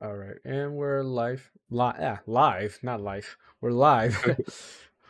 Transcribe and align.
All 0.00 0.14
right, 0.16 0.36
and 0.44 0.74
we're 0.74 1.02
live. 1.02 1.50
Li- 1.70 1.92
yeah, 1.98 2.18
live, 2.26 2.78
not 2.82 3.00
live. 3.00 3.36
We're 3.60 3.72
live. 3.72 4.14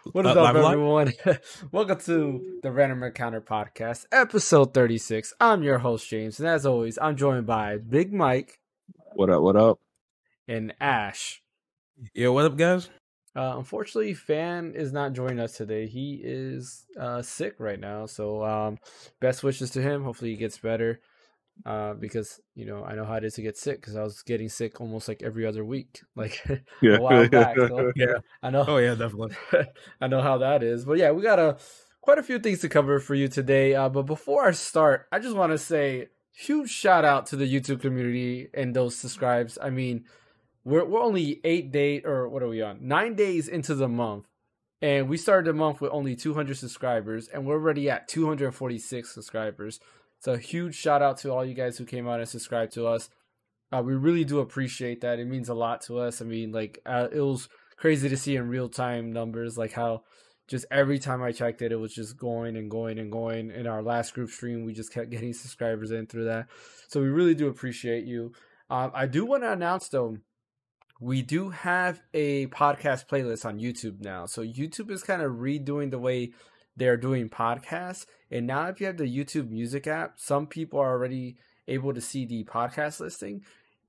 what 0.12 0.24
is 0.26 0.34
Uh, 0.36 0.40
up, 0.42 0.54
live, 0.54 0.56
live? 0.56 0.72
everyone? 0.72 1.12
Welcome 1.72 2.00
to 2.00 2.58
the 2.62 2.72
Random 2.72 3.02
Encounter 3.02 3.40
Podcast, 3.42 4.06
episode 4.12 4.72
36. 4.72 5.34
I'm 5.40 5.62
your 5.62 5.78
host, 5.78 6.08
James, 6.08 6.40
and 6.40 6.48
as 6.48 6.64
always, 6.64 6.98
I'm 7.00 7.16
joined 7.16 7.46
by 7.46 7.76
Big 7.76 8.12
Mike 8.12 8.60
What 9.14 9.28
up? 9.30 9.42
What 9.42 9.56
up? 9.56 9.78
and 10.46 10.72
Ash. 10.80 11.42
Yo, 12.14 12.32
what 12.32 12.46
up, 12.46 12.56
guys? 12.56 12.88
Uh, 13.36 13.56
unfortunately, 13.58 14.14
Fan 14.14 14.72
is 14.74 14.90
not 14.92 15.12
joining 15.12 15.38
us 15.38 15.52
today. 15.56 15.86
He 15.86 16.18
is 16.24 16.86
uh, 16.98 17.20
sick 17.20 17.56
right 17.58 17.78
now, 17.78 18.06
so 18.06 18.42
um, 18.42 18.78
best 19.20 19.44
wishes 19.44 19.70
to 19.72 19.82
him. 19.82 20.02
Hopefully, 20.04 20.30
he 20.30 20.36
gets 20.38 20.58
better. 20.58 21.00
Uh, 21.66 21.94
because 21.94 22.40
you 22.54 22.64
know 22.64 22.84
I 22.84 22.94
know 22.94 23.04
how 23.04 23.14
it 23.14 23.24
is 23.24 23.34
to 23.34 23.42
get 23.42 23.56
sick 23.58 23.80
because 23.80 23.96
I 23.96 24.02
was 24.02 24.22
getting 24.22 24.48
sick 24.48 24.80
almost 24.80 25.08
like 25.08 25.22
every 25.22 25.44
other 25.44 25.64
week, 25.64 26.00
like 26.16 26.42
a 26.48 26.62
while 27.00 27.28
back. 27.28 27.56
So 27.56 27.92
Yeah. 27.96 28.18
I 28.42 28.50
know. 28.50 28.64
Oh 28.66 28.78
yeah, 28.78 28.94
definitely. 28.94 29.36
I 30.00 30.06
know 30.06 30.22
how 30.22 30.38
that 30.38 30.62
is. 30.62 30.84
But 30.84 30.98
yeah, 30.98 31.10
we 31.10 31.22
got 31.22 31.38
a 31.38 31.58
quite 32.00 32.18
a 32.18 32.22
few 32.22 32.38
things 32.38 32.60
to 32.60 32.68
cover 32.68 33.00
for 33.00 33.14
you 33.14 33.28
today. 33.28 33.74
Uh, 33.74 33.88
but 33.88 34.02
before 34.02 34.46
I 34.46 34.52
start, 34.52 35.06
I 35.12 35.18
just 35.18 35.36
want 35.36 35.52
to 35.52 35.58
say 35.58 36.08
huge 36.32 36.70
shout 36.70 37.04
out 37.04 37.26
to 37.26 37.36
the 37.36 37.52
YouTube 37.52 37.80
community 37.80 38.48
and 38.54 38.74
those 38.74 38.96
subscribes. 38.96 39.58
I 39.60 39.70
mean, 39.70 40.04
we're 40.64 40.84
we're 40.84 41.02
only 41.02 41.40
eight 41.44 41.72
day 41.72 42.02
or 42.02 42.28
what 42.28 42.42
are 42.42 42.48
we 42.48 42.62
on? 42.62 42.86
Nine 42.86 43.14
days 43.14 43.48
into 43.48 43.74
the 43.74 43.88
month, 43.88 44.26
and 44.80 45.08
we 45.08 45.16
started 45.16 45.48
the 45.48 45.52
month 45.52 45.80
with 45.80 45.90
only 45.92 46.14
200 46.14 46.56
subscribers, 46.56 47.28
and 47.28 47.44
we're 47.44 47.54
already 47.54 47.90
at 47.90 48.08
246 48.08 49.12
subscribers. 49.12 49.80
So 50.20 50.32
a 50.32 50.38
huge 50.38 50.74
shout 50.74 51.02
out 51.02 51.18
to 51.18 51.32
all 51.32 51.44
you 51.44 51.54
guys 51.54 51.78
who 51.78 51.84
came 51.84 52.08
out 52.08 52.20
and 52.20 52.28
subscribed 52.28 52.72
to 52.74 52.86
us. 52.86 53.08
Uh, 53.70 53.82
we 53.84 53.94
really 53.94 54.24
do 54.24 54.40
appreciate 54.40 55.02
that. 55.02 55.18
It 55.18 55.26
means 55.26 55.48
a 55.48 55.54
lot 55.54 55.82
to 55.82 55.98
us. 55.98 56.22
I 56.22 56.24
mean, 56.24 56.52
like 56.52 56.80
uh, 56.86 57.08
it 57.12 57.20
was 57.20 57.48
crazy 57.76 58.08
to 58.08 58.16
see 58.16 58.36
in 58.36 58.48
real 58.48 58.68
time 58.68 59.12
numbers, 59.12 59.56
like 59.58 59.72
how 59.72 60.02
just 60.48 60.64
every 60.70 60.98
time 60.98 61.22
I 61.22 61.32
checked 61.32 61.60
it, 61.60 61.72
it 61.72 61.76
was 61.76 61.94
just 61.94 62.16
going 62.16 62.56
and 62.56 62.70
going 62.70 62.98
and 62.98 63.12
going. 63.12 63.50
In 63.50 63.66
our 63.66 63.82
last 63.82 64.14
group 64.14 64.30
stream, 64.30 64.64
we 64.64 64.72
just 64.72 64.92
kept 64.92 65.10
getting 65.10 65.32
subscribers 65.32 65.90
in 65.90 66.06
through 66.06 66.24
that. 66.24 66.48
So 66.88 67.00
we 67.00 67.08
really 67.08 67.34
do 67.34 67.48
appreciate 67.48 68.04
you. 68.04 68.32
Um, 68.70 68.90
I 68.94 69.06
do 69.06 69.24
want 69.24 69.42
to 69.42 69.52
announce 69.52 69.88
though, 69.88 70.18
we 71.00 71.22
do 71.22 71.50
have 71.50 72.00
a 72.12 72.48
podcast 72.48 73.06
playlist 73.06 73.44
on 73.44 73.60
YouTube 73.60 74.00
now. 74.00 74.26
So 74.26 74.42
YouTube 74.42 74.90
is 74.90 75.02
kind 75.02 75.22
of 75.22 75.32
redoing 75.32 75.90
the 75.90 75.98
way 75.98 76.32
they're 76.78 76.96
doing 76.96 77.28
podcasts. 77.28 78.06
And 78.30 78.46
now 78.46 78.68
if 78.68 78.80
you 78.80 78.86
have 78.86 78.96
the 78.96 79.04
YouTube 79.04 79.50
music 79.50 79.86
app, 79.86 80.14
some 80.16 80.46
people 80.46 80.78
are 80.80 80.90
already 80.90 81.36
able 81.66 81.92
to 81.94 82.00
see 82.00 82.24
the 82.24 82.44
podcast 82.44 83.00
listing. 83.00 83.42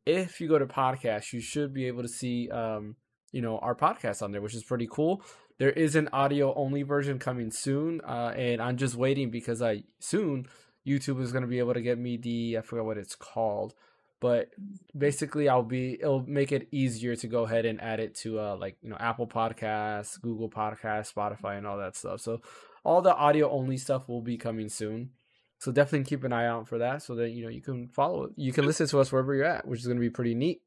If 0.06 0.42
you 0.42 0.48
go 0.48 0.60
to 0.60 0.66
podcast, 0.66 1.34
you 1.34 1.42
should 1.42 1.74
be 1.74 1.88
able 1.88 2.02
to 2.02 2.10
see 2.10 2.50
um, 2.50 2.96
you 3.32 3.42
know, 3.42 3.60
our 3.60 3.76
podcast 3.76 4.22
on 4.22 4.32
there, 4.32 4.42
which 4.42 4.56
is 4.56 4.64
pretty 4.64 4.88
cool. 4.90 5.22
There 5.58 5.72
is 5.72 5.96
an 5.96 6.10
audio 6.14 6.54
only 6.56 6.84
version 6.84 7.20
coming 7.20 7.52
soon, 7.52 8.02
uh, 8.02 8.34
and 8.36 8.62
I'm 8.62 8.78
just 8.78 8.96
waiting 8.96 9.30
because 9.30 9.62
I 9.62 9.84
soon 10.00 10.48
YouTube 10.88 11.22
is 11.22 11.32
going 11.32 11.42
to 11.42 11.48
be 11.48 11.60
able 11.60 11.74
to 11.74 11.82
get 11.82 11.98
me 11.98 12.18
the 12.18 12.58
I 12.58 12.62
forgot 12.62 12.86
what 12.86 12.98
it's 12.98 13.16
called, 13.16 13.74
but 14.22 14.50
basically 14.98 15.50
I'll 15.50 15.64
be 15.64 16.00
it'll 16.00 16.26
make 16.26 16.52
it 16.52 16.70
easier 16.72 17.16
to 17.18 17.28
go 17.28 17.44
ahead 17.44 17.66
and 17.66 17.82
add 17.82 18.00
it 18.00 18.16
to 18.16 18.40
uh 18.40 18.56
like 18.58 18.78
you 18.82 18.90
know 18.90 18.98
Apple 19.00 19.28
Podcasts, 19.28 20.20
Google 20.22 20.50
Podcasts, 20.50 21.14
Spotify, 21.14 21.58
and 21.58 21.68
all 21.68 21.78
that 21.78 21.98
stuff. 21.98 22.22
So 22.22 22.42
all 22.84 23.02
the 23.02 23.16
audio 23.16 23.50
only 23.52 23.78
stuff 23.78 24.08
will 24.08 24.22
be 24.22 24.38
coming 24.38 24.70
soon. 24.70 25.12
So 25.60 25.72
definitely 25.72 26.06
keep 26.06 26.24
an 26.24 26.32
eye 26.32 26.46
out 26.48 26.68
for 26.70 26.78
that, 26.78 27.02
so 27.04 27.16
that 27.16 27.32
you 27.32 27.44
know 27.44 27.50
you 27.50 27.62
can 27.62 27.90
follow 27.90 28.24
it. 28.24 28.32
You 28.38 28.54
can 28.54 28.66
listen 28.66 28.88
to 28.88 29.00
us 29.00 29.12
wherever 29.12 29.34
you're 29.36 29.46
at, 29.46 29.68
which 29.68 29.82
is 29.82 29.86
going 29.88 29.98
to 29.98 30.02
be 30.02 30.10
pretty 30.10 30.34
neat. 30.36 30.62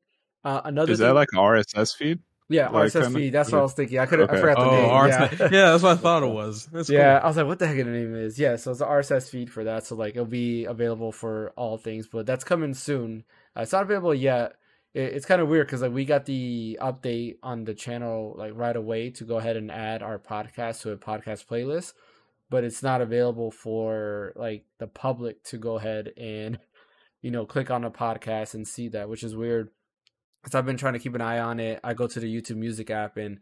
Uh, 0.44 0.60
another 0.64 0.92
Is 0.92 0.98
thing- 0.98 1.08
that 1.08 1.14
like 1.14 1.28
an 1.32 1.38
RSS 1.38 1.94
feed? 1.96 2.18
yeah, 2.50 2.68
like 2.68 2.88
RSS 2.90 3.04
kinda- 3.04 3.18
feed. 3.18 3.30
That's 3.32 3.50
what. 3.50 3.58
I 3.58 3.62
was 3.62 3.72
thinking. 3.72 3.98
I 3.98 4.04
could 4.06 4.20
I 4.20 4.26
forgot 4.26 4.58
the 4.58 4.64
Oh, 4.64 4.70
name. 4.70 4.90
RSS. 4.90 5.38
yeah. 5.40 5.48
Yeah. 5.52 5.70
that's 5.70 5.82
what 5.82 5.92
I 5.92 5.96
thought 6.00 6.22
it 6.22 6.26
was. 6.26 6.66
That's 6.66 6.90
Yeah, 6.90 7.18
cool. 7.20 7.24
I 7.24 7.28
was 7.28 7.36
like, 7.38 7.46
what 7.46 7.58
the 7.58 7.66
heck 7.66 7.76
the 7.78 7.84
name 7.84 8.14
is? 8.14 8.38
Yeah, 8.38 8.56
so 8.56 8.72
it's 8.72 8.80
an 8.82 8.88
RSS 8.88 9.30
feed 9.30 9.50
for 9.50 9.64
that. 9.64 9.86
So 9.86 9.94
like 9.96 10.10
it'll 10.14 10.26
be 10.26 10.64
available 10.66 11.10
for 11.12 11.52
all 11.56 11.78
things, 11.78 12.06
but 12.08 12.26
that's 12.26 12.44
coming 12.44 12.74
soon. 12.74 13.24
Uh, 13.56 13.62
it's 13.62 13.72
not 13.72 13.84
available 13.84 14.14
yet. 14.14 14.52
It, 14.94 15.14
it's 15.14 15.26
kind 15.26 15.40
of 15.40 15.48
weird 15.48 15.66
because 15.66 15.82
like 15.82 15.92
we 15.92 16.04
got 16.04 16.26
the 16.26 16.78
update 16.80 17.36
on 17.42 17.64
the 17.64 17.74
channel 17.74 18.34
like 18.36 18.52
right 18.54 18.76
away 18.76 19.10
to 19.10 19.24
go 19.24 19.36
ahead 19.36 19.56
and 19.56 19.70
add 19.70 20.02
our 20.02 20.18
podcast 20.18 20.82
to 20.82 20.92
a 20.92 20.96
podcast 20.96 21.46
playlist, 21.46 21.92
but 22.50 22.64
it's 22.64 22.82
not 22.82 23.00
available 23.00 23.50
for 23.50 24.32
like 24.36 24.64
the 24.78 24.86
public 24.86 25.42
to 25.44 25.58
go 25.58 25.76
ahead 25.76 26.12
and 26.16 26.58
you 27.22 27.30
know 27.30 27.46
click 27.46 27.70
on 27.70 27.84
a 27.84 27.90
podcast 27.90 28.54
and 28.54 28.66
see 28.66 28.88
that, 28.88 29.08
which 29.08 29.22
is 29.22 29.36
weird. 29.36 29.70
Because 30.42 30.56
I've 30.56 30.66
been 30.66 30.76
trying 30.76 30.94
to 30.94 30.98
keep 30.98 31.14
an 31.14 31.20
eye 31.20 31.38
on 31.38 31.60
it. 31.60 31.78
I 31.84 31.94
go 31.94 32.08
to 32.08 32.18
the 32.18 32.26
YouTube 32.26 32.56
Music 32.56 32.90
app 32.90 33.16
and 33.16 33.38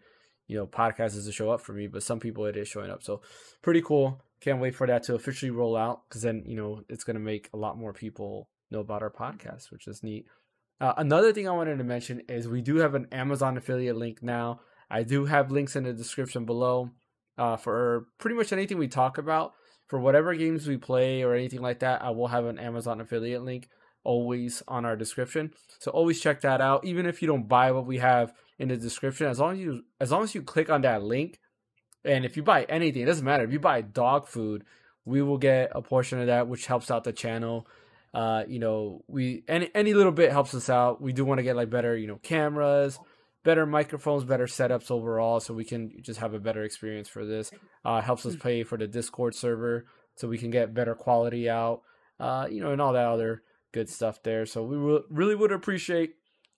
you 0.50 0.56
know, 0.56 0.66
podcast 0.66 1.14
doesn't 1.14 1.32
show 1.32 1.48
up 1.48 1.60
for 1.60 1.72
me, 1.72 1.86
but 1.86 2.02
some 2.02 2.18
people 2.18 2.44
it 2.44 2.56
is 2.56 2.66
showing 2.66 2.90
up. 2.90 3.04
So 3.04 3.20
pretty 3.62 3.82
cool. 3.82 4.20
Can't 4.40 4.60
wait 4.60 4.74
for 4.74 4.84
that 4.88 5.04
to 5.04 5.14
officially 5.14 5.52
roll 5.52 5.76
out 5.76 6.08
because 6.08 6.22
then, 6.22 6.42
you 6.44 6.56
know, 6.56 6.82
it's 6.88 7.04
going 7.04 7.14
to 7.14 7.20
make 7.20 7.48
a 7.54 7.56
lot 7.56 7.78
more 7.78 7.92
people 7.92 8.48
know 8.68 8.80
about 8.80 9.00
our 9.00 9.12
podcast, 9.12 9.70
which 9.70 9.86
is 9.86 10.02
neat. 10.02 10.26
Uh, 10.80 10.94
another 10.96 11.32
thing 11.32 11.46
I 11.46 11.52
wanted 11.52 11.78
to 11.78 11.84
mention 11.84 12.22
is 12.28 12.48
we 12.48 12.62
do 12.62 12.76
have 12.76 12.94
an 12.94 13.06
Amazon 13.12 13.56
affiliate 13.56 13.96
link 13.96 14.22
now. 14.22 14.60
I 14.90 15.02
do 15.02 15.26
have 15.26 15.50
links 15.50 15.76
in 15.76 15.84
the 15.84 15.92
description 15.92 16.44
below 16.46 16.90
uh, 17.36 17.56
for 17.56 18.06
pretty 18.18 18.36
much 18.36 18.52
anything 18.52 18.78
we 18.78 18.88
talk 18.88 19.18
about. 19.18 19.52
For 19.88 19.98
whatever 19.98 20.34
games 20.34 20.66
we 20.66 20.76
play 20.76 21.22
or 21.22 21.34
anything 21.34 21.60
like 21.60 21.80
that, 21.80 22.02
I 22.02 22.10
will 22.10 22.28
have 22.28 22.46
an 22.46 22.58
Amazon 22.58 23.00
affiliate 23.00 23.42
link 23.42 23.68
always 24.04 24.62
on 24.68 24.84
our 24.84 24.96
description. 24.96 25.52
So 25.80 25.90
always 25.90 26.20
check 26.20 26.40
that 26.42 26.60
out. 26.60 26.84
Even 26.84 27.06
if 27.06 27.20
you 27.20 27.28
don't 27.28 27.48
buy 27.48 27.72
what 27.72 27.86
we 27.86 27.98
have 27.98 28.32
in 28.58 28.68
the 28.68 28.76
description, 28.76 29.26
as 29.26 29.38
long 29.38 29.54
as 29.54 29.58
you 29.58 29.82
as 30.00 30.12
long 30.12 30.22
as 30.22 30.34
you 30.34 30.42
click 30.42 30.70
on 30.70 30.82
that 30.82 31.02
link, 31.02 31.40
and 32.04 32.24
if 32.24 32.36
you 32.36 32.42
buy 32.42 32.64
anything, 32.64 33.02
it 33.02 33.06
doesn't 33.06 33.24
matter. 33.24 33.44
If 33.44 33.52
you 33.52 33.58
buy 33.58 33.82
dog 33.82 34.28
food, 34.28 34.64
we 35.04 35.22
will 35.22 35.38
get 35.38 35.72
a 35.74 35.82
portion 35.82 36.20
of 36.20 36.26
that, 36.28 36.48
which 36.48 36.66
helps 36.66 36.90
out 36.90 37.04
the 37.04 37.12
channel. 37.12 37.66
Uh, 38.12 38.44
you 38.48 38.58
know, 38.58 39.04
we 39.06 39.44
any 39.46 39.70
any 39.74 39.94
little 39.94 40.12
bit 40.12 40.32
helps 40.32 40.54
us 40.54 40.68
out. 40.68 41.00
We 41.00 41.12
do 41.12 41.24
want 41.24 41.38
to 41.38 41.44
get 41.44 41.56
like 41.56 41.70
better, 41.70 41.96
you 41.96 42.08
know, 42.08 42.18
cameras, 42.22 42.98
better 43.44 43.66
microphones, 43.66 44.24
better 44.24 44.46
setups 44.46 44.90
overall, 44.90 45.40
so 45.40 45.54
we 45.54 45.64
can 45.64 45.92
just 46.02 46.18
have 46.20 46.34
a 46.34 46.40
better 46.40 46.64
experience 46.64 47.08
for 47.08 47.24
this. 47.24 47.50
Uh, 47.84 48.00
helps 48.00 48.26
us 48.26 48.34
pay 48.36 48.64
for 48.64 48.76
the 48.76 48.88
Discord 48.88 49.34
server, 49.34 49.86
so 50.16 50.26
we 50.26 50.38
can 50.38 50.50
get 50.50 50.74
better 50.74 50.94
quality 50.94 51.48
out. 51.48 51.82
Uh, 52.18 52.46
you 52.50 52.60
know, 52.60 52.72
and 52.72 52.82
all 52.82 52.92
that 52.92 53.06
other 53.06 53.42
good 53.72 53.88
stuff 53.88 54.22
there. 54.22 54.44
So 54.44 54.62
we 54.62 54.76
will, 54.76 55.04
really 55.08 55.34
would 55.34 55.52
appreciate 55.52 56.16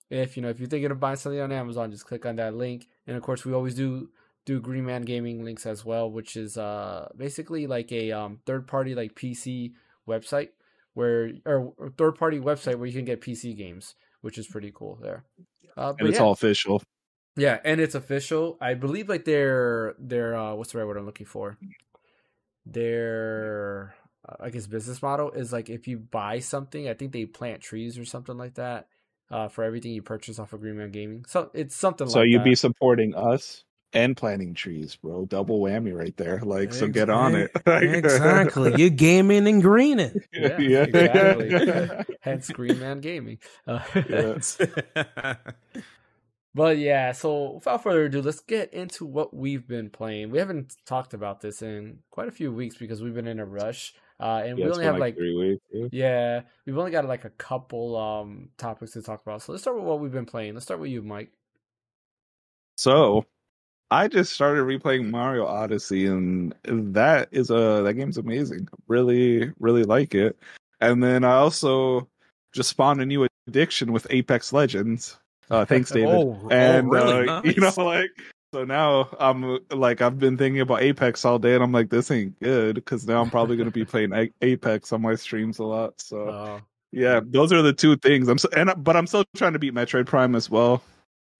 if 0.09 0.35
you 0.35 0.43
know 0.43 0.49
if 0.49 0.59
you're 0.59 0.67
thinking 0.67 0.91
of 0.91 0.99
buying 0.99 1.17
something 1.17 1.39
on 1.39 1.51
Amazon, 1.51 1.91
just 1.91 2.07
click 2.07 2.25
on 2.25 2.35
that 2.37 2.55
link. 2.55 2.87
And 3.05 3.15
of 3.15 3.23
course, 3.23 3.45
we 3.45 3.53
always 3.53 3.75
do 3.75 4.09
do 4.45 4.59
Green 4.59 4.85
Man 4.85 5.03
Gaming 5.03 5.43
links 5.45 5.65
as 5.65 5.85
well, 5.85 6.09
which 6.09 6.35
is 6.35 6.57
uh 6.57 7.09
basically 7.15 7.67
like 7.67 7.91
a 7.91 8.11
um 8.11 8.39
third 8.45 8.67
party 8.67 8.95
like 8.95 9.15
PC 9.15 9.73
website 10.07 10.49
where 10.93 11.31
or, 11.45 11.73
third 11.97 12.13
party 12.15 12.39
website 12.39 12.75
where 12.77 12.87
you 12.87 12.93
can 12.93 13.05
get 13.05 13.21
PC 13.21 13.55
games, 13.57 13.95
which 14.21 14.37
is 14.37 14.47
pretty 14.47 14.71
cool 14.73 14.97
there. 15.01 15.25
Uh, 15.75 15.93
but 15.93 15.99
And 15.99 16.09
it's 16.09 16.19
yeah. 16.19 16.23
all 16.23 16.31
official. 16.31 16.81
Yeah, 17.35 17.59
and 17.63 17.81
it's 17.81 17.95
official. 17.95 18.57
I 18.61 18.75
believe 18.75 19.09
like 19.09 19.25
their 19.25 19.95
their 19.99 20.35
uh 20.35 20.53
what's 20.53 20.71
the 20.71 20.77
right 20.79 20.87
word 20.87 20.97
I'm 20.97 21.05
looking 21.05 21.25
for? 21.25 21.57
Their 22.65 23.95
uh, 24.27 24.35
I 24.39 24.49
guess 24.49 24.67
business 24.67 25.01
model 25.01 25.31
is 25.31 25.51
like 25.51 25.69
if 25.69 25.87
you 25.87 25.97
buy 25.99 26.39
something, 26.39 26.87
I 26.87 26.93
think 26.93 27.11
they 27.11 27.25
plant 27.25 27.61
trees 27.61 27.97
or 27.97 28.05
something 28.05 28.37
like 28.37 28.55
that. 28.55 28.87
Uh, 29.31 29.47
for 29.47 29.63
everything 29.63 29.91
you 29.93 30.01
purchase 30.03 30.37
off 30.37 30.53
of 30.53 30.61
Green 30.61 30.77
Man 30.77 30.91
Gaming, 30.91 31.25
so 31.27 31.49
it's 31.55 31.75
something 31.75 32.07
So 32.07 32.19
like 32.19 32.29
you'd 32.29 32.41
that. 32.41 32.45
be 32.45 32.55
supporting 32.55 33.15
us 33.15 33.63
and 33.93 34.15
planting 34.17 34.53
trees, 34.53 34.95
bro. 34.95 35.25
Double 35.25 35.59
whammy 35.59 35.95
right 35.95 36.15
there. 36.17 36.39
Like, 36.41 36.73
so 36.73 36.87
get 36.87 37.09
on 37.09 37.35
it. 37.35 37.51
exactly. 37.65 38.73
You're 38.77 38.89
gaming 38.89 39.47
and 39.47 39.61
greening. 39.61 40.21
yeah, 40.33 40.83
exactly. 40.83 42.15
Hence 42.21 42.49
Green 42.49 42.79
Man 42.79 42.99
Gaming. 43.01 43.39
Uh, 43.67 43.79
Yeah. 44.09 45.35
But 46.55 46.77
yeah, 46.77 47.13
so 47.13 47.53
without 47.53 47.81
further 47.81 48.03
ado, 48.03 48.21
let's 48.21 48.39
get 48.41 48.71
into 48.75 49.05
what 49.07 49.33
we've 49.33 49.67
been 49.67 49.89
playing. 49.89 50.29
We 50.29 50.37
haven't 50.37 50.75
talked 50.85 51.15
about 51.15 51.41
this 51.41 51.63
in 51.63 51.99
quite 52.11 52.27
a 52.27 52.31
few 52.31 52.51
weeks 52.51 52.77
because 52.77 53.01
we've 53.01 53.15
been 53.15 53.25
in 53.25 53.39
a 53.39 53.45
rush. 53.45 53.95
Uh, 54.19 54.43
and 54.45 54.59
Yeah, 54.59 54.65
we 54.65 54.71
only 54.71 54.83
been 54.83 54.91
have 54.93 54.99
like 54.99 55.15
three 55.15 55.35
weeks. 55.35 55.63
yeah. 55.71 55.87
yeah, 55.91 56.41
we've 56.67 56.77
only 56.77 56.91
got 56.91 57.05
like 57.05 57.25
a 57.25 57.31
couple 57.31 57.97
um 57.97 58.49
topics 58.59 58.91
to 58.91 59.01
talk 59.01 59.23
about. 59.23 59.41
So 59.41 59.51
let's 59.51 59.63
start 59.63 59.77
with 59.77 59.85
what 59.85 59.99
we've 59.99 60.11
been 60.11 60.27
playing. 60.27 60.53
Let's 60.53 60.65
start 60.65 60.79
with 60.79 60.91
you, 60.91 61.01
Mike. 61.01 61.31
So 62.77 63.25
I 63.93 64.07
just 64.07 64.33
started 64.33 64.63
replaying 64.63 65.11
Mario 65.11 65.45
Odyssey, 65.45 66.07
and 66.07 66.55
that 66.63 67.29
is 67.31 67.51
a 67.51 67.83
that 67.83 67.93
game's 67.93 68.17
amazing. 68.17 68.67
Really, 68.87 69.51
really 69.59 69.83
like 69.83 70.15
it. 70.15 70.35
And 70.81 71.03
then 71.03 71.23
I 71.23 71.33
also 71.33 72.09
just 72.53 72.71
spawned 72.71 73.01
a 73.01 73.05
new 73.05 73.27
addiction 73.45 73.91
with 73.91 74.07
Apex 74.09 74.51
Legends. 74.51 75.19
Uh, 75.51 75.63
thanks, 75.69 75.91
David. 75.91 76.09
Oh, 76.09 76.49
and 76.49 76.87
oh, 76.87 76.89
really? 76.89 77.29
uh, 77.29 77.41
you 77.45 77.61
know, 77.61 77.71
like 77.77 78.09
so 78.51 78.65
now 78.65 79.09
I'm 79.19 79.59
like 79.69 80.01
I've 80.01 80.17
been 80.17 80.39
thinking 80.39 80.61
about 80.61 80.81
Apex 80.81 81.23
all 81.23 81.37
day, 81.37 81.53
and 81.53 81.63
I'm 81.63 81.71
like, 81.71 81.91
this 81.91 82.09
ain't 82.09 82.39
good 82.39 82.73
because 82.73 83.05
now 83.07 83.21
I'm 83.21 83.29
probably 83.29 83.57
gonna 83.57 83.69
be 83.69 83.85
playing 83.93 84.31
Apex 84.41 84.91
on 84.91 85.03
my 85.03 85.13
streams 85.13 85.59
a 85.59 85.65
lot. 85.65 86.01
So 86.01 86.29
Uh, 86.29 86.59
Yeah, 86.91 87.19
those 87.23 87.53
are 87.53 87.61
the 87.61 87.73
two 87.73 87.95
things. 87.97 88.27
I'm 88.27 88.39
so, 88.39 88.49
and 88.57 88.73
but 88.77 88.97
I'm 88.97 89.05
still 89.05 89.23
trying 89.35 89.53
to 89.53 89.59
beat 89.59 89.75
Metroid 89.75 90.07
Prime 90.07 90.33
as 90.33 90.49
well. 90.49 90.81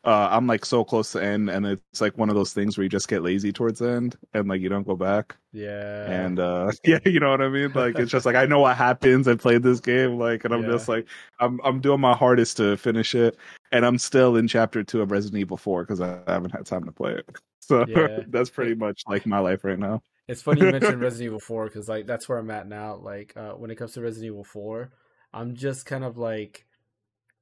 Uh, 0.06 0.28
I'm 0.32 0.48
like 0.48 0.66
so 0.66 0.84
close 0.84 1.12
to 1.14 1.24
end, 1.24 1.50
and 1.50 1.66
it's 1.66 2.02
like 2.02 2.18
one 2.18 2.30
of 2.30 2.36
those 2.36 2.54
things 2.54 2.78
where 2.78 2.84
you 2.84 2.90
just 2.90 3.08
get 3.08 3.24
lazy 3.24 3.54
towards 3.54 3.80
the 3.80 3.90
end, 3.90 4.18
and 4.34 4.50
like 4.50 4.60
you 4.62 4.70
don't 4.70 4.86
go 4.86 4.96
back. 4.96 5.38
Yeah. 5.52 6.32
And 6.32 6.40
uh, 6.40 6.72
yeah, 6.86 7.00
you 7.06 7.20
know 7.20 7.32
what 7.32 7.42
I 7.42 7.50
mean. 7.50 7.72
Like 7.74 8.00
it's 8.00 8.12
just 8.12 8.26
like 8.26 8.36
I 8.36 8.46
know 8.46 8.60
what 8.62 8.78
happens. 8.78 9.28
I 9.28 9.36
played 9.36 9.64
this 9.64 9.80
game, 9.80 10.18
like, 10.20 10.46
and 10.46 10.54
I'm 10.54 10.66
Yeah. 10.66 10.66
just 10.66 10.88
like 10.90 11.08
I'm 11.40 11.60
I'm 11.64 11.82
doing 11.82 12.02
my 12.02 12.14
hardest 12.16 12.58
to 12.58 12.78
finish 12.78 13.16
it, 13.16 13.38
and 13.72 13.86
I'm 13.86 13.98
still 14.00 14.38
in 14.38 14.48
chapter 14.48 14.84
two 14.84 15.02
of 15.02 15.12
Resident 15.12 15.40
Evil 15.42 15.58
Four 15.58 15.84
because 15.84 16.02
I 16.02 16.22
haven't 16.28 16.52
had 16.52 16.66
time 16.66 16.86
to 16.86 16.92
play 16.92 17.14
it. 17.16 17.30
So 17.66 17.86
Yeah. 17.86 18.24
that's 18.28 18.50
pretty 18.50 18.76
much 18.76 19.04
like 19.08 19.26
my 19.26 19.40
life 19.40 19.64
right 19.64 19.80
now. 19.80 20.02
It's 20.28 20.42
funny 20.42 20.62
you 20.62 20.70
mentioned 20.70 21.02
Resident 21.02 21.28
Evil 21.28 21.40
4 21.40 21.66
because 21.66 21.90
like 21.90 22.06
that's 22.06 22.30
where 22.30 22.38
I'm 22.38 22.52
at 22.52 22.68
now. 22.68 22.96
Like 22.96 23.34
uh, 23.36 23.54
when 23.54 23.72
it 23.72 23.76
comes 23.76 23.94
to 23.94 24.02
Resident 24.02 24.28
Evil 24.32 24.44
4, 24.44 24.92
I'm 25.34 25.56
just 25.56 25.86
kind 25.86 26.04
of 26.04 26.18
like, 26.18 26.66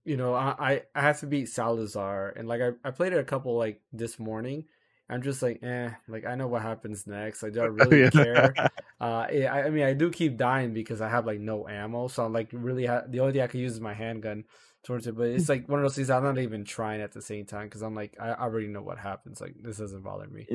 you 0.05 0.17
know, 0.17 0.33
I 0.33 0.55
I, 0.59 0.81
I 0.95 1.01
have 1.01 1.19
to 1.21 1.27
beat 1.27 1.49
Salazar, 1.49 2.29
and 2.35 2.47
like 2.47 2.61
I, 2.61 2.71
I 2.83 2.91
played 2.91 3.13
it 3.13 3.19
a 3.19 3.23
couple 3.23 3.57
like 3.57 3.81
this 3.93 4.19
morning. 4.19 4.65
I'm 5.09 5.21
just 5.21 5.41
like, 5.41 5.61
eh, 5.61 5.89
like 6.07 6.25
I 6.25 6.35
know 6.35 6.47
what 6.47 6.61
happens 6.61 7.05
next. 7.05 7.43
Like, 7.43 7.53
do 7.53 7.61
I 7.61 7.65
really 7.65 8.03
care? 8.09 8.55
Uh, 9.01 9.25
yeah, 9.33 9.51
I, 9.51 9.63
I 9.63 9.69
mean, 9.71 9.83
I 9.83 9.93
do 9.93 10.11
keep 10.11 10.37
dying 10.37 10.75
because 10.75 11.01
I 11.01 11.09
have 11.09 11.25
like 11.25 11.39
no 11.39 11.67
ammo, 11.67 12.07
so 12.07 12.23
I'm 12.23 12.33
like 12.33 12.49
really 12.51 12.85
ha- 12.85 13.01
the 13.07 13.19
only 13.19 13.33
thing 13.33 13.41
I 13.41 13.47
can 13.47 13.59
use 13.59 13.71
is 13.73 13.79
my 13.81 13.95
handgun 13.95 14.43
towards 14.83 15.07
it. 15.07 15.17
But 15.17 15.29
it's 15.29 15.49
like 15.49 15.67
one 15.67 15.79
of 15.79 15.83
those 15.83 15.95
things 15.95 16.11
I'm 16.11 16.23
not 16.23 16.37
even 16.37 16.65
trying 16.65 17.01
at 17.01 17.11
the 17.11 17.21
same 17.21 17.47
time 17.47 17.65
because 17.65 17.81
I'm 17.81 17.95
like 17.95 18.15
I 18.21 18.29
I 18.29 18.43
already 18.43 18.67
know 18.67 18.83
what 18.83 18.99
happens. 18.99 19.41
Like 19.41 19.55
this 19.59 19.77
doesn't 19.77 20.03
bother 20.03 20.27
me. 20.27 20.47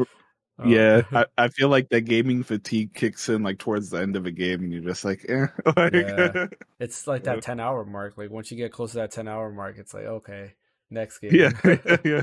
Um, 0.59 0.71
Yeah, 0.71 1.03
I, 1.13 1.27
I 1.37 1.49
feel 1.49 1.69
like 1.69 1.89
that 1.91 2.03
gaming 2.03 2.43
fatigue 2.43 2.95
kicks 2.95 3.29
in 3.29 3.43
like 3.43 3.59
towards 3.59 3.91
the 3.91 3.99
end 3.99 4.17
of 4.17 4.27
a 4.27 4.31
game, 4.31 4.63
and 4.65 4.73
you're 4.73 4.83
just 4.83 5.05
like, 5.05 5.25
eh. 5.29 5.47
like, 5.77 5.93
Yeah. 5.93 6.47
It's 6.81 7.07
like 7.07 7.25
that 7.25 7.43
10 7.43 7.61
hour 7.61 7.85
mark. 7.85 8.17
Like 8.17 8.31
once 8.31 8.51
you 8.51 8.57
get 8.57 8.73
close 8.73 8.93
to 8.93 8.99
that 8.99 9.11
10 9.11 9.29
hour 9.29 9.51
mark, 9.51 9.77
it's 9.79 9.93
like, 9.95 10.05
okay, 10.05 10.55
next 10.91 11.19
game. 11.19 11.35
yeah, 11.35 11.51
yeah. 12.05 12.23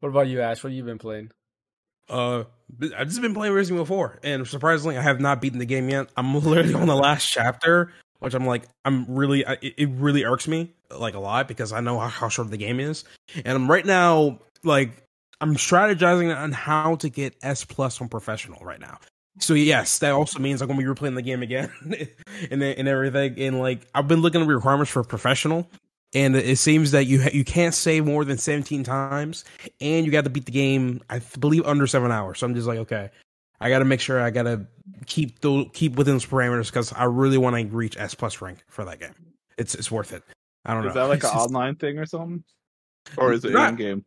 what 0.00 0.08
about 0.08 0.28
you, 0.28 0.40
Ash? 0.40 0.62
What 0.62 0.70
have 0.70 0.76
you 0.76 0.84
been 0.84 0.98
playing? 0.98 1.30
Uh, 2.08 2.44
I've 2.96 3.06
just 3.06 3.22
been 3.22 3.34
playing 3.34 3.52
Resident 3.54 3.76
Evil 3.76 3.86
4, 3.86 4.18
and 4.24 4.46
surprisingly, 4.48 4.98
I 4.98 5.02
have 5.02 5.20
not 5.20 5.40
beaten 5.40 5.60
the 5.60 5.66
game 5.66 5.88
yet. 5.88 6.08
I'm 6.16 6.34
literally 6.34 6.74
on 6.74 6.88
the 6.88 6.96
last 6.96 7.26
chapter, 7.30 7.92
which 8.18 8.34
I'm 8.34 8.46
like, 8.46 8.64
I'm 8.84 9.06
really, 9.14 9.46
I- 9.46 9.58
it, 9.62 9.74
it 9.76 9.88
really 9.90 10.24
irks 10.24 10.48
me 10.48 10.72
like 10.90 11.14
a 11.14 11.20
lot 11.20 11.46
because 11.46 11.72
I 11.72 11.78
know 11.80 12.00
how, 12.00 12.08
how 12.08 12.28
short 12.28 12.50
the 12.50 12.56
game 12.56 12.80
is, 12.80 13.04
and 13.36 13.46
I'm 13.56 13.70
right 13.70 13.86
now 13.86 14.40
like 14.64 15.04
I'm 15.40 15.56
strategizing 15.56 16.36
on 16.36 16.52
how 16.52 16.96
to 16.96 17.08
get 17.08 17.34
S 17.42 17.64
plus 17.64 18.00
on 18.00 18.08
professional 18.08 18.64
right 18.64 18.80
now. 18.80 18.98
So 19.38 19.54
yes, 19.54 19.98
that 20.00 20.12
also 20.12 20.38
means 20.38 20.60
I'm 20.60 20.68
gonna 20.68 20.78
be 20.80 20.84
replaying 20.84 21.14
the 21.14 21.22
game 21.22 21.42
again 21.42 21.70
and 22.50 22.62
and 22.62 22.88
everything. 22.88 23.38
And 23.38 23.58
like 23.60 23.86
I've 23.94 24.08
been 24.08 24.20
looking 24.20 24.40
at 24.42 24.46
the 24.46 24.54
requirements 24.54 24.90
for 24.90 25.02
professional, 25.02 25.70
and 26.12 26.36
it 26.36 26.58
seems 26.58 26.90
that 26.90 27.04
you 27.06 27.22
ha- 27.22 27.30
you 27.32 27.44
can't 27.44 27.74
save 27.74 28.04
more 28.04 28.24
than 28.24 28.36
17 28.38 28.82
times, 28.84 29.44
and 29.80 30.04
you 30.04 30.12
got 30.12 30.24
to 30.24 30.30
beat 30.30 30.44
the 30.46 30.52
game. 30.52 31.00
I 31.08 31.20
believe 31.38 31.64
under 31.64 31.86
seven 31.86 32.10
hours. 32.10 32.40
So 32.40 32.46
I'm 32.46 32.54
just 32.54 32.66
like, 32.66 32.80
okay, 32.80 33.10
I 33.60 33.70
got 33.70 33.78
to 33.78 33.84
make 33.86 34.00
sure 34.00 34.20
I 34.20 34.30
got 34.30 34.42
to 34.42 34.66
keep 35.06 35.40
those 35.40 35.66
keep 35.72 35.94
within 35.96 36.14
those 36.16 36.26
parameters 36.26 36.66
because 36.66 36.92
I 36.92 37.04
really 37.04 37.38
want 37.38 37.56
to 37.56 37.64
reach 37.74 37.96
S 37.98 38.14
plus 38.14 38.42
rank 38.42 38.58
for 38.68 38.84
that 38.84 39.00
game. 39.00 39.14
It's 39.56 39.74
it's 39.74 39.90
worth 39.90 40.12
it. 40.12 40.22
I 40.66 40.74
don't 40.74 40.84
Is 40.86 40.94
know. 40.94 41.02
Is 41.02 41.08
that 41.08 41.08
like 41.08 41.16
It's 41.24 41.32
an 41.32 41.38
just- 41.38 41.46
online 41.46 41.76
thing 41.76 41.98
or 41.98 42.04
something, 42.04 42.44
or 43.16 43.32
is 43.32 43.44
it 43.44 43.54
in 43.54 43.76
game? 43.76 44.04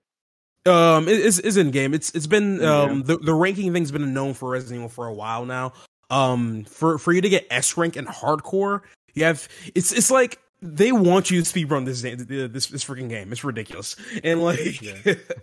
Um, 0.65 1.09
it 1.09 1.19
is 1.19 1.39
is 1.39 1.57
in 1.57 1.71
game. 1.71 1.93
It's 1.93 2.11
it's 2.11 2.27
been 2.27 2.63
um 2.63 3.03
the 3.03 3.17
the 3.17 3.33
ranking 3.33 3.73
thing's 3.73 3.91
been 3.91 4.13
known 4.13 4.33
for 4.33 4.49
Resident 4.49 4.77
Evil 4.77 4.89
for 4.89 5.07
a 5.07 5.13
while 5.13 5.45
now. 5.45 5.73
Um, 6.09 6.63
for 6.65 6.97
for 6.97 7.11
you 7.11 7.21
to 7.21 7.29
get 7.29 7.45
S 7.49 7.75
rank 7.75 7.95
and 7.95 8.07
hardcore, 8.07 8.81
you 9.13 9.25
have 9.25 9.47
it's 9.75 9.91
it's 9.91 10.09
like 10.09 10.39
they 10.61 10.93
want 10.93 11.29
you 11.29 11.41
to 11.41 11.53
speedrun 11.53 11.85
this 11.85 12.01
this 12.01 12.67
this 12.67 12.85
freaking 12.85 13.09
game. 13.09 13.31
It's 13.31 13.43
ridiculous 13.43 13.97
and 14.23 14.41
like, 14.41 14.81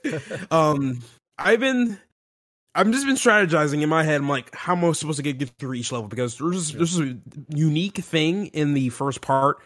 um, 0.51 1.01
I've 1.39 1.61
been. 1.61 1.99
I've 2.73 2.89
just 2.93 3.05
been 3.05 3.17
strategizing 3.17 3.83
in 3.83 3.89
my 3.89 4.05
head. 4.05 4.21
I'm 4.21 4.29
like, 4.29 4.55
how 4.55 4.77
am 4.77 4.85
I 4.85 4.93
supposed 4.93 5.17
to 5.17 5.25
get, 5.25 5.39
get 5.39 5.51
through 5.59 5.75
each 5.75 5.91
level? 5.91 6.07
Because 6.07 6.39
there's 6.39 6.73
there's 6.73 7.01
a 7.01 7.19
unique 7.49 7.97
thing 7.97 8.47
in 8.47 8.75
the 8.75 8.91
first 8.91 9.21
part 9.21 9.59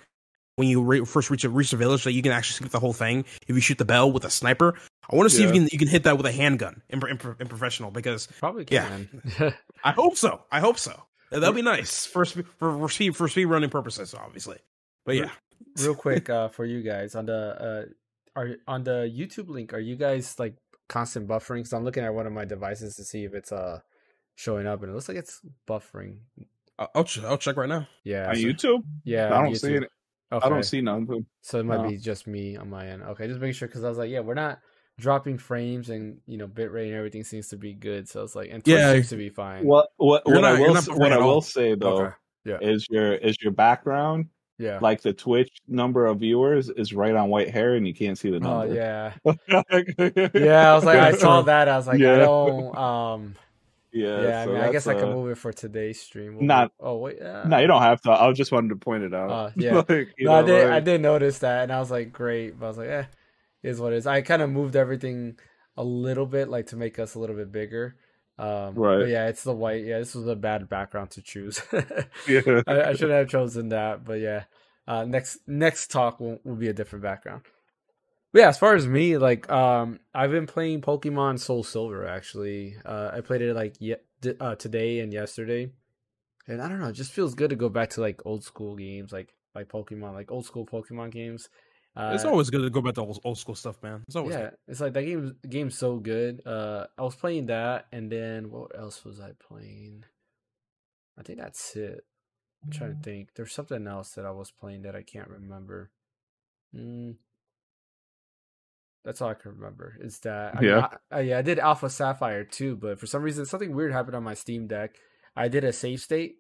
when 0.57 0.69
you 0.69 0.83
re- 0.83 1.05
first 1.05 1.31
reach 1.31 1.45
a 1.45 1.49
reach 1.49 1.73
a 1.73 1.77
village 1.77 2.05
that 2.05 2.13
you 2.13 2.23
can 2.23 2.33
actually 2.33 2.55
skip 2.57 2.71
the 2.71 2.81
whole 2.81 2.93
thing 2.93 3.25
if 3.47 3.55
you 3.55 3.61
shoot 3.61 3.79
the 3.79 3.85
bell 3.85 4.11
with 4.13 4.25
a 4.25 4.31
sniper. 4.31 4.75
I 5.11 5.17
want 5.17 5.29
to 5.31 5.35
see 5.37 5.43
if 5.45 5.55
you 5.55 5.61
can 5.61 5.69
you 5.73 5.79
can 5.79 5.89
hit 5.89 6.05
that 6.05 6.17
with 6.17 6.27
a 6.27 6.33
handgun 6.33 6.83
in, 6.89 7.01
pro- 7.01 7.11
in, 7.11 7.19
in 7.41 7.49
professional 7.49 7.91
because 7.91 8.27
Probably 8.39 8.65
Yeah. 8.71 8.89
can. 9.37 9.55
I 9.85 9.93
hope 9.93 10.17
so. 10.17 10.43
I 10.51 10.61
hope 10.61 10.79
so. 10.79 11.03
That'd 11.31 11.55
be 11.55 11.63
nice 11.63 12.07
for 12.07 12.25
for, 12.25 12.43
for 12.59 12.89
speed 12.89 13.17
for 13.17 13.27
speed 13.29 13.47
running 13.47 13.71
purposes, 13.71 14.15
obviously. 14.15 14.59
But 15.05 15.17
yeah, 15.17 15.31
Real 15.81 15.95
quick 15.95 16.31
uh, 16.31 16.49
for 16.49 16.65
you 16.65 16.83
guys 16.83 17.15
on 17.15 17.27
the 17.27 17.89
uh, 18.37 18.39
are 18.41 18.57
on 18.69 18.85
the 18.85 19.11
YouTube 19.13 19.49
link. 19.49 19.75
Are 19.75 19.81
you 19.81 19.97
guys 19.97 20.39
like 20.39 20.55
constant 20.89 21.27
buffering? 21.27 21.57
Because 21.59 21.73
I'm 21.73 21.85
looking 21.85 22.05
at 22.05 22.15
one 22.15 22.27
of 22.27 22.33
my 22.33 22.45
devices 22.45 22.95
to 22.97 23.05
see 23.05 23.25
if 23.25 23.35
it's 23.35 23.51
uh 23.53 23.81
showing 24.37 24.67
up, 24.67 24.83
and 24.83 24.91
it 24.91 24.95
looks 24.95 25.09
like 25.09 25.17
it's 25.19 25.41
buffering. 25.69 26.19
I'll 26.79 26.91
I'll, 26.95 27.05
ch- 27.05 27.23
I'll 27.25 27.39
check 27.39 27.57
right 27.57 27.69
now. 27.69 27.89
Yeah, 28.05 28.29
On 28.29 28.37
so- 28.37 28.43
YouTube? 28.43 28.83
yeah. 29.05 29.27
I 29.37 29.43
don't 29.43 29.55
see 29.57 29.75
it. 29.75 29.91
Okay. 30.35 30.47
I 30.47 30.49
don't 30.49 30.63
see 30.65 30.81
none. 30.81 31.27
So 31.43 31.59
it 31.61 31.65
might 31.65 31.83
No. 31.83 31.89
be 31.89 31.97
just 31.97 32.27
me 32.27 32.57
on 32.57 32.71
my 32.71 32.87
end. 32.89 33.03
Okay, 33.03 33.27
just 33.29 33.41
making 33.41 33.55
sure 33.55 33.69
because 33.69 33.85
I 33.85 33.89
was 33.89 33.99
like, 33.99 34.11
yeah, 34.11 34.21
we're 34.21 34.35
not 34.35 34.59
dropping 34.99 35.37
frames 35.39 35.91
and 35.91 36.19
you 36.27 36.39
know 36.39 36.47
bitrate 36.47 36.87
and 36.87 36.95
everything 36.95 37.25
seems 37.25 37.49
to 37.49 37.57
be 37.57 37.73
good. 37.75 38.09
So 38.09 38.23
it's 38.23 38.35
like, 38.37 38.51
and 38.51 38.65
Twitch 38.65 38.77
Yeah. 38.77 38.93
seems 38.93 39.09
to 39.11 39.17
be 39.17 39.29
fine. 39.29 39.65
What 39.65 39.89
what 39.97 40.25
what 40.27 40.35
not- 40.43 40.45
I 40.45 40.61
will 40.61 40.69
not 40.75 40.77
s- 40.79 40.89
buffering 40.89 40.99
what 40.99 41.13
I 41.13 41.19
will 41.19 41.41
say 41.41 41.75
though 41.75 41.97
Okay. 42.05 42.15
Yeah. 42.45 42.59
is 42.61 42.87
your 42.91 43.15
is 43.15 43.37
your 43.43 43.53
background 43.53 44.27
Yeah. 44.59 44.79
like 44.81 45.01
the 45.03 45.13
Twitch 45.13 45.51
number 45.67 46.07
of 46.07 46.21
viewers 46.21 46.69
is 46.71 46.93
right 46.95 47.15
on 47.15 47.29
white 47.29 47.51
hair 47.51 47.75
and 47.75 47.87
you 47.89 47.95
can't 47.95 48.17
see 48.19 48.31
the 48.31 48.37
Oh 48.37 48.67
number. 48.67 48.75
yeah. 48.75 49.13
yeah. 49.49 49.63
Yeah, 50.35 50.73
I 50.73 50.75
was 50.77 50.85
like, 50.85 50.99
I 50.99 51.13
saw 51.13 51.43
that. 51.51 51.69
I 51.69 51.77
was 51.77 51.87
like, 51.87 51.97
I 52.01 52.17
don't. 52.19 52.77
Um. 52.77 53.35
Yeah, 53.95 54.21
Yeah. 54.23 54.43
I 54.43 54.47
mean, 54.47 54.57
I 54.57 54.73
guess 54.73 54.87
I 54.89 54.95
can 54.95 55.11
move 55.13 55.31
it 55.31 55.39
for 55.39 55.53
today's 55.53 56.01
stream. 56.01 56.35
We'll 56.37 56.45
Not- 56.47 56.73
move- 56.81 56.89
Oh 56.89 56.97
wait. 56.99 57.23
Uh, 57.23 57.45
No, 57.47 57.59
you 57.59 57.67
don't 57.69 57.81
have 57.83 58.01
to. 58.03 58.11
I 58.11 58.31
just 58.33 58.51
wanted 58.53 58.71
to 58.71 58.77
point 58.77 59.05
it 59.05 59.15
out. 59.15 59.31
Uh, 59.31 59.51
yeah. 59.57 59.83
Like, 59.89 60.15
No, 60.19 60.35
I 60.35 60.41
know, 60.41 60.47
did. 60.47 60.71
I 60.71 60.81
did 60.81 61.01
notice 61.01 61.39
that, 61.39 61.63
and 61.63 61.73
I 61.73 61.79
was 61.79 61.91
like, 61.91 62.13
great. 62.13 62.59
But 62.59 62.67
I 62.67 62.69
was 62.69 62.79
like, 62.79 62.89
eh, 62.89 63.05
is 63.63 63.81
what 63.81 63.93
it 63.93 63.97
is. 63.97 64.07
I 64.07 64.21
kind 64.23 64.43
of 64.43 64.51
moved 64.51 64.75
everything 64.77 65.39
a 65.77 65.85
little 65.85 66.27
bit, 66.27 66.49
like 66.49 66.67
to 66.69 66.77
make 66.77 66.99
us 66.99 67.15
a 67.15 67.19
little 67.21 67.37
bit 67.37 67.51
bigger. 67.53 67.97
Um, 68.37 68.75
Right. 68.75 68.99
But 68.99 69.09
yeah, 69.09 69.29
it's 69.29 69.45
the 69.45 69.55
white. 69.55 69.85
Yeah, 69.85 69.99
this 70.01 70.15
was 70.17 70.27
a 70.27 70.35
bad 70.35 70.69
background 70.69 71.11
to 71.13 71.23
choose. 71.23 71.63
Yeah. 72.29 72.63
I, 72.67 72.83
I 72.83 72.93
should 72.95 73.11
have 73.11 73.29
chosen 73.29 73.69
that, 73.69 74.05
but 74.05 74.19
yeah. 74.19 74.45
Uh, 74.89 75.05
next 75.05 75.39
next 75.47 75.91
talk 75.91 76.19
will, 76.21 76.39
will 76.45 76.57
be 76.57 76.69
a 76.69 76.73
different 76.75 77.03
background. 77.05 77.43
Yeah, 78.35 78.49
as 78.49 78.59
far 78.59 78.75
as 78.75 78.87
me, 78.89 79.17
like 79.17 79.49
um, 79.49 80.01
I've 80.13 80.33
been 80.33 80.49
playing 80.49 80.81
Pokemon 80.81 81.39
Soul 81.39 81.63
Silver. 81.63 82.05
Actually, 82.05 82.77
uh, 82.85 83.13
I 83.15 83.21
played 83.21 83.43
it 83.43 83.55
like 83.55 83.77
ye- 83.79 83.95
d- 84.21 84.35
uh, 84.41 84.57
today 84.57 84.99
and 84.99 85.13
yesterday, 85.13 85.71
and 86.49 86.61
I 86.61 86.69
don't 86.69 86.81
know, 86.81 86.89
it 86.89 86.95
just 86.95 87.13
feels 87.13 87.35
good 87.35 87.51
to 87.51 87.57
go 87.57 87.69
back 87.69 87.91
to 87.91 88.01
like 88.01 88.21
old 88.27 88.43
school 88.43 88.75
games, 88.75 89.13
like 89.13 89.33
like 89.55 89.69
Pokemon, 89.69 90.15
like 90.15 90.33
old 90.33 90.47
school 90.47 90.67
Pokemon 90.67 91.13
games. 91.13 91.49
Uh, 91.97 92.11
it's 92.13 92.25
always 92.25 92.51
good 92.51 92.63
to 92.63 92.71
go 92.71 92.81
back 92.81 92.95
to 92.95 93.03
old, 93.03 93.21
old 93.23 93.39
school 93.39 93.55
stuff, 93.55 93.81
man. 93.81 94.03
It's 94.09 94.17
always 94.17 94.35
yeah, 94.35 94.51
good. 94.51 94.57
it's 94.67 94.81
like 94.81 94.95
that 94.95 95.05
game. 95.05 95.37
Game's 95.49 95.79
so 95.79 95.99
good. 95.99 96.45
Uh, 96.45 96.87
I 96.99 97.03
was 97.03 97.15
playing 97.15 97.47
that, 97.47 97.87
and 97.93 98.11
then 98.11 98.51
what 98.51 98.77
else 98.77 99.05
was 99.05 99.21
I 99.21 99.31
playing? 99.39 100.05
I 101.17 101.23
think 101.23 101.39
that's 101.39 101.77
it. 101.77 102.05
I'm 102.65 102.73
trying 102.73 102.97
to 102.97 103.01
think. 103.01 103.29
There's 103.37 103.53
something 103.53 103.87
else 103.87 104.11
that 104.13 104.27
I 104.27 104.33
was 104.33 104.51
playing 104.51 104.83
that 104.83 104.97
I 104.97 105.03
can't 105.03 105.29
remember. 105.29 105.93
Mm. 106.75 107.15
That's 109.05 109.21
all 109.21 109.29
I 109.31 109.35
can 109.35 109.53
remember. 109.53 109.97
Is 110.01 110.19
that 110.21 110.57
I 110.57 110.61
mean, 110.61 110.71
Yeah. 110.71 110.89
I, 111.11 111.17
I, 111.17 111.21
yeah, 111.21 111.39
I 111.39 111.43
did 111.43 111.59
Alpha 111.59 111.91
Sapphire 111.91 112.45
too, 112.45 112.77
but 112.77 112.99
for 112.99 113.07
some 113.07 113.23
reason 113.23 113.45
something 113.47 113.75
weird 113.75 113.93
happened 113.93 114.17
on 114.17 114.23
my 114.25 114.35
Steam 114.35 114.67
Deck. 114.67 114.97
I 115.37 115.49
did 115.49 115.65
a 115.65 115.73
save 115.73 116.01
state, 116.01 116.37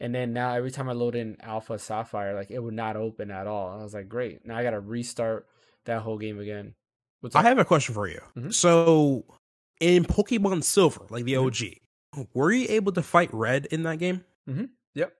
and 0.00 0.14
then 0.14 0.32
now 0.32 0.54
every 0.54 0.70
time 0.70 0.88
I 0.88 0.92
load 0.92 1.14
in 1.14 1.36
Alpha 1.42 1.78
Sapphire, 1.78 2.34
like 2.34 2.50
it 2.50 2.58
would 2.58 2.74
not 2.74 2.96
open 2.96 3.30
at 3.30 3.46
all. 3.46 3.72
And 3.72 3.80
I 3.80 3.84
was 3.84 3.94
like, 3.94 4.08
great. 4.08 4.44
Now 4.46 4.56
I 4.56 4.62
got 4.62 4.70
to 4.70 4.80
restart 4.80 5.46
that 5.84 6.02
whole 6.02 6.18
game 6.18 6.40
again. 6.40 6.74
What's 7.20 7.36
I 7.36 7.40
up? 7.40 7.44
have 7.46 7.58
a 7.58 7.64
question 7.64 7.94
for 7.94 8.08
you. 8.08 8.20
Mhm. 8.36 8.52
So, 8.54 9.24
in 9.80 10.04
Pokemon 10.04 10.64
Silver, 10.64 11.02
like 11.10 11.24
the 11.24 11.34
Mhm. 11.34 11.46
OG, 12.16 12.26
were 12.34 12.50
you 12.50 12.66
able 12.70 12.92
to 12.92 13.02
fight 13.02 13.30
Red 13.32 13.66
in 13.66 13.82
that 13.84 13.98
game? 13.98 14.24
Mm-hmm. 14.48 14.64
Yep. 14.94 15.12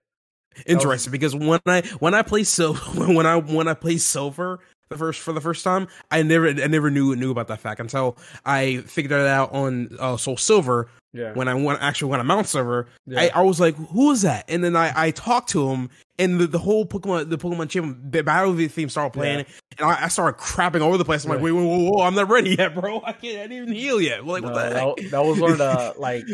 Interesting, 0.65 1.11
because 1.11 1.35
when 1.35 1.59
I 1.65 1.81
when 1.99 2.13
I 2.13 2.23
play 2.23 2.43
Silver, 2.43 2.79
when 3.13 3.25
I 3.25 3.37
when 3.37 3.67
I 3.67 3.73
play 3.73 3.97
Silver 3.97 4.59
the 4.89 4.97
first 4.97 5.21
for 5.21 5.33
the 5.33 5.41
first 5.41 5.63
time, 5.63 5.87
I 6.09 6.23
never 6.23 6.47
I 6.47 6.67
never 6.67 6.89
knew 6.89 7.15
knew 7.15 7.31
about 7.31 7.47
that 7.47 7.59
fact 7.59 7.79
until 7.79 8.17
I 8.45 8.77
figured 8.87 9.11
it 9.11 9.27
out 9.27 9.53
on 9.53 9.95
uh, 9.99 10.17
Soul 10.17 10.35
Silver 10.37 10.89
yeah. 11.13 11.33
when 11.33 11.47
I 11.47 11.53
went 11.53 11.81
actually 11.81 12.09
went 12.09 12.21
I 12.21 12.23
Mount 12.23 12.47
Silver. 12.47 12.87
yeah. 13.05 13.21
I, 13.21 13.31
I 13.35 13.41
was 13.41 13.59
like, 13.59 13.75
"Who 13.75 14.11
is 14.11 14.23
that?" 14.23 14.45
And 14.47 14.63
then 14.63 14.75
I, 14.75 14.91
I 14.95 15.11
talked 15.11 15.49
to 15.49 15.69
him, 15.69 15.89
and 16.17 16.39
the, 16.39 16.47
the 16.47 16.57
whole 16.57 16.85
Pokemon 16.85 17.29
the 17.29 17.37
Pokemon 17.37 17.69
Champ 17.69 17.99
the 18.11 18.23
battle 18.23 18.55
theme 18.67 18.89
started 18.89 19.13
playing, 19.13 19.45
and 19.77 19.87
I, 19.87 20.05
I 20.05 20.07
started 20.07 20.39
crapping 20.39 20.81
all 20.81 20.89
over 20.89 20.97
the 20.97 21.05
place. 21.05 21.23
I'm 21.23 21.29
like, 21.29 21.39
Yeah. 21.39 21.45
"Wait, 21.45 21.51
wait, 21.51 21.65
whoa, 21.65 21.89
whoa, 21.91 22.03
I'm 22.03 22.15
not 22.15 22.29
ready 22.29 22.55
yet, 22.57 22.73
bro. 22.73 23.01
I 23.05 23.13
can't, 23.13 23.39
I 23.39 23.47
didn't 23.47 23.53
even 23.53 23.73
heal 23.73 24.01
yet." 24.01 24.25
Like, 24.25 24.41
No, 24.41 24.49
what 24.49 24.55
the 24.55 24.63
heck? 24.63 24.95
that, 24.95 25.11
that 25.11 25.23
was 25.25 25.39
one 25.39 25.51
of 25.51 25.57
the 25.59 25.93
like 25.99 26.25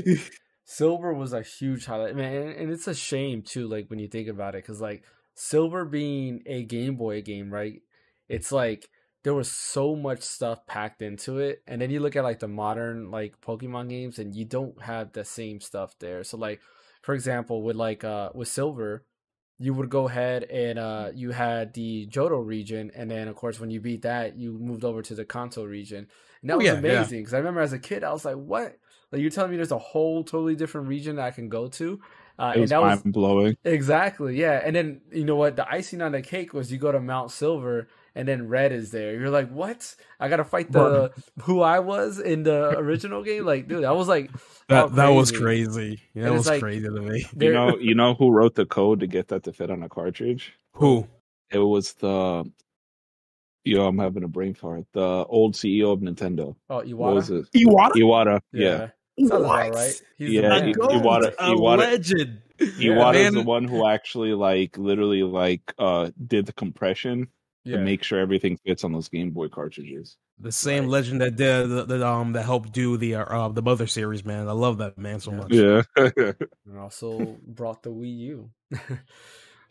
silver 0.64 1.14
was 1.14 1.32
a 1.32 1.44
huge 1.44 1.86
highlight 1.86 2.16
man 2.16 2.34
and, 2.34 2.50
and 2.56 2.72
it's 2.72 2.88
a 2.88 2.96
shame 2.96 3.44
too 3.44 3.68
like 3.68 3.88
when 3.88 4.00
you 4.00 4.08
think 4.08 4.28
about 4.28 4.56
it 4.56 4.64
because 4.64 4.82
like 4.82 5.04
Silver 5.36 5.84
being 5.84 6.42
a 6.46 6.64
Game 6.64 6.96
Boy 6.96 7.22
game, 7.22 7.54
right? 7.54 7.82
It's 8.30 8.52
like 8.52 8.90
there 9.24 9.34
was 9.34 9.52
so 9.52 9.96
much 9.96 10.22
stuff 10.22 10.66
packed 10.68 11.02
into 11.02 11.40
it, 11.40 11.64
and 11.68 11.82
then 11.82 11.90
you 11.92 12.00
look 12.00 12.16
at 12.16 12.24
like 12.24 12.40
the 12.40 12.48
modern 12.48 13.12
like 13.12 13.42
Pokemon 13.42 13.90
games, 13.90 14.20
and 14.20 14.36
you 14.36 14.46
don't 14.46 14.82
have 14.84 15.14
the 15.14 15.26
same 15.26 15.60
stuff 15.62 15.96
there. 16.00 16.24
So 16.24 16.38
like, 16.38 16.62
for 17.02 17.14
example, 17.16 17.64
with 17.64 17.76
like 17.76 18.04
uh 18.04 18.30
with 18.34 18.48
Silver, 18.48 19.06
you 19.58 19.74
would 19.74 19.90
go 19.90 20.08
ahead 20.08 20.44
and 20.46 20.78
uh 20.78 21.12
you 21.14 21.32
had 21.32 21.74
the 21.74 22.08
Johto 22.08 22.46
region, 22.46 22.92
and 22.96 23.10
then 23.10 23.28
of 23.28 23.36
course 23.36 23.60
when 23.60 23.70
you 23.72 23.80
beat 23.80 24.02
that, 24.04 24.38
you 24.38 24.54
moved 24.60 24.84
over 24.84 25.02
to 25.02 25.16
the 25.16 25.26
Kanto 25.26 25.64
region, 25.66 26.08
and 26.42 26.50
that 26.50 26.58
Oh, 26.58 26.60
was 26.60 26.66
yeah, 26.66 26.82
yeah. 26.84 27.10
amazing 27.10 27.20
because 27.20 27.34
I 27.34 27.38
remember 27.38 27.62
as 27.62 27.74
a 27.74 27.80
kid, 27.80 28.04
I 28.04 28.12
was 28.12 28.26
like, 28.26 28.36
what? 28.36 28.78
Like 29.12 29.22
you're 29.22 29.30
telling 29.32 29.52
me 29.52 29.58
there's 29.58 29.72
a 29.72 29.78
whole 29.78 30.24
totally 30.24 30.56
different 30.56 30.88
region 30.88 31.16
that 31.18 31.26
I 31.26 31.32
can 31.32 31.48
go 31.50 31.68
to, 31.70 32.00
uh, 32.40 32.54
It 32.54 32.60
and 32.60 32.72
that 32.72 32.82
was 32.84 33.04
mind 33.04 33.14
blowing. 33.14 33.56
Exactly, 33.64 34.38
yeah. 34.40 34.62
And 34.64 34.76
then 34.76 35.02
you 35.12 35.26
know 35.26 35.36
what? 35.36 35.56
The 35.56 35.68
icing 35.70 36.02
on 36.02 36.12
the 36.12 36.22
cake 36.22 36.54
was 36.54 36.72
you 36.72 36.78
go 36.78 36.92
to 36.92 37.00
Mount 37.00 37.32
Silver 37.32 37.88
and 38.16 38.28
then 38.28 38.48
Red 38.48 38.72
is 38.72 38.92
there. 38.92 39.14
You're 39.20 39.30
like, 39.30 39.50
what? 39.52 39.96
I 40.20 40.30
gotta 40.30 40.46
fight 40.46 40.72
the 40.72 41.12
who 41.44 41.62
I 41.62 41.80
was 41.80 42.20
in 42.20 42.44
the 42.44 42.70
original 42.78 43.24
game. 43.24 43.46
Like, 43.46 43.68
dude, 43.68 43.84
I 43.84 43.92
was 43.92 44.08
like, 44.08 44.32
That 44.70 44.86
oh, 44.86 44.88
that 44.90 45.10
was 45.10 45.32
crazy. 45.32 46.02
That 46.16 46.22
And 46.22 46.28
it's 46.30 46.38
was 46.38 46.48
like- 46.48 46.62
crazy 46.62 46.86
to 46.86 46.92
me. 46.92 47.26
You 47.40 47.54
know, 47.54 47.78
you 47.78 47.94
know 47.96 48.14
who 48.16 48.32
wrote 48.32 48.56
the 48.56 48.66
code 48.66 49.02
to 49.02 49.08
get 49.08 49.28
that 49.28 49.44
to 49.44 49.54
fit 49.54 49.70
on 49.70 49.84
a 49.84 49.90
cartridge? 49.90 50.54
Who? 50.74 51.08
It 51.52 51.60
was 51.60 51.94
the. 51.94 52.50
Yo, 53.64 53.86
I'm 53.88 53.98
having 53.98 54.24
a 54.24 54.28
brain 54.28 54.54
fart. 54.54 54.86
The 54.94 55.02
old 55.28 55.56
CEO 55.56 55.92
of 55.92 56.00
Nintendo. 56.00 56.56
Oh, 56.70 56.82
Iwata. 56.84 56.94
What 56.96 57.14
was 57.16 57.30
it? 57.32 57.46
Iwata. 57.52 57.92
Iwata. 57.96 58.40
Yeah. 58.54 58.90
Sounds 59.18 59.32
about 59.32 59.42
What? 59.44 59.74
right. 59.76 60.02
He's 60.18 60.30
Yeah, 60.30 60.42
the 60.42 60.48
A 60.48 60.60
man. 60.62 60.72
goat, 60.74 60.92
Iwata- 60.92 61.34
a 61.40 61.44
Iwata- 61.56 61.78
legend. 61.78 62.42
Iwata 62.60 63.16
is 63.16 63.34
the 63.34 63.42
one 63.44 63.64
who 63.66 63.88
actually 63.88 64.34
like 64.34 64.78
literally 64.78 65.24
like 65.24 65.74
uh 65.80 66.12
did 66.26 66.46
the 66.46 66.54
compression 66.54 67.28
yeah. 67.66 67.78
to 67.78 67.84
make 67.84 68.04
sure 68.04 68.20
everything 68.20 68.58
fits 68.66 68.84
on 68.84 68.94
those 68.94 69.10
Game 69.10 69.32
Boy 69.32 69.48
cartridges. 69.50 70.18
The 70.40 70.52
same 70.52 70.84
Right. 70.84 70.92
legend 70.92 71.22
that 71.22 71.36
did 71.36 71.70
that, 71.70 71.88
that 71.88 72.02
um 72.02 72.34
that 72.34 72.44
helped 72.44 72.72
do 72.72 72.98
the 72.98 73.16
uh, 73.16 73.24
uh 73.26 73.50
the 73.50 73.62
Mother 73.62 73.88
series, 73.88 74.24
man. 74.26 74.48
I 74.48 74.52
love 74.54 74.78
that 74.80 74.98
man 74.98 75.20
so 75.20 75.32
Yeah. 75.32 75.38
much. 75.38 75.52
Yeah. 75.54 76.32
and 76.66 76.78
also 76.80 77.38
brought 77.46 77.84
the 77.84 77.92
Wii 77.92 78.18
U. 78.18 78.50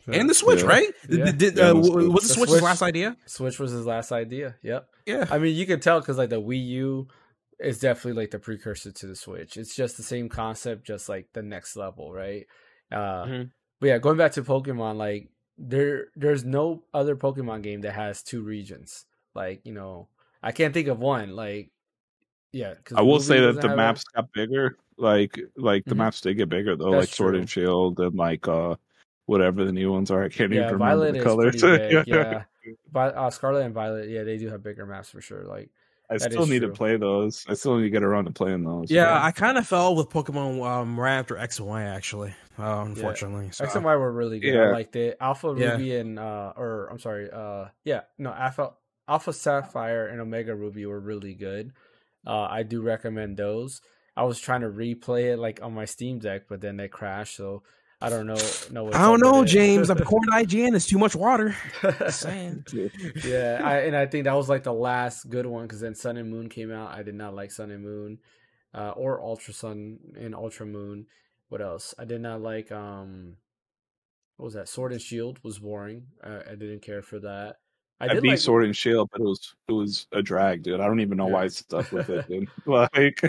And 0.07 0.29
the 0.29 0.35
Switch, 0.35 0.61
Yeah. 0.61 0.67
right? 0.67 0.89
Yeah. 1.09 1.25
Did, 1.25 1.39
did, 1.39 1.57
Yeah, 1.57 1.71
uh, 1.71 1.73
the 1.73 1.79
was 1.79 1.87
Switch. 1.89 2.05
the 2.05 2.11
The 2.13 2.35
Switch's 2.35 2.53
Switch- 2.53 2.63
last 2.63 2.83
idea? 2.83 3.17
Switch 3.27 3.59
was 3.59 3.73
his 3.73 3.87
last 3.87 4.13
idea. 4.13 4.57
Yep. 4.63 4.87
Yeah. 5.07 5.27
I 5.31 5.39
mean, 5.39 5.57
you 5.57 5.65
can 5.67 5.81
tell 5.81 6.01
because 6.01 6.19
like 6.19 6.29
the 6.31 6.41
Wii 6.43 6.63
U 6.67 7.09
is 7.59 7.79
definitely 7.79 8.21
like 8.21 8.31
the 8.31 8.39
precursor 8.39 8.93
to 8.93 9.07
the 9.07 9.17
Switch. 9.17 9.57
It's 9.57 9.75
just 9.75 9.97
the 9.97 10.03
same 10.03 10.29
concept, 10.29 10.87
just 10.87 11.09
like 11.09 11.29
the 11.33 11.43
next 11.43 11.75
level, 11.77 12.13
right? 12.13 12.47
Uh, 12.93 13.25
Mhm. 13.25 13.51
But 13.81 13.87
yeah, 13.89 13.99
going 13.99 14.19
back 14.19 14.33
to 14.33 14.43
Pokemon, 14.43 14.97
like 14.97 15.31
there, 15.59 16.09
there's 16.17 16.45
no 16.45 16.85
other 16.93 17.17
Pokemon 17.17 17.63
game 17.63 17.81
that 17.83 17.93
has 17.93 18.23
two 18.23 18.43
regions. 18.43 19.07
Like 19.35 19.61
you 19.65 19.73
know, 19.73 20.09
I 20.43 20.53
can't 20.53 20.73
think 20.75 20.89
of 20.89 20.99
one. 20.99 21.35
Like, 21.35 21.71
yeah, 22.53 22.75
I 22.95 23.03
will 23.03 23.21
say 23.21 23.41
that 23.41 23.61
the 23.61 23.69
maps 23.77 24.05
got 24.15 24.31
bigger. 24.33 24.79
Like 24.97 25.41
like 25.57 25.85
the 25.87 25.95
Mhm. 25.95 25.99
maps 25.99 26.21
did 26.21 26.35
get 26.35 26.49
bigger 26.49 26.77
though, 26.77 26.91
That's 26.93 27.07
like 27.07 27.15
Sword 27.15 27.35
true. 27.35 27.41
and 27.41 27.51
Shield 27.51 27.99
and 27.99 28.15
like 28.15 28.47
uh 28.47 28.77
whatever 29.27 29.65
the 29.65 29.73
new 29.73 29.91
ones 29.91 30.11
are. 30.11 30.23
I 30.25 30.29
can't 30.29 30.53
Yeah, 30.53 30.71
even 30.71 30.75
remember 30.75 31.13
the 31.13 31.19
colors. 31.19 31.63
yeah, 32.07 32.45
but 32.93 33.17
uh, 33.17 33.31
Scarlet 33.31 33.65
and 33.65 33.75
Violet, 33.75 34.09
yeah, 34.09 34.23
they 34.23 34.37
do 34.39 34.49
have 34.49 34.63
bigger 34.63 34.87
maps 34.87 35.11
for 35.11 35.21
sure. 35.21 35.45
Like, 35.45 35.71
I 36.11 36.19
That 36.19 36.33
still 36.33 36.47
need 36.47 36.59
true. 36.61 36.69
to 36.69 36.75
play 36.75 36.97
those. 36.97 37.45
I 37.49 37.55
still 37.55 37.77
need 37.77 37.85
to 37.85 37.91
get 37.91 38.03
around 38.03 38.27
to 38.27 38.31
playing 38.31 38.63
those. 38.65 38.91
Yeah, 38.91 39.23
I 39.25 39.31
kind 39.31 39.57
of 39.57 39.67
fell 39.67 39.97
with 39.97 40.11
Pokemon 40.11 40.63
um, 40.67 41.01
right 41.01 41.15
after 41.17 41.37
X 41.39 41.59
and 41.59 41.69
Y, 41.69 41.83
actually. 41.83 42.35
Uh, 42.59 42.85
unfortunately, 42.87 43.51
so, 43.53 43.65
X 43.65 43.75
and 43.75 43.85
Y 43.85 43.97
were 43.97 44.13
really 44.13 44.39
good. 44.39 44.57
I 44.57 44.71
liked 44.71 44.95
it. 44.97 45.17
Alpha 45.21 45.55
Yeah. 45.57 45.73
Ruby 45.73 45.97
and 45.97 46.19
uh, 46.19 46.53
or 46.57 46.89
I'm 46.91 46.99
sorry, 46.99 47.31
uh, 47.33 47.67
yeah, 47.85 48.03
no, 48.19 48.31
Alpha 48.33 48.73
Alpha 49.09 49.33
Sapphire 49.33 50.07
and 50.07 50.21
Omega 50.21 50.55
Ruby 50.55 50.87
were 50.87 51.01
really 51.01 51.35
good. 51.35 51.73
Uh, 52.27 52.43
I 52.51 52.63
do 52.63 52.81
recommend 52.81 53.37
those. 53.37 53.81
I 54.17 54.23
was 54.25 54.39
trying 54.41 54.61
to 54.61 54.69
replay 54.69 55.33
it 55.33 55.39
like 55.39 55.61
on 55.63 55.75
my 55.75 55.85
Steam 55.87 56.19
Deck, 56.21 56.43
but 56.49 56.61
then 56.61 56.77
they 56.77 56.89
crashed. 56.89 57.37
So 57.37 57.63
I 58.05 58.11
don't 58.11 58.27
know. 58.27 58.35
know 58.71 58.85
what's 58.85 58.97
I 58.97 59.03
don't 59.03 59.21
know. 59.21 59.45
James. 59.45 59.91
I'm 59.91 59.99
according 59.99 60.31
to 60.33 60.37
IGN, 60.45 60.75
it's 60.77 60.87
too 60.87 60.99
much 60.99 61.15
water. 61.17 61.57
Saying. 62.09 62.65
yeah, 63.25 63.61
I, 63.65 63.79
and 63.81 63.97
I 63.97 64.07
think 64.07 64.25
that 64.25 64.35
was 64.35 64.49
like 64.49 64.63
the 64.63 64.73
last 64.73 65.29
good 65.31 65.47
one 65.47 65.63
because 65.65 65.81
then 65.81 65.95
Sun 65.95 66.17
and 66.17 66.31
Moon 66.31 66.49
came 66.49 66.71
out. 66.73 66.91
I 66.93 67.03
did 67.03 67.15
not 67.15 67.35
like 67.35 67.51
Sun 67.51 67.71
and 67.71 67.83
Moon, 67.83 68.19
uh, 68.75 68.91
or 68.91 69.21
Ultra 69.23 69.55
Sun 69.55 69.99
and 70.19 70.35
Ultra 70.35 70.67
Moon. 70.67 71.07
What 71.49 71.61
else? 71.61 71.95
I 71.99 72.05
did 72.05 72.21
not 72.21 72.41
like. 72.41 72.71
Um, 72.73 73.37
what 74.37 74.47
was 74.47 74.55
that? 74.55 74.69
Sword 74.69 74.93
and 74.93 75.01
Shield 75.01 75.39
was 75.43 75.59
boring. 75.59 76.07
Uh, 76.23 76.41
I 76.51 76.57
didn't 76.57 76.83
care 76.83 77.03
for 77.03 77.21
that. 77.21 77.57
I, 78.01 78.07
I, 78.07 78.09
did 78.15 78.23
beat 78.23 78.31
like. 78.31 78.39
Sword 78.39 78.65
and 78.65 78.77
Shield, 78.77 79.09
but 79.13 79.21
it 79.21 79.25
was 79.25 79.55
it 79.69 79.73
was 79.73 80.07
a 80.13 80.21
drag, 80.23 80.63
dude. 80.63 80.81
I 80.81 80.87
don't 80.87 81.01
even 81.01 81.17
know 81.17 81.29
Yeah. 81.29 81.33
why 81.35 81.45
I 81.45 81.49
stuck 81.49 81.93
with 81.93 82.11
it, 82.11 82.29
dude. 82.29 82.49
Like 82.67 83.21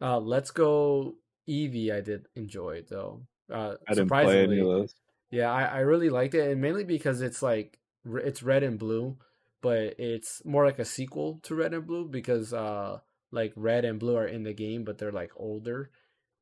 Uh, 0.00 0.20
Let's 0.20 0.50
Go 0.52 1.14
Eevee. 1.48 1.92
I 1.92 2.00
did 2.00 2.26
enjoy 2.36 2.76
it 2.76 2.88
though. 2.88 3.22
Uh, 3.52 3.74
I 3.88 3.94
didn't 3.94 4.14
play 4.18 4.42
any 4.42 4.58
surprisingly. 4.58 4.60
of 4.60 4.66
those. 4.66 4.94
Yeah, 5.30 5.50
I, 5.52 5.64
I 5.64 5.78
really 5.80 6.10
liked 6.10 6.34
it, 6.34 6.50
and 6.50 6.60
mainly 6.60 6.84
because 6.84 7.20
it's 7.20 7.42
like 7.42 7.78
it's 8.04 8.42
red 8.42 8.62
and 8.62 8.78
blue, 8.78 9.16
but 9.62 9.94
it's 9.98 10.44
more 10.44 10.64
like 10.64 10.78
a 10.78 10.84
sequel 10.84 11.40
to 11.44 11.54
red 11.54 11.74
and 11.74 11.86
blue 11.86 12.08
because 12.08 12.52
uh 12.52 12.98
like 13.32 13.52
red 13.56 13.84
and 13.84 13.98
blue 13.98 14.16
are 14.16 14.26
in 14.26 14.44
the 14.44 14.52
game, 14.54 14.84
but 14.84 14.98
they're 14.98 15.12
like 15.12 15.32
older, 15.36 15.90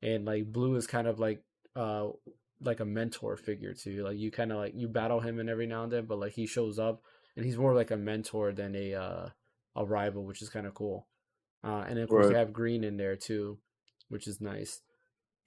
and 0.03 0.25
like 0.25 0.53
blue 0.53 0.77
is 0.77 0.87
kind 0.87 1.07
of 1.09 1.19
like 1.19 1.43
uh 1.77 2.09
like 2.61 2.81
a 2.81 2.85
mentor 2.85 3.37
figure 3.37 3.75
to 3.75 3.91
you. 3.91 4.05
Like 4.05 4.19
you 4.19 4.31
kind 4.31 4.53
of 4.53 4.59
like 4.59 4.75
you 4.77 4.89
battle 4.89 5.21
him 5.21 5.39
and 5.39 5.51
every 5.51 5.67
now 5.67 5.85
and 5.85 5.93
then, 5.93 6.05
but 6.07 6.19
like 6.19 6.33
he 6.33 6.47
shows 6.47 6.79
up 6.79 7.03
and 7.37 7.45
he's 7.45 7.59
more 7.59 7.75
like 7.75 7.91
a 7.91 7.97
mentor 7.97 8.53
than 8.53 8.75
a 8.77 8.95
uh 8.95 9.29
a 9.77 9.85
rival, 9.85 10.25
which 10.25 10.41
is 10.43 10.51
kind 10.51 10.67
of 10.67 10.75
cool. 10.75 11.07
Uh, 11.65 11.85
and 11.89 11.99
of 11.99 12.09
course 12.09 12.27
Right. 12.27 12.33
you 12.33 12.37
have 12.37 12.53
green 12.53 12.85
in 12.85 12.97
there 12.99 13.17
too, 13.17 13.59
which 14.09 14.27
is 14.29 14.41
nice. 14.41 14.83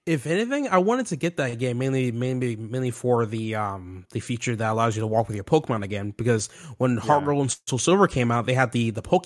If 0.07 0.25
anything, 0.25 0.69
I 0.69 0.77
wanted 0.77 1.07
to 1.07 1.17
get 1.17 1.35
that 1.37 1.59
game 1.59 1.77
mainly, 1.77 2.11
mainly, 2.13 2.55
mainly 2.55 2.91
for 2.91 3.25
the 3.25 3.55
um 3.55 4.05
the 4.11 4.21
feature 4.21 4.55
that 4.55 4.71
allows 4.71 4.95
you 4.95 5.01
to 5.01 5.07
walk 5.07 5.27
with 5.27 5.35
your 5.35 5.43
Pokemon 5.43 5.83
again. 5.83 6.11
Because 6.17 6.47
when 6.77 6.95
Heart 6.97 7.25
Gold 7.25 7.41
and 7.41 7.57
Soul 7.67 7.77
Silver 7.77 8.07
came 8.07 8.31
out, 8.31 8.45
they 8.45 8.53
had 8.53 8.71
the 8.71 8.91
the 8.91 9.01
Poke 9.01 9.25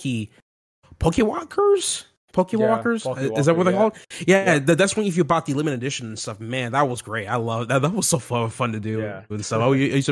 Pokewalkers. 0.99 2.05
Pokewalkers 2.33 3.03
Pokewalker, 3.03 3.37
is 3.37 3.45
that 3.45 3.57
what 3.57 3.65
they're 3.65 3.73
yeah. 3.73 3.79
called? 3.79 3.97
Yeah, 4.25 4.45
Yeah. 4.45 4.59
that- 4.59 4.77
that's 4.77 4.95
when 4.95 5.05
if 5.05 5.17
you 5.17 5.25
bought 5.25 5.45
the 5.45 5.53
limited 5.53 5.77
edition 5.77 6.07
and 6.07 6.17
stuff. 6.17 6.39
Man, 6.39 6.71
that 6.71 6.87
was 6.87 7.01
great. 7.01 7.27
I 7.27 7.35
love 7.35 7.67
that. 7.67 7.81
That 7.81 7.91
was 7.93 8.07
so 8.07 8.19
fun, 8.19 8.49
fun 8.49 8.71
to 8.71 8.79
do 8.79 8.99
Yeah. 9.01 9.23
with 9.29 9.43
stuff. 9.45 9.61
Oh, 9.61 9.73
it 9.73 10.05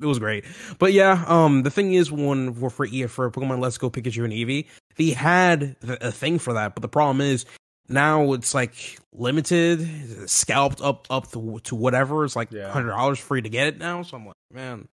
was 0.00 0.18
great. 0.18 0.44
But 0.80 0.92
yeah, 0.92 1.24
um, 1.28 1.62
the 1.62 1.70
thing 1.70 1.94
is, 1.94 2.10
when 2.10 2.52
for 2.52 2.68
for, 2.68 2.86
for 3.08 3.30
Pokemon 3.30 3.60
Let's 3.60 3.78
Go 3.78 3.90
Pikachu 3.90 4.24
and 4.24 4.32
Eevee, 4.32 4.66
they 4.96 5.10
had 5.10 5.76
a 5.82 6.10
thing 6.10 6.40
for 6.40 6.52
that. 6.54 6.74
But 6.74 6.82
the 6.82 6.88
problem 6.88 7.20
is 7.20 7.46
now 7.92 8.32
it's 8.32 8.54
like 8.54 8.98
limited, 9.12 10.28
scalped 10.30 10.80
up 10.80 11.06
up 11.10 11.30
to, 11.32 11.60
to 11.64 11.74
whatever. 11.74 12.24
It's 12.24 12.36
like 12.36 12.50
Yeah. 12.52 12.70
hundred 12.70 12.90
dollars 12.90 13.18
free 13.18 13.42
to 13.42 13.48
get 13.48 13.66
it 13.68 13.78
now. 13.78 14.02
So 14.02 14.16
I'm 14.16 14.26
like, 14.26 14.34
man, 14.50 14.88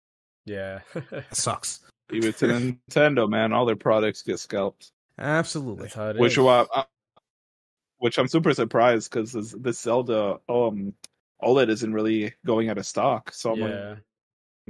Yeah, 0.46 0.80
that 1.10 1.34
sucks. 1.34 1.80
Even 2.12 2.32
to 2.34 2.46
Nintendo, 2.90 3.28
man, 3.28 3.52
all 3.52 3.64
their 3.66 3.76
products 3.76 4.22
get 4.22 4.38
scalped. 4.38 4.90
Absolutely. 5.18 5.84
that's 5.84 5.94
how 5.94 6.08
it 6.10 6.16
is. 6.16 6.20
Which 6.20 6.38
why, 6.38 6.66
uh, 6.74 6.84
which 7.98 8.18
I'm 8.18 8.28
super 8.28 8.52
surprised 8.52 9.10
because 9.10 9.32
this, 9.32 9.54
this 9.58 9.80
Zelda 9.80 10.38
um 10.48 10.92
OLED 11.42 11.68
isn't 11.70 11.92
really 11.92 12.34
going 12.46 12.68
out 12.68 12.78
of 12.78 12.86
stock. 12.86 13.32
So 13.32 13.52
I'm 13.52 13.58
yeah. 13.60 13.94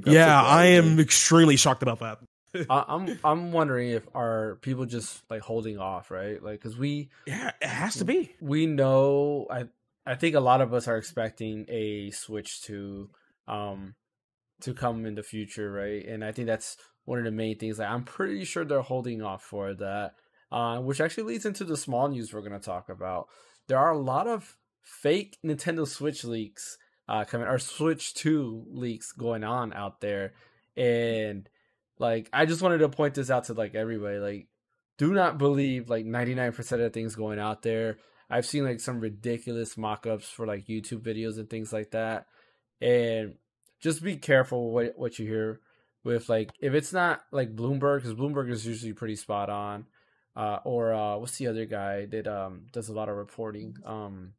I'm 0.07 0.13
Yeah. 0.13 0.43
I 0.43 0.67
am 0.67 0.99
extremely 1.01 1.57
shocked 1.57 1.83
about 1.83 2.01
that. 2.01 2.19
I, 2.71 2.85
I'm 2.89 3.19
I'm 3.25 3.53
wondering 3.53 3.91
if 3.91 4.07
are 4.15 4.59
people 4.63 4.87
just 4.87 5.23
like 5.31 5.43
holding 5.43 5.79
off, 5.79 6.11
right? 6.11 6.43
Like, 6.43 6.61
cause 6.61 6.77
we 6.77 7.11
Yeah, 7.27 7.51
it 7.61 7.69
has 7.69 7.97
to 7.97 8.05
be. 8.05 8.35
we 8.41 8.67
know 8.67 9.47
I 9.51 9.65
I 10.07 10.15
think 10.15 10.35
a 10.35 10.41
lot 10.41 10.61
of 10.61 10.73
us 10.75 10.87
are 10.87 10.97
expecting 10.97 11.67
a 11.69 12.11
switch 12.11 12.63
to 12.63 13.11
um 13.49 13.95
to 14.61 14.75
come 14.75 15.07
in 15.07 15.15
the 15.15 15.23
future, 15.23 15.71
right? 15.71 16.05
And 16.07 16.25
I 16.25 16.33
think 16.33 16.47
that's 16.47 16.77
one 17.05 17.19
of 17.19 17.25
the 17.25 17.31
main 17.31 17.59
things. 17.59 17.79
Like, 17.79 17.89
I'm 17.89 18.05
pretty 18.05 18.45
sure 18.45 18.65
they're 18.65 18.81
holding 18.81 19.21
off 19.23 19.43
for 19.43 19.75
that, 19.75 20.13
uh, 20.51 20.79
which 20.79 21.01
actually 21.01 21.25
leads 21.25 21.45
into 21.45 21.65
the 21.65 21.77
small 21.77 22.09
news 22.09 22.33
we're 22.33 22.41
going 22.41 22.53
to 22.53 22.59
talk 22.59 22.89
about. 22.89 23.29
There 23.67 23.79
are 23.79 23.93
a 23.93 23.99
lot 23.99 24.27
of 24.27 24.57
fake 24.81 25.39
Nintendo 25.45 25.87
Switch 25.87 26.25
leaks 26.25 26.79
uh, 27.09 27.25
coming, 27.25 27.47
or 27.47 27.59
Switch 27.59 28.15
Two 28.15 28.65
leaks 28.71 29.13
going 29.13 29.45
on 29.45 29.73
out 29.73 30.01
there, 30.01 30.33
and 30.77 31.49
like 31.99 32.29
I 32.33 32.47
just 32.47 32.63
wanted 32.63 32.79
to 32.79 32.89
point 32.89 33.15
this 33.15 33.31
out 33.31 33.45
to 33.45 33.55
like 33.55 33.75
everybody. 33.75 34.19
Like, 34.19 34.49
do 34.99 35.13
not 35.13 35.39
believe 35.39 35.89
like 35.89 36.07
99% 36.07 36.59
of 36.59 36.79
the 36.79 36.91
things 36.91 37.15
going 37.15 37.39
out 37.39 37.63
there. 37.63 37.99
I've 38.31 38.47
seen 38.47 38.65
like 38.65 38.81
some 38.81 39.01
ridiculous 39.01 39.77
mock-ups 39.77 40.29
for 40.29 40.47
like 40.47 40.67
YouTube 40.67 41.03
videos 41.03 41.39
and 41.39 41.49
things 41.49 41.73
like 41.73 41.91
that. 41.93 42.27
And 42.81 43.37
just 43.81 44.03
be 44.03 44.17
careful 44.17 44.71
what 44.71 44.95
what 44.97 45.19
you 45.19 45.27
hear 45.27 45.61
with 46.05 46.29
like 46.29 46.51
if 46.61 46.75
it's 46.75 46.93
not 46.93 47.23
like 47.31 47.55
Bloomberg 47.55 48.03
cuz 48.03 48.15
Bloomberg 48.15 48.51
is 48.51 48.67
usually 48.67 48.93
pretty 48.93 49.17
spot 49.17 49.51
on. 49.51 49.87
Uh 50.35 50.59
or 50.65 50.93
uh 50.93 51.17
what's 51.17 51.39
the 51.39 51.47
other 51.47 51.67
guy 51.67 52.07
that 52.07 52.27
um 52.27 52.67
does 52.73 52.89
a 52.89 52.95
lot 52.95 53.09
of 53.09 53.17
reporting? 53.17 53.77
Um 53.85 54.33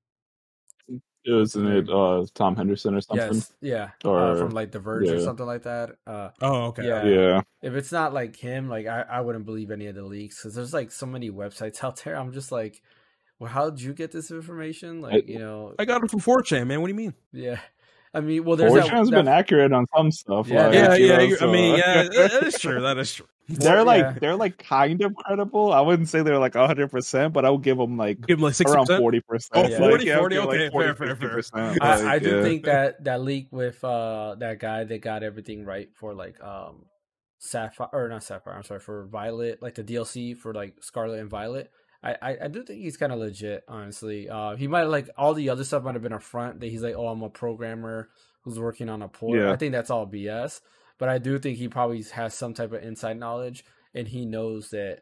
Isn't 1.28 1.68
it 1.68 1.90
uh, 1.90 2.26
Tom 2.34 2.56
Henderson 2.56 2.96
or 2.96 3.02
something? 3.02 3.34
Yes, 3.36 3.54
yeah, 3.62 3.90
Or- 4.04 4.20
uh, 4.20 4.36
from 4.38 4.52
like 4.52 4.72
The 4.72 4.80
Verge 4.80 5.10
or 5.10 5.20
something 5.20 5.46
like 5.46 5.64
that. 5.64 5.92
Uh, 6.06 6.30
Oh, 6.42 6.66
okay. 6.68 6.88
Yeah. 6.88 7.04
Yeah. 7.06 7.42
if 7.62 7.74
it's 7.74 7.92
not 7.92 8.14
like 8.14 8.36
him, 8.36 8.70
like 8.70 8.86
I, 8.88 9.02
I 9.10 9.22
wouldn't 9.22 9.46
believe 9.46 9.72
any 9.72 9.88
of 9.88 9.96
the 9.96 10.04
leaks 10.04 10.38
because 10.38 10.56
there's 10.56 10.74
like 10.74 10.92
so 10.92 11.06
many 11.06 11.32
websites 11.32 11.84
out 11.84 12.02
there. 12.04 12.16
I'm 12.16 12.32
just 12.32 12.52
like, 12.52 12.82
well, 13.40 13.50
how 13.52 13.70
did 13.70 13.82
you 13.82 13.94
get 13.94 14.12
this 14.12 14.32
information? 14.32 15.02
Like, 15.02 15.28
you 15.28 15.40
know, 15.40 15.74
I 15.80 15.86
got 15.86 16.04
it 16.04 16.10
from 16.12 16.22
4chan, 16.22 16.68
man. 16.68 16.82
What 16.82 16.88
do 16.88 16.94
you 16.94 16.98
mean? 16.98 17.14
yeah. 17.34 17.60
I 18.14 18.22
mean, 18.22 18.46
well, 18.46 18.56
there's 18.56 18.72
that, 18.74 18.86
4chan's 18.86 19.10
that- 19.10 19.16
been 19.18 19.28
accurate 19.28 19.74
on 19.74 19.86
some 19.94 20.10
stuff. 20.10 20.48
Yeah. 20.48 20.68
like, 20.68 20.74
yeah, 20.74 20.94
you 20.96 21.06
yeah. 21.08 21.18
know, 21.18 21.24
you- 21.24 21.38
I 21.42 21.46
mean, 21.48 21.76
yeah, 21.78 22.04
that 22.04 22.14
that 22.32 22.44
is 22.44 22.58
true. 22.60 22.80
That 22.82 22.98
is 22.98 23.14
true. 23.14 23.26
they're 23.50 23.78
Well, 23.78 23.86
like 23.86 24.02
yeah. 24.02 24.16
they're 24.20 24.36
like 24.36 24.58
kind 24.58 25.02
of 25.02 25.16
credible. 25.16 25.72
I 25.72 25.82
wouldn't 25.82 26.10
say 26.10 26.22
they're 26.24 26.40
like 26.40 26.56
hundred 26.56 26.90
percent, 26.90 27.34
but 27.34 27.46
I 27.46 27.50
would 27.50 27.62
give 27.62 27.78
them 27.78 27.98
like 27.98 28.22
Give 28.26 28.38
them 28.38 28.44
like 28.44 28.56
sixty 28.56 28.74
around 28.74 28.88
forty 28.88 29.22
percent. 29.22 29.74
Oh, 29.74 29.78
40, 29.78 30.12
40, 30.12 30.38
okay, 30.38 30.70
fair, 30.72 30.96
fair, 30.96 31.16
fair. 31.16 31.44
I, 31.82 32.16
I 32.16 32.20
do 32.20 32.42
think 32.42 32.66
that 32.66 33.04
that 33.04 33.22
leak 33.22 33.48
with 33.52 33.84
uh 33.84 34.36
that 34.40 34.60
guy 34.60 34.84
that 34.84 35.02
got 35.02 35.24
everything 35.24 35.66
right 35.66 35.90
for 35.94 36.14
like 36.14 36.42
um 36.44 36.86
Sapphire 37.38 37.90
or 37.94 38.10
not 38.10 38.24
Sapphire, 38.24 38.56
I'm 38.56 38.64
sorry 38.64 38.80
for 38.80 39.06
Violet, 39.06 39.62
like 39.62 39.76
the 39.76 39.84
DLC 39.84 40.36
for 40.36 40.54
like 40.54 40.76
Scarlet 40.82 41.20
and 41.20 41.30
Violet. 41.30 41.70
I 42.04 42.16
I, 42.22 42.38
I 42.44 42.48
do 42.48 42.64
think 42.64 42.82
he's 42.82 42.98
kind 42.98 43.12
of 43.14 43.20
legit, 43.20 43.64
honestly. 43.68 44.30
Uh, 44.30 44.56
he 44.56 44.68
might 44.68 44.84
like 44.86 45.10
all 45.18 45.34
the 45.34 45.50
other 45.50 45.64
stuff 45.64 45.84
might 45.84 45.94
have 45.96 46.04
been 46.04 46.14
a 46.14 46.20
front 46.20 46.60
that 46.62 46.68
he's 46.68 46.82
like, 46.82 46.96
oh, 46.96 47.08
I'm 47.08 47.22
a 47.22 47.30
programmer 47.30 48.10
who's 48.44 48.60
working 48.60 48.90
on 48.90 49.02
a 49.02 49.08
port. 49.08 49.40
Yeah. 49.40 49.52
I 49.52 49.56
think 49.58 49.72
that's 49.74 49.90
all 49.90 50.08
BS, 50.08 50.62
but 50.98 51.10
I 51.10 51.18
do 51.18 51.38
think 51.40 51.58
he 51.58 51.68
probably 51.68 52.02
has 52.04 52.34
some 52.34 52.54
type 52.54 52.72
of 52.74 52.84
inside 52.84 53.18
knowledge 53.18 53.64
and 53.94 54.08
he 54.08 54.26
knows 54.26 54.70
that 54.70 55.02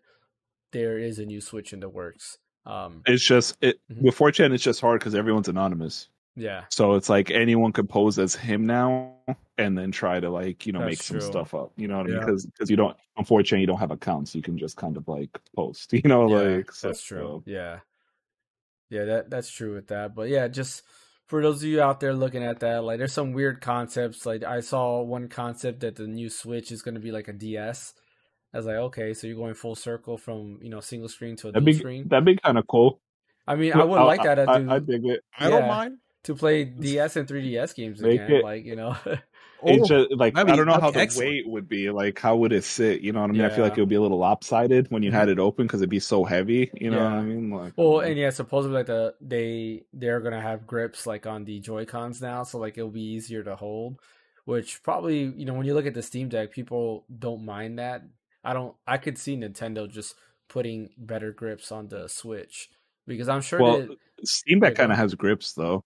there 0.72 0.98
is 0.98 1.20
a 1.20 1.26
new 1.26 1.42
Switch 1.42 1.74
in 1.74 1.80
the 1.80 1.90
works. 1.90 2.38
Um, 2.66 3.02
it's 3.06 3.24
just 3.24 3.58
it 3.62 3.80
Mhm. 3.92 4.02
with 4.04 4.16
4chan. 4.16 4.54
It's 4.54 4.64
just 4.64 4.82
hard 4.82 5.00
because 5.00 5.16
everyone's 5.16 5.50
anonymous. 5.50 6.10
yeah, 6.36 6.66
So 6.70 6.94
it's 6.96 7.10
like 7.10 7.30
anyone 7.30 7.72
could 7.74 7.88
pose 7.90 8.18
as 8.18 8.34
him 8.34 8.66
now 8.66 9.14
and 9.60 9.78
then 9.78 9.92
try 9.92 10.20
to 10.20 10.30
like 10.32 10.66
you 10.66 10.74
know 10.74 10.80
That's 10.80 10.90
make 10.90 11.04
some 11.04 11.20
true. 11.20 11.28
stuff 11.28 11.54
up. 11.54 11.74
You 11.78 11.88
know 11.88 11.98
what 11.98 12.08
I 12.08 12.10
mean? 12.10 12.20
Because 12.22 12.46
because 12.48 12.70
you 12.72 12.76
don't 12.76 12.98
unfortunately 13.18 13.62
you 13.62 13.68
don't 13.68 13.78
have 13.80 13.92
accounts. 13.92 14.34
You 14.34 14.42
can 14.42 14.58
just 14.58 14.76
kind 14.78 14.98
of 14.98 15.08
like 15.08 15.30
post. 15.56 15.94
You 15.94 16.02
know 16.06 16.28
Yeah, 16.30 16.56
like 16.58 16.72
so- 16.72 16.88
that's 16.88 17.04
true. 17.04 17.44
Yeah, 17.46 17.82
yeah, 18.90 19.06
that 19.06 19.30
that's 19.30 19.52
true 19.52 19.74
with 19.76 19.88
that. 19.88 20.16
But 20.16 20.30
yeah, 20.30 20.48
just 20.48 20.84
for 21.28 21.42
those 21.42 21.64
of 21.64 21.70
you 21.70 21.82
out 21.82 22.00
there 22.00 22.14
looking 22.14 22.44
at 22.44 22.60
that, 22.60 22.84
like 22.84 22.98
there's 22.98 23.14
some 23.14 23.34
weird 23.34 23.62
concepts. 23.62 24.26
Like 24.26 24.44
I 24.44 24.60
saw 24.60 25.02
one 25.02 25.28
concept 25.30 25.80
that 25.82 25.96
the 25.96 26.08
new 26.08 26.30
Switch 26.30 26.72
is 26.72 26.82
going 26.82 26.96
to 26.96 27.02
be 27.02 27.12
like 27.12 27.28
a 27.28 27.34
DS. 27.34 27.94
I 28.54 28.58
was 28.58 28.66
like, 28.68 28.76
okay, 28.76 29.14
so 29.14 29.26
you're 29.28 29.36
going 29.38 29.56
full 29.56 29.76
circle 29.76 30.18
from 30.18 30.60
you 30.62 30.70
know 30.70 30.80
single 30.80 31.10
screen 31.10 31.36
to 31.38 31.48
a 31.48 31.52
That'd 31.52 31.66
dual 31.66 31.74
be 31.74 31.80
screen. 31.80 32.08
that'd 32.10 32.26
be 32.26 32.38
kind 32.38 32.58
of 32.58 32.68
cool. 32.68 33.00
I 33.48 33.56
mean, 33.56 33.74
I 33.74 33.84
would 33.84 34.02
like 34.04 34.24
that 34.24 34.40
uh, 34.40 34.46
to, 34.46 34.52
I, 34.52 34.60
do, 34.60 34.70
I 34.72 34.80
dig 34.80 35.06
it. 35.06 35.22
I 35.38 35.50
don't 35.50 35.68
mind. 35.68 35.98
to 36.24 36.36
play 36.36 36.64
DS 36.80 37.16
and 37.18 37.28
3DS 37.28 37.76
games 37.76 38.02
Make 38.02 38.22
again. 38.22 38.32
it- 38.38 38.44
Like 38.44 38.66
you 38.66 38.76
know, 38.76 38.96
Oh, 39.66 39.86
just 39.86 40.12
like 40.12 40.38
I 40.38 40.44
don't 40.44 40.66
know 40.66 40.80
how 40.80 40.92
the 40.92 41.00
excellent. 41.00 41.30
weight 41.30 41.48
would 41.48 41.70
be. 41.70 41.90
Like 41.90 42.20
how 42.20 42.36
would 42.36 42.52
it 42.52 42.64
sit? 42.64 43.02
You 43.02 43.12
know 43.12 43.22
what 43.22 43.30
I 43.30 43.34
mean? 43.34 43.42
I 43.42 43.50
feel 43.50 43.64
like 43.64 43.78
it 43.78 43.82
would 43.82 43.90
be 43.90 43.96
a 43.96 44.02
little 44.02 44.18
lopsided 44.18 44.88
when 44.90 45.04
you 45.04 45.12
had 45.12 45.24
mm-hmm. 45.24 45.40
it 45.40 45.40
open 45.40 45.68
because 45.68 45.82
it'd 45.82 45.90
be 45.90 46.00
so 46.00 46.24
heavy. 46.24 46.70
You 46.74 46.92
know 46.92 47.04
what 47.04 47.14
I 47.14 47.22
mean? 47.22 47.50
Like 47.50 47.74
well, 47.76 48.00
um 48.00 48.06
and 48.06 48.18
yeah, 48.18 48.30
supposedly 48.30 48.76
like 48.76 48.88
the 48.88 49.16
they 49.22 49.84
they're 49.94 50.20
gonna 50.20 50.42
have 50.42 50.68
grips 50.68 51.08
like 51.08 51.26
on 51.26 51.46
the 51.46 51.60
Joy 51.60 51.86
Cons 51.86 52.22
now, 52.22 52.44
so 52.44 52.58
like 52.58 52.78
it'll 52.78 52.90
be 52.90 53.02
easier 53.02 53.44
to 53.44 53.56
hold. 53.56 54.00
Which 54.46 54.84
probably 54.84 55.20
you 55.24 55.46
know 55.46 55.54
when 55.54 55.66
you 55.66 55.74
look 55.74 55.86
at 55.86 55.94
the 55.94 56.02
Steam 56.02 56.30
Deck, 56.30 56.52
people 56.52 57.06
don't 57.18 57.46
mind 57.46 57.80
that. 57.80 58.04
I 58.44 58.54
don't. 58.54 58.76
I 58.86 58.98
could 58.98 59.18
see 59.18 59.38
Nintendo 59.38 59.90
just 59.90 60.16
putting 60.50 60.90
better 60.98 61.32
grips 61.32 61.72
on 61.72 61.88
the 61.88 62.08
Switch 62.10 62.70
because 63.08 63.30
I'm 63.30 63.42
sure 63.42 63.60
well, 63.60 63.80
that 63.80 63.98
Steam 64.26 64.60
Deck 64.60 64.76
kind 64.76 64.92
of 64.92 64.98
has 64.98 65.16
grips 65.16 65.54
though. 65.54 65.84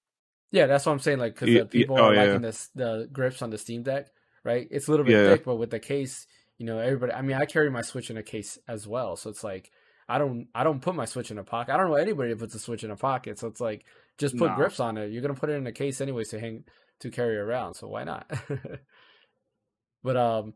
Yeah, 0.52 0.68
that's 0.68 0.86
what 0.86 0.94
I'm 0.94 1.00
saying. 1.00 1.20
Like 1.20 1.34
because 1.36 1.50
Yeah, 1.50 1.62
the 1.62 1.66
people 1.66 1.96
yeah, 1.98 2.02
oh, 2.04 2.10
are 2.10 2.14
yeah. 2.14 2.22
liking 2.22 2.42
this 2.42 2.70
the 2.76 3.10
grips 3.12 3.42
on 3.42 3.50
the 3.50 3.58
Steam 3.58 3.84
Deck, 3.84 4.08
right? 4.44 4.68
It's 4.72 4.88
a 4.88 4.92
little 4.92 5.06
bit 5.06 5.14
Yeah. 5.14 5.24
thick, 5.26 5.44
but 5.46 5.56
with 5.58 5.70
the 5.72 5.80
case, 5.80 6.26
you 6.58 6.66
know, 6.66 6.80
everybody. 6.80 7.14
I 7.14 7.22
mean, 7.22 7.38
I 7.38 7.46
carry 7.46 7.70
my 7.70 7.82
Switch 7.82 8.10
in 8.10 8.18
a 8.18 8.24
case 8.24 8.58
as 8.68 8.88
well, 8.88 9.16
so 9.16 9.30
it's 9.30 9.44
like 9.44 9.72
I 10.10 10.18
don't 10.18 10.48
I 10.56 10.64
don't 10.64 10.82
put 10.82 10.96
my 10.96 11.06
Switch 11.06 11.32
in 11.32 11.38
a 11.38 11.44
pocket. 11.44 11.74
I 11.74 11.78
don't 11.78 11.88
know 11.90 11.96
anybody 11.96 12.30
that 12.30 12.40
puts 12.40 12.56
a 12.56 12.60
Switch 12.60 12.84
in 12.84 12.92
a 12.92 12.96
pocket, 12.96 13.40
so 13.40 13.48
it's 13.48 13.62
like 13.62 13.86
just 14.18 14.38
put 14.38 14.48
Nah. 14.50 14.56
grips 14.56 14.80
on 14.80 14.98
it. 14.98 15.12
You're 15.12 15.22
gonna 15.22 15.34
put 15.34 15.50
it 15.50 15.54
in 15.54 15.68
a 15.68 15.72
case 15.72 16.02
anyways 16.02 16.30
to 16.30 16.40
hang 16.40 16.64
to 17.02 17.12
carry 17.12 17.38
around, 17.38 17.76
so 17.76 17.88
why 17.88 18.04
not? 18.06 18.32
but 20.04 20.18
um, 20.18 20.54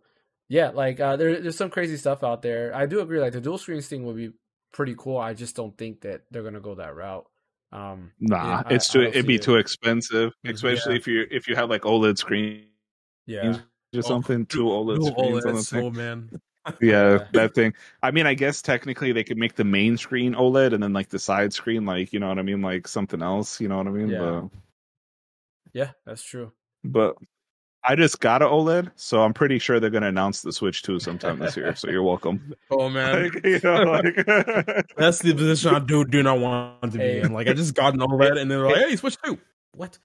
yeah, 0.48 0.70
like 0.70 1.00
uh, 1.00 1.16
there, 1.18 1.42
there's 1.42 1.58
some 1.58 1.70
crazy 1.70 1.98
stuff 1.98 2.24
out 2.24 2.42
there. 2.42 2.74
I 2.76 2.86
do 2.86 3.02
agree. 3.02 3.20
Like 3.20 3.34
the 3.34 3.42
dual 3.42 3.58
screens 3.58 3.88
thing 3.88 4.06
would 4.06 4.16
be 4.16 4.32
pretty 4.72 4.96
cool. 4.98 5.18
I 5.18 5.34
just 5.34 5.56
don't 5.56 5.78
think 5.78 6.02
that 6.02 6.22
they're 6.32 6.44
gonna 6.44 6.60
go 6.60 6.76
that 6.76 6.96
route. 6.96 7.26
Um, 7.72 8.12
Nah, 8.20 8.64
yeah, 8.70 8.76
it's 8.76 8.90
I 8.90 8.94
too. 8.94 9.02
don't 9.04 9.10
it'd 9.12 9.28
be 9.28 9.36
it. 9.36 9.42
too 9.42 9.56
expensive, 9.56 10.34
especially 10.46 10.94
Yeah. 10.94 11.00
if 11.00 11.08
you 11.08 11.28
if 11.32 11.48
you 11.48 11.56
have 11.56 11.70
like 11.70 11.84
OLED 11.84 12.18
screen 12.18 12.66
yeah. 13.28 13.60
or 13.96 14.02
something. 14.02 14.46
Two 14.48 14.66
OLED 14.66 15.06
screens 15.12 15.46
on 15.46 15.56
the 15.56 15.64
thing. 15.64 15.84
oh 15.86 15.90
man. 15.90 16.30
Yeah, 16.80 17.26
that 17.34 17.56
thing. 17.56 17.74
I 18.04 18.12
mean, 18.12 18.28
I 18.28 18.36
guess 18.36 18.62
technically 18.62 19.12
they 19.14 19.24
could 19.24 19.38
make 19.38 19.56
the 19.56 19.64
main 19.64 19.98
screen 19.98 20.36
OLED 20.36 20.74
and 20.74 20.84
then 20.84 20.94
like 20.94 21.10
the 21.10 21.18
side 21.18 21.52
screen, 21.54 21.86
like 21.88 22.14
you 22.14 22.20
know 22.20 22.28
what 22.28 22.38
I 22.38 22.44
mean, 22.44 22.62
like 22.62 22.88
something 22.88 23.24
else. 23.24 23.60
You 23.60 23.68
know 23.68 23.78
what 23.78 23.88
I 23.88 23.92
mean? 23.92 24.10
Yeah. 24.10 24.42
Yeah, 25.74 25.92
that's 26.06 26.22
true. 26.22 26.52
But, 26.84 27.16
but 27.16 27.28
I 27.84 27.96
just 27.96 28.20
got 28.20 28.42
an 28.42 28.50
OLED, 28.50 28.92
so 28.96 29.24
I'm 29.24 29.34
pretty 29.34 29.58
sure 29.58 29.80
they're 29.80 29.90
gonna 29.90 30.08
announce 30.08 30.42
the 30.42 30.54
Switch 30.54 30.84
2 30.84 31.00
sometime 31.00 31.40
this 31.40 31.58
year. 31.58 31.76
So 31.76 31.90
you're 31.90 32.04
welcome. 32.04 32.54
Oh 32.74 32.90
man. 32.90 33.24
Like, 33.24 33.46
you 33.46 33.60
know, 33.64 33.84
like, 33.84 34.16
That's 34.98 35.20
the 35.20 35.34
position 35.34 35.76
I 35.76 35.80
do 35.80 36.06
do 36.06 36.24
not 36.24 36.40
want 36.40 36.94
to 36.94 36.98
be 36.98 37.18
in. 37.20 37.34
Like 37.34 37.48
I 37.48 37.54
just 37.54 37.76
got 37.76 37.94
an 37.94 38.00
OLED 38.00 38.40
and 38.40 38.50
they're 38.50 38.66
like, 38.66 38.76
"Hey, 38.76 38.96
switch 38.96 39.18
two. 39.22 39.38
What? 39.76 39.98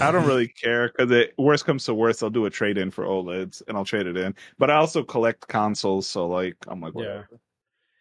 I 0.00 0.10
don't 0.10 0.26
really 0.26 0.48
care 0.48 0.88
because 0.88 1.10
it 1.10 1.34
worst 1.38 1.64
comes 1.64 1.84
to 1.84 1.94
worst, 1.94 2.22
I'll 2.22 2.30
do 2.30 2.46
a 2.46 2.50
trade 2.50 2.78
in 2.78 2.90
for 2.90 3.04
OLEDs 3.04 3.62
and 3.68 3.76
I'll 3.76 3.84
trade 3.84 4.06
it 4.06 4.16
in. 4.16 4.34
But 4.58 4.70
I 4.70 4.74
also 4.76 5.02
collect 5.02 5.46
consoles, 5.48 6.06
so 6.06 6.26
like 6.26 6.56
I'm 6.66 6.80
like, 6.80 6.94
Yeah. 6.96 7.22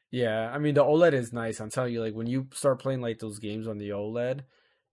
Yeah, 0.09 0.51
I 0.53 0.57
mean 0.57 0.73
the 0.73 0.83
OLED 0.83 1.13
is 1.13 1.33
nice. 1.33 1.59
I'm 1.59 1.69
telling 1.69 1.93
you, 1.93 2.01
like 2.01 2.13
when 2.13 2.27
you 2.27 2.47
start 2.53 2.79
playing 2.79 3.01
like 3.01 3.19
those 3.19 3.39
games 3.39 3.67
on 3.67 3.77
the 3.77 3.89
OLED, 3.89 4.41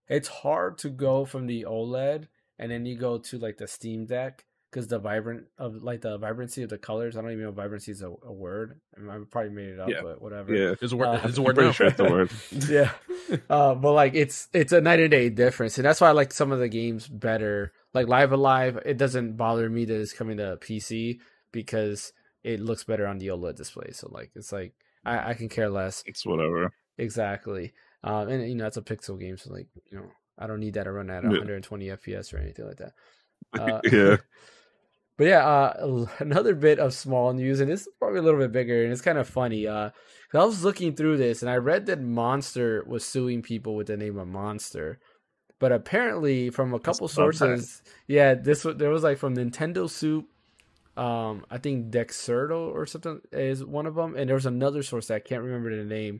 it's 0.07 0.27
hard 0.27 0.77
to 0.79 0.89
go 0.89 1.25
from 1.25 1.47
the 1.47 1.65
OLED 1.67 2.27
and 2.59 2.71
then 2.71 2.85
you 2.85 2.97
go 2.97 3.17
to 3.17 3.37
like 3.37 3.57
the 3.57 3.67
Steam 3.67 4.05
Deck 4.05 4.45
because 4.71 4.87
the 4.87 4.99
vibrant 4.99 5.45
of 5.57 5.83
like 5.83 6.01
the 6.01 6.17
vibrancy 6.17 6.63
of 6.63 6.69
the 6.69 6.77
colors. 6.77 7.15
I 7.15 7.21
don't 7.21 7.31
even 7.31 7.43
know 7.43 7.49
if 7.49 7.55
vibrancy 7.55 7.91
is 7.91 8.01
a, 8.01 8.09
a 8.25 8.33
word. 8.33 8.79
I, 8.97 8.99
mean, 8.99 9.09
I 9.09 9.17
probably 9.29 9.51
made 9.51 9.69
it 9.69 9.79
up, 9.79 9.89
Yeah. 9.89 10.01
but 10.03 10.21
whatever. 10.21 10.53
Yeah, 10.53 10.75
There's 10.79 10.91
a 10.91 10.97
word. 10.97 11.07
Uh, 11.07 11.17
there's 11.17 11.37
a 11.37 11.41
I'm 11.41 11.45
word 11.45 11.55
pretty 11.55 11.73
sure 11.73 11.87
it's 11.87 11.97
the 11.97 12.03
word. 12.03 12.31
yeah. 12.69 12.91
Uh, 13.49 13.75
but 13.75 13.93
like 13.93 14.13
it's 14.15 14.49
it's 14.53 14.71
a 14.73 14.81
night 14.81 14.99
and 14.99 15.11
day 15.11 15.29
difference, 15.29 15.77
and 15.77 15.85
that's 15.85 16.01
why 16.01 16.09
I 16.09 16.11
like 16.11 16.33
some 16.33 16.51
of 16.51 16.59
the 16.59 16.69
games 16.69 17.07
better. 17.07 17.71
Like 17.93 18.07
Live 18.07 18.31
A 18.33 18.37
Live, 18.37 18.77
it 18.85 18.97
doesn't 18.97 19.37
bother 19.37 19.69
me 19.69 19.85
that 19.85 19.99
it's 20.01 20.11
coming 20.13 20.37
to 20.37 20.57
PC 20.61 21.19
because 21.53 22.11
it 22.43 22.59
looks 22.59 22.83
better 22.83 23.07
on 23.07 23.17
the 23.17 23.27
OLED 23.27 23.55
display. 23.55 23.91
So 23.91 24.09
like 24.11 24.31
it's 24.35 24.51
like 24.51 24.73
I, 25.05 25.29
I 25.29 25.33
can 25.33 25.47
care 25.47 25.69
less. 25.69 26.03
It's 26.05 26.25
whatever. 26.25 26.73
Exactly. 26.97 27.73
Um, 28.03 28.27
and 28.29 28.47
you 28.47 28.55
know, 28.55 28.67
it's 28.67 28.77
a 28.77 28.81
pixel 28.81 29.19
game, 29.19 29.37
so 29.37 29.51
like, 29.51 29.67
you 29.91 29.97
know, 29.97 30.05
I 30.37 30.47
don't 30.47 30.59
need 30.59 30.73
that 30.75 30.83
to 30.83 30.91
run 30.91 31.09
at 31.09 31.23
Yeah. 31.23 31.29
120 31.29 31.87
FPS 31.87 32.33
or 32.33 32.37
anything 32.37 32.65
like 32.67 32.77
that. 32.77 32.93
Uh, 33.59 33.81
Yeah. 33.83 34.17
But 35.17 35.27
yeah, 35.27 35.47
uh, 35.47 36.07
another 36.19 36.55
bit 36.55 36.77
of 36.79 36.93
small 36.93 37.31
news, 37.33 37.61
and 37.61 37.71
this 37.71 37.81
is 37.83 37.87
probably 37.99 38.19
a 38.19 38.21
little 38.21 38.39
bit 38.39 38.51
bigger, 38.51 38.83
and 38.83 38.91
it's 38.91 39.01
kind 39.01 39.17
of 39.17 39.29
funny. 39.29 39.65
Uh, 39.67 39.91
I 40.33 40.43
was 40.43 40.65
looking 40.65 40.93
through 40.93 41.15
this, 41.17 41.41
and 41.41 41.49
I 41.49 41.55
read 41.55 41.85
that 41.85 42.01
Monster 42.01 42.83
was 42.85 43.05
suing 43.05 43.41
people 43.41 43.75
with 43.77 43.87
the 43.87 43.95
name 43.95 44.17
of 44.17 44.27
Monster, 44.27 44.99
but 45.59 45.71
apparently, 45.71 46.49
from 46.49 46.73
a 46.73 46.79
couple 46.79 47.07
That's 47.07 47.15
sources, 47.15 47.81
yeah, 48.07 48.33
this 48.33 48.63
there 48.63 48.89
was 48.89 49.03
like 49.03 49.17
from 49.17 49.37
Nintendo 49.37 49.89
Soup, 49.89 50.27
um, 50.97 51.45
I 51.49 51.59
think 51.59 51.91
Dexerto 51.91 52.73
or 52.73 52.85
something 52.85 53.21
is 53.31 53.63
one 53.63 53.85
of 53.85 53.95
them, 53.95 54.17
and 54.17 54.27
there 54.27 54.35
was 54.35 54.45
another 54.45 54.83
source 54.83 55.07
that 55.07 55.15
I 55.15 55.19
can't 55.19 55.43
remember 55.43 55.73
the 55.73 55.85
name. 55.85 56.19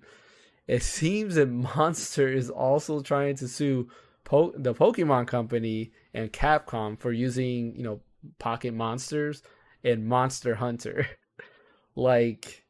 It 0.67 0.83
seems 0.83 1.35
that 1.35 1.47
Monster 1.49 2.29
is 2.29 2.49
also 2.49 3.01
trying 3.01 3.35
to 3.35 3.49
sue 3.49 3.89
po- 4.25 4.53
the 4.57 4.73
Pokemon 4.73 5.27
Company 5.27 5.91
and 6.13 6.31
Capcom 6.33 6.99
for 6.99 7.13
using, 7.13 7.73
you 7.77 7.83
know, 7.83 8.01
Pocket 8.39 8.73
Monsters 8.73 9.41
and 9.83 10.05
Monster 10.05 10.55
Hunter. 10.55 11.07
like, 11.95 12.63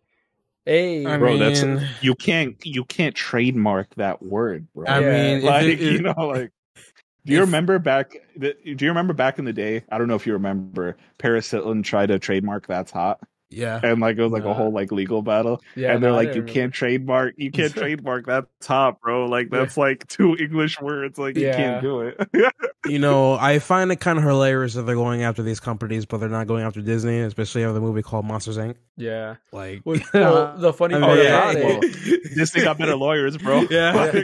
hey, 0.65 1.05
I 1.05 1.17
Bro, 1.17 1.37
that's 1.39 1.63
mean- 1.63 1.87
you 2.01 2.13
can't 2.15 2.63
you 2.65 2.83
can't 2.85 3.15
trademark 3.15 3.93
that 3.95 4.21
word, 4.21 4.67
bro. 4.75 4.85
I 4.87 4.99
Yeah. 4.99 5.35
mean, 5.37 5.43
like 5.45 5.65
it- 5.65 5.79
you 5.79 6.01
know, 6.01 6.13
like 6.17 6.51
do 7.25 7.33
you 7.33 7.39
if- 7.41 7.45
remember 7.47 7.79
back? 7.79 8.13
Do 8.39 8.53
you 8.63 8.87
remember 8.89 9.13
back 9.13 9.39
in 9.39 9.45
the 9.45 9.53
day? 9.53 9.83
I 9.91 9.97
don't 9.97 10.07
know 10.07 10.15
if 10.15 10.27
you 10.27 10.33
remember. 10.33 10.95
Paris 11.17 11.49
Hilton 11.49 11.81
tried 11.81 12.07
to 12.07 12.19
trademark 12.19 12.67
"That's 12.67 12.91
Hot," 12.91 13.19
yeah. 13.55 13.79
and 13.83 13.99
like 14.01 14.17
it 14.17 14.21
was 14.23 14.31
like 14.31 14.43
Nah. 14.43 14.51
a 14.51 14.53
whole 14.53 14.67
uh, 14.67 14.71
like 14.71 14.91
legal 14.91 15.21
battle. 15.21 15.61
yeah, 15.75 15.93
and 15.93 16.03
they're 16.03 16.11
no, 16.11 16.15
like, 16.17 16.27
"You 16.29 16.41
remember. 16.41 16.51
can't 16.53 16.73
trademark. 16.73 17.33
You 17.37 17.51
can't 17.51 17.73
trademark 17.81 18.25
that 18.27 18.45
top, 18.61 19.01
bro. 19.01 19.25
Like 19.25 19.49
Yeah. 19.51 19.59
that's 19.59 19.77
like 19.77 20.07
two 20.07 20.35
English 20.37 20.79
words. 20.81 21.17
Like 21.17 21.37
you 21.37 21.49
can't 21.51 21.81
do 21.81 22.01
it. 22.01 22.19
You 22.87 22.99
know, 22.99 23.33
I 23.33 23.57
find 23.57 23.91
it 23.91 23.95
kind 23.95 24.19
of 24.19 24.23
hilarious 24.23 24.75
that 24.75 24.83
they're 24.83 24.93
going 24.93 25.23
after 25.23 25.41
these 25.41 25.59
companies, 25.59 26.05
but 26.05 26.19
they're 26.19 26.29
not 26.29 26.45
going 26.45 26.63
after 26.63 26.83
Disney, 26.83 27.17
especially 27.21 27.63
after 27.63 27.73
the 27.73 27.81
movie 27.81 28.03
called 28.03 28.25
Monsters 28.25 28.59
Inc. 28.59 28.75
Yeah. 28.95 29.37
Like, 29.51 29.81
Well, 29.85 29.99
well, 30.13 30.55
the 30.55 30.71
funny 30.71 30.93
I 30.93 30.99
part 30.99 31.17
mean, 31.17 31.25
about 31.25 31.53
yeah, 31.55 31.79
it, 31.81 32.35
Disney 32.35 32.61
got 32.61 32.77
better 32.77 32.95
lawyers, 32.95 33.37
bro. 33.39 33.61
yeah. 33.71 34.23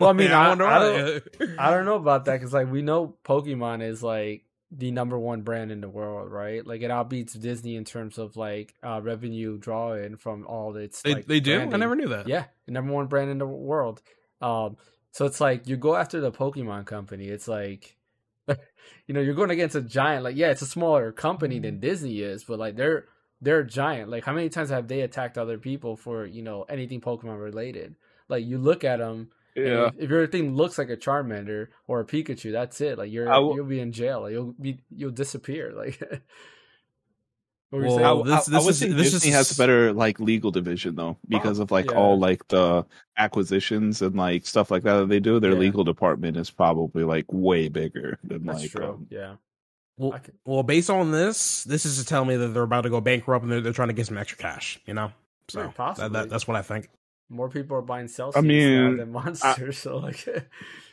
Well, 0.00 0.08
I 0.08 0.12
mean, 0.14 0.32
I- 0.32 0.46
ah, 0.46 0.48
wonder 0.48 0.66
I 0.66 0.78
why. 0.78 1.20
I 1.58 1.70
don't 1.70 1.84
know 1.84 1.96
about 1.96 2.24
that 2.24 2.32
because 2.40 2.54
like 2.54 2.72
we 2.72 2.80
know 2.80 3.14
Pokemon 3.26 3.82
is 3.82 4.02
like 4.02 4.44
the 4.70 4.90
number 4.90 5.18
one 5.18 5.42
brand 5.42 5.70
in 5.70 5.80
the 5.80 5.88
world, 5.88 6.30
right? 6.30 6.66
Like 6.66 6.82
it 6.82 6.90
outbeats 6.90 7.40
Disney 7.40 7.76
in 7.76 7.84
terms 7.84 8.18
of 8.18 8.36
like 8.36 8.74
uh, 8.82 9.00
revenue 9.02 9.58
drawing 9.58 10.16
from 10.16 10.46
all 10.46 10.76
its. 10.76 11.02
They, 11.02 11.14
like, 11.14 11.26
they 11.26 11.40
do. 11.40 11.60
I 11.60 11.76
never 11.76 11.94
knew 11.94 12.08
that. 12.08 12.28
Yeah, 12.28 12.44
the 12.66 12.72
number 12.72 12.92
one 12.92 13.06
brand 13.06 13.30
in 13.30 13.38
the 13.38 13.46
world. 13.46 14.02
Um, 14.40 14.76
so 15.12 15.24
it's 15.24 15.40
like 15.40 15.66
you 15.68 15.76
go 15.76 15.96
after 15.96 16.20
the 16.20 16.32
Pokemon 16.32 16.86
company. 16.86 17.28
It's 17.28 17.48
like, 17.48 17.96
you 18.48 19.14
know, 19.14 19.20
you're 19.20 19.34
going 19.34 19.50
against 19.50 19.76
a 19.76 19.80
giant. 19.80 20.24
Like, 20.24 20.36
yeah, 20.36 20.50
it's 20.50 20.62
a 20.62 20.66
smaller 20.66 21.12
company 21.12 21.58
than 21.58 21.80
Disney 21.80 22.20
is, 22.20 22.44
but 22.44 22.58
like 22.58 22.76
they're 22.76 23.06
they're 23.40 23.60
a 23.60 23.66
giant. 23.66 24.10
Like, 24.10 24.24
how 24.24 24.32
many 24.32 24.48
times 24.48 24.70
have 24.70 24.88
they 24.88 25.02
attacked 25.02 25.38
other 25.38 25.58
people 25.58 25.96
for 25.96 26.26
you 26.26 26.42
know 26.42 26.64
anything 26.68 27.00
Pokemon 27.00 27.42
related? 27.42 27.94
Like, 28.28 28.44
you 28.44 28.58
look 28.58 28.84
at 28.84 28.98
them. 28.98 29.30
Yeah. 29.56 29.86
If, 29.88 29.94
if 30.04 30.10
your 30.10 30.26
thing 30.26 30.54
looks 30.54 30.76
like 30.78 30.90
a 30.90 30.96
Charmander 30.96 31.68
or 31.86 32.00
a 32.00 32.04
Pikachu, 32.04 32.52
that's 32.52 32.80
it. 32.80 32.98
Like 32.98 33.10
you're 33.10 33.28
I 33.28 33.34
w- 33.36 33.56
you'll 33.56 33.66
be 33.66 33.80
in 33.80 33.92
jail. 33.92 34.20
Like 34.22 34.32
you'll 34.32 34.54
be 34.60 34.80
you'll 34.94 35.10
disappear. 35.12 35.72
Like. 35.76 35.98
what 37.70 37.78
were 37.80 37.80
you 37.82 37.86
Well, 37.88 37.96
saying? 37.96 38.06
I, 38.06 38.36
this- 38.36 38.48
I- 38.48 38.50
this 38.52 38.62
I 38.62 38.64
would 38.64 38.70
is- 38.70 38.80
think 38.80 38.96
this 38.96 39.10
Disney 39.12 39.30
is- 39.30 39.34
has 39.36 39.50
a 39.52 39.56
better 39.58 39.92
like 39.92 40.20
legal 40.20 40.50
division 40.50 40.94
though 40.94 41.16
because 41.28 41.58
of 41.58 41.70
like 41.70 41.90
yeah. 41.90 41.96
all 41.96 42.18
like 42.18 42.46
the 42.48 42.84
acquisitions 43.16 44.02
and 44.02 44.14
like 44.14 44.46
stuff 44.46 44.70
like 44.70 44.82
that 44.84 44.98
that 45.00 45.08
they 45.08 45.20
do. 45.20 45.40
Their 45.40 45.52
Yeah. 45.52 45.58
legal 45.58 45.84
department 45.84 46.36
is 46.36 46.50
probably 46.50 47.04
like 47.04 47.26
way 47.32 47.68
bigger 47.68 48.18
than 48.22 48.44
that's 48.46 48.62
like 48.62 48.70
true. 48.70 48.84
um, 48.86 49.06
yeah. 49.10 49.36
Well, 49.98 50.12
can- 50.18 50.34
well, 50.44 50.62
based 50.62 50.90
on 50.90 51.10
this, 51.10 51.64
this 51.64 51.86
is 51.86 51.98
to 51.98 52.04
tell 52.04 52.24
me 52.24 52.36
that 52.36 52.48
they're 52.48 52.62
about 52.62 52.82
to 52.82 52.90
go 52.90 53.00
bankrupt 53.00 53.42
and 53.44 53.50
they're, 53.50 53.62
they're 53.62 53.72
trying 53.72 53.88
to 53.88 53.94
get 53.94 54.06
some 54.06 54.18
extra 54.18 54.36
cash. 54.38 54.78
You 54.86 54.92
know, 54.94 55.10
so 55.48 55.72
Yeah, 55.78 55.94
that, 55.96 56.12
that, 56.12 56.28
that's 56.30 56.46
what 56.46 56.56
I 56.56 56.62
think. 56.62 56.88
More 57.28 57.48
people 57.48 57.76
are 57.76 57.82
buying 57.82 58.08
Celsius 58.08 58.36
I 58.42 58.46
mean, 58.46 58.92
now 58.92 58.96
than 58.98 59.12
Monsters. 59.12 59.78
so 59.82 59.98
like, 59.98 60.26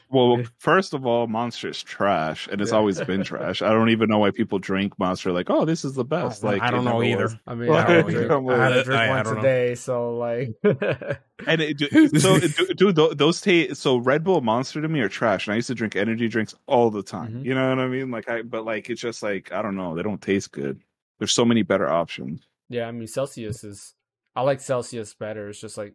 Well, 0.10 0.44
first 0.60 0.94
of 0.94 1.06
all, 1.08 1.26
Monster's 1.28 1.82
trash, 1.82 2.48
and 2.52 2.62
it's 2.62 2.72
Yeah. 2.72 2.78
always 2.78 3.02
been 3.02 3.24
trash. 3.24 3.62
I 3.64 3.70
don't 3.70 3.90
even 3.90 4.10
know 4.10 4.20
why 4.20 4.30
people 4.32 4.60
drink 4.60 4.98
Monster. 5.00 5.32
Like, 5.32 5.50
oh, 5.50 5.66
this 5.66 5.84
is 5.84 5.94
the 5.96 6.04
best. 6.06 6.44
I- 6.44 6.48
like, 6.54 6.62
I 6.62 6.70
don't 6.70 6.86
know 6.86 7.00
never 7.02 7.04
either. 7.04 7.24
was. 7.24 7.36
I 7.48 7.56
mean, 7.56 7.70
Well, 7.70 7.78
I, 7.80 7.84
I 7.84 7.94
don't 8.02 8.10
drink, 8.12 8.28
don't 8.30 8.50
I 8.52 8.58
had 8.64 8.70
know. 8.70 8.76
to 8.78 8.84
drink 8.84 9.00
I- 9.02 9.06
I 9.06 9.10
once 9.10 9.28
don't 9.28 9.34
a 9.34 9.36
know. 9.38 9.42
day, 9.44 9.76
so 9.76 10.18
like, 10.18 10.56
And 11.48 11.62
it, 11.62 11.78
do- 11.78 12.08
so, 12.20 12.40
dude, 12.40 12.96
those 12.96 13.42
taste. 13.42 13.82
So 13.82 13.98
Red 13.98 14.24
Bull, 14.24 14.42
Monster 14.42 14.82
to 14.82 14.88
me 14.88 15.00
are 15.02 15.10
trash, 15.10 15.48
and 15.48 15.54
I 15.54 15.56
used 15.56 15.68
to 15.68 15.76
drink 15.76 15.96
energy 15.96 16.28
drinks 16.28 16.54
all 16.68 16.90
the 16.92 17.02
time. 17.04 17.34
Mhm. 17.42 17.46
You 17.46 17.56
know 17.56 17.70
what 17.70 17.80
I 17.80 17.88
mean? 17.88 18.12
Like, 18.12 18.30
I 18.30 18.44
but 18.44 18.66
like 18.66 18.90
it's 18.92 19.02
just 19.02 19.24
like 19.24 19.52
I 19.52 19.62
don't 19.64 19.76
know. 19.76 19.96
They 19.96 20.04
don't 20.04 20.22
taste 20.22 20.52
good. 20.52 20.82
There's 21.20 21.34
so 21.34 21.44
many 21.46 21.64
better 21.64 21.90
options. 21.90 22.48
yeah, 22.70 22.88
I 22.88 22.92
mean, 22.92 23.08
Celsius 23.08 23.64
is. 23.64 23.96
I 24.36 24.42
like 24.42 24.62
Celsius 24.62 25.14
better. 25.14 25.50
It's 25.50 25.60
just 25.60 25.78
like 25.78 25.94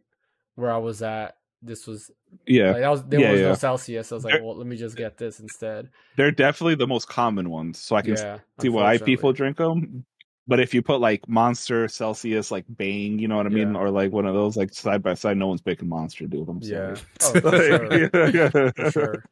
where 0.58 0.72
I 0.72 0.78
was 0.78 1.02
at. 1.02 1.36
This 1.62 1.86
was 1.86 2.10
Yeah, 2.46 2.72
like 2.72 2.82
was 2.82 3.04
there 3.04 3.20
Yeah, 3.20 3.30
was 3.32 3.40
no 3.40 3.48
yeah. 3.48 3.54
Celsius. 3.54 4.12
I 4.12 4.14
was 4.16 4.24
like, 4.24 4.34
There- 4.34 4.42
well, 4.42 4.56
let 4.56 4.66
me 4.66 4.76
just 4.76 4.96
get 4.96 5.16
this 5.16 5.40
instead. 5.40 5.88
they're 6.16 6.30
definitely 6.32 6.74
the 6.74 6.86
most 6.86 7.08
common 7.08 7.48
ones. 7.48 7.78
So 7.78 7.96
I 7.96 8.02
can 8.02 8.16
Yeah, 8.16 8.38
see 8.60 8.68
why 8.68 8.98
people 8.98 9.32
drink 9.32 9.56
them. 9.56 10.04
But 10.46 10.60
if 10.60 10.72
you 10.72 10.82
put 10.82 11.00
like 11.00 11.28
Monster, 11.28 11.88
Celsius, 11.88 12.50
like 12.50 12.64
Bang, 12.68 13.18
you 13.18 13.28
know 13.28 13.36
what 13.36 13.46
I 13.46 13.50
mean, 13.50 13.76
or 13.76 13.90
like 13.90 14.12
one 14.12 14.24
of 14.26 14.34
those 14.34 14.56
like 14.56 14.72
side 14.72 15.02
by 15.02 15.14
side, 15.14 15.36
no 15.36 15.46
one's 15.46 15.60
picking 15.60 15.88
Monster, 15.88 16.26
dude. 16.26 16.48
I'm 16.48 16.60
Yeah, 16.62 16.96
oh, 17.22 17.32
for 17.40 17.58
sure. 17.62 18.32
Yeah. 18.32 18.48
for 18.74 18.90
sure. 18.90 19.24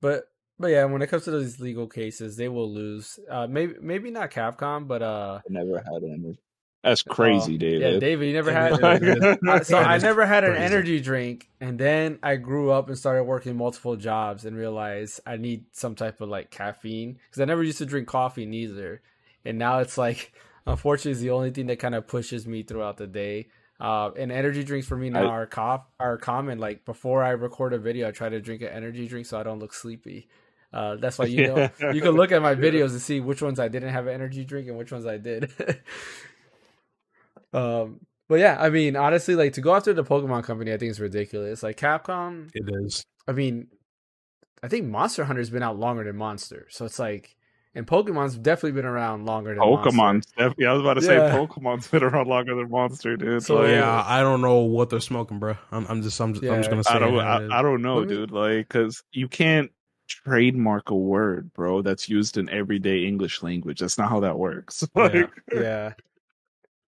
But 0.00 0.24
but 0.58 0.68
yeah, 0.68 0.84
when 0.84 1.02
it 1.02 1.08
comes 1.08 1.24
to 1.24 1.32
these 1.38 1.58
legal 1.60 1.86
cases, 1.88 2.36
they 2.36 2.48
will 2.48 2.72
lose. 2.72 3.18
Uh, 3.28 3.46
maybe 3.48 3.74
maybe 3.80 4.10
not 4.10 4.30
Capcom, 4.30 4.86
but 4.86 5.02
uh, 5.02 5.40
I 5.44 5.52
never 5.52 5.78
had 5.78 6.02
any. 6.04 6.38
That's 6.86 7.02
crazy, 7.02 7.56
oh, 7.56 7.58
David. 7.58 7.92
Yeah, 7.94 7.98
David, 7.98 8.26
you 8.28 8.32
never 8.34 8.52
had. 8.52 8.72
I- 9.48 9.60
so 9.62 9.76
I 9.78 9.98
never 9.98 10.24
had 10.24 10.44
an 10.44 10.52
crazy. 10.52 10.64
energy 10.64 11.00
drink, 11.00 11.48
and 11.60 11.78
then 11.78 12.18
I 12.22 12.36
grew 12.36 12.70
up 12.70 12.86
and 12.88 12.96
started 12.96 13.24
working 13.24 13.56
multiple 13.56 13.96
jobs 13.96 14.44
and 14.44 14.56
realized 14.56 15.20
I 15.26 15.36
need 15.36 15.64
some 15.72 15.96
type 15.96 16.20
of 16.20 16.28
like 16.28 16.50
caffeine 16.50 17.18
because 17.28 17.40
I 17.40 17.44
never 17.44 17.62
used 17.64 17.78
to 17.78 17.86
drink 17.86 18.06
coffee 18.06 18.46
neither, 18.46 19.02
and 19.44 19.58
now 19.58 19.80
it's 19.80 19.98
like 19.98 20.32
unfortunately 20.66 21.10
it's 21.12 21.20
the 21.20 21.30
only 21.30 21.50
thing 21.50 21.66
that 21.66 21.78
kind 21.80 21.94
of 21.96 22.06
pushes 22.06 22.46
me 22.46 22.62
throughout 22.62 22.96
the 22.98 23.06
day. 23.08 23.48
Uh, 23.78 24.10
and 24.16 24.32
energy 24.32 24.64
drinks 24.64 24.86
for 24.86 24.96
me 24.96 25.10
now 25.10 25.24
I- 25.26 25.46
are 25.48 25.82
are 26.00 26.16
common. 26.18 26.58
Like 26.60 26.84
before 26.84 27.22
I 27.24 27.30
record 27.30 27.72
a 27.74 27.78
video, 27.78 28.08
I 28.08 28.10
try 28.12 28.28
to 28.28 28.40
drink 28.40 28.62
an 28.62 28.68
energy 28.68 29.08
drink 29.08 29.26
so 29.26 29.38
I 29.38 29.42
don't 29.42 29.58
look 29.58 29.74
sleepy. 29.74 30.28
Uh, 30.72 30.96
that's 30.96 31.18
why 31.18 31.24
you 31.26 31.46
know 31.48 31.68
Yeah. 31.80 31.92
you 31.92 32.00
can 32.00 32.12
look 32.12 32.32
at 32.32 32.42
my 32.42 32.54
videos 32.54 32.90
and 32.90 33.00
see 33.00 33.20
which 33.20 33.42
ones 33.42 33.58
I 33.60 33.68
didn't 33.68 33.90
have 33.90 34.06
an 34.06 34.14
energy 34.14 34.44
drink 34.44 34.68
and 34.68 34.76
which 34.78 34.92
ones 34.92 35.04
I 35.06 35.16
did. 35.18 35.50
Um, 37.52 38.00
but 38.28 38.40
yeah, 38.40 38.56
I 38.58 38.70
mean, 38.70 38.96
honestly, 38.96 39.34
like 39.34 39.52
to 39.54 39.60
go 39.60 39.74
after 39.74 39.92
the 39.94 40.04
Pokemon 40.04 40.44
company, 40.44 40.72
I 40.72 40.78
think 40.78 40.90
is 40.90 41.00
ridiculous. 41.00 41.62
Like 41.62 41.76
Capcom, 41.78 42.50
It 42.54 42.64
is. 42.84 43.04
I 43.28 43.32
mean, 43.32 43.68
I 44.62 44.68
think 44.68 44.86
Monster 44.86 45.24
Hunter's 45.24 45.50
been 45.50 45.62
out 45.62 45.78
longer 45.78 46.04
than 46.04 46.16
Monster, 46.16 46.66
so 46.70 46.84
it's 46.84 46.98
like, 46.98 47.36
and 47.74 47.86
Pokemon's 47.86 48.38
definitely 48.38 48.72
been 48.72 48.86
around 48.86 49.26
longer 49.26 49.50
than 49.50 49.58
Monster. 49.58 49.90
Pokemon. 49.90 50.54
Yeah, 50.58 50.70
I 50.70 50.72
was 50.72 50.80
about 50.80 50.94
to 50.94 51.02
say 51.02 51.16
Yeah. 51.16 51.36
Pokemon's 51.36 51.86
been 51.88 52.02
around 52.02 52.26
longer 52.26 52.54
than 52.54 52.70
Monster, 52.70 53.16
dude. 53.18 53.42
So, 53.42 53.56
Like, 53.56 53.72
yeah, 53.72 54.02
I 54.06 54.22
don't 54.22 54.40
know 54.40 54.60
what 54.60 54.88
they're 54.90 54.98
smoking, 55.00 55.38
bro. 55.38 55.56
I'm, 55.70 55.86
I'm 55.86 56.02
just, 56.02 56.18
I'm 56.20 56.32
just, 56.32 56.44
I'm 56.44 56.56
just 56.60 56.70
gonna 56.70 56.82
say. 56.84 56.94
I 56.94 56.98
don't, 56.98 57.14
it 57.14 57.22
how 57.22 57.38
it 57.38 57.44
is. 57.44 57.50
I, 57.52 57.58
I 57.58 57.62
don't 57.62 57.82
know, 57.82 57.98
Let 57.98 58.08
me- 58.08 58.14
dude. 58.14 58.30
Like, 58.32 58.68
because 58.68 59.02
you 59.12 59.28
can't 59.28 59.70
trademark 60.08 60.90
a 60.90 60.94
word, 60.96 61.52
bro, 61.52 61.82
that's 61.82 62.08
used 62.08 62.38
in 62.38 62.48
everyday 62.48 63.04
English 63.04 63.42
language. 63.42 63.80
That's 63.80 63.98
not 63.98 64.08
how 64.08 64.20
that 64.20 64.38
works. 64.38 64.82
Like, 64.94 65.30
Yeah. 65.52 65.92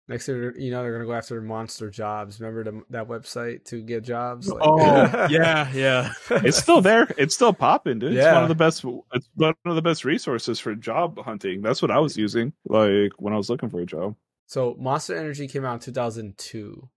Next 0.09 0.27
year, 0.27 0.53
you 0.59 0.71
know, 0.73 0.83
they're 0.83 0.93
gonna 0.93 1.07
go 1.07 1.13
after 1.13 1.41
Monster 1.41 1.89
Jobs. 1.89 2.41
Remember 2.41 2.65
the, 2.65 2.83
that 2.91 3.09
website 3.09 3.65
to 3.67 3.81
get 3.81 4.03
jobs? 4.03 4.49
Like- 4.49 4.61
oh 4.63 5.27
yeah, 5.31 5.71
yeah. 5.73 6.13
it's 6.31 6.59
still 6.59 6.81
there. 6.81 7.09
It's 7.17 7.35
still 7.35 7.53
popping, 7.53 8.01
dude. 8.01 8.15
It's 8.15 8.27
one 8.27 8.43
of 8.43 8.49
the 8.49 8.55
best. 8.57 8.85
It's 9.15 9.29
one 9.37 9.55
of 9.65 9.75
the 9.77 9.83
best 9.83 10.05
resources 10.05 10.59
for 10.59 10.75
job 10.75 11.19
hunting. 11.25 11.63
That's 11.63 11.81
what 11.81 11.91
I 11.93 11.99
was 11.99 12.17
using, 12.17 12.53
like 12.67 13.13
when 13.19 13.33
I 13.33 13.37
was 13.37 13.49
looking 13.49 13.71
for 13.71 13.81
a 13.81 13.87
job. 13.87 14.17
So 14.47 14.77
Monster 14.79 15.17
Energy 15.17 15.47
came 15.49 15.65
out 15.65 15.75
in 15.75 15.81
2002. 15.81 16.89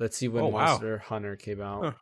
Let's 0.00 0.16
see 0.16 0.26
when 0.28 0.44
Oh, 0.44 0.48
wow. 0.48 0.64
Monster 0.66 0.98
Hunter 0.98 1.36
came 1.36 1.60
out. 1.60 1.84
Huh. 1.84 1.92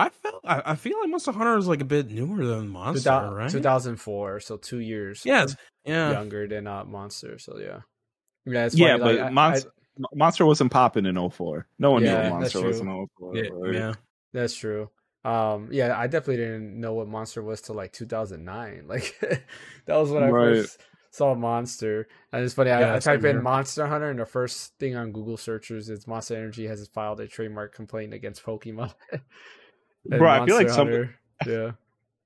I 0.00 0.08
felt, 0.08 0.40
I, 0.44 0.62
I 0.72 0.74
feel 0.76 0.98
like 1.00 1.10
Monster 1.10 1.32
Hunter 1.32 1.56
is 1.58 1.68
like 1.68 1.80
a 1.80 1.84
bit 1.84 2.10
newer 2.10 2.44
than 2.46 2.68
Monster, 2.68 3.10
2000 3.10 3.34
right? 3.34 3.50
2004, 3.50 4.40
so 4.40 4.56
two 4.56 4.78
years. 4.78 5.22
Yes, 5.24 5.56
yeah. 5.84 6.10
younger 6.12 6.46
than 6.48 6.66
uh, 6.66 6.84
Monster. 6.84 7.38
So 7.38 7.58
yeah, 7.58 7.80
yeah, 8.46 8.66
it's 8.66 8.74
yeah, 8.74 8.96
but 8.96 9.16
like, 9.16 9.32
Monster, 9.32 9.70
I- 10.02 10.06
Monster 10.14 10.46
wasn't 10.46 10.72
popping 10.72 11.06
in 11.06 11.30
04. 11.30 11.66
No 11.78 11.90
one 11.92 12.02
Yeah, 12.04 12.14
knew 12.14 12.16
that's 12.22 12.54
Monster 12.54 12.62
was 12.62 12.80
in 12.80 12.86
true. 12.86 13.06
04. 13.18 13.36
Yeah, 13.36 13.50
like- 13.50 13.74
yeah. 13.74 13.94
that's 14.32 14.54
true. 14.54 14.90
Um, 15.22 15.68
yeah, 15.70 15.98
I 15.98 16.06
definitely 16.06 16.38
didn't 16.38 16.80
know 16.80 16.94
what 16.94 17.06
Monster 17.08 17.42
was 17.42 17.60
till 17.60 17.74
like 17.74 17.92
2009. 17.92 18.84
Like 18.88 19.18
that 19.86 19.96
was 19.96 20.10
when 20.10 20.22
I 20.22 20.30
Right. 20.30 20.56
first 20.56 20.80
saw 21.10 21.34
Monster. 21.34 22.08
And 22.32 22.42
it's 22.44 22.54
funny, 22.54 22.70
I, 22.70 22.80
Yeah, 22.80 22.94
I 22.94 22.98
type 23.00 23.24
in. 23.24 23.42
Monster 23.42 23.86
Hunter, 23.86 24.08
and 24.08 24.18
the 24.18 24.24
first 24.24 24.78
thing 24.78 24.96
on 24.96 25.12
Google 25.12 25.36
searches 25.36 25.90
is 25.90 26.06
Monster 26.06 26.36
Energy 26.36 26.66
has 26.68 26.86
filed 26.88 27.20
a 27.20 27.26
trademark 27.28 27.74
complaint 27.74 28.14
against 28.14 28.42
Pokemon. 28.44 28.94
And 30.10 30.18
Bro, 30.18 30.30
I 30.30 30.46
feel 30.46 30.56
like 30.56 30.66
Monster 30.68 31.16
some- 31.44 31.52
yeah. 31.52 31.70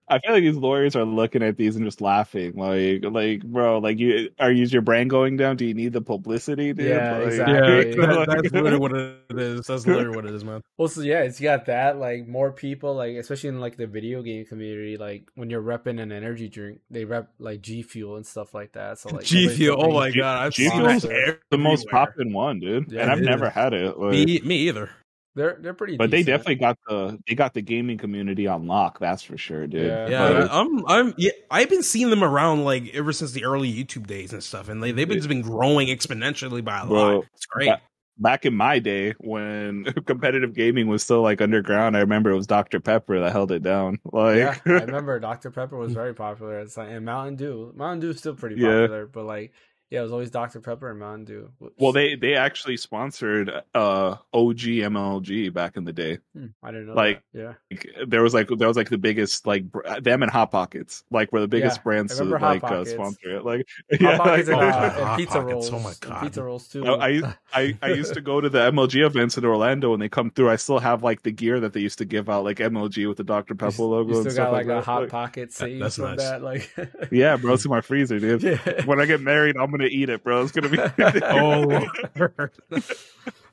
I 0.06 0.18
feel 0.18 0.34
like 0.34 0.42
these 0.42 0.56
lawyers 0.56 0.96
are 0.96 1.04
looking 1.06 1.42
at 1.42 1.56
these 1.56 1.76
and 1.76 1.84
just 1.86 2.02
laughing. 2.02 2.52
Like, 2.56 3.02
like, 3.10 3.42
bro, 3.42 3.78
like, 3.78 3.98
you 3.98 4.28
are 4.38 4.52
you 4.52 4.62
is 4.62 4.70
your 4.70 4.82
brand 4.82 5.08
going 5.08 5.38
down? 5.38 5.56
Do 5.56 5.64
you 5.64 5.72
need 5.72 5.94
the 5.94 6.02
publicity, 6.02 6.74
dude? 6.74 6.88
Yeah, 6.88 7.16
Like- 7.16 7.26
exactly. 7.28 7.54
Yeah, 7.54 7.78
Yeah. 7.80 8.06
that, 8.18 8.26
that's 8.28 8.52
literally 8.52 8.76
what 8.78 8.92
it 8.94 9.16
is. 9.38 9.66
That's 9.66 9.86
literally 9.86 10.14
what 10.14 10.26
it 10.26 10.34
is, 10.34 10.44
man. 10.44 10.60
Well, 10.76 10.88
so 10.88 11.00
yeah, 11.00 11.20
it's 11.22 11.40
got 11.40 11.64
that 11.66 11.96
like 11.98 12.28
more 12.28 12.52
people 12.52 12.94
like 12.94 13.16
especially 13.16 13.48
in 13.48 13.60
like 13.60 13.78
the 13.78 13.86
video 13.86 14.20
game 14.20 14.44
community 14.44 14.98
like 14.98 15.30
when 15.36 15.48
you're 15.48 15.62
repping 15.62 15.98
an 15.98 16.12
energy 16.12 16.48
drink 16.50 16.80
they 16.90 17.06
rep 17.06 17.30
like 17.38 17.62
G 17.62 17.80
Fuel 17.82 18.16
and 18.16 18.26
stuff 18.26 18.52
like 18.52 18.72
that. 18.72 18.98
So 18.98 19.08
like 19.08 19.24
G 19.24 19.48
Fuel. 19.48 19.82
Oh 19.82 19.90
my 19.90 20.10
G- 20.10 20.18
god, 20.20 20.44
I've 20.46 20.52
G 20.52 20.68
seen 20.68 20.82
Fuel's 20.82 21.02
the 21.50 21.56
most 21.56 21.86
everywhere. 21.86 22.06
popping 22.06 22.32
one, 22.34 22.60
dude. 22.60 22.92
Yeah, 22.92 23.00
and 23.04 23.10
I've 23.10 23.20
it 23.20 23.24
never 23.24 23.46
is. 23.46 23.54
had 23.54 23.72
it. 23.72 23.98
Like, 23.98 24.10
Me, 24.12 24.38
me 24.44 24.56
either. 24.68 24.90
They're 25.34 25.56
they're 25.60 25.74
pretty. 25.74 25.96
but 25.96 26.10
they 26.10 26.22
definitely 26.22 26.56
got 26.56 26.78
the 26.88 27.18
they 27.28 27.34
got 27.34 27.54
the 27.54 27.62
gaming 27.62 27.98
community 27.98 28.46
on 28.46 28.66
lock. 28.66 28.98
That's 29.00 29.22
for 29.22 29.36
sure, 29.36 29.66
dude. 29.66 29.86
Yeah. 29.86 30.08
Yeah, 30.08 30.48
I'm, 30.50 30.86
I'm, 30.86 31.14
yeah, 31.16 31.32
I've 31.50 31.68
been 31.68 31.82
seeing 31.82 32.10
them 32.10 32.22
around 32.22 32.64
like 32.64 32.94
ever 32.94 33.12
since 33.12 33.32
the 33.32 33.44
early 33.44 33.72
YouTube 33.72 34.06
days 34.06 34.32
and 34.32 34.42
stuff, 34.42 34.68
and 34.68 34.82
they 34.82 34.92
they've 34.92 35.08
been, 35.08 35.18
just 35.18 35.28
been 35.28 35.42
growing 35.42 35.88
exponentially 35.88 36.64
by 36.64 36.82
a 36.82 36.86
Bro, 36.86 37.16
lot. 37.16 37.24
It's 37.34 37.46
great. 37.46 37.66
that- 37.66 37.82
back 38.16 38.46
in 38.46 38.54
my 38.54 38.78
day 38.78 39.12
when 39.18 39.82
competitive 40.06 40.54
gaming 40.54 40.86
was 40.86 41.02
still 41.02 41.20
like 41.20 41.40
underground, 41.40 41.96
I 41.96 42.00
remember 42.00 42.30
it 42.30 42.36
was 42.36 42.46
Dr 42.46 42.78
Pepper 42.78 43.18
that 43.18 43.32
held 43.32 43.50
it 43.50 43.64
down. 43.64 43.98
Like, 44.12 44.36
yeah, 44.36 44.56
I 44.64 44.68
remember 44.84 45.18
Dr 45.18 45.50
Pepper 45.50 45.76
was 45.76 45.92
very 45.92 46.14
popular 46.14 46.60
It's 46.60 46.76
like 46.76 46.90
and 46.90 47.04
Mountain 47.04 47.34
Dew. 47.34 47.72
Mountain 47.74 47.98
Dew 47.98 48.10
is 48.10 48.18
still 48.18 48.36
pretty 48.36 48.54
Yeah. 48.54 48.82
popular, 48.82 49.06
but 49.08 49.24
like 49.24 49.52
Yeah, 49.90 50.00
it 50.00 50.02
was 50.04 50.12
always 50.12 50.30
Dr 50.30 50.60
Pepper 50.60 50.90
and 50.90 50.98
Mountain 50.98 51.24
Dew. 51.26 51.50
Whoops. 51.58 51.74
Well, 51.78 51.92
they 51.92 52.16
they 52.16 52.34
actually 52.34 52.76
sponsored 52.76 53.48
uh 53.74 54.16
OG 54.32 54.58
MLG 54.58 55.52
back 55.52 55.76
in 55.76 55.84
the 55.84 55.92
day. 55.92 56.18
Hmm, 56.34 56.46
I 56.62 56.70
didn't 56.72 56.86
know. 56.88 56.94
like, 56.94 57.22
that. 57.32 57.38
yeah, 57.40 57.52
Like, 57.70 58.08
There 58.08 58.22
was 58.22 58.34
like 58.34 58.48
there 58.48 58.66
was 58.66 58.76
like 58.76 58.88
the 58.88 58.98
biggest 58.98 59.46
like 59.46 59.70
br- 59.70 59.82
them 60.00 60.22
and 60.22 60.32
Hot 60.32 60.50
Pockets 60.50 61.04
like 61.10 61.32
were 61.32 61.40
the 61.40 61.48
biggest 61.48 61.76
Yeah, 61.78 61.82
brands 61.82 62.16
to 62.18 62.24
Hot 62.24 62.40
like 62.40 62.64
uh, 62.64 62.84
sponsor 62.84 63.36
it. 63.36 63.44
Like 63.44 63.66
Hot 63.92 64.00
yeah, 64.00 64.16
Pockets 64.16 64.48
and, 64.48 64.56
like- 64.58 64.74
uh, 64.74 64.90
Hot 64.90 64.98
and 65.10 65.16
pizza 65.18 65.38
Pockets, 65.40 65.52
rolls. 65.52 65.72
oh 65.72 65.78
my 65.78 65.92
God. 66.00 66.22
pizza 66.22 66.42
rolls 66.42 66.68
too. 66.68 66.86
I, 66.86 67.34
I 67.52 67.78
I 67.80 67.88
used 67.90 68.14
to 68.14 68.20
go 68.20 68.40
to 68.40 68.48
the 68.48 68.70
MLG 68.72 69.06
events 69.06 69.38
in 69.38 69.44
Orlando 69.44 69.90
when 69.92 70.00
they 70.00 70.08
come 70.08 70.30
through. 70.30 70.50
I 70.50 70.56
still 70.56 70.78
have 70.80 71.02
like 71.04 71.22
the 71.22 71.30
gear 71.30 71.60
that 71.60 71.72
they 71.72 71.80
used 71.80 71.98
to 71.98 72.04
give 72.04 72.28
out, 72.28 72.42
like 72.44 72.58
MLG 72.58 73.06
with 73.06 73.18
the 73.18 73.24
Dr 73.24 73.54
Pepper 73.54 73.74
you, 73.82 73.84
logo 73.84 74.10
you 74.10 74.14
and 74.16 74.22
still 74.22 74.32
stuff 74.32 74.46
got 74.46 74.52
like, 74.52 74.66
like 74.66 74.72
a 74.72 74.76
that. 74.80 74.84
hot 74.84 75.00
Like, 75.02 75.10
pocket 75.10 75.52
saved 75.52 75.82
that's 75.82 75.96
from 75.96 76.16
nice. 76.16 76.18
that. 76.18 76.42
Like, 76.42 76.70
yeah, 77.12 77.36
bro, 77.36 77.54
it's 77.54 77.64
in 77.64 77.70
my 77.70 77.80
freezer, 77.80 78.18
dude. 78.18 78.42
yeah. 78.42 78.84
When 78.86 78.98
I 79.00 79.06
get 79.06 79.20
married, 79.20 79.56
I'm 79.56 79.70
gonna 79.76 79.90
eat 79.90 80.08
it, 80.08 80.24
bro. 80.24 80.42
It's 80.42 80.52
gonna 80.52 80.68
be. 80.68 80.78
Oh, 81.22 81.86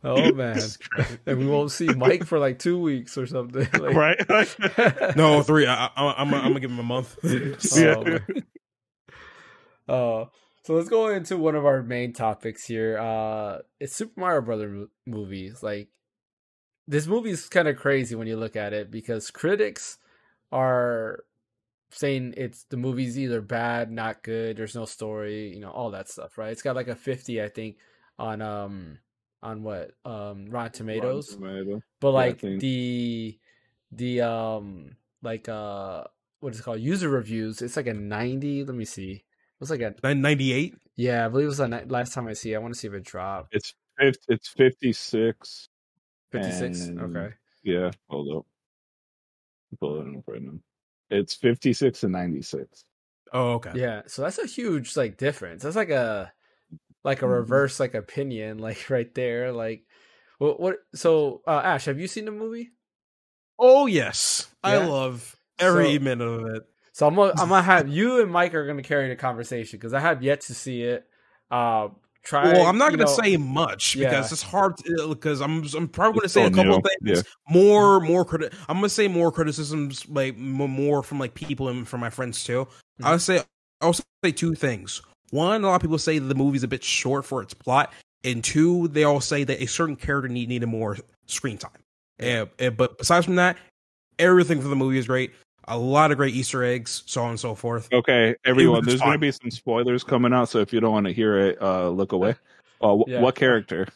Oh 0.04 0.34
man, 0.34 0.60
and 1.28 1.38
we 1.38 1.46
won't 1.46 1.70
see 1.72 1.86
Mike 1.86 2.26
for 2.26 2.40
like 2.40 2.58
two 2.58 2.80
weeks 2.80 3.18
or 3.18 3.28
something. 3.28 3.68
Like, 3.80 3.96
right? 3.96 5.16
no, 5.16 5.44
three. 5.44 5.68
I, 5.68 5.90
I, 5.96 6.14
I'm, 6.18 6.34
I'm 6.34 6.42
gonna 6.42 6.60
give 6.60 6.72
him 6.72 6.80
a 6.80 6.84
month. 6.84 7.18
Yeah. 7.24 8.20
Oh. 9.88 10.22
Uh, 10.22 10.26
so 10.64 10.74
let's 10.74 10.90
go 10.90 11.10
into 11.10 11.38
one 11.38 11.56
of 11.56 11.66
our 11.66 11.84
main 11.84 12.14
topics 12.14 12.66
here. 12.66 12.98
Uh, 12.98 13.60
it's 13.80 13.96
Super 13.96 14.20
Mario 14.20 14.42
Brother 14.42 14.88
movies. 15.06 15.62
Like 15.62 15.90
this 16.88 17.06
movie 17.06 17.32
is 17.32 17.48
kind 17.48 17.68
of 17.68 17.78
crazy 17.78 18.16
when 18.16 18.28
you 18.28 18.38
look 18.38 18.56
at 18.56 18.74
it 18.74 18.90
because 18.90 19.30
critics 19.30 19.98
are 20.52 21.24
saying 21.92 22.34
it's 22.38 22.64
the 22.66 22.78
movie's 22.78 23.18
either 23.20 23.42
bad, 23.42 23.92
not 23.92 24.24
good, 24.24 24.58
there's 24.58 24.76
no 24.76 24.86
story, 24.86 25.54
you 25.54 25.60
know, 25.60 25.72
all 25.72 25.92
that 25.92 26.10
stuff, 26.10 26.38
right? 26.38 26.52
It's 26.52 26.62
got 26.62 26.76
like 26.76 26.88
a 26.88 26.96
50, 26.96 27.42
I 27.42 27.50
think, 27.50 27.78
on 28.20 28.42
um 28.42 29.00
on 29.44 29.64
what 29.64 29.92
um 30.06 30.46
Rotten 30.50 30.72
Tomatoes 30.74 31.30
Tomato. 31.36 31.82
but 32.00 32.12
like 32.12 32.40
think- 32.40 32.62
the 32.62 33.38
the 33.92 34.22
um 34.22 34.96
like 35.24 35.50
uh 35.50 36.04
what 36.40 36.54
is 36.54 36.60
it 36.60 36.64
called 36.64 36.80
user 36.80 37.10
reviews 37.10 37.62
it's 37.62 37.76
like 37.76 37.88
a 37.88 37.94
90 37.94 38.64
let 38.66 38.76
me 38.76 38.86
see 38.86 39.12
it 39.14 39.24
was 39.60 39.70
like 39.72 39.82
a 39.82 39.94
98. 40.04 40.76
yeah 40.96 41.26
i 41.26 41.28
believe 41.28 41.46
it 41.46 41.50
was 41.50 41.60
a 41.60 41.68
ni- 41.68 41.84
last 41.88 42.14
time 42.14 42.28
i 42.28 42.34
see 42.34 42.54
it. 42.54 42.56
i 42.56 42.60
want 42.60 42.74
to 42.74 42.80
see 42.80 42.88
if 42.88 42.94
it 42.94 43.04
dropped 43.04 43.54
It's 43.54 43.74
fif- 44.00 44.16
it's 44.30 44.48
fifty 44.50 44.94
six. 44.94 45.68
56 46.32 46.80
And- 46.88 47.02
okay 47.02 47.36
Yeah, 47.64 47.92
hold 48.10 48.38
up. 48.38 48.46
Pull 49.80 50.02
it 50.02 50.18
up 50.18 50.24
right 50.28 50.42
now. 50.42 50.60
It's 51.12 51.34
fifty 51.36 51.74
six 51.74 52.04
and 52.04 52.14
ninety 52.14 52.42
six. 52.42 52.84
Oh, 53.34 53.54
okay. 53.54 53.72
yeah 53.76 54.02
so 54.08 54.24
that's 54.24 54.40
a 54.40 54.46
huge 54.46 54.98
like 54.98 55.16
difference 55.16 55.64
that's 55.64 55.76
like 55.78 55.90
a 55.90 56.34
like 57.06 57.22
a 57.22 57.26
Mhm. 57.26 57.32
reverse 57.32 57.80
like 57.80 57.94
opinion 57.94 58.58
like 58.68 58.90
right 58.90 59.14
there 59.16 59.54
like 59.54 59.86
what 60.38 60.60
what 60.60 60.78
so 60.94 61.42
uh 61.48 61.62
ash 61.64 61.86
have 61.86 61.98
you 62.00 62.08
seen 62.08 62.26
the 62.26 62.32
movie 62.32 62.72
Oh 63.64 63.86
yes, 63.86 64.48
I 64.64 64.78
love 64.78 65.36
every 65.60 65.94
So- 65.98 66.00
minute 66.02 66.26
of 66.28 66.56
it. 66.56 66.64
So 66.94 67.08
I'm 67.08 67.14
gonna, 67.16 67.34
I'm 67.38 67.48
gonna 67.50 67.62
have 67.76 67.88
you 67.88 68.20
and 68.22 68.32
Mike 68.32 68.56
are 68.56 68.66
gonna 68.66 68.82
carry 68.82 69.08
the 69.08 69.16
conversation 69.16 69.78
because 69.78 69.94
I 69.94 70.00
have 70.00 70.24
yet 70.24 70.42
to 70.42 70.56
see 70.56 70.82
it. 70.82 71.06
Uh, 71.52 71.90
try. 72.24 72.52
well, 72.54 72.66
I'm 72.68 72.78
not 72.78 72.90
going 72.90 73.00
to 73.00 73.08
say 73.08 73.38
much 73.38 73.96
Yeah. 73.96 74.10
because 74.10 74.32
it's 74.32 74.42
hard 74.42 74.76
because 75.10 75.42
I'm 75.42 75.64
I'm 75.76 75.88
probably 75.88 76.20
going 76.20 76.24
to 76.24 76.30
say 76.30 76.46
a 76.46 76.50
couple 76.50 76.64
new, 76.66 76.76
of 76.78 76.84
things 76.84 77.18
yeah. 77.18 77.22
more 77.54 78.00
more 78.00 78.26
criti- 78.26 78.54
I'm 78.70 78.78
going 78.78 78.84
to 78.84 78.90
say 78.90 79.08
more 79.08 79.32
criticisms 79.32 80.08
like 80.10 80.38
more 80.38 81.04
from 81.04 81.20
like 81.20 81.34
people 81.34 81.70
and 81.70 81.88
from 81.88 82.00
my 82.00 82.10
friends 82.10 82.44
too. 82.44 82.68
Mhm. 83.02 83.06
I'll 83.06 83.20
say 83.20 83.42
I'll 83.82 83.94
say 83.94 84.32
two 84.32 84.54
things. 84.56 85.02
One, 85.32 85.64
a 85.64 85.68
lot 85.68 85.76
of 85.76 85.82
people 85.82 85.98
say 85.98 86.20
the 86.20 86.36
movie's 86.36 86.64
a 86.64 86.68
bit 86.68 86.84
short 86.84 87.26
for 87.26 87.42
its 87.42 87.54
plot, 87.54 87.94
and 88.24 88.44
two, 88.44 88.90
they 88.90 89.06
all 89.06 89.22
say 89.22 89.44
that 89.46 89.62
a 89.62 89.66
certain 89.66 89.96
character 89.96 90.28
need 90.28 90.50
needed 90.50 90.68
more 90.68 90.98
screen 91.26 91.58
time. 91.58 91.72
Yeah. 92.20 92.46
Uh, 92.60 92.66
uh, 92.66 92.70
but 92.72 92.98
besides 92.98 93.26
from 93.26 93.36
that, 93.38 93.58
everything 94.20 94.62
for 94.62 94.68
the 94.68 94.76
movie 94.76 94.98
is 94.98 95.08
great. 95.08 95.32
A 95.72 95.78
lot 95.78 96.12
of 96.12 96.18
great 96.18 96.36
Easter 96.36 96.64
eggs, 96.66 97.02
so 97.06 97.22
on 97.24 97.30
and 97.30 97.40
so 97.40 97.56
forth. 97.56 97.88
Okay, 97.94 98.36
everyone. 98.44 98.84
There's 98.84 99.00
going 99.00 99.14
to 99.14 99.18
be 99.18 99.32
some 99.32 99.50
spoilers 99.52 100.04
coming 100.04 100.34
out, 100.34 100.50
so 100.50 100.60
if 100.60 100.74
you 100.74 100.82
don't 100.82 100.92
want 100.92 101.08
to 101.08 101.14
hear 101.14 101.38
it, 101.40 101.62
uh, 101.62 101.88
look 101.90 102.12
away. 102.12 102.36
Uh, 102.82 102.98
wh- 102.98 103.08
Yeah. 103.08 103.22
What 103.22 103.36
character? 103.36 103.88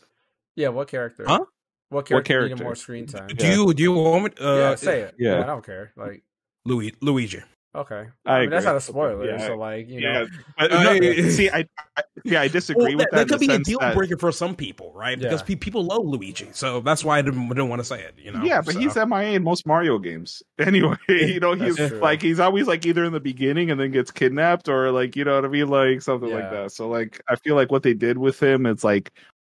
Yeah, 0.56 0.70
what 0.70 0.88
character? 0.88 1.26
Huh? 1.28 1.44
What 1.90 2.06
character, 2.06 2.34
needed 2.44 2.48
character? 2.58 2.64
more 2.64 2.76
screen 2.76 3.08
time? 3.08 3.28
Do 3.28 3.46
Yeah. 3.46 3.54
you 3.56 3.74
do 3.74 3.84
you 3.84 3.92
want 3.92 4.24
me? 4.40 4.46
Uh, 4.46 4.56
yeah, 4.56 4.76
say 4.76 5.02
it. 5.02 5.16
yeah. 5.20 5.34
Yeah, 5.36 5.44
I 5.44 5.46
don't 5.48 5.66
care. 5.66 5.92
Like, 5.98 6.24
Louis 6.64 6.94
Luigi. 7.02 7.42
Okay, 7.76 8.08
I 8.26 8.38
I, 8.38 8.42
mean 8.42 8.50
that's 8.50 8.64
agree. 8.64 8.72
not 8.74 8.78
a 8.78 8.82
spoiler. 8.82 9.26
Yeah, 9.26 9.48
so 9.48 9.56
like, 9.58 9.88
you 9.88 10.00
yeah, 10.00 10.14
know, 10.14 10.28
but, 10.58 10.72
no, 10.72 10.92
yeah. 10.94 11.30
see, 11.30 11.50
I, 11.50 11.68
I 11.98 12.04
yeah, 12.24 12.42
I 12.42 12.48
disagree 12.48 12.96
Well, 12.96 12.98
with 12.98 13.12
that, 13.12 13.12
that 13.12 13.28
that. 13.28 13.40
could 13.40 13.48
be 13.48 13.54
a 13.54 13.60
deal 13.60 13.80
that- 13.80 13.96
breaker 13.96 14.18
for 14.18 14.32
some 14.32 14.56
people, 14.56 14.92
right? 14.96 15.20
Because 15.20 15.42
Yeah. 15.42 15.48
pe- 15.48 15.56
people 15.56 15.84
love 15.84 16.06
Luigi, 16.06 16.50
so 16.54 16.82
that's 16.82 17.04
why 17.04 17.20
I 17.20 17.22
didn't, 17.22 17.48
didn't 17.50 17.70
want 17.70 17.80
to 17.82 17.84
say 17.86 18.02
it. 18.02 18.16
You 18.18 18.32
know? 18.32 18.44
yeah, 18.44 18.62
but 18.62 18.74
so. 18.74 18.80
he's 18.80 18.96
MIA 18.96 19.34
in 19.34 19.44
most 19.44 19.66
Mario 19.68 20.00
games. 20.00 20.42
Anyway, 20.60 20.98
you 21.10 21.40
know, 21.40 21.54
he's 21.54 21.76
true. 21.76 22.00
like 22.00 22.22
he's 22.22 22.40
always 22.40 22.66
like 22.68 22.86
either 22.86 23.04
in 23.04 23.14
the 23.14 23.20
beginning 23.20 23.70
and 23.70 23.80
then 23.80 23.92
gets 23.92 24.10
kidnapped, 24.12 24.68
or 24.68 24.92
like 24.92 25.16
you 25.16 25.24
know 25.24 25.36
what 25.36 25.46
I 25.46 25.48
mean, 25.50 25.68
like 25.68 26.02
something 26.02 26.32
like 26.32 26.50
that. 26.50 26.72
So 26.72 26.90
like, 26.90 27.22
I 27.30 27.36
feel 27.36 27.56
like 27.56 27.72
what 27.72 27.84
they 27.84 27.94
did 27.94 28.18
with 28.18 28.42
him 28.42 28.66
is 28.66 28.84
like 28.84 29.12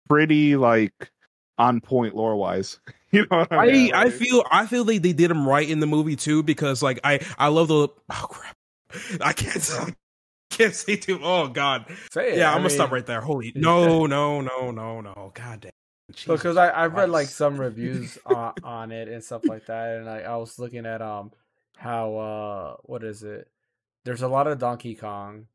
pretty 0.09 0.55
like 0.55 1.11
on 1.57 1.79
point 1.81 2.15
lore 2.15 2.35
wise. 2.35 2.79
You 3.17 3.27
know 3.29 3.37
what 3.39 3.51
I 3.53 3.57
I, 3.67 3.71
mean? 3.71 3.93
I 3.93 4.03
Like- 4.05 4.13
feel 4.13 4.43
I 4.49 4.65
feel 4.65 4.83
they, 4.83 4.97
they 4.97 5.13
did 5.13 5.29
him 5.31 5.47
right 5.47 5.67
in 5.69 5.79
the 5.79 5.87
movie 5.87 6.15
too 6.15 6.41
because 6.43 6.81
like 6.81 6.99
I 7.03 7.19
I 7.37 7.47
love 7.49 7.67
the 7.67 7.87
oh 8.09 8.27
crap 8.29 8.55
I 9.21 9.33
can't 9.33 9.71
I 9.79 9.93
can't 10.49 10.73
say 10.75 10.95
too 10.95 11.19
oh 11.23 11.47
god 11.47 11.85
say 12.11 12.33
it. 12.33 12.37
yeah 12.39 12.49
I 12.49 12.53
I'm 12.53 12.57
gonna 12.59 12.69
mean, 12.69 12.75
stop 12.77 12.91
right 12.91 13.05
there 13.05 13.21
holy 13.21 13.51
no 13.55 14.05
no 14.07 14.41
no 14.41 14.71
no 14.71 15.01
no 15.01 15.31
god 15.35 15.61
damn 15.61 15.71
because 16.27 16.57
I 16.57 16.71
I've 16.83 16.93
read 16.93 17.09
like 17.09 17.27
some 17.27 17.59
reviews 17.59 18.17
on, 18.25 18.53
on 18.63 18.91
it 18.91 19.07
and 19.07 19.23
stuff 19.23 19.45
like 19.45 19.65
that, 19.67 19.97
and 19.97 20.09
I, 20.09 20.19
I 20.21 20.35
was 20.37 20.59
looking 20.59 20.85
at 20.85 21.01
um 21.01 21.31
how 21.77 22.15
uh 22.17 22.75
what 22.83 23.03
is 23.03 23.23
it? 23.23 23.47
There's 24.05 24.21
a 24.21 24.27
lot 24.27 24.47
of 24.47 24.59
Donkey 24.59 24.95
Kong. 24.95 25.47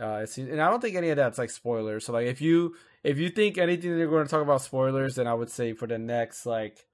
Uh, 0.00 0.20
it 0.22 0.28
seems, 0.30 0.50
and 0.50 0.60
I 0.60 0.70
don't 0.70 0.80
think 0.80 0.96
any 0.96 1.10
of 1.10 1.16
that's 1.16 1.38
like 1.38 1.50
spoilers. 1.50 2.06
So 2.06 2.12
like 2.14 2.26
if 2.26 2.40
you 2.40 2.74
if 3.04 3.18
you 3.18 3.28
think 3.28 3.58
anything 3.58 3.96
they're 3.96 4.08
going 4.08 4.24
to 4.24 4.30
talk 4.30 4.42
about 4.42 4.62
spoilers, 4.62 5.14
then 5.16 5.26
I 5.28 5.34
would 5.34 5.50
say 5.50 5.72
for 5.74 5.86
the 5.86 5.98
next 5.98 6.46
like 6.46 6.84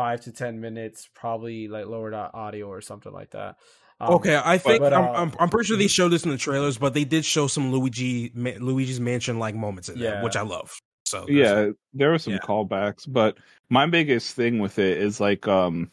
five 0.00 0.20
to 0.22 0.32
ten 0.32 0.60
minutes, 0.62 1.08
probably 1.14 1.68
like 1.68 1.84
lower 1.84 2.10
the 2.10 2.32
audio 2.32 2.68
or 2.68 2.80
something 2.80 3.12
like 3.12 3.30
that. 3.32 3.56
Um, 4.00 4.14
okay 4.14 4.40
I 4.42 4.56
think 4.56 4.80
but, 4.80 4.94
I'm, 4.94 5.04
uh, 5.04 5.12
I'm 5.12 5.32
I'm 5.38 5.50
pretty 5.50 5.66
sure 5.68 5.76
they 5.76 5.86
showed 5.86 6.08
this 6.08 6.24
in 6.24 6.30
the 6.30 6.38
trailers 6.38 6.78
but 6.78 6.94
they 6.94 7.04
did 7.04 7.22
show 7.22 7.46
some 7.48 7.70
Luigi 7.70 8.32
Ma- 8.34 8.58
Luigi's 8.58 8.98
Mansion 8.98 9.38
like 9.38 9.54
moments 9.54 9.90
in 9.90 9.98
there 9.98 10.24
which 10.24 10.36
I 10.36 10.40
love. 10.40 10.72
So 11.04 11.26
there's- 11.26 11.36
yeah 11.36 11.72
there 11.92 12.10
were 12.10 12.18
some 12.18 12.32
Yeah. 12.32 12.38
callbacks 12.38 13.04
but 13.06 13.36
my 13.68 13.84
biggest 13.84 14.34
thing 14.34 14.58
with 14.58 14.78
it 14.78 14.96
is 14.96 15.20
like 15.20 15.46
um 15.46 15.90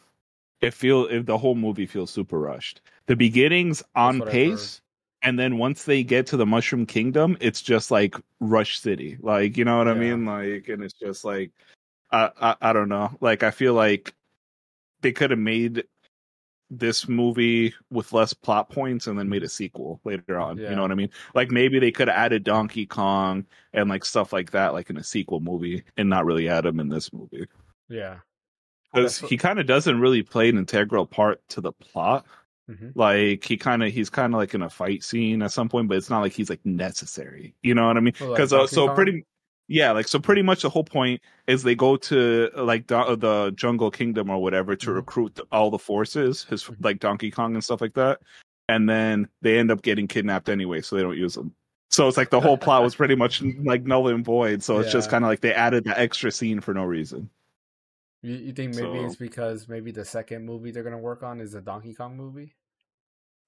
it 0.62 0.72
feel 0.72 1.04
if 1.04 1.26
the 1.26 1.36
whole 1.36 1.54
movie 1.54 1.84
feels 1.84 2.10
super 2.10 2.38
rushed. 2.38 2.80
The 3.08 3.16
beginning's 3.16 3.82
on 3.94 4.22
pace 4.22 4.80
and 5.20 5.38
then 5.38 5.58
once 5.58 5.84
they 5.84 6.02
get 6.02 6.26
to 6.28 6.38
the 6.38 6.46
mushroom 6.46 6.86
kingdom 6.86 7.36
it's 7.42 7.60
just 7.60 7.90
like 7.90 8.16
rush 8.40 8.80
city. 8.80 9.18
Like 9.20 9.58
you 9.58 9.66
know 9.66 9.76
what 9.76 9.88
i 9.88 9.92
mean? 9.92 10.24
Like 10.24 10.68
and 10.72 10.82
it's 10.82 10.94
just 10.94 11.26
like 11.26 11.50
I, 12.10 12.30
I 12.40 12.56
i 12.60 12.72
don't 12.72 12.88
know 12.88 13.16
like 13.20 13.42
i 13.42 13.50
feel 13.50 13.74
like 13.74 14.14
they 15.02 15.12
could 15.12 15.30
have 15.30 15.38
made 15.38 15.84
this 16.70 17.08
movie 17.08 17.74
with 17.90 18.12
less 18.12 18.34
plot 18.34 18.68
points 18.68 19.06
and 19.06 19.18
then 19.18 19.28
made 19.28 19.42
a 19.42 19.48
sequel 19.48 20.00
later 20.04 20.38
on. 20.38 20.58
Yeah. 20.58 20.70
You 20.70 20.76
know 20.76 20.82
what 20.82 20.92
I 20.92 20.96
mean? 20.96 21.10
Like 21.34 21.50
maybe 21.50 21.78
they 21.78 21.90
could 21.90 22.08
have 22.08 22.16
added 22.16 22.44
Donkey 22.44 22.84
Kong 22.84 23.46
and 23.72 23.88
like 23.88 24.04
stuff 24.04 24.32
like 24.32 24.50
that, 24.50 24.74
like 24.74 24.90
in 24.90 24.98
a 24.98 25.04
sequel 25.04 25.40
movie, 25.40 25.84
and 25.96 26.10
not 26.10 26.26
really 26.26 26.48
add 26.48 26.66
him 26.66 26.78
in 26.80 26.88
this 26.88 27.12
movie 27.12 27.46
yeah. 27.88 28.18
because 28.92 29.18
he 29.18 29.36
kind 29.36 29.58
of 29.58 29.66
doesn't 29.66 30.00
really 30.00 30.22
play 30.22 30.48
an 30.48 30.58
integral 30.58 31.06
part 31.06 31.40
to 31.50 31.60
the 31.60 31.72
plot. 31.72 32.26
Mhm. 32.70 32.92
Like 32.94 33.44
he 33.44 33.56
kind 33.56 33.82
of 33.82 33.90
he's 33.90 34.10
kind 34.10 34.34
of 34.34 34.38
like 34.38 34.52
in 34.52 34.62
a 34.62 34.68
fight 34.68 35.02
scene 35.02 35.42
at 35.42 35.52
some 35.52 35.70
point, 35.70 35.88
but 35.88 35.96
it's 35.96 36.10
not 36.10 36.20
like 36.20 36.32
he's 36.32 36.50
like 36.50 36.64
necessary. 36.66 37.54
You 37.62 37.74
know 37.74 37.86
what 37.86 37.96
I 37.96 38.00
mean? 38.00 38.14
Oh, 38.20 38.26
like 38.26 38.36
Because 38.36 38.52
uh, 38.52 38.66
so 38.66 38.88
Kong? 38.88 38.94
pretty. 38.94 39.24
Yeah, 39.70 39.92
like 39.92 40.08
so 40.08 40.18
pretty 40.18 40.40
much 40.42 40.62
the 40.62 40.70
whole 40.70 40.82
point 40.84 41.20
is 41.46 41.62
they 41.62 41.74
go 41.74 41.96
to 41.96 42.48
like 42.56 42.86
do- 42.86 43.16
the 43.16 43.52
jungle 43.54 43.90
kingdom 43.90 44.30
or 44.30 44.40
whatever 44.42 44.74
to 44.74 44.86
Mhm. 44.90 44.94
recruit 44.94 45.38
all 45.52 45.70
the 45.70 45.78
forces, 45.78 46.44
his 46.44 46.64
Mhm. 46.64 46.76
like 46.80 47.00
Donkey 47.00 47.30
Kong 47.30 47.54
and 47.54 47.62
stuff 47.62 47.82
like 47.82 47.92
that, 47.94 48.20
and 48.68 48.88
then 48.88 49.28
they 49.42 49.58
end 49.58 49.70
up 49.70 49.82
getting 49.82 50.08
kidnapped 50.08 50.48
anyway, 50.48 50.80
so 50.80 50.96
they 50.96 51.02
don't 51.02 51.18
use 51.18 51.34
them. 51.34 51.54
So 51.90 52.08
it's 52.08 52.16
like 52.16 52.30
the 52.30 52.40
whole 52.40 52.56
plot 52.58 52.82
was 52.82 52.94
pretty 52.94 53.14
much 53.14 53.42
like 53.64 53.84
null 53.84 54.08
and 54.08 54.24
void. 54.24 54.62
So 54.62 54.78
it's 54.80 54.90
just 54.92 55.10
kind 55.10 55.24
of 55.24 55.28
like 55.28 55.40
they 55.40 55.52
added 55.52 55.84
the 55.84 55.98
extra 55.98 56.32
scene 56.32 56.60
for 56.60 56.72
no 56.72 56.84
reason. 56.84 57.28
You, 58.22 58.34
you 58.34 58.52
think 58.52 58.74
maybe 58.74 58.86
So- 58.98 59.04
it's 59.04 59.16
because 59.16 59.68
maybe 59.68 59.90
the 59.90 60.04
second 60.04 60.44
movie 60.46 60.70
they're 60.70 60.82
gonna 60.82 60.98
work 60.98 61.22
on 61.22 61.40
is 61.40 61.54
a 61.54 61.60
Donkey 61.60 61.92
Kong 61.94 62.16
movie? 62.16 62.54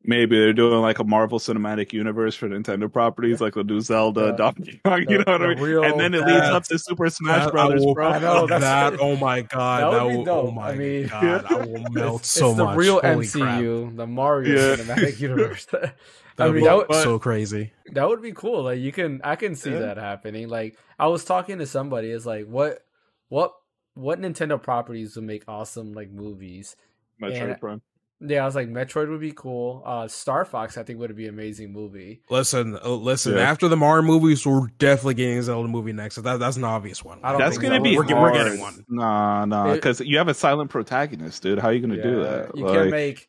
Maybe 0.03 0.39
they're 0.39 0.55
doing 0.55 0.81
like 0.81 0.99
a 0.99 1.05
Marvel 1.05 1.39
Cinematic 1.39 1.93
Universe 1.93 2.35
for 2.35 2.49
Nintendo 2.49 2.91
properties, 2.91 3.39
like 3.41 3.53
the 3.53 3.63
new 3.65 3.81
Zelda, 3.83 4.27
The- 4.27 4.33
Donkey 4.33 4.81
Kong. 4.83 5.05
you 5.09 5.19
know 5.19 5.25
what 5.27 5.43
I 5.43 5.49
mean? 5.55 5.59
real- 5.61 5.83
and 5.85 6.01
then 6.01 6.15
it 6.15 6.25
leads 6.25 6.47
up 6.47 6.65
to 6.65 6.79
Super 6.79 7.11
Smash 7.11 7.45
That- 7.45 7.53
Brothers, 7.53 7.83
I 7.83 7.87
will, 7.87 7.95
bro. 7.95 8.09
I 8.13 8.19
know, 8.19 8.47
that. 8.47 8.99
Oh 8.99 9.17
my 9.17 9.43
god, 9.43 9.83
That 9.83 9.91
that, 9.99 10.05
would 10.05 10.11
be 10.13 10.17
will, 10.17 10.25
dope. 10.25 10.45
oh 10.47 10.51
my 10.53 10.71
I 10.71 10.75
mean- 10.77 11.07
god, 11.09 11.45
I 11.51 11.57
will 11.67 11.85
melt 11.91 12.21
it's, 12.23 12.31
so 12.31 12.49
it's 12.49 12.57
the 12.57 12.67
real 12.69 13.01
Holy 13.03 13.27
crap. 13.27 13.61
MCU, 13.61 13.95
the 13.97 14.07
Mario 14.07 14.55
Yeah. 14.57 14.77
Cinematic 14.77 15.21
Universe. 15.29 15.67
That 15.67 15.85
I 15.85 15.93
That'd 16.37 16.55
mean, 16.55 16.63
be 16.65 16.69
that 16.69 16.89
would- 16.89 17.03
so 17.03 17.19
crazy. 17.19 17.73
That 17.93 18.09
would 18.09 18.23
be 18.23 18.33
cool. 18.33 18.63
Like 18.63 18.79
you 18.79 18.93
can, 18.93 19.21
I 19.23 19.37
can 19.37 19.55
see 19.55 19.73
Yeah. 19.73 19.81
that 19.81 19.97
happening. 19.99 20.49
Like 20.49 20.79
I 20.99 21.09
was 21.09 21.25
talking 21.27 21.59
to 21.59 21.67
somebody. 21.67 22.11
It's 22.11 22.25
like 22.25 22.47
what, 22.47 22.83
what, 23.29 23.53
what 23.93 24.19
Nintendo 24.19 24.61
properties 24.63 25.15
would 25.17 25.27
make 25.27 25.45
awesome 25.47 25.93
like 25.93 26.11
movies? 26.11 26.75
Metroid 27.23 27.51
And- 27.51 27.61
Prime. 27.61 27.83
Yeah, 28.23 28.43
I 28.43 28.45
was 28.45 28.55
like 28.55 28.69
Metroid 28.69 29.09
would 29.09 29.21
be 29.21 29.33
cool. 29.33 29.83
Uh, 29.85 30.07
Star 30.07 30.45
Fox 30.45 30.77
I 30.77 30.83
think 30.83 30.99
would 30.99 31.17
be 31.17 31.25
an 31.27 31.35
amazing 31.35 31.73
movie. 31.73 32.21
Listen, 32.29 32.79
uh, 32.85 32.91
listen. 32.91 33.35
Yeah. 33.35 33.41
After 33.51 33.67
the 33.69 33.77
Mario 33.79 34.03
movies, 34.03 34.45
we're 34.47 34.67
definitely 34.79 35.15
getting 35.15 35.39
a 35.39 35.43
Zelda 35.43 35.69
movie 35.69 35.93
next. 35.95 36.17
So 36.17 36.21
that, 36.23 36.39
that's 36.39 36.59
an 36.59 36.65
obvious 36.65 37.03
one. 37.03 37.21
I 37.23 37.31
don't 37.33 37.41
That's 37.41 37.57
gonna 37.57 37.77
so. 37.77 37.83
be 37.83 37.97
we're, 37.97 38.05
We're- 38.05 38.21
we're 38.21 38.33
getting 38.33 38.61
one. 38.61 38.85
Nah, 38.89 39.47
nah, 39.47 39.73
because 39.73 40.01
you 40.01 40.19
have 40.19 40.29
a 40.29 40.35
silent 40.35 40.69
protagonist, 40.71 41.43
dude. 41.43 41.59
How 41.59 41.69
are 41.69 41.73
you 41.73 41.81
gonna 41.81 42.03
do 42.03 42.23
that? 42.25 42.57
You 42.57 42.67
Like, 42.67 42.75
can't 42.75 42.91
make, 42.91 43.29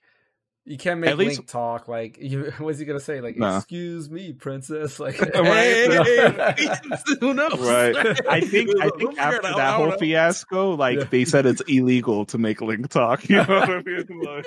you 0.65 0.78
can't 0.78 1.00
make 1.00 1.10
At 1.10 1.17
least- 1.17 1.39
Link 1.39 1.50
talk. 1.50 1.88
Like 1.88 2.17
you, 2.21 2.52
what's 2.60 2.80
he 2.80 2.86
gonna 2.86 3.00
say? 3.00 3.19
Like 3.21 3.38
Nah. 3.38 3.58
excuse 3.58 4.10
me, 4.10 4.34
princess. 4.34 5.00
Like 5.00 5.15
Hey, 5.34 5.88
who 7.19 7.34
knows? 7.34 7.60
Right. 7.60 7.95
I 8.30 8.41
think 8.41 8.69
I 8.82 8.89
think 8.97 9.17
after 9.17 9.47
out. 9.47 9.58
that 9.58 9.76
whole 9.76 9.91
fiasco, 9.93 10.76
like 10.76 11.00
Yeah. 11.00 11.04
they 11.06 11.26
said 11.26 11.45
it's 11.45 11.62
illegal 11.67 12.26
to 12.28 12.38
make 12.38 12.62
Link 12.62 12.89
talk. 12.89 13.28
You 13.30 13.38
know 13.38 13.43
what 13.47 13.69
I 13.69 13.82
mean? 13.82 14.06
Like, 14.21 14.45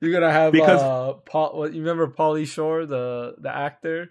You're 0.00 0.12
gonna 0.12 0.32
have 0.32 0.52
Because- 0.52 0.80
uh, 0.82 1.12
Paul. 1.26 1.58
What, 1.58 1.72
you 1.74 1.80
remember 1.80 2.06
Pauly 2.08 2.46
Shore, 2.46 2.86
the 2.86 3.34
the 3.38 3.54
actor? 3.54 4.10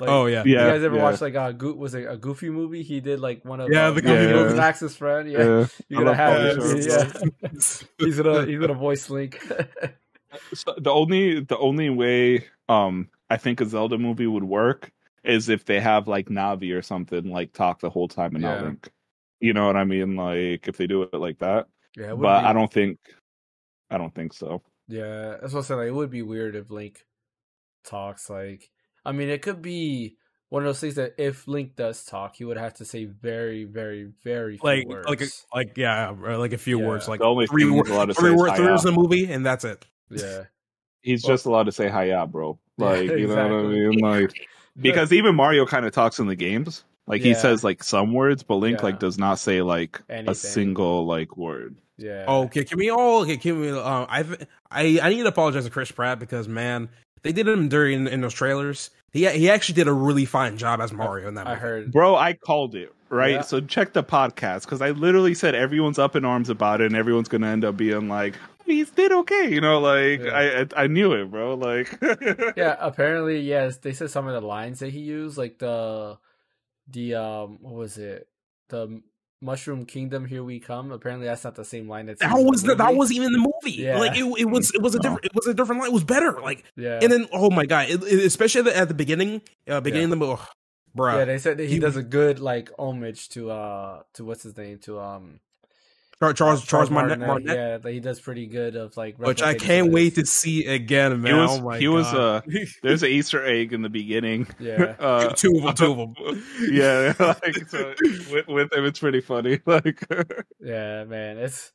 Like, 0.00 0.10
Oh 0.10 0.26
yeah. 0.26 0.42
yeah, 0.44 0.64
you 0.64 0.70
guys 0.72 0.82
ever 0.82 0.96
yeah, 0.96 1.02
watched 1.04 1.20
like 1.22 1.36
a 1.36 1.52
Go- 1.52 1.74
was 1.74 1.94
it 1.94 2.04
a 2.10 2.16
Goofy 2.16 2.50
movie? 2.50 2.82
He 2.82 2.98
did 3.00 3.20
like 3.20 3.44
one 3.44 3.60
of 3.60 3.70
Yeah, 3.70 3.88
uh, 3.88 3.90
the 3.92 4.02
Goofy 4.02 4.26
Max- 4.26 4.32
movie. 4.34 4.56
Max's 4.56 4.96
friend. 4.96 5.30
Yeah, 5.30 5.38
yeah. 5.38 5.66
you're 5.88 6.02
gonna 6.04 6.16
have 6.16 6.56
Pauly 6.58 6.86
yeah. 6.88 7.50
He's 7.98 8.16
gonna 8.18 8.44
he's 8.46 8.58
gonna 8.58 8.74
voice 8.74 9.08
Link. 9.08 9.38
So 10.54 10.74
the 10.78 10.90
only 10.90 11.40
the 11.40 11.58
only 11.58 11.90
way 11.90 12.46
um 12.68 13.08
I 13.30 13.36
think 13.36 13.60
a 13.60 13.66
Zelda 13.66 13.98
movie 13.98 14.26
would 14.26 14.44
work 14.44 14.92
is 15.24 15.48
if 15.48 15.64
they 15.64 15.80
have 15.80 16.06
like 16.08 16.28
Navi 16.28 16.76
or 16.76 16.82
something 16.82 17.30
like 17.30 17.52
talk 17.52 17.80
the 17.80 17.90
whole 17.90 18.08
time 18.08 18.34
and 18.34 18.44
not 18.44 18.62
Link. 18.62 18.90
You 19.40 19.52
know 19.52 19.66
what 19.66 19.76
I 19.76 19.84
mean? 19.84 20.16
Like 20.16 20.68
if 20.68 20.76
they 20.76 20.86
do 20.86 21.02
it 21.02 21.14
like 21.14 21.38
that. 21.38 21.66
yeah, 21.96 22.14
But 22.14 22.40
be- 22.42 22.46
I 22.46 22.52
don't 22.52 22.72
think 22.72 22.98
I 23.90 23.98
don't 23.98 24.14
think 24.14 24.32
so. 24.32 24.62
Yeah, 24.88 25.36
that's 25.40 25.52
what 25.54 25.60
I 25.60 25.62
said. 25.62 25.74
Like, 25.76 25.88
it 25.88 25.94
would 25.94 26.10
be 26.10 26.22
weird 26.22 26.56
if 26.56 26.70
Link 26.70 27.04
talks. 27.84 28.28
Like, 28.28 28.70
I 29.04 29.12
mean, 29.12 29.28
it 29.28 29.40
could 29.40 29.62
be 29.62 30.16
one 30.50 30.62
of 30.62 30.66
those 30.68 30.80
things 30.80 30.96
that 30.96 31.14
if 31.18 31.48
Link 31.48 31.74
does 31.74 32.04
talk, 32.04 32.36
he 32.36 32.44
would 32.44 32.58
have 32.58 32.74
to 32.74 32.84
say 32.84 33.06
very, 33.06 33.64
very, 33.64 34.12
very 34.22 34.58
few 34.58 34.68
Like 34.68 34.86
words. 34.86 35.08
like 35.08 35.22
like 35.54 35.76
yeah, 35.78 36.10
like 36.10 36.52
a 36.52 36.58
few 36.58 36.78
Yeah. 36.80 36.86
words, 36.86 37.08
like 37.08 37.20
The 37.20 37.26
only 37.26 37.46
three 37.46 37.64
thing 37.64 37.76
words, 37.76 37.88
allowed 37.90 38.06
to 38.06 38.14
say 38.14 38.20
three 38.20 38.34
is 38.34 38.56
three 38.56 38.66
words 38.66 38.84
in 38.84 38.94
the 38.94 39.00
movie, 39.00 39.32
and 39.32 39.44
that's 39.44 39.64
it. 39.64 39.86
Yeah, 40.10 40.44
He's 41.02 41.22
Well- 41.24 41.32
just 41.34 41.46
allowed 41.46 41.64
to 41.66 41.72
say 41.72 41.90
hiya, 41.90 42.26
bro. 42.26 42.58
Yeah, 42.78 42.86
Like 42.86 43.10
you 43.10 43.28
know 43.28 43.34
what 43.34 43.66
I 43.66 43.68
mean? 43.68 43.98
Like 44.00 44.32
because 44.80 45.12
even 45.12 45.34
Mario 45.36 45.64
kind 45.66 45.86
of 45.86 45.92
talks 45.92 46.18
in 46.18 46.26
the 46.26 46.34
games. 46.36 46.82
Like 47.06 47.20
he 47.20 47.34
says 47.34 47.62
like 47.62 47.84
some 47.84 48.12
words, 48.14 48.42
but 48.42 48.56
Link 48.56 48.78
Yeah. 48.78 48.84
like 48.86 48.98
does 48.98 49.18
not 49.18 49.38
say 49.38 49.60
like 49.62 50.00
Anything. 50.08 50.30
a 50.30 50.34
single 50.34 51.06
like 51.06 51.36
word. 51.36 51.76
yeah. 51.98 52.24
Okay, 52.26 52.64
can 52.64 52.78
we 52.78 52.90
all? 52.90 53.20
Okay, 53.22 53.36
can 53.36 53.60
we? 53.60 53.70
Um, 53.70 54.06
I 54.08 54.24
I 54.70 54.98
I 55.02 55.08
need 55.10 55.22
to 55.22 55.28
apologize 55.28 55.64
to 55.66 55.70
Chris 55.70 55.92
Pratt 55.92 56.18
because 56.18 56.48
man, 56.48 56.88
they 57.22 57.30
did 57.32 57.46
him 57.46 57.68
dirty 57.68 57.94
in, 57.94 58.08
in 58.08 58.22
those 58.22 58.32
trailers. 58.34 58.90
He 59.12 59.28
he 59.28 59.50
actually 59.50 59.74
did 59.76 59.86
a 59.86 59.92
really 59.92 60.24
fine 60.24 60.56
job 60.56 60.80
as 60.80 60.92
Mario 60.92 61.28
in 61.28 61.34
that. 61.34 61.46
I 61.46 61.50
movie. 61.50 61.60
heard. 61.60 61.92
Bro, 61.92 62.16
I 62.16 62.32
called 62.32 62.74
it, 62.74 62.92
right? 63.10 63.32
Yeah. 63.34 63.40
So 63.42 63.60
check 63.60 63.92
the 63.92 64.02
podcast 64.02 64.62
because 64.62 64.80
I 64.82 64.90
literally 64.90 65.34
said 65.34 65.54
everyone's 65.54 65.98
up 66.00 66.16
in 66.16 66.24
arms 66.24 66.48
about 66.48 66.80
it 66.80 66.86
and 66.86 66.96
everyone's 66.96 67.28
gonna 67.28 67.46
end 67.48 67.64
up 67.66 67.76
being 67.76 68.08
like, 68.08 68.34
he 68.66 68.84
did 68.84 69.12
okay, 69.12 69.50
you 69.52 69.60
know, 69.60 69.80
like 69.80 70.20
Yeah. 70.20 70.30
I, 70.32 70.60
I 70.62 70.84
I 70.84 70.86
knew 70.86 71.12
it, 71.12 71.30
bro. 71.30 71.54
Like 71.54 71.98
Yeah, 72.56 72.76
apparently, 72.78 73.40
yes. 73.40 73.78
They 73.78 73.92
said 73.92 74.10
some 74.10 74.26
of 74.26 74.34
the 74.34 74.46
lines 74.46 74.80
that 74.80 74.90
he 74.90 75.00
used, 75.00 75.36
like 75.38 75.58
the 75.58 76.18
the 76.88 77.14
um, 77.14 77.58
what 77.62 77.74
was 77.74 77.98
it? 77.98 78.28
The 78.68 79.02
Mushroom 79.40 79.84
Kingdom, 79.84 80.24
here 80.24 80.42
we 80.42 80.58
come. 80.58 80.90
Apparently, 80.90 81.26
that's 81.26 81.44
not 81.44 81.54
the 81.54 81.64
same 81.64 81.86
line 81.88 82.06
that's 82.06 82.20
That 82.20 82.30
used 82.30 82.40
the 82.44 82.50
was 82.50 82.62
the, 82.62 82.74
that 82.76 82.86
movie. 82.86 82.98
was 82.98 83.12
even 83.12 83.32
the 83.32 83.38
movie. 83.38 83.76
Yeah. 83.82 83.98
Like 83.98 84.16
it, 84.16 84.24
it 84.38 84.44
was 84.50 84.72
it 84.74 84.80
was 84.82 84.94
a 84.94 84.98
No. 84.98 85.02
different 85.02 85.24
it 85.26 85.34
was 85.34 85.46
a 85.46 85.54
different 85.54 85.80
line. 85.82 85.90
It 85.90 85.94
was 85.94 86.04
better. 86.04 86.40
Like 86.40 86.64
yeah. 86.76 86.98
and 87.02 87.12
then 87.12 87.28
oh 87.32 87.50
my 87.50 87.66
god, 87.66 87.90
it, 87.90 88.02
it- 88.02 88.24
especially 88.24 88.60
at 88.60 88.64
the, 88.64 88.76
at 88.76 88.88
the 88.88 88.94
beginning, 88.94 89.42
uh, 89.68 89.80
beginning 89.80 90.04
of 90.04 90.10
the 90.10 90.16
movie, 90.16 90.40
bro. 90.94 91.18
yeah, 91.18 91.24
they 91.26 91.38
said 91.38 91.58
that 91.58 91.64
he 91.64 91.74
he- 91.74 91.78
does 91.78 91.96
a 91.96 92.02
good 92.02 92.38
like 92.40 92.70
homage 92.78 93.28
to 93.30 93.50
uh 93.50 94.02
to 94.14 94.24
what's 94.24 94.42
his 94.44 94.56
name 94.56 94.78
to 94.80 94.98
um 94.98 95.40
Char- 96.20 96.32
Charles 96.32 96.64
Charles 96.64 96.90
Martinet, 96.90 97.18
Martinet. 97.18 97.46
Martinet, 97.48 97.56
Yeah, 97.72 97.78
that 97.78 97.92
he 97.92 98.00
does 98.00 98.20
pretty 98.20 98.46
good 98.46 98.76
of 98.76 98.96
like 98.96 99.18
which 99.18 99.42
I 99.42 99.54
can't 99.54 99.86
some 99.86 99.92
wait 99.92 100.14
to 100.14 100.24
see 100.26 100.66
again, 100.66 101.20
man. 101.22 101.34
he 101.34 101.40
was 101.40 101.50
oh 101.58 101.62
my 101.62 101.78
he 101.78 101.88
was 101.88 102.06
uh 102.06 102.40
there's 102.82 103.02
an 103.02 103.10
Easter 103.10 103.44
egg 103.44 103.72
in 103.72 103.82
the 103.82 103.88
beginning. 103.88 104.46
Yeah. 104.58 104.94
uh, 105.00 105.28
two 105.30 105.52
of 105.56 105.62
them, 105.64 105.74
two 105.74 106.00
of 106.02 106.14
them. 106.14 106.44
yeah, 106.70 107.14
like 107.18 107.56
so 107.68 107.94
with, 108.32 108.46
with 108.48 108.72
him, 108.72 108.84
it's 108.84 108.98
pretty 109.00 109.20
funny. 109.20 109.60
Like, 109.66 110.06
Yeah, 110.60 111.04
man, 111.04 111.38
it's. 111.38 111.72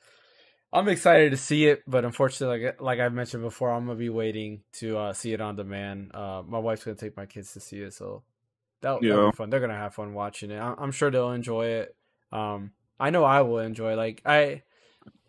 I'm 0.71 0.87
excited 0.87 1.31
to 1.31 1.37
see 1.37 1.65
it, 1.65 1.81
but 1.87 2.05
unfortunately, 2.05 2.63
like 2.65 2.79
like 2.79 2.99
I 2.99 3.09
mentioned 3.09 3.41
before, 3.43 3.71
I'm 3.71 3.87
gonna 3.87 3.97
be 3.97 4.09
waiting 4.09 4.61
to 4.73 4.97
uh, 4.99 5.13
see 5.13 5.33
it 5.33 5.41
on 5.41 5.55
demand. 5.55 6.11
Uh, 6.13 6.43
my 6.47 6.59
wife's 6.59 6.83
gonna 6.83 6.95
take 6.95 7.17
my 7.17 7.25
kids 7.25 7.53
to 7.53 7.59
see 7.59 7.77
it, 7.81 7.93
so 7.93 8.21
that 8.81 8.99
that'll 9.01 9.03
Yeah. 9.25 9.31
be 9.31 9.35
fun. 9.35 9.49
They're 9.49 9.59
gonna 9.59 9.73
have 9.75 9.95
fun 9.95 10.13
watching 10.13 10.51
it. 10.51 10.59
I- 10.59 10.75
I'm 10.77 10.91
sure 10.91 11.09
they'll 11.09 11.31
enjoy 11.31 11.65
it. 11.65 11.95
Um, 12.31 12.71
I 12.99 13.09
know 13.11 13.23
I 13.23 13.41
will 13.41 13.59
enjoy. 13.59 13.95
Like 13.95 14.21
I, 14.25 14.63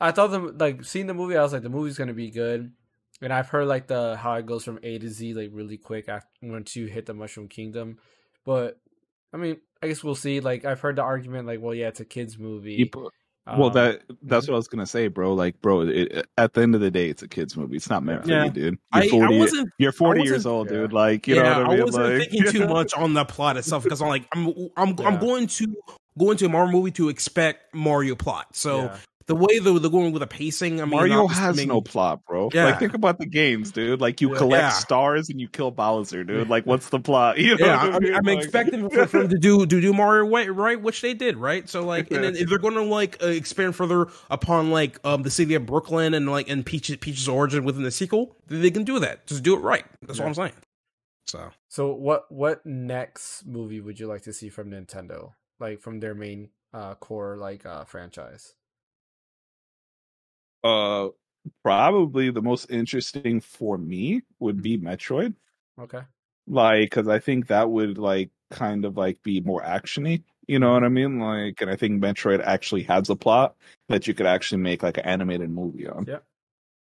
I 0.01 0.13
thought 0.13 0.29
the 0.29 0.39
like 0.41 0.85
seeing 0.85 1.07
the 1.07 1.15
movie, 1.15 1.37
I 1.37 1.43
was 1.43 1.53
like 1.53 1.63
the 1.63 1.69
movie's 1.69 1.97
gonna 1.99 2.15
be 2.15 2.31
good, 2.31 2.73
and 3.23 3.33
I've 3.33 3.49
heard 3.49 3.67
like 3.67 3.87
the 3.87 4.17
how 4.17 4.35
it 4.35 4.47
goes 4.47 4.65
from 4.65 4.79
A 4.83 4.99
to 4.99 5.09
Z 5.09 5.35
like 5.35 5.51
really 5.53 5.77
quick 5.79 6.09
after 6.09 6.29
once 6.43 6.75
you 6.77 6.87
hit 6.87 7.07
the 7.07 7.15
Mushroom 7.15 7.49
Kingdom, 7.49 7.99
but 8.45 8.79
I 9.33 9.37
mean, 9.37 9.59
I 9.83 9.89
guess 9.89 10.03
we'll 10.03 10.15
see. 10.17 10.41
Like 10.41 10.65
I've 10.65 10.81
heard 10.81 10.97
the 10.97 11.03
argument, 11.03 11.47
like, 11.47 11.61
well, 11.61 11.75
yeah, 11.75 11.89
it's 11.89 12.01
a 12.01 12.05
kids 12.05 12.37
movie. 12.39 12.77
people, 12.77 13.13
well, 13.47 13.69
Um, 13.69 13.73
that 13.75 14.03
that's 14.23 14.49
what 14.49 14.55
I 14.55 14.57
was 14.57 14.69
gonna 14.69 14.87
say, 14.87 15.07
bro. 15.09 15.35
Like, 15.35 15.61
bro, 15.63 15.83
it, 15.83 16.27
at 16.37 16.53
the 16.55 16.63
end 16.63 16.75
of 16.75 16.81
the 16.81 16.91
day, 16.91 17.09
it's 17.09 17.23
a 17.23 17.29
kids 17.29 17.57
movie. 17.57 17.77
It's 17.77 17.89
not 17.89 18.03
meant 18.03 18.25
for 18.25 18.31
Yeah. 18.31 18.45
you, 18.47 18.51
dude. 18.51 18.79
I, 18.93 19.03
You're 19.05 19.15
I 19.15 19.19
forty. 19.19 19.39
wasn't 19.39 19.69
you're 19.79 19.93
forty 19.93 20.21
I 20.23 20.25
years 20.25 20.33
wasn't- 20.45 20.53
old, 20.55 20.71
yeah. 20.71 20.77
dude. 20.79 20.93
Like, 20.93 21.29
you 21.29 21.37
yeah, 21.37 21.43
know 21.43 21.59
what 21.63 21.67
I 21.67 21.75
mean? 21.77 21.85
wasn't 21.85 22.05
like, 22.05 22.31
thinking 22.31 22.53
too 22.53 22.67
much 22.75 22.95
on 22.95 23.15
the 23.15 23.25
plot 23.25 23.57
itself 23.57 23.85
because 23.85 24.03
I'm 24.03 24.09
like, 24.09 24.27
I'm 24.35 24.49
I'm 24.77 24.97
Yeah. 24.99 25.07
I'm 25.07 25.19
going 25.21 25.47
to 25.47 25.77
go 26.21 26.31
into 26.31 26.47
a 26.47 26.49
Mario 26.49 26.71
movie 26.73 26.91
to 26.93 27.09
expect 27.09 27.75
Mario 27.75 28.15
plot. 28.15 28.55
So 28.55 28.83
yeah. 28.85 28.97
the 29.27 29.35
way 29.35 29.59
they're, 29.61 29.79
they're 29.79 29.91
going 29.91 30.13
with 30.13 30.21
the 30.21 30.27
pacing, 30.27 30.81
I 30.81 30.85
mean, 30.85 30.91
Mario 30.91 31.27
has 31.29 31.57
assuming- 31.57 31.69
no 31.69 31.81
plot, 31.81 32.25
bro. 32.27 32.51
Yeah. 32.53 32.67
Like, 32.67 32.79
think 32.81 32.95
about 32.95 33.19
the 33.19 33.27
games, 33.27 33.71
dude. 33.73 34.01
Like, 34.01 34.21
you 34.21 34.31
collect 34.35 34.63
Yeah. 34.63 34.69
stars 34.71 35.29
and 35.31 35.41
you 35.41 35.49
kill 35.49 35.71
Bowser, 35.71 36.25
dude. 36.25 36.49
Like, 36.49 36.67
what's 36.67 36.89
the 36.91 36.99
plot? 37.01 37.39
You 37.51 37.57
know 37.57 37.67
Yeah, 37.67 37.85
what 37.85 37.93
I 37.93 37.97
I'm, 37.97 38.03
mean? 38.03 38.15
I'm 38.15 38.23
Like- 38.25 38.39
expecting 38.45 38.89
for, 38.91 39.07
for 39.07 39.19
them 39.21 39.29
to 39.35 39.39
do 39.39 39.67
to 39.67 39.81
do 39.81 39.93
Mario 39.93 40.29
right, 40.29 40.55
right, 40.55 40.81
which 40.81 41.01
they 41.01 41.15
did, 41.15 41.37
right. 41.37 41.69
So 41.69 41.85
like, 41.85 42.11
and 42.11 42.23
then 42.25 42.37
if 42.37 42.49
they're 42.49 42.59
going 42.59 42.75
to 42.75 42.83
like 42.83 43.23
uh, 43.23 43.27
expand 43.27 43.75
further 43.77 44.07
upon 44.31 44.71
like 44.71 44.99
um 45.05 45.23
the 45.23 45.31
city 45.31 45.55
of 45.55 45.65
Brooklyn 45.67 46.15
and 46.15 46.29
like 46.31 46.49
and 46.49 46.65
Peach 46.67 46.89
Peach's 47.01 47.29
origin 47.29 47.65
within 47.65 47.83
the 47.83 47.91
sequel, 47.91 48.37
then 48.49 48.61
they 48.63 48.71
can 48.71 48.85
do 48.85 48.99
that. 49.01 49.27
Just 49.27 49.43
do 49.43 49.55
it 49.55 49.61
right. 49.61 49.85
That's 50.03 50.19
Yeah. 50.19 50.25
what 50.25 50.29
I'm 50.29 50.35
saying. 50.35 50.53
So 51.27 51.51
So 51.69 51.93
what 51.95 52.25
what 52.33 52.67
next 52.67 53.47
movie 53.47 53.81
would 53.81 54.01
you 54.01 54.09
like 54.09 54.23
to 54.23 54.33
see 54.33 54.49
from 54.49 54.71
Nintendo? 54.73 55.33
Like 55.61 55.81
from 55.81 56.01
their 56.01 56.15
main 56.15 56.51
uh 56.73 56.95
core 56.97 57.37
like 57.37 57.65
uh 57.67 57.85
franchise? 57.85 58.55
uh 60.65 61.09
probably 61.65 62.31
the 62.31 62.43
most 62.43 62.71
interesting 62.71 63.41
for 63.41 63.79
me 63.79 64.23
would 64.41 64.63
be 64.63 64.79
Metroid. 64.79 65.35
Okay. 65.79 66.03
Like, 66.47 66.91
because 66.91 67.09
I 67.09 67.19
think 67.19 67.49
that 67.49 67.71
would 67.71 67.99
like 67.99 68.31
kind 68.51 68.85
of 68.85 68.97
like 68.97 69.23
be 69.23 69.41
more 69.41 69.63
actiony. 69.63 70.25
You 70.47 70.59
know 70.59 70.73
what 70.73 70.83
I 70.85 70.89
mean? 70.89 71.21
Like, 71.21 71.61
and 71.61 71.71
I 71.71 71.77
think 71.77 72.03
Metroid 72.03 72.43
actually 72.45 72.83
has 72.85 73.09
a 73.09 73.17
plot 73.17 73.55
that 73.89 74.07
you 74.09 74.15
could 74.15 74.27
actually 74.27 74.63
make 74.63 74.83
like 74.83 74.99
an 74.99 75.05
animated 75.05 75.51
movie 75.51 75.87
on. 75.87 76.09
Yeah. 76.09 76.19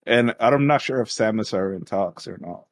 And 0.05 0.35
I'm 0.39 0.67
not 0.67 0.81
sure 0.81 1.01
if 1.01 1.09
Samus 1.09 1.53
are 1.53 1.73
in 1.73 1.85
talks 1.85 2.27
or 2.27 2.37
not. 2.39 2.65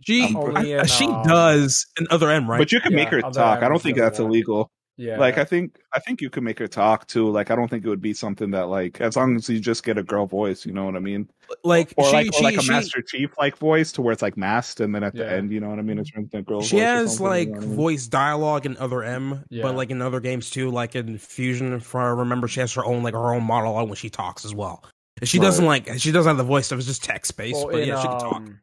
she 0.00 0.24
I'm 0.24 0.36
only 0.36 0.74
she 0.86 1.06
um, 1.06 1.22
does 1.22 1.86
in 1.98 2.06
other 2.10 2.30
M, 2.30 2.50
right? 2.50 2.60
But 2.60 2.72
you 2.72 2.80
can 2.80 2.92
Yeah, 2.92 2.96
make 2.96 3.10
her 3.10 3.22
talk. 3.22 3.62
I 3.62 3.68
don't 3.68 3.82
think 3.82 3.96
that's 3.96 4.18
that. 4.18 4.24
illegal. 4.26 4.70
Yeah. 4.96 5.18
Like 5.18 5.38
I 5.38 5.44
think 5.44 5.78
I 5.92 5.98
think 5.98 6.20
you 6.20 6.30
could 6.30 6.44
make 6.44 6.58
her 6.60 6.68
talk 6.68 7.06
too. 7.08 7.28
Like 7.28 7.50
I 7.50 7.56
don't 7.56 7.68
think 7.68 7.84
it 7.84 7.88
would 7.88 8.00
be 8.00 8.14
something 8.14 8.50
that 8.52 8.68
like 8.68 9.00
as 9.00 9.16
long 9.16 9.34
as 9.36 9.48
you 9.48 9.58
just 9.58 9.82
get 9.84 9.98
a 9.98 10.02
girl 10.04 10.26
voice, 10.26 10.64
you 10.64 10.72
know 10.72 10.84
what 10.84 10.94
I 10.94 11.00
mean? 11.00 11.28
like 11.64 11.92
Or 11.96 12.04
she, 12.06 12.12
like 12.12 12.26
or 12.28 12.32
she, 12.38 12.44
like 12.44 12.56
a 12.56 12.62
she, 12.62 12.70
Master 12.70 13.02
Chief 13.02 13.30
like 13.36 13.56
voice 13.58 13.90
to 13.92 14.02
where 14.02 14.12
it's 14.12 14.22
like 14.22 14.36
masked 14.36 14.78
and 14.80 14.94
then 14.94 15.02
at 15.02 15.14
the 15.14 15.28
end, 15.28 15.50
you 15.50 15.58
know 15.60 15.68
what 15.68 15.78
I 15.78 15.82
mean? 15.82 15.98
It's 15.98 16.10
the 16.30 16.42
girl 16.42 16.62
she 16.62 16.76
voice 16.76 16.82
or 16.82 16.86
has 16.86 17.16
something, 17.16 17.24
you 17.24 17.28
like 17.30 17.48
know 17.48 17.56
I 17.56 17.60
mean? 17.66 17.74
voice 17.76 18.06
dialogue 18.06 18.66
in 18.66 18.76
other 18.76 19.02
M, 19.02 19.44
Yeah. 19.50 19.62
but 19.62 19.74
like 19.74 19.90
in 19.90 20.00
other 20.00 20.20
games 20.20 20.48
too, 20.50 20.70
like 20.70 20.94
in 20.94 21.18
Fusion. 21.18 21.72
If 21.72 21.92
I 21.94 22.06
remember, 22.06 22.46
she 22.46 22.60
has 22.60 22.72
her 22.74 22.84
own 22.84 23.02
like 23.02 23.14
her 23.14 23.34
own 23.34 23.42
monologue 23.42 23.88
when 23.88 23.96
she 23.96 24.10
talks 24.10 24.44
as 24.44 24.54
well. 24.54 24.84
And 25.20 25.28
she 25.28 25.38
Right. 25.38 25.44
doesn't 25.46 25.64
like 25.66 25.88
she 25.98 26.12
doesn't 26.12 26.30
have 26.30 26.36
the 26.38 26.44
voice 26.44 26.66
stuff; 26.66 26.78
it's 26.78 26.86
just 26.86 27.02
text 27.04 27.36
based. 27.36 27.56
Well, 27.56 27.72
but 27.72 27.82
in, 27.82 27.88
yeah, 27.88 28.00
she 28.00 28.08
can 28.08 28.18
talk. 28.20 28.36
um, 28.36 28.60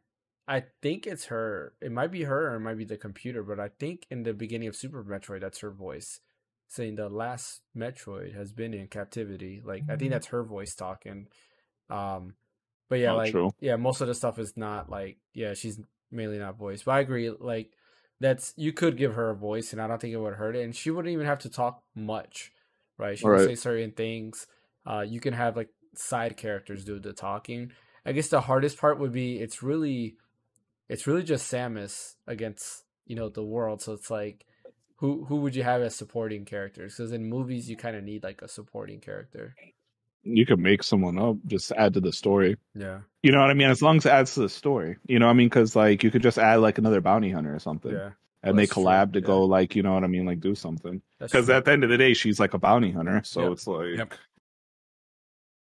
I 0.52 0.64
think 0.82 1.06
it's 1.06 1.26
her. 1.26 1.74
It 1.80 1.92
might 1.92 2.10
be 2.12 2.24
her 2.24 2.50
or 2.52 2.56
it 2.56 2.60
might 2.60 2.76
be 2.76 2.84
the 2.84 2.98
computer, 2.98 3.42
but 3.42 3.58
I 3.58 3.68
think 3.68 4.06
in 4.10 4.22
the 4.22 4.34
beginning 4.34 4.68
of 4.68 4.76
Super 4.76 5.02
Metroid, 5.02 5.40
that's 5.40 5.60
her 5.60 5.70
voice 5.70 6.20
saying 6.68 6.96
the 6.96 7.08
last 7.08 7.62
Metroid 7.76 8.34
has 8.34 8.52
been 8.52 8.74
in 8.74 8.88
captivity. 8.88 9.62
Like 9.64 9.84
I 9.88 9.96
think 9.96 10.10
that's 10.10 10.26
her 10.28 10.44
voice 10.44 10.74
talking. 10.74 11.28
Um, 11.90 12.36
but 12.88 12.98
yeah, 13.00 13.12
Oh, 13.12 13.14
like 13.14 13.40
true. 13.40 13.52
yeah, 13.60 13.76
most 13.76 14.00
of 14.00 14.08
the 14.08 14.14
stuff 14.14 14.38
is 14.38 14.56
not 14.56 14.90
like 14.90 15.18
yeah, 15.34 15.54
she's 15.54 15.80
mainly 16.10 16.38
not 16.38 16.58
voice. 16.58 16.82
But 16.84 16.92
I 16.92 17.00
agree, 17.00 17.30
like 17.30 17.72
that's 18.20 18.54
you 18.56 18.72
could 18.72 18.96
give 18.96 19.14
her 19.14 19.30
a 19.30 19.36
voice, 19.36 19.72
and 19.72 19.80
I 19.82 19.86
don't 19.86 20.00
think 20.00 20.14
it 20.14 20.18
would 20.18 20.34
hurt 20.34 20.56
it, 20.56 20.64
and 20.64 20.74
she 20.76 20.90
wouldn't 20.90 21.12
even 21.12 21.26
have 21.26 21.40
to 21.40 21.50
talk 21.50 21.82
much, 21.94 22.52
right? 22.98 23.18
She 23.18 23.28
would 23.28 23.40
Right. 23.40 23.42
say 23.42 23.54
certain 23.54 23.92
things. 23.92 24.46
Uh, 24.86 25.00
you 25.00 25.20
can 25.20 25.34
have 25.34 25.56
like 25.56 25.70
side 25.94 26.36
characters 26.36 26.84
do 26.84 26.98
the 26.98 27.12
talking. 27.12 27.72
I 28.04 28.12
guess 28.12 28.28
the 28.28 28.40
hardest 28.40 28.78
part 28.78 28.98
would 28.98 29.12
be 29.12 29.38
it's 29.38 29.62
really, 29.62 30.16
it's 30.92 31.06
really 31.06 31.22
just 31.22 31.50
Samus 31.50 32.14
against 32.26 32.84
you 33.06 33.16
know 33.16 33.28
the 33.28 33.42
world. 33.42 33.82
So 33.82 33.92
it's 33.94 34.10
like, 34.10 34.44
who 34.96 35.24
who 35.24 35.36
would 35.36 35.56
you 35.56 35.62
have 35.62 35.82
as 35.82 35.94
supporting 35.94 36.44
characters? 36.44 36.94
Because 36.96 37.12
in 37.12 37.24
movies 37.28 37.68
you 37.68 37.76
kind 37.76 37.96
of 37.96 38.04
need 38.04 38.22
like 38.22 38.42
a 38.42 38.48
supporting 38.48 39.00
character. 39.00 39.54
You 40.24 40.46
could 40.46 40.60
make 40.60 40.84
someone 40.84 41.18
up, 41.18 41.36
just 41.46 41.72
add 41.72 41.94
to 41.94 42.00
the 42.00 42.12
story. 42.12 42.56
Yeah, 42.76 43.00
You 43.24 43.32
know 43.32 43.40
what 43.40 43.50
I 43.50 43.54
mean? 43.54 43.70
As 43.70 43.82
long 43.82 43.96
as 43.96 44.06
it 44.06 44.10
adds 44.12 44.34
to 44.34 44.40
the 44.40 44.48
story. 44.48 44.98
You 45.08 45.18
know 45.18 45.26
what 45.26 45.32
I 45.32 45.34
mean? 45.34 45.48
Because 45.48 45.74
like 45.74 46.04
you 46.04 46.12
could 46.12 46.22
just 46.22 46.38
add 46.38 46.56
like 46.60 46.78
another 46.78 47.00
bounty 47.00 47.30
hunter 47.30 47.52
or 47.54 47.58
something, 47.58 47.90
yeah. 47.92 48.10
and 48.44 48.56
they 48.56 48.66
that's 48.66 48.74
true, 48.74 48.84
collab 48.84 49.14
to 49.14 49.20
yeah. 49.20 49.26
go 49.26 49.44
like 49.44 49.74
you 49.74 49.82
know 49.82 49.94
what 49.94 50.04
I 50.04 50.08
mean, 50.08 50.26
like 50.26 50.40
do 50.40 50.54
something. 50.54 51.02
Because 51.18 51.50
at 51.50 51.64
the 51.64 51.72
end 51.72 51.82
of 51.84 51.90
the 51.90 51.98
day, 51.98 52.14
she's 52.14 52.38
like 52.38 52.54
a 52.54 52.58
bounty 52.58 52.92
hunter, 52.92 53.22
so 53.24 53.42
Yep. 53.42 53.52
it's 53.52 53.66
like. 53.66 53.96
Yep. 53.96 54.14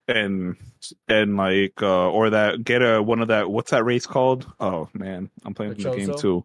And 0.07 0.57
and 1.07 1.37
like 1.37 1.81
uh 1.81 2.09
or 2.09 2.29
that 2.31 2.63
get 2.65 2.81
a 2.81 3.01
one 3.01 3.21
of 3.21 3.29
that 3.29 3.49
what's 3.49 3.71
that 3.71 3.85
race 3.85 4.05
called? 4.05 4.51
Oh 4.59 4.89
man, 4.93 5.29
I'm 5.45 5.53
playing 5.53 5.75
The 5.75 5.89
the 5.89 5.95
game 5.95 6.13
too. 6.13 6.43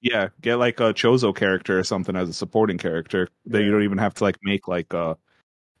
Yeah, 0.00 0.28
get 0.40 0.56
like 0.56 0.78
a 0.80 0.94
Chozo 0.94 1.34
character 1.34 1.78
or 1.78 1.84
something 1.84 2.14
as 2.14 2.28
a 2.28 2.32
supporting 2.32 2.78
character. 2.78 3.28
That 3.46 3.62
you 3.62 3.72
don't 3.72 3.82
even 3.82 3.98
have 3.98 4.14
to 4.14 4.24
like 4.24 4.36
make 4.44 4.68
like 4.68 4.92
a 4.92 5.16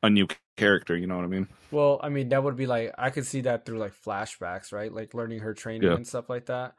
a 0.02 0.10
new 0.10 0.26
character. 0.56 0.96
You 0.96 1.06
know 1.06 1.16
what 1.16 1.24
I 1.24 1.28
mean? 1.28 1.48
Well, 1.70 2.00
I 2.02 2.08
mean, 2.08 2.28
that 2.30 2.42
would 2.42 2.56
be 2.56 2.66
like 2.66 2.92
I 2.98 3.10
could 3.10 3.26
see 3.26 3.42
that 3.42 3.66
through 3.66 3.78
like 3.78 3.94
flashbacks, 4.04 4.72
right? 4.72 4.92
Like 4.92 5.14
learning 5.14 5.40
her 5.40 5.54
training 5.54 5.88
Yeah. 5.88 5.94
and 5.94 6.06
stuff 6.06 6.28
like 6.28 6.46
that. 6.46 6.74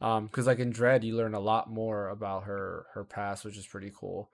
Um, 0.00 0.26
because 0.26 0.46
like 0.46 0.60
in 0.60 0.70
Dread, 0.70 1.04
you 1.04 1.16
learn 1.16 1.34
a 1.34 1.40
lot 1.40 1.68
more 1.68 2.08
about 2.08 2.44
her 2.44 2.86
her 2.94 3.04
past, 3.04 3.44
which 3.44 3.58
is 3.58 3.66
pretty 3.66 3.92
cool. 3.94 4.30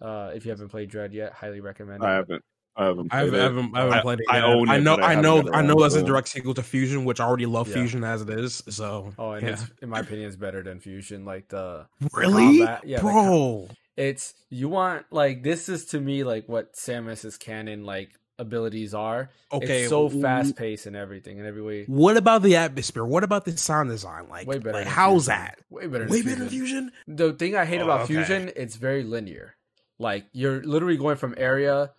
Uh, 0.00 0.32
if 0.34 0.44
you 0.44 0.50
haven't 0.50 0.68
played 0.68 0.90
Dread 0.90 1.12
yet, 1.14 1.32
highly 1.32 1.60
recommend. 1.60 2.02
It. 2.02 2.06
I 2.06 2.14
haven't. 2.14 2.44
I 2.78 2.84
haven't. 2.86 3.12
I 3.12 3.16
haven't, 3.18 3.30
played 3.32 3.34
I 3.34 3.38
it. 3.38 3.42
haven't, 3.42 3.76
I 3.76 3.80
haven't 3.84 4.02
played 4.02 4.20
it. 4.20 4.26
I 4.30 4.36
yet. 4.36 4.44
own 4.44 4.68
I 4.68 4.78
know, 4.78 4.94
I 4.94 5.12
I 5.12 5.20
know, 5.20 5.50
I 5.52 5.62
know. 5.62 5.74
That's 5.82 5.94
a 5.96 6.02
direct 6.04 6.28
sequel 6.28 6.54
to 6.54 6.62
Fusion, 6.62 7.04
which 7.04 7.18
I 7.20 7.24
already 7.26 7.46
love 7.46 7.68
Yeah. 7.68 7.74
Fusion 7.74 8.04
as 8.04 8.22
it 8.22 8.30
is. 8.30 8.62
So, 8.70 9.12
Oh, 9.18 9.32
and 9.32 9.42
yeah. 9.46 9.52
it's 9.54 9.64
in 9.82 9.88
my 9.88 10.00
opinion, 10.00 10.28
it's 10.28 10.36
better 10.36 10.62
than 10.62 10.78
Fusion. 10.80 11.24
Like 11.24 11.48
the 11.48 11.86
really, 12.14 12.58
combat- 12.58 12.82
yeah, 12.86 12.98
the 12.98 13.02
bro. 13.02 13.68
it's 13.96 14.34
you 14.48 14.68
want 14.68 15.06
like 15.10 15.42
this 15.42 15.68
is 15.68 15.86
to 15.86 16.00
me 16.00 16.22
like 16.24 16.48
what 16.48 16.74
Samus's 16.74 17.36
canon 17.36 17.84
like 17.84 18.10
abilities 18.38 18.94
are. 18.94 19.30
Okay, 19.52 19.80
it's 19.80 19.88
so 19.90 20.08
fast 20.08 20.54
paced 20.54 20.86
and 20.86 20.94
everything 20.94 21.38
in 21.38 21.46
every 21.46 21.62
way. 21.62 21.84
What 21.86 22.16
about 22.16 22.42
the 22.42 22.54
atmosphere? 22.56 23.04
What 23.04 23.24
about 23.24 23.44
the 23.44 23.56
sound 23.56 23.88
design? 23.90 24.28
Like, 24.28 24.46
Way 24.46 24.58
better. 24.58 24.78
like 24.78 24.86
how's 24.86 25.24
Fusion. 25.26 25.40
that? 25.40 25.58
Way 25.68 25.86
better. 25.88 26.04
Than 26.04 26.12
Way 26.12 26.20
Fusion. 26.22 26.30
better 26.38 26.38
than 26.44 26.48
Fusion. 26.50 26.92
The 27.08 27.32
thing 27.32 27.56
I 27.56 27.64
hate 27.64 27.80
Oh, 27.80 27.84
about 27.84 28.00
okay. 28.02 28.14
Fusion, 28.14 28.52
it's 28.54 28.76
very 28.76 29.02
linear. 29.02 29.56
Like 29.98 30.26
you're 30.32 30.62
literally 30.62 30.96
going 30.96 31.16
from 31.16 31.34
area 31.36 31.90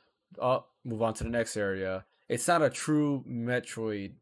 up, 0.41 0.68
move 0.86 1.01
on 1.01 1.13
to 1.15 1.23
the 1.23 1.30
next 1.30 1.57
area. 1.57 2.05
It's 2.27 2.47
not 2.47 2.61
a 2.61 2.69
true 2.69 3.23
Metroid 3.27 4.13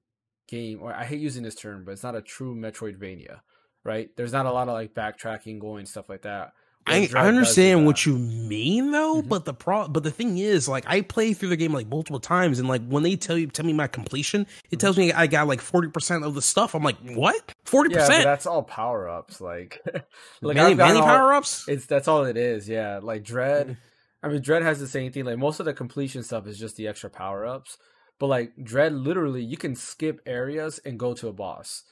game, 0.47 0.79
or 0.81 0.93
I 0.93 1.03
hate 1.05 1.19
using 1.19 1.43
this 1.43 1.55
term, 1.55 1.83
but 1.85 1.91
it's 1.91 2.03
not 2.03 2.15
a 2.15 2.21
true 2.21 2.55
Metroidvania, 2.55 3.41
right? 3.83 4.09
There's 4.15 4.31
not 4.33 4.45
a 4.45 4.51
lot 4.51 4.67
of 4.69 4.73
like 4.73 4.93
backtracking, 4.93 5.59
going 5.59 5.85
stuff 5.85 6.07
like 6.09 6.21
that. 6.21 6.53
I, 6.89 7.09
I 7.13 7.27
understand 7.27 7.85
what 7.85 8.05
you 8.05 8.17
mean 8.17 8.91
though, 8.91 9.21
Mhm. 9.21 9.27
but 9.27 9.43
the 9.43 9.53
pro 9.53 9.89
but 9.89 10.03
the 10.03 10.11
thing 10.11 10.37
is, 10.37 10.69
like 10.69 10.85
I 10.87 11.01
play 11.01 11.33
through 11.33 11.49
the 11.49 11.57
game 11.57 11.73
like 11.73 11.87
multiple 11.89 12.21
times, 12.21 12.59
and 12.59 12.69
like 12.69 12.81
when 12.87 13.03
they 13.03 13.17
tell 13.17 13.37
you 13.37 13.47
tell 13.47 13.65
me 13.65 13.73
my 13.73 13.87
completion, 13.87 14.45
Mm-hmm. 14.45 14.67
it 14.71 14.79
tells 14.79 14.97
me 14.97 15.11
I 15.11 15.27
got 15.27 15.49
like 15.49 15.59
forty 15.59 15.89
percent 15.89 16.23
of 16.23 16.33
the 16.33 16.41
stuff. 16.41 16.75
I'm 16.75 16.83
like, 16.83 16.95
what? 17.13 17.53
Forty 17.65 17.93
yeah, 17.93 17.99
percent? 17.99 18.23
that's 18.23 18.45
all 18.45 18.63
power 18.63 19.09
ups. 19.09 19.41
Like, 19.41 19.81
like 20.41 20.55
Many, 20.55 20.75
many 20.75 21.01
power 21.01 21.33
ups. 21.33 21.65
It's 21.67 21.87
that's 21.87 22.07
all 22.07 22.23
it 22.23 22.37
is. 22.37 22.69
Yeah, 22.69 23.01
like 23.03 23.23
Dread. 23.25 23.75
I 24.23 24.29
mean, 24.29 24.41
Dread 24.41 24.63
has 24.63 24.79
the 24.79 24.87
same 24.87 25.11
thing. 25.11 25.25
Like 25.25 25.37
most 25.37 25.59
of 25.59 25.65
the 25.65 25.73
completion 25.73 26.23
stuff 26.23 26.47
is 26.47 26.59
just 26.59 26.75
the 26.75 26.87
extra 26.87 27.09
power 27.09 27.45
ups. 27.45 27.77
But 28.19 28.27
like 28.27 28.53
Dread, 28.61 28.93
literally, 28.93 29.43
you 29.43 29.57
can 29.57 29.75
skip 29.75 30.21
areas 30.25 30.79
and 30.83 30.99
go 30.99 31.13
to 31.13 31.27
a 31.27 31.33
boss, 31.33 31.83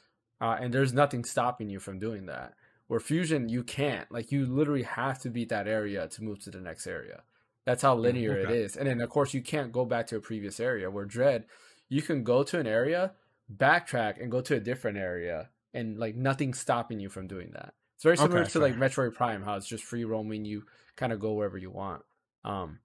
uh, 0.41 0.57
and 0.59 0.73
there's 0.73 0.93
nothing 0.93 1.23
stopping 1.23 1.69
you 1.69 1.79
from 1.79 1.99
doing 1.99 2.25
that. 2.25 2.53
Where 2.87 2.99
Fusion, 2.99 3.49
you 3.49 3.63
can't. 3.63 4.11
Like 4.11 4.31
you 4.31 4.45
literally 4.45 4.83
have 4.83 5.19
to 5.19 5.29
beat 5.29 5.49
that 5.49 5.67
area 5.67 6.07
to 6.07 6.23
move 6.23 6.39
to 6.43 6.51
the 6.51 6.61
next 6.61 6.87
area. 6.87 7.23
That's 7.65 7.81
how 7.81 7.95
linear 7.95 8.37
it 8.37 8.45
okay. 8.45 8.57
is. 8.59 8.75
And 8.75 8.87
then 8.87 9.01
of 9.01 9.09
course 9.09 9.33
you 9.33 9.41
can't 9.41 9.71
go 9.71 9.85
back 9.85 10.07
to 10.07 10.17
a 10.17 10.21
previous 10.21 10.59
area. 10.59 10.89
Where 10.89 11.05
Dread, 11.05 11.45
you 11.89 12.01
can 12.01 12.23
go 12.23 12.43
to 12.43 12.59
an 12.59 12.67
area, 12.67 13.13
backtrack, 13.55 14.21
and 14.21 14.31
go 14.31 14.41
to 14.41 14.55
a 14.55 14.59
different 14.59 14.97
area, 14.97 15.49
and 15.73 15.97
like 15.97 16.15
nothing's 16.15 16.59
stopping 16.59 16.99
you 16.99 17.09
from 17.09 17.27
doing 17.27 17.51
that. 17.53 17.73
It's 17.95 18.03
very 18.03 18.17
similar 18.17 18.41
Okay, 18.41 18.49
to 18.51 18.59
like. 18.59 18.75
Metroid 18.75 19.13
Prime, 19.13 19.43
how 19.43 19.55
it's 19.55 19.67
just 19.67 19.83
free 19.83 20.05
roaming. 20.05 20.43
You 20.43 20.63
kind 20.95 21.13
of 21.13 21.19
go 21.19 21.33
wherever 21.33 21.57
you 21.57 21.69
want. 21.71 22.01
Um, 22.45 22.79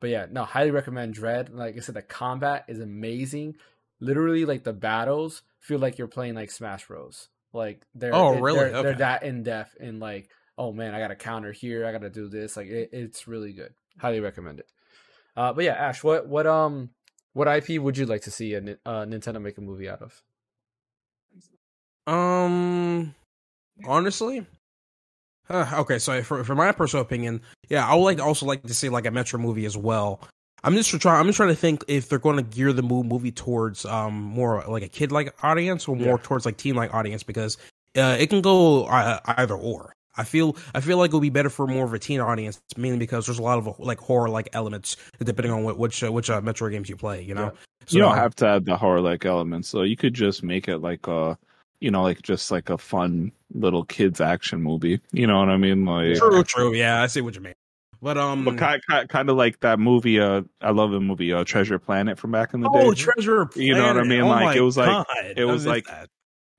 but 0.00 0.10
yeah, 0.10 0.26
no, 0.30 0.44
highly 0.44 0.70
recommend 0.70 1.14
Dread. 1.14 1.50
Like 1.52 1.76
I 1.76 1.80
said, 1.80 1.96
the 1.96 2.02
combat 2.02 2.66
is 2.68 2.78
amazing. 2.78 3.56
Literally, 3.98 4.44
like 4.44 4.62
the 4.62 4.72
battles 4.72 5.42
feel 5.58 5.78
like 5.80 5.98
you're 5.98 6.06
playing 6.06 6.34
like 6.34 6.50
Smash 6.52 6.86
Bros. 6.86 7.28
Like 7.52 7.82
they're 7.94 8.14
Oh, 8.14 8.32
it- 8.34 8.40
really? 8.40 8.70
they're, 8.70 8.82
they're 8.82 8.94
that 8.94 9.22
in 9.24 9.42
depth 9.42 9.76
and 9.80 9.98
like 9.98 10.30
oh 10.56 10.72
man, 10.72 10.94
I 10.94 11.00
got 11.00 11.08
to 11.08 11.16
counter 11.16 11.52
here. 11.52 11.86
I 11.86 11.92
got 11.92 12.02
to 12.02 12.10
do 12.10 12.28
this. 12.28 12.56
Like 12.56 12.66
it, 12.68 12.90
it's 12.92 13.26
really 13.26 13.52
good. 13.54 13.72
Highly 13.98 14.20
recommend 14.20 14.60
it. 14.60 14.66
Uh, 15.36 15.52
but 15.54 15.64
yeah, 15.64 15.72
Ash, 15.72 16.04
what 16.04 16.28
what 16.28 16.46
um 16.46 16.90
what 17.32 17.48
IP 17.48 17.80
would 17.80 17.96
you 17.96 18.04
like 18.06 18.22
to 18.22 18.30
see 18.30 18.54
a 18.54 18.58
uh, 18.84 19.04
Nintendo 19.06 19.40
make 19.40 19.56
a 19.58 19.62
movie 19.62 19.88
out 19.88 20.02
of? 20.02 20.22
Um, 22.06 23.14
honestly, 23.86 24.46
huh, 25.50 25.80
okay. 25.80 25.98
So 25.98 26.22
for 26.22 26.44
for 26.44 26.54
my 26.54 26.72
personal 26.72 27.02
opinion, 27.02 27.40
yeah, 27.68 27.86
I 27.86 27.94
would 27.94 28.04
like 28.04 28.20
also 28.20 28.46
like 28.46 28.62
to 28.62 28.74
see 28.74 28.88
like 28.88 29.06
a 29.06 29.10
Metroid 29.10 29.40
movie 29.40 29.66
as 29.66 29.76
well. 29.76 30.20
I'm 30.62 30.74
just 30.74 30.90
trying. 31.00 31.18
I'm 31.20 31.26
just 31.26 31.36
trying 31.36 31.48
to 31.48 31.54
think 31.56 31.84
if 31.88 32.08
they're 32.08 32.18
going 32.18 32.36
to 32.36 32.42
gear 32.42 32.72
the 32.72 32.82
movie 32.82 33.32
towards 33.32 33.84
um 33.86 34.14
more 34.14 34.62
like 34.68 34.82
a 34.82 34.88
kid 34.88 35.10
like 35.12 35.34
audience 35.42 35.88
or 35.88 35.96
more 35.96 36.16
Yeah. 36.18 36.22
towards 36.22 36.44
like 36.46 36.56
teen 36.56 36.74
like 36.74 36.92
audience 36.94 37.22
because 37.22 37.56
uh, 37.96 38.16
it 38.20 38.28
can 38.30 38.40
go 38.42 38.84
uh, 38.84 39.18
either 39.26 39.54
or. 39.54 39.92
I 40.16 40.24
feel 40.24 40.56
I 40.74 40.80
feel 40.80 40.98
like 40.98 41.10
it 41.10 41.14
would 41.14 41.22
be 41.22 41.30
better 41.30 41.48
for 41.50 41.66
more 41.66 41.84
of 41.86 41.94
a 41.94 41.98
teen 41.98 42.20
audience, 42.20 42.60
mainly 42.76 42.98
because 42.98 43.26
there's 43.26 43.38
a 43.38 43.42
lot 43.42 43.58
of 43.58 43.78
like 43.78 43.98
horror 44.00 44.28
like 44.28 44.48
elements 44.52 44.96
depending 45.18 45.52
on 45.52 45.62
what, 45.64 45.78
which 45.78 46.02
uh, 46.04 46.12
which 46.12 46.28
uh, 46.28 46.40
Metroid 46.42 46.72
games 46.72 46.88
you 46.90 46.96
play. 46.96 47.22
You 47.22 47.34
know, 47.34 47.44
Yeah. 47.44 47.50
you 47.88 47.98
don't 48.00 48.12
So- 48.14 48.20
have 48.20 48.34
to 48.36 48.46
add 48.48 48.64
the 48.66 48.76
horror 48.76 49.00
like 49.00 49.24
elements, 49.24 49.68
so 49.68 49.82
you 49.82 49.96
could 49.96 50.12
just 50.12 50.42
make 50.42 50.68
it 50.68 50.78
like 50.78 51.06
a, 51.06 51.38
you 51.80 51.90
know, 51.90 52.02
like 52.02 52.22
just 52.22 52.50
like 52.50 52.70
a 52.70 52.78
fun 52.78 53.32
little 53.54 53.84
kids 53.84 54.20
action 54.20 54.62
movie. 54.62 55.00
You 55.12 55.26
know 55.26 55.38
what 55.38 55.48
I 55.48 55.56
mean? 55.56 55.84
Like, 55.84 56.16
True, 56.16 56.44
true. 56.44 56.74
Yeah, 56.74 57.02
I 57.02 57.06
see 57.06 57.20
what 57.20 57.34
you 57.34 57.40
mean. 57.40 57.54
But 58.02 58.16
um, 58.16 58.44
but 58.46 58.56
kind, 58.56 58.80
kind, 58.88 59.08
kind 59.08 59.28
of 59.28 59.36
like 59.36 59.60
that 59.60 59.78
movie. 59.78 60.20
Uh, 60.20 60.42
I 60.62 60.70
love 60.70 60.90
the 60.90 61.00
movie 61.00 61.32
uh, 61.34 61.44
Treasure 61.44 61.78
Planet 61.78 62.18
from 62.18 62.30
back 62.32 62.54
in 62.54 62.60
the 62.60 62.68
day. 62.70 62.78
oh, 62.82 62.92
day. 62.92 63.00
Treasure 63.02 63.44
Planet. 63.46 63.56
You 63.66 63.74
know 63.74 63.86
what 63.88 63.98
I 63.98 64.04
mean? 64.04 64.22
Oh 64.22 64.28
Like, 64.28 64.56
it 64.56 64.62
was 64.62 64.76
like- 64.78 65.06
it 65.36 65.44
was 65.44 65.66
like- 65.66 65.86
that. 65.86 66.08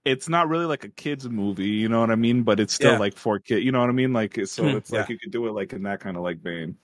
it's 0.06 0.30
not 0.30 0.50
really 0.50 0.66
like 0.66 0.84
a 0.84 0.90
kids 0.90 1.28
movie. 1.28 1.66
You 1.70 1.90
know 1.90 2.00
what 2.00 2.12
I 2.12 2.16
mean? 2.16 2.44
But 2.44 2.60
it's 2.60 2.74
still 2.74 2.92
Yeah. 2.94 3.00
like 3.00 3.16
for 3.18 3.40
kid. 3.40 3.64
You 3.64 3.72
know 3.72 3.80
what 3.80 3.90
I 3.90 3.94
mean? 3.94 4.14
Like, 4.14 4.38
so 4.46 4.64
Hmm, 4.64 4.78
it's 4.78 4.92
like 4.92 5.10
you 5.10 5.18
could 5.18 5.32
do 5.32 5.48
it 5.48 5.54
like 5.54 5.74
in 5.74 5.82
that 5.84 6.00
kind 6.00 6.16
of 6.16 6.22
like 6.22 6.42
vein. 6.42 6.76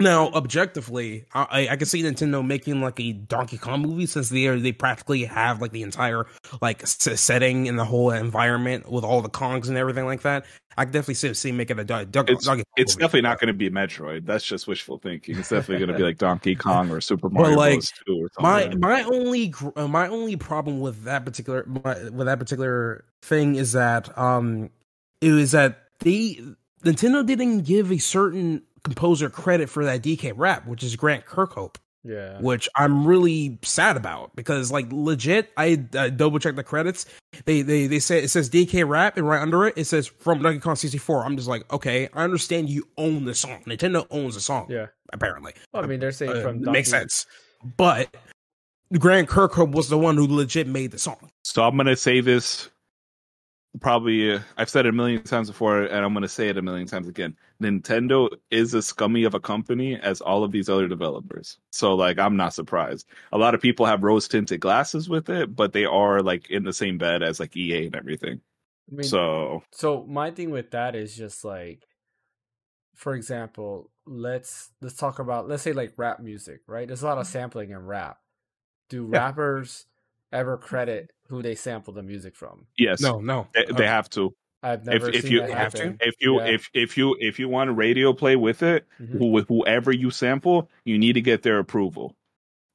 Now, 0.00 0.28
objectively, 0.30 1.24
I, 1.34 1.68
I 1.70 1.76
can 1.76 1.86
see 1.86 2.02
Nintendo 2.02 2.44
making 2.44 2.80
like 2.80 2.98
a 2.98 3.12
Donkey 3.12 3.58
Kong 3.58 3.82
movie 3.82 4.06
since 4.06 4.28
they 4.28 4.46
are, 4.48 4.58
they 4.58 4.72
practically 4.72 5.24
have 5.24 5.60
like 5.62 5.70
the 5.70 5.82
entire 5.82 6.26
like 6.60 6.84
setting 6.84 7.68
and 7.68 7.78
the 7.78 7.84
whole 7.84 8.10
environment 8.10 8.90
with 8.90 9.04
all 9.04 9.22
the 9.22 9.28
Kongs 9.28 9.68
and 9.68 9.76
everything 9.76 10.04
like 10.04 10.22
that. 10.22 10.46
I 10.76 10.84
can 10.84 10.92
definitely 10.92 11.14
see, 11.14 11.32
see 11.34 11.52
making 11.52 11.78
a 11.78 11.84
Don- 11.84 12.10
Don- 12.10 12.24
It's- 12.24 12.44
Donkey 12.44 12.64
Kong 12.64 12.72
It's 12.76 12.96
movie. 12.96 13.04
definitely 13.04 13.20
not 13.22 13.38
going 13.38 13.46
to 13.46 13.54
be 13.54 13.70
Metroid. 13.70 14.26
That's 14.26 14.44
just 14.44 14.66
wishful 14.66 14.98
thinking. 14.98 15.38
It's 15.38 15.50
definitely 15.50 15.78
going 15.86 15.92
to 15.92 15.96
be 15.96 16.02
like 16.02 16.18
Donkey 16.18 16.56
Kong 16.56 16.90
or 16.90 17.00
Super 17.00 17.30
Mario 17.30 17.56
like, 17.56 17.74
Bros. 17.74 17.92
2 18.04 18.14
or 18.16 18.30
something. 18.34 18.42
my 18.42 18.64
like 18.64 18.78
my 18.78 19.02
only 19.04 19.54
uh, 19.76 19.86
my 19.86 20.08
only 20.08 20.34
problem 20.34 20.80
with 20.80 21.04
that 21.04 21.24
particular 21.24 21.64
my, 21.66 22.10
with 22.10 22.26
that 22.26 22.40
particular 22.40 23.04
thing 23.22 23.54
is 23.54 23.70
that 23.72 24.16
um 24.18 24.70
it 25.20 25.30
was 25.30 25.52
that 25.52 25.84
they 26.00 26.40
Nintendo 26.82 27.24
didn't 27.24 27.60
give 27.60 27.92
a 27.92 27.98
certain 27.98 28.62
composer 28.84 29.28
credit 29.30 29.68
for 29.68 29.84
that 29.84 30.02
DK 30.02 30.32
rap, 30.36 30.66
which 30.66 30.82
is 30.82 30.94
Grant 30.96 31.24
Kirkhope. 31.26 31.76
Yeah. 32.06 32.38
which 32.38 32.68
I'm 32.76 33.06
really 33.06 33.58
sad 33.62 33.96
about 33.96 34.36
because, 34.36 34.70
like, 34.70 34.88
legit, 34.90 35.50
I 35.56 35.82
uh, 35.96 36.10
double 36.10 36.38
checked 36.38 36.56
the 36.56 36.62
credits. 36.62 37.06
They 37.46 37.62
they 37.62 37.86
they 37.86 37.98
say 37.98 38.22
it 38.22 38.28
says 38.28 38.50
DK 38.50 38.86
Rap, 38.86 39.16
and 39.16 39.26
right 39.26 39.40
under 39.40 39.66
it 39.66 39.78
it 39.78 39.86
says 39.86 40.06
from 40.06 40.42
Donkey 40.42 40.58
Kong 40.60 40.76
64. 40.76 41.24
I'm 41.24 41.34
just 41.34 41.48
like, 41.48 41.64
okay, 41.72 42.10
I 42.12 42.22
understand 42.22 42.68
you 42.68 42.86
own 42.98 43.24
the 43.24 43.34
song. 43.34 43.62
Nintendo 43.66 44.06
owns 44.10 44.34
the 44.34 44.42
song, 44.42 44.66
Yeah. 44.68 44.88
apparently. 45.14 45.54
Well, 45.72 45.82
I 45.82 45.86
mean, 45.86 45.98
they're 45.98 46.12
saying 46.12 46.32
Uh, 46.36 46.42
from 46.42 46.56
it 46.56 46.70
makes 46.70 46.90
sense, 46.90 47.24
but 47.78 48.14
Grant 48.98 49.30
Kirkhope 49.30 49.72
was 49.72 49.88
the 49.88 49.96
one 49.96 50.18
who 50.18 50.26
legit 50.26 50.66
made 50.66 50.90
the 50.90 50.98
song. 50.98 51.30
So 51.42 51.64
I'm 51.64 51.74
gonna 51.78 51.96
say 51.96 52.20
this. 52.20 52.68
Probably, 53.80 54.32
uh, 54.34 54.40
I've 54.56 54.70
said 54.70 54.86
it 54.86 54.90
a 54.90 54.92
million 54.92 55.24
times 55.24 55.48
before, 55.50 55.82
and 55.82 56.04
I'm 56.04 56.14
gonna 56.14 56.28
say 56.28 56.48
it 56.48 56.56
a 56.56 56.62
million 56.62 56.86
times 56.86 57.08
again. 57.08 57.36
Nintendo 57.60 58.28
is 58.50 58.72
as 58.72 58.86
scummy 58.86 59.24
of 59.24 59.34
a 59.34 59.40
company 59.40 59.96
as 59.98 60.20
all 60.20 60.44
of 60.44 60.52
these 60.52 60.68
other 60.68 60.86
developers. 60.86 61.58
So, 61.72 61.94
like, 61.96 62.16
I'm 62.18 62.36
not 62.36 62.54
surprised. 62.54 63.08
A 63.32 63.38
lot 63.38 63.52
of 63.54 63.60
people 63.60 63.84
have 63.86 64.04
rose 64.04 64.28
tinted 64.28 64.60
glasses 64.60 65.08
with 65.08 65.28
it, 65.28 65.56
but 65.56 65.72
they 65.72 65.86
are 65.86 66.22
like 66.22 66.50
in 66.50 66.62
the 66.62 66.72
same 66.72 66.98
bed 66.98 67.24
as 67.24 67.40
like 67.40 67.56
EA 67.56 67.86
and 67.86 67.96
everything. 67.96 68.40
I 68.90 68.94
mean, 68.94 69.18
so 69.18 69.64
so 69.72 70.04
my 70.06 70.30
thing 70.30 70.50
with 70.50 70.70
that 70.72 70.94
is 70.94 71.16
just 71.16 71.44
like, 71.44 71.86
for 72.94 73.14
example, 73.14 73.90
let's 74.06 74.70
let's 74.80 74.96
talk 74.96 75.18
about 75.18 75.48
let's 75.48 75.62
say 75.62 75.72
like 75.72 75.94
rap 75.96 76.20
music, 76.20 76.60
right? 76.66 76.86
There's 76.86 77.02
a 77.02 77.06
lot 77.06 77.18
of 77.18 77.26
sampling 77.26 77.70
in 77.70 77.78
rap. 77.78 78.18
Do 78.90 79.06
Yeah. 79.12 79.20
rappers 79.20 79.86
ever 80.32 80.58
credit 80.58 81.12
who 81.34 81.42
they 81.42 81.54
sample 81.54 81.92
the 81.92 82.02
music 82.02 82.34
from? 82.36 82.66
yes, 82.78 83.00
No, 83.00 83.20
no. 83.20 83.46
they, 83.54 83.64
they 83.76 83.86
have 83.86 84.08
to. 84.10 84.34
I've 84.62 84.86
never 84.86 85.10
if 85.10 85.22
seen 85.22 85.32
you 85.32 85.40
that 85.40 85.50
have 85.50 85.74
to. 85.74 85.94
If 86.00 86.14
you 86.20 86.40
Yeah. 86.40 86.46
if 86.54 86.70
if 86.72 86.96
you 86.96 87.16
if 87.20 87.38
you 87.38 87.48
want 87.50 87.68
a 87.68 87.72
radio 87.74 88.12
play 88.14 88.34
with 88.36 88.62
it, 88.62 88.86
Mhm. 89.00 89.30
with 89.30 89.46
whoever 89.48 89.92
you 89.92 90.10
sample, 90.10 90.70
you 90.86 90.98
need 90.98 91.12
to 91.14 91.20
get 91.20 91.42
their 91.42 91.58
approval. 91.58 92.16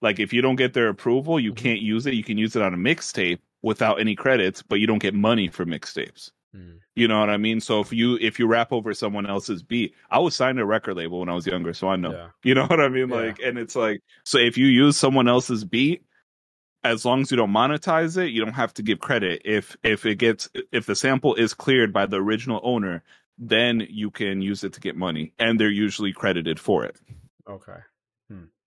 Like 0.01 0.19
if 0.19 0.31
you 0.31 0.41
don't 0.43 0.55
get 0.55 0.73
their 0.73 0.87
approval, 0.89 1.39
you 1.39 1.51
Mhm. 1.51 1.57
can't 1.57 1.79
use 1.81 2.05
it. 2.05 2.13
You 2.13 2.23
can 2.23 2.37
use 2.37 2.55
it 2.55 2.61
on 2.61 2.73
a 2.75 2.77
mixtape 2.77 3.39
without 3.63 3.99
any 3.99 4.15
credits, 4.15 4.61
but 4.61 4.79
you 4.79 4.85
don't 4.87 5.01
get 5.01 5.13
money 5.15 5.47
for 5.47 5.65
mixtapes. 5.65 6.31
Mm. 6.55 6.77
You 6.95 7.07
know 7.07 7.19
what 7.19 7.29
I 7.29 7.37
mean? 7.37 7.59
So 7.59 7.79
if 7.79 7.91
you 7.91 8.17
if 8.21 8.37
you 8.39 8.45
rap 8.47 8.71
over 8.71 8.93
someone 8.93 9.25
else's 9.25 9.63
beat, 9.63 9.93
I 10.11 10.19
was 10.19 10.35
signed 10.35 10.57
to 10.57 10.63
a 10.63 10.65
record 10.67 10.95
label 10.95 11.19
when 11.19 11.29
I 11.29 11.33
was 11.33 11.47
younger, 11.47 11.73
so 11.73 11.87
I 11.89 11.95
know. 11.95 12.11
Yeah. 12.11 12.27
You 12.43 12.53
know 12.55 12.65
what 12.67 12.79
I 12.79 12.87
mean? 12.89 13.09
Yeah. 13.09 13.15
Like, 13.15 13.39
and 13.39 13.57
it's 13.57 13.75
like, 13.75 14.01
so 14.25 14.37
if 14.37 14.57
you 14.59 14.67
use 14.67 14.95
someone 14.95 15.27
else's 15.27 15.63
beat, 15.65 16.03
as 16.83 17.03
long 17.05 17.21
as 17.21 17.31
you 17.31 17.37
don't 17.37 17.51
monetize 17.51 18.17
it, 18.17 18.29
you 18.31 18.43
don't 18.43 18.53
have 18.53 18.73
to 18.75 18.83
give 18.83 18.99
credit. 18.99 19.41
If 19.45 19.75
if 19.83 20.05
it 20.05 20.15
gets 20.15 20.49
if 20.71 20.85
the 20.85 20.95
sample 20.95 21.35
is 21.35 21.53
cleared 21.53 21.91
by 21.93 22.05
the 22.05 22.17
original 22.17 22.59
owner, 22.63 23.03
then 23.37 23.85
you 23.89 24.11
can 24.11 24.41
use 24.41 24.63
it 24.63 24.73
to 24.73 24.79
get 24.79 24.95
money, 24.95 25.33
and 25.39 25.59
they're 25.59 25.69
usually 25.69 26.13
credited 26.13 26.59
for 26.59 26.85
it. 26.85 26.97
Okay. 27.49 27.79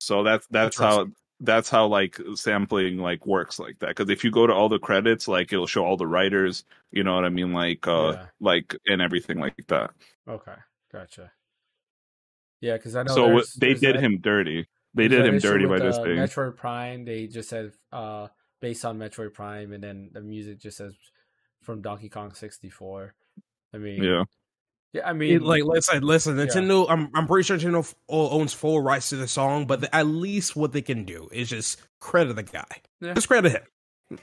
So 0.00 0.24
that's 0.24 0.46
that's 0.48 0.76
how 0.76 1.06
that's 1.38 1.70
how 1.70 1.86
like 1.86 2.18
sampling 2.34 2.98
like 2.98 3.24
works 3.24 3.60
like 3.60 3.78
that. 3.78 3.88
Because 3.90 4.10
if 4.10 4.24
you 4.24 4.32
go 4.32 4.48
to 4.48 4.52
all 4.52 4.68
the 4.68 4.80
credits, 4.80 5.28
like 5.28 5.52
it'll 5.52 5.68
show 5.68 5.84
all 5.84 5.96
the 5.96 6.08
writers. 6.08 6.64
You 6.90 7.04
know 7.04 7.14
what 7.14 7.24
I 7.24 7.28
mean? 7.28 7.52
Like 7.52 7.86
uh 7.86 8.12
Yeah. 8.12 8.26
like 8.40 8.76
and 8.86 9.00
everything 9.00 9.38
like 9.38 9.54
that. 9.68 9.92
Okay. 10.28 10.54
Gotcha. 10.92 11.30
Yeah, 12.60 12.76
because 12.78 12.96
I 12.96 13.04
know 13.04 13.14
so 13.14 13.42
they 13.58 13.74
did 13.74 13.94
that- 13.94 14.00
him 14.02 14.18
dirty. 14.20 14.66
They 14.94 15.08
did 15.08 15.24
him 15.26 15.38
dirty 15.38 15.64
by 15.64 15.72
with, 15.72 15.82
this 15.82 15.96
uh, 15.96 16.02
thing. 16.02 16.16
Metroid 16.16 16.56
Prime, 16.56 17.04
they 17.04 17.26
just 17.26 17.48
said 17.48 17.72
uh 17.92 18.28
based 18.60 18.84
on 18.84 18.98
Metroid 18.98 19.32
Prime, 19.34 19.72
and 19.72 19.82
then 19.82 20.10
the 20.12 20.20
music 20.20 20.60
just 20.60 20.76
says 20.78 20.94
from 21.62 21.80
Donkey 21.82 22.08
Kong 22.08 22.32
64. 22.34 23.14
I 23.74 23.78
mean, 23.78 24.02
Yeah. 24.02 24.24
yeah. 24.92 25.08
I 25.08 25.12
mean, 25.14 25.36
It, 25.36 25.42
like 25.42 25.64
listen, 25.64 26.02
listen. 26.02 26.36
Nintendo, 26.36 26.86
I'm 26.90 27.10
I'm 27.14 27.26
pretty 27.26 27.44
sure 27.46 27.56
Nintendo 27.56 27.78
f- 27.80 27.94
o- 28.08 28.30
owns 28.30 28.52
full 28.52 28.80
rights 28.80 29.08
to 29.10 29.16
the 29.16 29.26
song, 29.28 29.66
but 29.66 29.80
the, 29.80 29.94
at 29.94 30.06
least 30.06 30.54
what 30.56 30.72
they 30.72 30.82
can 30.82 31.04
do 31.04 31.28
is 31.32 31.48
just 31.48 31.80
credit 32.00 32.34
the 32.36 32.42
guy. 32.42 32.64
Yeah. 33.00 33.14
Just 33.14 33.28
credit 33.28 33.52
him. 34.10 34.18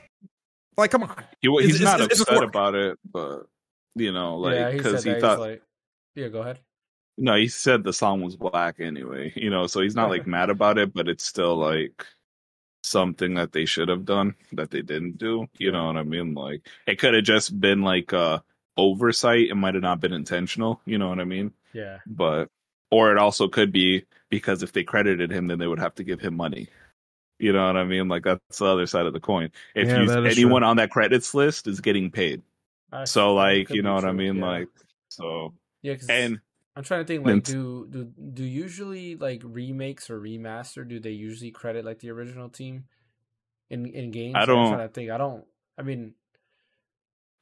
Like, 0.77 0.91
come 0.91 1.03
on. 1.03 1.23
He, 1.41 1.49
he's 1.61 1.75
it's- 1.75 1.81
not 1.81 1.99
it's 2.01 2.21
upset 2.21 2.37
work. 2.39 2.47
about 2.49 2.75
it, 2.75 2.97
but 3.11 3.47
you 3.95 4.11
know, 4.11 4.35
yeah, 4.49 4.63
like 4.65 4.71
he 4.73 4.77
because 4.77 5.03
said 5.03 5.07
he, 5.07 5.13
that. 5.13 5.21
thought 5.21 5.39
like, 5.39 5.61
yeah, 6.15 6.27
go 6.29 6.41
ahead. 6.41 6.59
No, 7.19 7.35
he 7.35 7.47
said 7.47 7.83
the 7.83 7.93
song 7.93 8.21
was 8.21 8.35
black 8.35 8.79
anyway. 8.79 9.33
You 9.37 9.49
know, 9.49 9.67
so 9.67 9.81
he's 9.81 9.95
not 9.95 10.09
like 10.09 10.27
mad 10.27 10.49
about 10.49 10.77
it, 10.77 10.93
but 10.93 11.07
it's 11.09 11.25
still 11.25 11.55
like 11.57 12.05
something 12.83 13.35
that 13.35 13.51
they 13.53 13.65
should 13.65 13.89
have 13.89 14.05
done 14.05 14.35
that 14.53 14.71
they 14.71 14.81
didn't 14.81 15.17
do. 15.17 15.47
You 15.57 15.71
know 15.71 15.87
what 15.87 15.97
I 15.97 16.03
mean? 16.03 16.33
Like 16.35 16.67
it 16.87 16.99
could 16.99 17.15
have 17.15 17.23
just 17.25 17.59
been 17.59 17.81
like 17.83 18.13
uh 18.13 18.39
oversight. 18.77 19.49
It 19.49 19.55
might 19.55 19.75
have 19.75 19.83
not 19.83 20.01
been 20.01 20.13
intentional. 20.13 20.81
You 20.85 20.97
know 20.99 21.09
what 21.09 21.19
I 21.19 21.25
mean? 21.25 21.53
Yeah, 21.73 21.99
But 22.07 22.49
or 22.91 23.11
it 23.11 23.17
also 23.19 23.47
could 23.49 23.71
be 23.71 24.05
because 24.29 24.63
if 24.63 24.71
they 24.73 24.83
credited 24.83 25.31
him, 25.31 25.47
then 25.47 25.59
they 25.59 25.67
would 25.67 25.79
have 25.79 25.95
to 25.95 26.03
give 26.03 26.21
him 26.21 26.35
money. 26.35 26.69
You 27.39 27.53
know 27.53 27.65
what 27.67 27.77
I 27.77 27.85
mean? 27.85 28.07
Like 28.09 28.23
that's 28.23 28.59
the 28.59 28.65
other 28.65 28.85
side 28.87 29.05
of 29.05 29.13
the 29.13 29.19
coin. 29.19 29.51
If 29.75 29.89
Yeah, 29.89 30.03
you 30.03 30.11
anyone 30.25 30.63
true. 30.63 30.69
on 30.71 30.77
that 30.77 30.91
credits 30.91 31.33
list 31.33 31.67
is 31.67 31.79
getting 31.81 32.11
paid. 32.11 32.43
I- 32.91 33.05
So 33.05 33.33
like, 33.33 33.73
you 33.73 33.81
know 33.81 33.95
what 33.95 34.05
I 34.05 34.11
mean? 34.11 34.37
yeah. 34.37 34.45
Like 34.45 34.69
so 35.09 35.53
yeah, 35.81 35.95
and 36.09 36.39
I'm 36.79 36.85
trying 36.85 37.01
to 37.01 37.05
think. 37.05 37.25
Like, 37.25 37.43
do 37.43 37.85
do 37.91 38.05
do 38.33 38.43
usually 38.45 39.17
like 39.17 39.41
remakes 39.43 40.09
or 40.09 40.17
remaster? 40.17 40.87
Do 40.87 40.97
they 41.01 41.11
usually 41.11 41.51
credit 41.51 41.83
like 41.83 41.99
the 41.99 42.09
original 42.09 42.47
team 42.47 42.85
in 43.69 43.85
in 43.85 44.11
games? 44.11 44.35
I 44.37 44.45
don't- 44.45 44.77
to 44.77 44.87
think. 44.87 45.11
I 45.11 45.17
don't. 45.17 45.43
I 45.77 45.81
mean, 45.81 46.13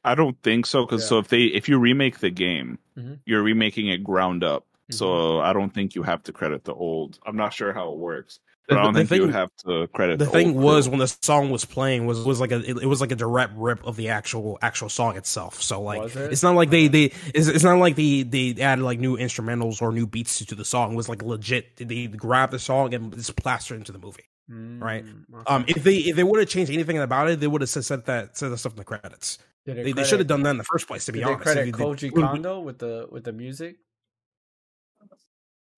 I 0.04 0.16
don't 0.16 0.42
think 0.42 0.66
so 0.66 0.86
because 0.88 1.04
Yeah. 1.04 1.08
so 1.10 1.20
if 1.20 1.28
they 1.28 1.44
if 1.44 1.70
you 1.70 1.78
remake 1.78 2.18
the 2.18 2.32
game, 2.32 2.80
Mhm. 2.98 3.20
you're 3.26 3.44
remaking 3.44 3.90
it 3.90 4.04
ground 4.04 4.44
up. 4.44 4.64
Mm-hmm. 4.64 4.94
So 4.96 5.40
I 5.40 5.54
don't 5.54 5.72
think 5.72 5.94
you 5.94 6.02
have 6.02 6.24
to 6.24 6.34
credit 6.34 6.64
the 6.64 6.74
old. 6.74 7.20
I'm 7.24 7.36
not 7.38 7.54
sure 7.54 7.74
how 7.74 7.92
it 7.92 7.98
works, 8.00 8.40
but 8.68 8.76
The- 8.76 8.80
I 8.80 8.84
don't 8.84 8.94
the 8.94 9.00
think 9.00 9.10
you 9.12 9.18
thing- 9.18 9.26
would 9.28 9.36
have 9.36 9.50
to 9.66 9.88
credit 9.94 10.20
The 10.20 10.26
the, 10.26 10.32
thing 10.32 10.54
was 10.56 10.86
crew. 10.86 10.92
when 10.92 11.00
the 11.00 11.08
song 11.08 11.50
was 11.50 11.66
playing 11.66 12.06
was 12.06 12.24
was 12.26 12.40
like 12.40 12.52
a 12.52 12.58
it, 12.70 12.78
it 12.84 12.86
was 12.86 13.02
like 13.02 13.12
a 13.12 13.16
direct 13.16 13.54
rip 13.56 13.86
of 13.86 13.96
the 13.96 14.10
actual 14.10 14.58
actual 14.62 14.90
song 14.90 15.16
itself. 15.18 15.62
So 15.62 15.82
like 15.82 16.16
it? 16.16 16.32
it's 16.34 16.44
not 16.44 16.56
like 16.56 16.70
they 16.70 16.88
they 16.88 17.06
it's, 17.34 17.48
it's 17.48 17.64
not 17.64 17.80
like 17.80 17.96
they 17.96 18.24
they 18.24 18.56
added 18.62 18.84
like 18.84 19.00
new 19.00 19.18
instrumentals 19.18 19.82
or 19.82 19.92
new 19.92 20.06
beats 20.08 20.38
to, 20.40 20.46
to 20.48 20.56
the 20.56 20.66
song. 20.66 20.94
It 20.94 20.96
was 20.96 21.10
like 21.10 21.22
legit. 21.24 21.78
They 21.78 22.08
grabbed 22.08 22.54
the 22.54 22.60
song 22.60 22.94
and 22.94 23.14
just 23.16 23.36
plastered 23.36 23.78
into 23.78 23.92
the 23.92 24.00
movie. 24.00 24.24
Right. 24.50 25.04
mm, 25.06 25.44
Um, 25.46 25.66
if 25.68 25.84
they 25.84 25.98
if 25.98 26.16
they 26.16 26.24
would 26.24 26.40
have 26.40 26.48
changed 26.50 26.72
anything 26.72 26.98
about 26.98 27.30
it, 27.30 27.40
they 27.42 27.48
would 27.48 27.60
have 27.62 27.70
said, 27.70 27.84
said 27.84 28.06
that 28.06 28.38
said 28.38 28.50
that 28.52 28.58
stuff 28.58 28.72
in 28.74 28.78
the 28.78 28.86
credits. 28.86 29.40
Did 29.66 29.84
They, 29.86 29.92
they 29.92 30.06
should 30.06 30.20
have 30.20 30.28
done 30.30 30.44
that 30.44 30.52
in 30.52 30.58
the 30.58 30.64
first 30.64 30.88
place. 30.88 31.04
To 31.08 31.12
be 31.12 31.20
Did 31.20 31.28
they 31.28 31.32
honest, 31.34 31.44
credit 31.44 31.68
If 31.68 31.76
they- 31.76 31.84
Koji 31.84 32.14
Kondo 32.16 32.62
with 32.62 32.80
the 32.80 33.08
with 33.12 33.26
the 33.26 33.34
music? 33.34 33.76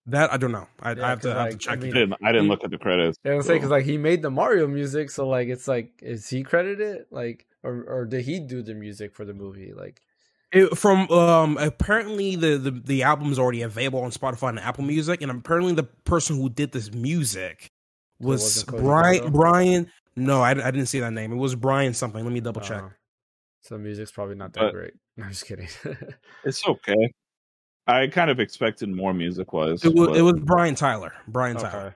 That 0.10 0.32
I 0.34 0.38
don't 0.38 0.52
know. 0.52 0.68
I, 0.82 0.94
Yeah, 0.94 1.06
I 1.06 1.10
have 1.10 1.22
to, 1.22 1.28
'cause, 1.30 1.38
I 1.38 1.42
have 1.44 1.52
to 1.52 1.58
check. 1.58 1.72
I 1.84 1.88
I 1.88 1.92
didn't, 1.92 2.14
I 2.24 2.32
didn't 2.32 2.44
he- 2.46 2.50
look 2.50 2.64
at 2.64 2.72
the 2.72 2.78
credits. 2.78 3.18
Yeah, 3.24 3.34
I'm 3.34 3.42
saying 3.42 3.60
because 3.60 3.72
like 3.72 3.86
he 3.86 3.98
made 3.98 4.22
the 4.22 4.30
Mario 4.32 4.68
music, 4.68 5.10
so 5.10 5.28
like 5.28 5.48
it's 5.48 5.68
like 5.68 5.92
is 6.02 6.30
he 6.30 6.44
credited 6.44 7.06
like 7.12 7.46
or 7.64 7.84
or 7.88 8.06
did 8.06 8.24
he 8.26 8.40
do 8.40 8.62
the 8.62 8.74
music 8.74 9.14
for 9.16 9.26
the 9.26 9.34
movie? 9.34 9.74
Like 9.74 10.02
It- 10.52 10.78
from 10.78 11.10
um 11.12 11.58
apparently 11.58 12.36
the, 12.36 12.58
the 12.58 12.72
the 12.72 13.04
album's 13.04 13.38
already 13.40 13.62
available 13.62 14.02
on 14.02 14.12
Spotify 14.12 14.50
and 14.50 14.60
Apple 14.60 14.84
Music, 14.84 15.22
and 15.22 15.32
apparently 15.32 15.74
the 15.74 15.84
person 15.84 16.38
who 16.38 16.50
did 16.50 16.72
this 16.72 16.92
music 16.94 17.72
was 18.20 18.42
wasn't 18.66 18.78
Brian 18.84 19.20
Kondo? 19.24 19.38
Brian. 19.38 19.92
No, 20.16 20.42
I, 20.42 20.52
I 20.52 20.72
didn't 20.72 20.88
see 20.88 21.00
that 21.00 21.14
name. 21.14 21.32
It 21.32 21.38
was 21.38 21.56
Brian 21.56 21.94
something. 21.94 22.24
Let 22.24 22.34
me 22.34 22.42
double 22.42 22.60
check. 22.62 22.84
uh, 22.84 22.90
so 23.62 23.76
the 23.76 23.80
music's 23.82 24.12
probably 24.12 24.36
not 24.36 24.52
that 24.54 24.60
But- 24.62 24.74
great. 24.74 24.94
No, 25.18 25.26
I'm 25.26 25.32
just 25.32 25.46
kidding. 25.46 25.68
It's 26.46 26.66
okay. 26.66 27.14
I 27.90 28.08
kind 28.08 28.30
of 28.30 28.40
expected 28.40 28.90
more 28.90 29.14
music 29.14 29.52
wise. 29.54 29.84
It 29.84 29.94
was 29.94 30.18
it 30.18 30.22
was 30.22 30.36
Brian 30.42 30.76
Tyler. 30.76 31.14
Brian 31.28 31.58
okay. 31.58 31.70
Tyler. 31.70 31.96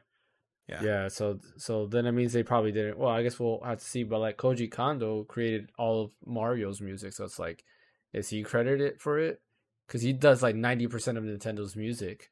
Yeah. 0.67 0.83
Yeah. 0.83 1.07
So 1.09 1.39
so 1.57 1.85
then 1.87 2.05
it 2.05 2.11
means 2.13 2.33
they 2.33 2.43
probably 2.43 2.71
didn't. 2.71 2.97
Well, 2.97 3.09
I 3.09 3.21
guess 3.23 3.39
we'll 3.39 3.61
have 3.63 3.79
to 3.79 3.85
see. 3.85 4.03
But 4.03 4.19
like 4.19 4.37
Koji 4.37 4.71
Kondo 4.71 5.23
created 5.23 5.69
all 5.77 6.01
of 6.03 6.11
Mario's 6.25 6.81
music, 6.81 7.13
so 7.13 7.25
it's 7.25 7.39
like, 7.39 7.63
is 8.13 8.29
he 8.29 8.43
credited 8.43 8.99
for 9.01 9.19
it? 9.19 9.41
Because 9.87 10.01
he 10.01 10.13
does 10.13 10.41
like 10.41 10.55
ninety 10.55 10.87
percent 10.87 11.17
of 11.17 11.23
Nintendo's 11.25 11.75
music. 11.75 12.31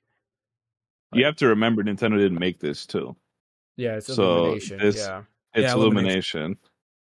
you 1.13 1.25
have 1.25 1.35
to 1.37 1.47
remember 1.47 1.83
Nintendo 1.83 2.17
didn't 2.17 2.39
make 2.39 2.59
this 2.59 2.85
too. 2.85 3.15
Yeah, 3.77 3.97
it's 3.97 4.07
So, 4.07 4.37
Illumination. 4.37 4.77
this- 4.79 4.97
yeah, 4.97 5.23
It's 5.53 5.63
Yeah, 5.63 5.73
Illumination. 5.73 6.57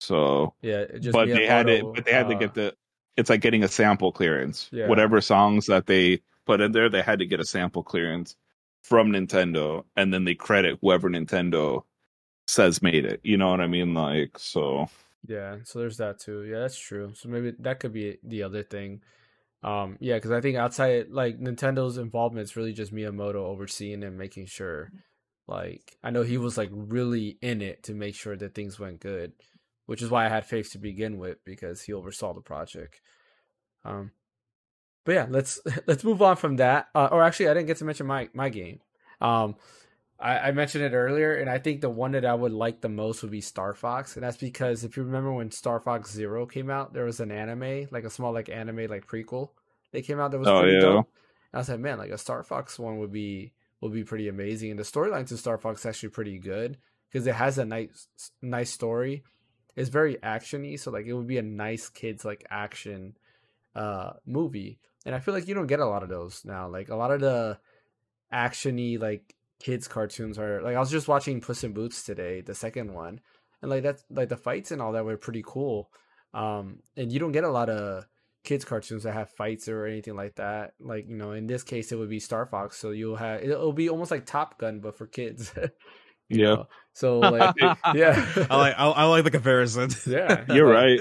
So 0.00 0.54
yeah. 0.62 0.80
it 0.80 1.00
Just 1.00 1.12
but 1.12 1.28
they 1.28 1.46
had 1.46 1.68
it 1.68 1.84
but 1.94 2.04
they 2.04 2.12
had 2.12 2.28
to 2.28 2.34
uh, 2.34 2.38
get 2.38 2.54
the 2.54 2.74
it's 3.16 3.30
like 3.30 3.40
getting 3.42 3.62
a 3.62 3.68
sample 3.68 4.10
clearance. 4.10 4.68
Yeah. 4.72 4.88
Whatever 4.88 5.20
songs 5.20 5.66
that 5.66 5.86
they 5.86 6.22
put 6.46 6.60
in 6.60 6.72
there, 6.72 6.88
they 6.88 7.02
had 7.02 7.18
to 7.20 7.26
get 7.26 7.40
a 7.40 7.44
sample 7.44 7.82
clearance 7.82 8.36
from 8.82 9.12
Nintendo 9.12 9.84
and 9.96 10.12
then 10.12 10.24
they 10.24 10.34
credit 10.34 10.78
whoever 10.80 11.08
Nintendo 11.08 11.84
says 12.46 12.82
made 12.82 13.04
it. 13.04 13.20
You 13.22 13.36
know 13.36 13.50
what 13.50 13.60
I 13.60 13.66
mean? 13.68 13.94
Like 13.94 14.38
so 14.38 14.88
Yeah, 15.26 15.58
so 15.64 15.78
there's 15.78 15.98
that 15.98 16.18
too. 16.18 16.42
Yeah, 16.44 16.60
that's 16.60 16.78
true. 16.78 17.12
So 17.14 17.28
maybe 17.28 17.52
that 17.60 17.80
could 17.80 17.92
be 17.92 18.18
the 18.22 18.42
other 18.42 18.62
thing. 18.62 19.02
Um, 19.62 19.96
yeah, 20.00 20.16
because 20.16 20.32
I 20.32 20.40
think 20.40 20.56
outside 20.56 21.10
like 21.10 21.38
Nintendo's 21.38 21.96
involvement 21.98 22.44
is 22.44 22.56
really 22.56 22.72
just 22.72 22.92
Miyamoto 22.92 23.36
overseeing 23.36 24.02
and 24.02 24.18
making 24.18 24.46
sure. 24.46 24.90
Like 25.46 25.96
I 26.02 26.10
know 26.10 26.22
he 26.22 26.38
was 26.38 26.58
like 26.58 26.70
really 26.72 27.38
in 27.40 27.62
it 27.62 27.84
to 27.84 27.94
make 27.94 28.14
sure 28.14 28.36
that 28.36 28.54
things 28.54 28.78
went 28.80 29.00
good, 29.00 29.32
which 29.86 30.02
is 30.02 30.10
why 30.10 30.26
I 30.26 30.28
had 30.28 30.46
faith 30.46 30.72
to 30.72 30.78
begin 30.78 31.18
with 31.18 31.44
because 31.44 31.82
he 31.82 31.92
oversaw 31.92 32.32
the 32.32 32.40
project. 32.40 33.00
Um, 33.84 34.12
but 35.04 35.12
yeah, 35.12 35.26
let's 35.28 35.60
let's 35.86 36.04
move 36.04 36.22
on 36.22 36.36
from 36.36 36.56
that. 36.56 36.88
Uh, 36.94 37.08
or 37.10 37.22
actually, 37.22 37.48
I 37.48 37.54
didn't 37.54 37.66
get 37.66 37.78
to 37.78 37.84
mention 37.84 38.06
my 38.06 38.28
my 38.34 38.48
game. 38.48 38.80
Um, 39.20 39.56
I, 40.18 40.38
I 40.38 40.52
mentioned 40.52 40.84
it 40.84 40.94
earlier, 40.94 41.34
and 41.34 41.50
I 41.50 41.58
think 41.58 41.80
the 41.80 41.90
one 41.90 42.12
that 42.12 42.24
I 42.24 42.34
would 42.34 42.52
like 42.52 42.80
the 42.80 42.88
most 42.88 43.22
would 43.22 43.30
be 43.32 43.40
Star 43.40 43.74
Fox, 43.74 44.16
and 44.16 44.24
that's 44.24 44.36
because 44.36 44.84
if 44.84 44.96
you 44.96 45.02
remember 45.02 45.32
when 45.32 45.50
Star 45.50 45.80
Fox 45.80 46.12
Zero 46.12 46.46
came 46.46 46.70
out, 46.70 46.92
there 46.92 47.04
was 47.04 47.18
an 47.20 47.32
anime, 47.32 47.88
like 47.90 48.04
a 48.04 48.10
small 48.10 48.32
like 48.32 48.48
anime 48.48 48.86
like 48.88 49.06
prequel. 49.06 49.50
They 49.90 50.02
came 50.02 50.20
out 50.20 50.30
that 50.30 50.38
was 50.38 50.48
Oh, 50.48 50.60
pretty 50.60 50.74
yeah. 50.74 50.80
dope. 50.80 51.08
And 51.52 51.54
I 51.54 51.58
was 51.58 51.68
like, 51.68 51.80
man, 51.80 51.98
like 51.98 52.10
a 52.10 52.18
Star 52.18 52.42
Fox 52.42 52.78
one 52.78 52.98
would 52.98 53.12
be 53.12 53.52
would 53.80 53.92
be 53.92 54.04
pretty 54.04 54.28
amazing, 54.28 54.70
and 54.70 54.78
the 54.78 54.84
storyline 54.84 55.26
to 55.26 55.36
Star 55.36 55.58
Fox 55.58 55.80
is 55.80 55.86
actually 55.86 56.10
pretty 56.10 56.38
good 56.38 56.78
because 57.10 57.26
it 57.26 57.34
has 57.34 57.58
a 57.58 57.64
nice 57.64 58.06
nice 58.40 58.70
story. 58.70 59.24
It's 59.74 59.88
very 59.88 60.16
actiony, 60.16 60.78
so 60.78 60.90
like 60.92 61.06
it 61.06 61.14
would 61.14 61.26
be 61.26 61.38
a 61.38 61.42
nice 61.42 61.88
kids 61.88 62.24
like 62.24 62.46
action 62.48 63.16
uh 63.74 64.12
movie, 64.26 64.78
and 65.04 65.14
I 65.14 65.20
feel 65.20 65.34
like 65.34 65.48
you 65.48 65.54
don't 65.54 65.66
get 65.66 65.80
a 65.80 65.86
lot 65.86 66.02
of 66.02 66.08
those 66.08 66.44
now. 66.44 66.68
Like 66.68 66.88
a 66.88 66.96
lot 66.96 67.10
of 67.10 67.20
the 67.20 67.58
actiony 68.32 69.00
like 69.00 69.34
kids 69.60 69.86
cartoons 69.88 70.38
are 70.38 70.60
like 70.62 70.76
I 70.76 70.80
was 70.80 70.90
just 70.90 71.08
watching 71.08 71.40
Puss 71.40 71.64
in 71.64 71.72
Boots 71.72 72.02
today, 72.02 72.40
the 72.40 72.54
second 72.54 72.92
one, 72.92 73.20
and 73.60 73.70
like 73.70 73.82
that's 73.82 74.04
like 74.10 74.28
the 74.28 74.36
fights 74.36 74.70
and 74.70 74.80
all 74.82 74.92
that 74.92 75.04
were 75.04 75.16
pretty 75.16 75.42
cool. 75.46 75.90
Um, 76.34 76.78
and 76.96 77.12
you 77.12 77.18
don't 77.18 77.32
get 77.32 77.44
a 77.44 77.50
lot 77.50 77.68
of 77.68 78.06
kids 78.44 78.64
cartoons 78.64 79.04
that 79.04 79.12
have 79.12 79.30
fights 79.30 79.68
or 79.68 79.86
anything 79.86 80.16
like 80.16 80.34
that. 80.36 80.72
Like 80.80 81.08
you 81.08 81.16
know, 81.16 81.32
in 81.32 81.46
this 81.46 81.62
case, 81.62 81.92
it 81.92 81.96
would 81.96 82.10
be 82.10 82.20
Star 82.20 82.46
Fox. 82.46 82.78
So 82.78 82.90
you'll 82.90 83.16
have 83.16 83.42
it'll 83.42 83.72
be 83.72 83.88
almost 83.88 84.10
like 84.10 84.26
Top 84.26 84.58
Gun, 84.58 84.80
but 84.80 84.96
for 84.96 85.06
kids. 85.06 85.52
you 86.28 86.38
Yeah. 86.38 86.54
know? 86.54 86.68
So 86.94 87.20
like, 87.20 87.54
yeah, 87.94 88.26
I 88.50 88.56
like 88.56 88.74
I, 88.78 88.86
I 88.88 89.04
like 89.04 89.24
the 89.24 89.30
comparison. 89.38 89.90
yeah, 90.06 90.44
You're 90.48 90.66
like, 90.66 91.00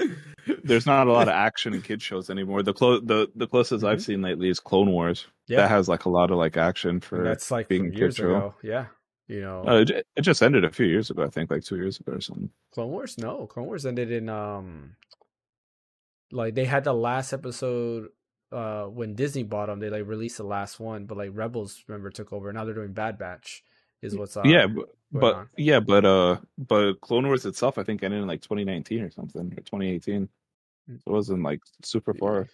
There's 0.64 0.86
not 0.86 1.06
a 1.06 1.12
lot 1.12 1.28
of 1.28 1.34
action 1.48 1.74
in 1.74 1.82
kid 1.82 2.02
shows 2.02 2.30
anymore. 2.30 2.62
The 2.62 2.72
clo- 2.72 3.00
the 3.00 3.30
the 3.36 3.46
closest 3.46 3.84
I've 3.84 3.98
Mhm. 3.98 4.02
seen 4.04 4.22
lately 4.22 4.48
is 4.48 4.60
Clone 4.60 4.90
Wars. 4.90 5.26
Yeah, 5.46 5.58
That 5.62 5.70
has 5.70 5.88
like 5.88 6.04
a 6.04 6.08
lot 6.10 6.30
of 6.30 6.38
like 6.38 6.56
action 6.56 6.90
and 6.90 7.04
for. 7.04 7.22
that's 7.22 7.50
like 7.50 7.68
being 7.68 7.92
a 7.94 7.96
years 7.98 8.16
kid 8.16 8.22
show. 8.22 8.28
ago. 8.36 8.54
Yeah, 8.62 8.86
you 9.28 9.40
know, 9.40 9.64
Uh, 9.66 9.80
it, 9.80 10.06
it 10.16 10.22
just 10.22 10.42
ended 10.42 10.64
a 10.64 10.70
few 10.70 10.86
years 10.86 11.10
ago. 11.10 11.22
I 11.24 11.28
think 11.28 11.50
like 11.50 11.62
two 11.64 11.76
years 11.76 12.00
ago 12.00 12.12
or 12.12 12.20
something. 12.20 12.50
Clone 12.72 12.90
Wars. 12.90 13.18
No, 13.18 13.46
Clone 13.46 13.66
Wars 13.66 13.84
ended 13.86 14.10
in 14.10 14.28
um, 14.28 14.96
like 16.30 16.54
they 16.54 16.64
had 16.64 16.84
the 16.84 16.94
last 16.94 17.32
episode 17.32 18.08
uh 18.50 18.84
when 18.84 19.14
Disney 19.14 19.42
bought 19.42 19.66
them. 19.66 19.80
They 19.80 19.90
like 19.90 20.06
released 20.06 20.38
the 20.38 20.44
last 20.44 20.78
one, 20.80 21.06
but 21.06 21.16
like 21.18 21.30
Rebels 21.32 21.84
remember 21.88 22.10
took 22.10 22.32
over. 22.32 22.52
Now 22.52 22.64
they're 22.64 22.74
doing 22.74 22.92
Bad 22.92 23.18
Batch. 23.18 23.64
Is 24.02 24.16
what's 24.16 24.36
uh, 24.36 24.42
yeah, 24.44 24.66
but, 24.66 24.88
but 25.12 25.34
on. 25.34 25.48
yeah, 25.56 25.80
but 25.80 26.04
uh, 26.04 26.36
but 26.58 27.00
Clone 27.00 27.26
Wars 27.26 27.46
itself, 27.46 27.78
I 27.78 27.84
think 27.84 28.02
ended 28.02 28.20
in 28.20 28.26
like 28.26 28.42
2019 28.42 29.02
or 29.02 29.10
something 29.10 29.52
or 29.52 29.62
2018. 29.62 30.28
Mm. 30.90 30.96
It 31.06 31.10
wasn't 31.10 31.42
like 31.42 31.60
super 31.84 32.12
far. 32.14 32.48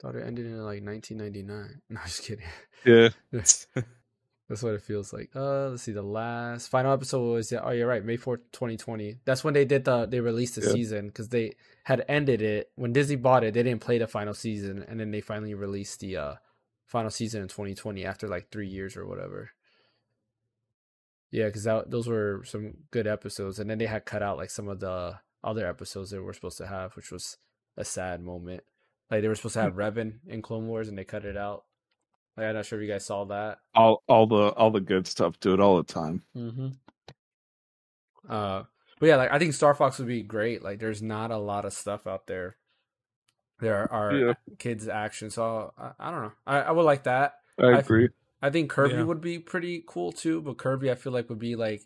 Thought 0.00 0.14
it 0.16 0.26
ended 0.26 0.46
in 0.46 0.58
like 0.64 0.82
1999. 0.82 1.80
No, 1.90 2.00
just 2.04 2.22
kidding. 2.22 2.46
Yeah, 2.86 3.08
That's 3.32 3.66
that's 4.48 4.62
what 4.62 4.74
it 4.74 4.82
feels 4.82 5.12
like. 5.12 5.30
Uh, 5.36 5.68
let's 5.70 5.82
see. 5.82 5.92
The 5.92 6.02
last 6.02 6.68
final 6.68 6.92
episode 6.92 7.22
was 7.32 7.52
yeah. 7.52 7.60
oh, 7.62 7.70
you're 7.70 7.86
right, 7.86 8.04
May 8.04 8.16
4th, 8.16 8.40
2020. 8.52 9.18
That's 9.24 9.44
when 9.44 9.54
they 9.54 9.64
did 9.64 9.84
the 9.84 10.06
they 10.06 10.20
released 10.20 10.54
the 10.56 10.62
Yeah. 10.62 10.72
season 10.72 11.06
because 11.08 11.28
they 11.28 11.54
had 11.84 12.04
ended 12.08 12.42
it 12.42 12.70
when 12.76 12.92
Disney 12.92 13.16
bought 13.16 13.44
it. 13.44 13.54
They 13.54 13.62
didn't 13.62 13.80
play 13.82 13.98
the 13.98 14.06
final 14.06 14.34
season, 14.34 14.84
and 14.88 14.98
then 14.98 15.10
they 15.10 15.20
finally 15.20 15.54
released 15.54 16.00
the 16.00 16.16
uh 16.16 16.34
final 16.90 17.10
season 17.10 17.42
in 17.42 17.48
2020 17.48 18.04
after 18.04 18.28
like 18.28 18.50
three 18.50 18.68
years 18.68 18.96
or 18.96 19.06
whatever. 19.06 19.50
Yeah, 21.30 21.46
because 21.46 21.64
those 21.86 22.08
were 22.08 22.42
some 22.44 22.74
good 22.90 23.06
episodes, 23.06 23.60
and 23.60 23.70
then 23.70 23.78
they 23.78 23.86
had 23.86 24.04
cut 24.04 24.22
out 24.22 24.36
like 24.36 24.50
some 24.50 24.68
of 24.68 24.80
the 24.80 25.20
other 25.44 25.66
episodes 25.66 26.10
they 26.10 26.18
were 26.18 26.32
supposed 26.32 26.58
to 26.58 26.66
have, 26.66 26.96
which 26.96 27.12
was 27.12 27.36
a 27.76 27.84
sad 27.84 28.20
moment. 28.20 28.64
Like 29.10 29.22
they 29.22 29.28
were 29.28 29.36
supposed 29.36 29.54
to 29.54 29.62
have 29.62 29.74
Revan 29.74 30.14
in 30.26 30.42
Clone 30.42 30.66
Wars, 30.66 30.88
and 30.88 30.98
they 30.98 31.04
cut 31.04 31.24
it 31.24 31.36
out. 31.36 31.64
Like 32.36 32.46
I'm 32.46 32.56
not 32.56 32.66
sure 32.66 32.80
if 32.80 32.86
you 32.86 32.92
guys 32.92 33.06
saw 33.06 33.24
that. 33.26 33.58
all 33.74 34.02
all 34.08 34.26
the 34.26 34.48
all 34.48 34.72
the 34.72 34.80
good 34.80 35.06
stuff. 35.06 35.38
Do 35.38 35.54
it 35.54 35.60
all 35.60 35.76
the 35.76 35.84
time. 35.84 36.22
Mm-hmm. 36.36 36.68
Uh, 38.28 38.64
but 38.98 39.06
yeah, 39.06 39.16
like 39.16 39.32
I 39.32 39.38
think 39.38 39.54
Star 39.54 39.74
Fox 39.74 39.98
would 39.98 40.08
be 40.08 40.22
great. 40.22 40.62
Like, 40.62 40.80
there's 40.80 41.02
not 41.02 41.30
a 41.30 41.38
lot 41.38 41.64
of 41.64 41.72
stuff 41.72 42.06
out 42.06 42.26
there. 42.26 42.56
There 43.60 43.92
are 43.92 44.12
Yeah. 44.14 44.32
kids 44.58 44.88
action, 44.88 45.30
so 45.30 45.72
I, 45.78 45.92
I 45.98 46.10
don't 46.10 46.22
know. 46.22 46.32
I, 46.46 46.60
I 46.62 46.70
would 46.70 46.84
like 46.84 47.04
that. 47.04 47.34
I 47.58 47.66
I- 47.66 47.78
agree. 47.78 48.08
I 48.42 48.48
think 48.48 48.70
Kirby 48.70 48.94
Yeah. 48.94 49.02
would 49.02 49.20
be 49.20 49.38
pretty 49.38 49.84
cool 49.86 50.12
too. 50.12 50.40
But 50.40 50.56
Kirby, 50.56 50.90
I 50.90 50.94
feel 50.94 51.12
like 51.12 51.28
would 51.28 51.38
be 51.38 51.56
like 51.56 51.82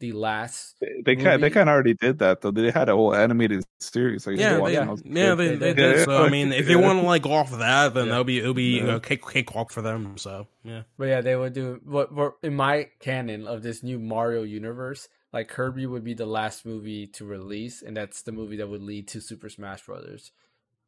the 0.00 0.12
last. 0.12 0.76
They- 0.80 1.00
They 1.02 1.16
kind 1.16 1.42
they 1.42 1.48
kind 1.48 1.68
of 1.70 1.72
already 1.72 1.94
did 1.94 2.18
that 2.18 2.42
though. 2.42 2.50
They 2.50 2.70
had 2.70 2.88
a 2.90 2.94
whole 2.94 3.14
animated 3.14 3.64
series. 3.80 4.26
Like, 4.26 4.36
Yeah, 4.38 4.54
they, 4.54 4.60
when 4.60 4.76
I 4.76 4.96
yeah, 5.04 5.34
they, 5.34 5.48
They 5.48 5.56
they 5.56 5.66
did. 5.72 5.76
did. 5.76 5.96
Yeah. 6.00 6.04
So 6.04 6.24
I 6.24 6.28
mean, 6.28 6.52
if 6.52 6.66
they 6.66 6.76
want 6.76 7.00
to 7.00 7.06
like 7.06 7.22
go 7.22 7.32
off 7.32 7.52
of 7.52 7.60
that, 7.60 7.94
then 7.94 8.04
Yeah. 8.06 8.10
that'll 8.10 8.24
be 8.24 8.38
it'll 8.38 8.52
be 8.54 8.80
Yeah. 8.80 8.96
a 8.96 9.00
cake 9.00 9.24
cakewalk 9.26 9.70
for 9.70 9.80
them. 9.80 10.18
So 10.18 10.46
yeah, 10.62 10.82
But 10.98 11.06
yeah, 11.08 11.20
they 11.22 11.36
would 11.36 11.54
do. 11.54 11.80
What, 11.84 12.12
what 12.12 12.34
in 12.42 12.54
my 12.54 12.90
canon 13.00 13.46
of 13.46 13.62
this 13.62 13.82
new 13.82 13.98
Mario 13.98 14.42
universe, 14.42 15.08
like 15.32 15.48
Kirby 15.48 15.86
would 15.86 16.04
be 16.04 16.12
the 16.14 16.26
last 16.26 16.66
movie 16.66 17.06
to 17.06 17.24
release, 17.24 17.80
and 17.80 17.96
that's 17.96 18.20
the 18.22 18.32
movie 18.32 18.56
that 18.56 18.68
would 18.68 18.82
lead 18.82 19.08
to 19.08 19.20
Super 19.22 19.48
Smash 19.48 19.86
Brothers. 19.86 20.32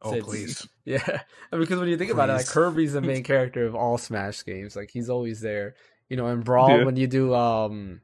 Oh 0.03 0.13
So 0.13 0.21
please, 0.23 0.69
Yeah, 0.85 1.01
I 1.07 1.57
mean, 1.57 1.63
because 1.63 1.79
when 1.81 1.89
you 1.89 1.97
think 1.99 2.11
about 2.13 2.31
it, 2.31 2.35
like 2.35 2.47
Kirby's 2.47 2.93
the 2.93 3.01
main 3.01 3.23
character 3.25 3.67
of 3.67 3.75
all 3.75 3.99
Smash 3.99 4.45
games. 4.45 4.77
Like 4.77 4.91
he's 4.91 5.09
always 5.11 5.41
there. 5.41 5.75
You 6.09 6.17
know, 6.17 6.29
in 6.29 6.43
Brawl 6.43 6.71
Yeah. 6.71 6.85
when 6.85 6.97
you 6.97 7.07
do 7.09 7.35
um, 7.35 8.01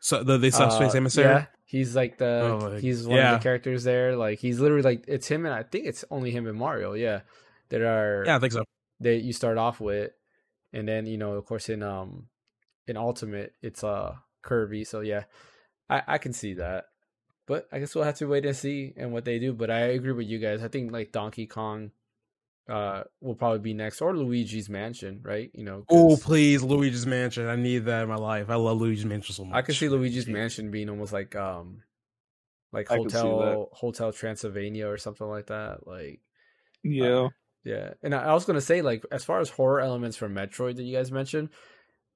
so 0.00 0.22
the 0.24 0.38
the 0.38 0.50
subspace 0.50 0.94
uh, 0.94 0.98
emissary. 0.98 1.26
yeah, 1.28 1.46
he's 1.64 1.94
like 1.94 2.18
the 2.18 2.58
Oh, 2.60 2.76
he's 2.76 3.06
one 3.06 3.18
yeah. 3.18 3.34
of 3.34 3.40
the 3.40 3.42
characters 3.42 3.84
there. 3.84 4.16
Like 4.16 4.38
he's 4.40 4.58
literally 4.60 4.82
like 4.82 5.04
it's 5.06 5.28
him 5.28 5.46
and 5.46 5.54
I 5.54 5.62
think 5.62 5.86
it's 5.86 6.04
only 6.10 6.30
him 6.32 6.46
and 6.46 6.58
Mario. 6.58 6.94
Yeah, 6.94 7.20
that 7.68 7.80
are 7.82 8.24
yeah, 8.26 8.36
I 8.36 8.38
think 8.40 8.52
so. 8.52 8.64
that 9.00 9.22
you 9.22 9.32
start 9.32 9.58
off 9.58 9.80
with, 9.80 10.10
and 10.72 10.88
then 10.88 11.06
you 11.06 11.18
know, 11.18 11.32
of 11.34 11.44
course, 11.46 11.68
in 11.68 11.82
um, 11.84 12.26
in 12.88 12.96
Ultimate, 12.96 13.54
it's 13.62 13.84
uh 13.84 14.14
Kirby. 14.42 14.82
So 14.84 15.00
yeah, 15.00 15.24
I 15.88 16.02
I 16.06 16.18
can 16.18 16.32
see 16.32 16.54
that, 16.54 16.86
but 17.46 17.68
I 17.72 17.78
guess 17.78 17.94
we'll 17.94 18.04
have 18.04 18.16
to 18.16 18.26
wait 18.26 18.44
and 18.44 18.56
see 18.56 18.92
and 18.96 19.12
what 19.12 19.24
they 19.24 19.38
do. 19.38 19.52
But 19.52 19.70
I 19.70 19.80
agree 19.80 20.12
with 20.12 20.26
you 20.26 20.38
guys. 20.38 20.62
I 20.62 20.68
think 20.68 20.92
like 20.92 21.12
Donkey 21.12 21.46
Kong, 21.46 21.90
uh, 22.68 23.04
will 23.20 23.34
probably 23.34 23.60
be 23.60 23.74
next, 23.74 24.00
or 24.00 24.16
Luigi's 24.16 24.68
Mansion, 24.68 25.20
right? 25.22 25.50
You 25.54 25.64
know. 25.64 25.84
Oh 25.88 26.16
please, 26.16 26.62
Luigi's 26.62 27.06
Mansion. 27.06 27.46
I 27.46 27.56
need 27.56 27.84
that 27.84 28.02
in 28.02 28.08
my 28.08 28.16
life. 28.16 28.50
I 28.50 28.56
love 28.56 28.80
Luigi's 28.80 29.04
Mansion 29.04 29.34
so 29.34 29.44
much. 29.44 29.56
I 29.56 29.62
could 29.62 29.76
see 29.76 29.88
Luigi's 29.88 30.26
Mansion 30.26 30.70
being 30.70 30.90
almost 30.90 31.12
like 31.12 31.36
um, 31.36 31.82
like 32.72 32.90
I 32.90 32.96
Hotel 32.96 33.68
Hotel 33.72 34.12
Transylvania 34.12 34.88
or 34.88 34.98
something 34.98 35.26
like 35.26 35.46
that. 35.46 35.86
Like 35.86 36.20
Yeah, 36.82 37.28
Yeah, 37.64 37.94
and 38.02 38.14
I 38.14 38.24
I 38.24 38.34
was 38.34 38.44
gonna 38.44 38.60
say, 38.60 38.82
like, 38.82 39.04
as 39.12 39.24
far 39.24 39.40
as 39.40 39.50
horror 39.50 39.80
elements 39.80 40.16
from 40.16 40.34
Metroid 40.34 40.76
that 40.76 40.82
you 40.82 40.96
guys 40.96 41.12
mentioned, 41.12 41.50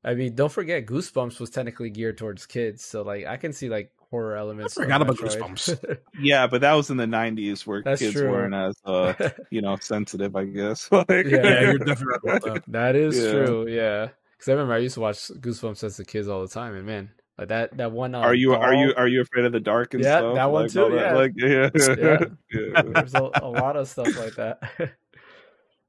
I 0.03 0.14
mean, 0.14 0.35
don't 0.35 0.53
forget 0.53 0.87
Goosebumps 0.87 1.39
was 1.39 1.51
technically 1.51 1.91
geared 1.91 2.18
towards 2.18 2.47
kids, 2.47 2.85
so 2.85 3.03
like 3.03 3.24
I 3.26 3.37
can 3.37 3.53
see 3.53 3.68
like 3.68 3.93
horror 4.11 4.36
elements. 4.36 4.76
of 4.76 4.82
forgot 4.84 5.02
about 5.02 5.16
Metroid. 5.16 5.38
Goosebumps. 5.38 5.98
yeah, 6.20 6.46
but 6.46 6.61
that 6.62 6.74
was 6.74 6.90
in 6.90 6.96
the 6.96 7.06
'90s 7.06 7.66
where 7.66 7.82
That's 7.82 8.00
kids 8.00 8.14
true. 8.14 8.30
weren't 8.30 8.54
as 8.54 8.76
uh, 8.84 9.12
you 9.50 9.62
know 9.62 9.76
sensitive. 9.80 10.34
I 10.36 10.44
guess. 10.44 10.88
Like- 10.92 11.08
Yeah. 11.08 11.24
yeah, 11.44 11.61
you're 11.62 11.78
definitely 11.78 12.30
right 12.30 12.42
that. 12.42 12.62
that 12.68 12.96
is 12.96 13.16
Yeah. 13.22 13.30
true. 13.32 13.68
Yeah, 13.68 14.08
because 14.36 14.48
I 14.48 14.52
remember 14.52 14.74
I 14.74 14.78
used 14.78 14.94
to 14.94 15.00
watch 15.00 15.16
Goosebumps 15.28 15.84
as 15.84 15.98
a 16.00 16.04
kid 16.04 16.28
all 16.28 16.42
the 16.42 16.48
time, 16.48 16.74
and 16.74 16.84
man, 16.86 17.11
like 17.38 17.48
that 17.48 17.76
that 17.78 17.92
one. 17.92 18.14
Um, 18.14 18.22
Are 18.22 18.34
you 18.34 18.54
are 18.54 18.74
you 18.74 18.92
are 18.96 19.08
you 19.08 19.20
afraid 19.22 19.44
of 19.46 19.52
the 19.52 19.61
dark 19.61 19.94
and 19.94 20.02
Yeah, 20.02 20.18
stuff? 20.18 20.34
that 20.34 20.50
one 20.50 20.62
Like, 20.64 20.72
too, 20.72 20.82
all 20.82 20.94
yeah. 20.94 21.14
Like 21.14 21.32
yeah, 21.36 21.70
Yeah. 21.74 22.24
yeah. 22.52 22.82
There's 22.82 23.14
a, 23.14 23.30
a 23.42 23.48
lot 23.48 23.76
of 23.76 23.88
stuff 23.88 24.16
like 24.18 24.34
that. 24.36 24.94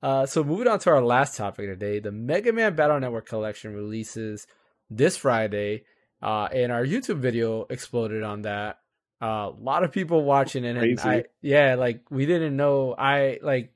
Uh, 0.04 0.26
so 0.26 0.44
moving 0.44 0.68
on 0.68 0.80
to 0.80 0.90
our 0.90 1.02
last 1.02 1.38
topic 1.38 1.68
today, 1.68 2.00
the 2.00 2.12
Mega 2.12 2.52
Man 2.52 2.76
Battle 2.76 3.00
Network 3.00 3.28
collection 3.28 3.76
releases 3.76 4.48
this 4.90 5.16
Friday, 5.16 5.84
uh, 6.22 6.48
and 6.54 6.72
our 6.72 6.86
YouTube 6.86 7.18
video 7.18 7.66
exploded 7.70 8.24
on 8.24 8.44
that. 8.44 8.80
Uh, 9.22 9.50
a 9.50 9.56
lot 9.60 9.84
of 9.84 9.92
people 9.92 10.24
watching 10.24 10.64
it, 10.66 10.76
and 10.78 11.00
I, 11.00 11.26
yeah, 11.42 11.76
like 11.76 12.02
we 12.10 12.26
didn't 12.26 12.56
know. 12.58 12.96
I 12.98 13.40
like, 13.44 13.72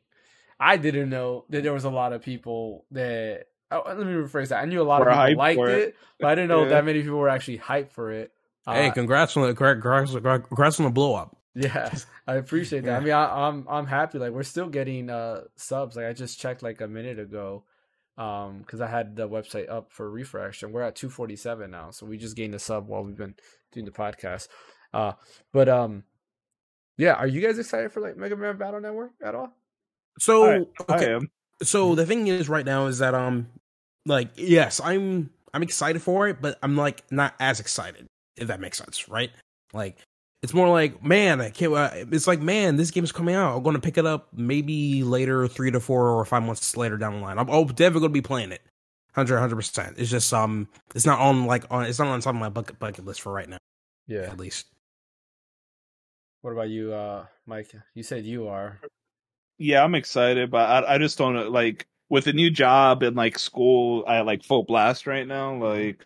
I 0.59 0.77
didn't 0.77 1.09
know 1.09 1.45
that 1.49 1.61
there 1.63 1.73
was 1.73 1.83
a 1.83 1.89
lot 1.89 2.13
of 2.13 2.21
people 2.23 2.85
that. 2.91 3.45
Oh, 3.71 3.83
let 3.87 3.97
me 3.97 4.05
rephrase 4.13 4.49
that. 4.49 4.61
I 4.61 4.65
knew 4.65 4.81
a 4.81 4.83
lot 4.83 5.01
Were 5.01 5.09
of 5.09 5.15
hyped 5.17 5.27
people 5.29 5.37
liked 5.43 5.59
it, 5.61 5.87
it. 5.89 5.95
but 6.19 6.27
I 6.27 6.35
didn't 6.35 6.49
know 6.49 6.63
Yeah. 6.63 6.69
that 6.69 6.85
many 6.85 7.01
people 7.01 7.17
were 7.17 7.29
actually 7.29 7.59
hyped 7.59 7.89
for 7.91 8.11
it. 8.11 8.31
Uh, 8.65 8.73
Hey, 8.73 8.91
congrats 8.91 9.35
on 9.37 9.47
the 9.47 9.53
congrats, 9.55 10.11
congrats 10.11 10.79
on 10.79 10.85
the 10.85 10.91
blow 10.91 11.13
up. 11.15 11.35
yeah, 11.55 11.93
I 12.27 12.35
appreciate 12.35 12.83
that. 12.85 13.01
I 13.01 13.03
mean, 13.03 13.13
I, 13.13 13.47
I'm 13.47 13.67
I'm 13.69 13.85
happy. 13.85 14.17
Like 14.19 14.31
we're 14.31 14.43
still 14.43 14.67
getting 14.69 15.09
uh 15.09 15.41
subs. 15.57 15.95
Like 15.95 16.05
I 16.05 16.13
just 16.13 16.39
checked 16.39 16.63
like 16.63 16.81
a 16.81 16.87
minute 16.87 17.19
ago, 17.19 17.65
um, 18.17 18.59
because 18.59 18.81
I 18.81 18.87
had 18.87 19.15
the 19.15 19.27
website 19.27 19.69
up 19.69 19.91
for 19.91 20.09
refresh, 20.09 20.63
and 20.63 20.73
we're 20.73 20.81
at 20.81 20.95
247 20.95 21.69
now. 21.71 21.91
So 21.91 22.05
we 22.05 22.17
just 22.17 22.35
gained 22.35 22.55
a 22.55 22.59
sub 22.59 22.87
while 22.87 23.03
we've 23.03 23.17
been 23.17 23.35
doing 23.71 23.85
the 23.85 23.91
podcast. 23.91 24.47
Uh, 24.93 25.13
but 25.51 25.67
um, 25.67 26.03
yeah, 26.97 27.13
are 27.13 27.27
you 27.27 27.41
guys 27.41 27.59
excited 27.59 27.91
for 27.91 28.01
like 28.01 28.17
Mega 28.17 28.35
Man 28.35 28.57
Battle 28.57 28.79
Network 28.79 29.11
at 29.23 29.35
all? 29.35 29.51
So 30.19 30.45
I, 30.45 30.55
okay, 30.93 31.11
I 31.11 31.15
am. 31.15 31.29
so 31.61 31.95
the 31.95 32.05
thing 32.05 32.27
is 32.27 32.47
right 32.47 32.65
now 32.65 32.87
is 32.87 32.99
that 32.99 33.13
um 33.13 33.47
like 34.05 34.29
yes 34.35 34.79
i'm 34.83 35.29
i'm 35.53 35.63
excited 35.63 36.01
for 36.01 36.27
it 36.27 36.41
but 36.41 36.57
i'm 36.63 36.77
like 36.77 37.03
not 37.11 37.33
as 37.39 37.59
excited 37.59 38.07
if 38.37 38.47
that 38.47 38.59
makes 38.59 38.77
sense 38.77 39.09
right 39.09 39.31
like 39.73 39.97
it's 40.45 40.53
more 40.53 40.69
like 40.69 41.03
man 41.03 41.41
i 41.41 41.49
can't 41.49 41.73
uh, 41.73 41.89
it's 41.93 42.27
like 42.27 42.39
man 42.39 42.77
this 42.77 42.91
game's 42.91 43.11
coming 43.11 43.35
out 43.35 43.57
i'm 43.57 43.63
gonna 43.63 43.79
pick 43.79 43.97
it 43.97 44.05
up 44.05 44.29
maybe 44.33 45.03
later 45.03 45.47
three 45.47 45.71
to 45.71 45.79
four 45.81 46.07
or 46.09 46.23
five 46.23 46.43
months 46.43 46.77
later 46.77 46.97
down 46.97 47.15
the 47.15 47.19
line 47.19 47.37
i'm, 47.37 47.49
I'm 47.49 47.65
definitely 47.67 48.01
gonna 48.01 48.13
be 48.13 48.21
playing 48.21 48.51
it 48.51 48.61
100 49.15 49.37
100% 49.37 49.95
it's 49.97 50.09
just 50.09 50.33
um 50.33 50.67
it's 50.93 51.05
not 51.05 51.19
on 51.19 51.45
like 51.45 51.65
on 51.71 51.85
it's 51.85 51.99
not 51.99 52.07
on 52.09 52.21
top 52.21 52.35
of 52.35 52.39
my 52.39 52.49
bucket 52.49 52.79
bucket 52.79 53.03
list 53.05 53.21
for 53.21 53.33
right 53.33 53.49
now 53.49 53.57
Yeah. 54.07 54.21
at 54.21 54.37
least 54.37 54.67
What 56.41 56.51
about 56.51 56.69
you, 56.69 56.93
uh, 56.93 57.25
Mike? 57.47 57.73
You 57.95 58.03
said 58.03 58.23
you 58.25 58.47
are. 58.47 58.79
Yeah, 59.57 59.83
I'm 59.83 59.95
excited, 59.95 60.51
but 60.51 60.69
I 60.85 60.95
I 60.95 60.97
just 60.99 61.17
don't 61.17 61.51
like 61.51 61.87
with 62.09 62.27
a 62.27 62.33
new 62.33 62.51
job 62.51 63.01
and 63.01 63.15
like 63.15 63.39
school. 63.39 64.03
I 64.07 64.21
like 64.21 64.43
full 64.43 64.63
blast 64.63 65.07
right 65.07 65.25
now. 65.27 65.55
Like 65.55 66.05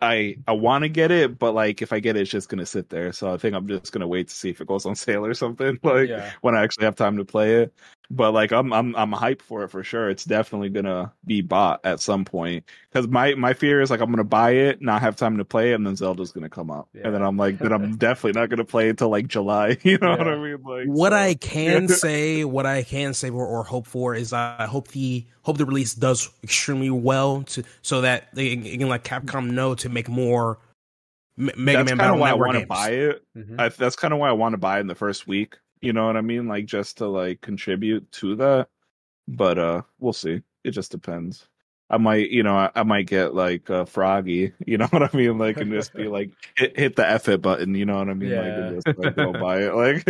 I 0.00 0.36
I 0.46 0.52
want 0.52 0.82
to 0.82 0.88
get 0.88 1.10
it, 1.10 1.38
but 1.38 1.52
like 1.54 1.80
if 1.80 1.92
I 1.92 2.00
get 2.00 2.16
it, 2.16 2.20
it's 2.20 2.30
just 2.30 2.48
gonna 2.48 2.66
sit 2.66 2.90
there. 2.90 3.12
So 3.12 3.32
I 3.32 3.38
think 3.38 3.54
I'm 3.54 3.66
just 3.66 3.92
gonna 3.92 4.06
wait 4.06 4.28
to 4.28 4.34
see 4.34 4.50
if 4.50 4.60
it 4.60 4.66
goes 4.66 4.84
on 4.86 4.94
sale 4.96 5.24
or 5.24 5.34
something. 5.34 5.78
Like 5.82 6.08
Yeah. 6.10 6.32
when 6.42 6.54
I 6.54 6.62
actually 6.62 6.84
have 6.84 6.96
time 6.96 7.16
to 7.16 7.24
play 7.24 7.62
it. 7.62 7.74
But 8.10 8.32
like 8.32 8.52
I'm 8.52 8.72
I'm 8.72 8.94
I'm 8.96 9.12
hyped 9.12 9.42
for 9.42 9.64
it 9.64 9.68
for 9.68 9.82
sure. 9.82 10.08
It's 10.10 10.24
definitely 10.24 10.68
gonna 10.68 11.12
be 11.24 11.40
bought 11.40 11.80
at 11.84 12.00
some 12.00 12.24
point 12.24 12.64
because 12.90 13.08
my 13.08 13.34
my 13.34 13.52
fear 13.52 13.80
is 13.80 13.90
like 13.90 14.00
I'm 14.00 14.10
gonna 14.10 14.24
buy 14.24 14.50
it, 14.52 14.80
not 14.82 15.00
have 15.02 15.16
time 15.16 15.36
to 15.38 15.44
play, 15.44 15.72
it, 15.72 15.74
and 15.74 15.86
then 15.86 15.96
Zelda's 15.96 16.32
gonna 16.32 16.48
come 16.48 16.70
out, 16.70 16.88
Yeah. 16.94 17.02
and 17.04 17.14
then 17.14 17.22
I'm 17.22 17.36
like, 17.36 17.58
then 17.58 17.72
I'm 17.72 17.96
definitely 17.98 18.40
not 18.40 18.48
gonna 18.48 18.64
play 18.64 18.88
until 18.88 19.08
like 19.08 19.26
July. 19.28 19.76
You 19.84 19.98
know 19.98 20.10
what 20.16 20.28
I 20.28 20.36
mean? 20.36 20.62
Like 20.62 20.86
what 20.86 21.12
so- 21.12 21.16
I 21.16 21.34
can 21.34 21.88
say, 21.88 22.44
what 22.44 22.66
I 22.66 22.82
can 22.82 23.14
say 23.14 23.30
or, 23.30 23.46
or 23.46 23.64
hope 23.64 23.86
for 23.86 24.14
is 24.14 24.32
I 24.32 24.66
hope 24.66 24.88
the 24.88 25.26
hope 25.42 25.58
the 25.58 25.66
release 25.66 25.94
does 25.94 26.30
extremely 26.42 26.90
well 26.90 27.42
to 27.44 27.62
so 27.82 28.00
that 28.02 28.34
they 28.34 28.50
can, 28.54 28.62
they 28.64 28.76
can 28.76 28.88
let 28.88 29.04
Capcom 29.04 29.50
know 29.50 29.74
to 29.76 29.88
make 29.88 30.08
more 30.08 30.58
M- 31.38 31.50
Mega 31.56 31.78
that's 31.78 31.90
Man 31.90 31.98
kind 31.98 32.14
of 32.14 32.18
why 32.20 32.30
I 32.30 32.34
want 32.34 32.58
to 32.58 32.66
buy 32.66 32.90
it. 32.90 33.22
Mhm. 33.36 33.60
I, 33.60 33.68
that's 33.68 33.94
kind 33.96 34.14
of 34.14 34.20
why 34.20 34.28
I 34.28 34.32
want 34.32 34.54
to 34.54 34.58
buy 34.58 34.78
it 34.78 34.80
in 34.80 34.86
the 34.86 34.94
first 34.94 35.26
week. 35.26 35.56
You 35.80 35.92
know 35.92 36.06
what 36.06 36.16
I 36.16 36.20
mean? 36.22 36.48
Like 36.48 36.66
just 36.66 36.98
to 36.98 37.06
like 37.06 37.40
contribute 37.40 38.10
to 38.12 38.36
that. 38.36 38.68
But 39.28 39.58
uh 39.58 39.82
we'll 39.98 40.12
see. 40.12 40.42
It 40.64 40.70
just 40.70 40.90
depends. 40.90 41.48
I 41.88 41.98
might, 41.98 42.30
you 42.30 42.42
know, 42.42 42.56
I, 42.56 42.70
I 42.74 42.82
might 42.82 43.06
get 43.06 43.34
like 43.34 43.70
uh, 43.70 43.84
froggy. 43.84 44.52
You 44.66 44.78
know 44.78 44.86
what 44.86 45.02
I 45.02 45.16
mean? 45.16 45.38
Like 45.38 45.58
and 45.58 45.70
just 45.70 45.94
be 45.94 46.08
like 46.08 46.30
hit, 46.56 46.76
hit 46.76 46.96
the 46.96 47.08
F 47.08 47.28
it 47.28 47.40
button. 47.42 47.74
You 47.74 47.84
know 47.86 47.98
what 47.98 48.08
I 48.08 48.14
mean? 48.14 48.30
Like 48.34 48.46
and 48.46 48.82
just 48.82 48.98
like 48.98 49.14
go 49.16 49.32
buy 49.40 49.62
it. 49.62 49.74
Like 49.74 50.04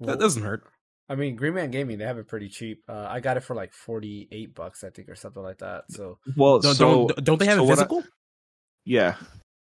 That 0.00 0.18
doesn't 0.18 0.42
hurt. 0.42 0.64
I 1.08 1.14
mean, 1.14 1.36
Green 1.36 1.54
Man 1.54 1.70
Gaming 1.70 1.98
they 1.98 2.04
have 2.04 2.18
it 2.18 2.26
pretty 2.28 2.48
cheap. 2.48 2.82
Uh, 2.88 3.06
I 3.08 3.20
got 3.20 3.36
it 3.36 3.42
for 3.44 3.54
like 3.54 3.72
forty 3.72 4.28
eight 4.32 4.54
bucks, 4.54 4.82
I 4.84 4.90
think, 4.90 5.08
or 5.08 5.14
something 5.14 5.42
like 5.42 5.58
that. 5.58 5.84
So, 5.90 6.18
well, 6.36 6.58
Don't, 6.58 6.74
so 6.74 7.06
don't, 7.08 7.24
don't 7.24 7.38
they 7.38 7.46
have 7.46 7.58
so 7.58 7.64
it 7.64 7.66
what 7.66 7.72
I- 7.78 7.82
physical? 7.82 8.04
yeah, 8.84 9.16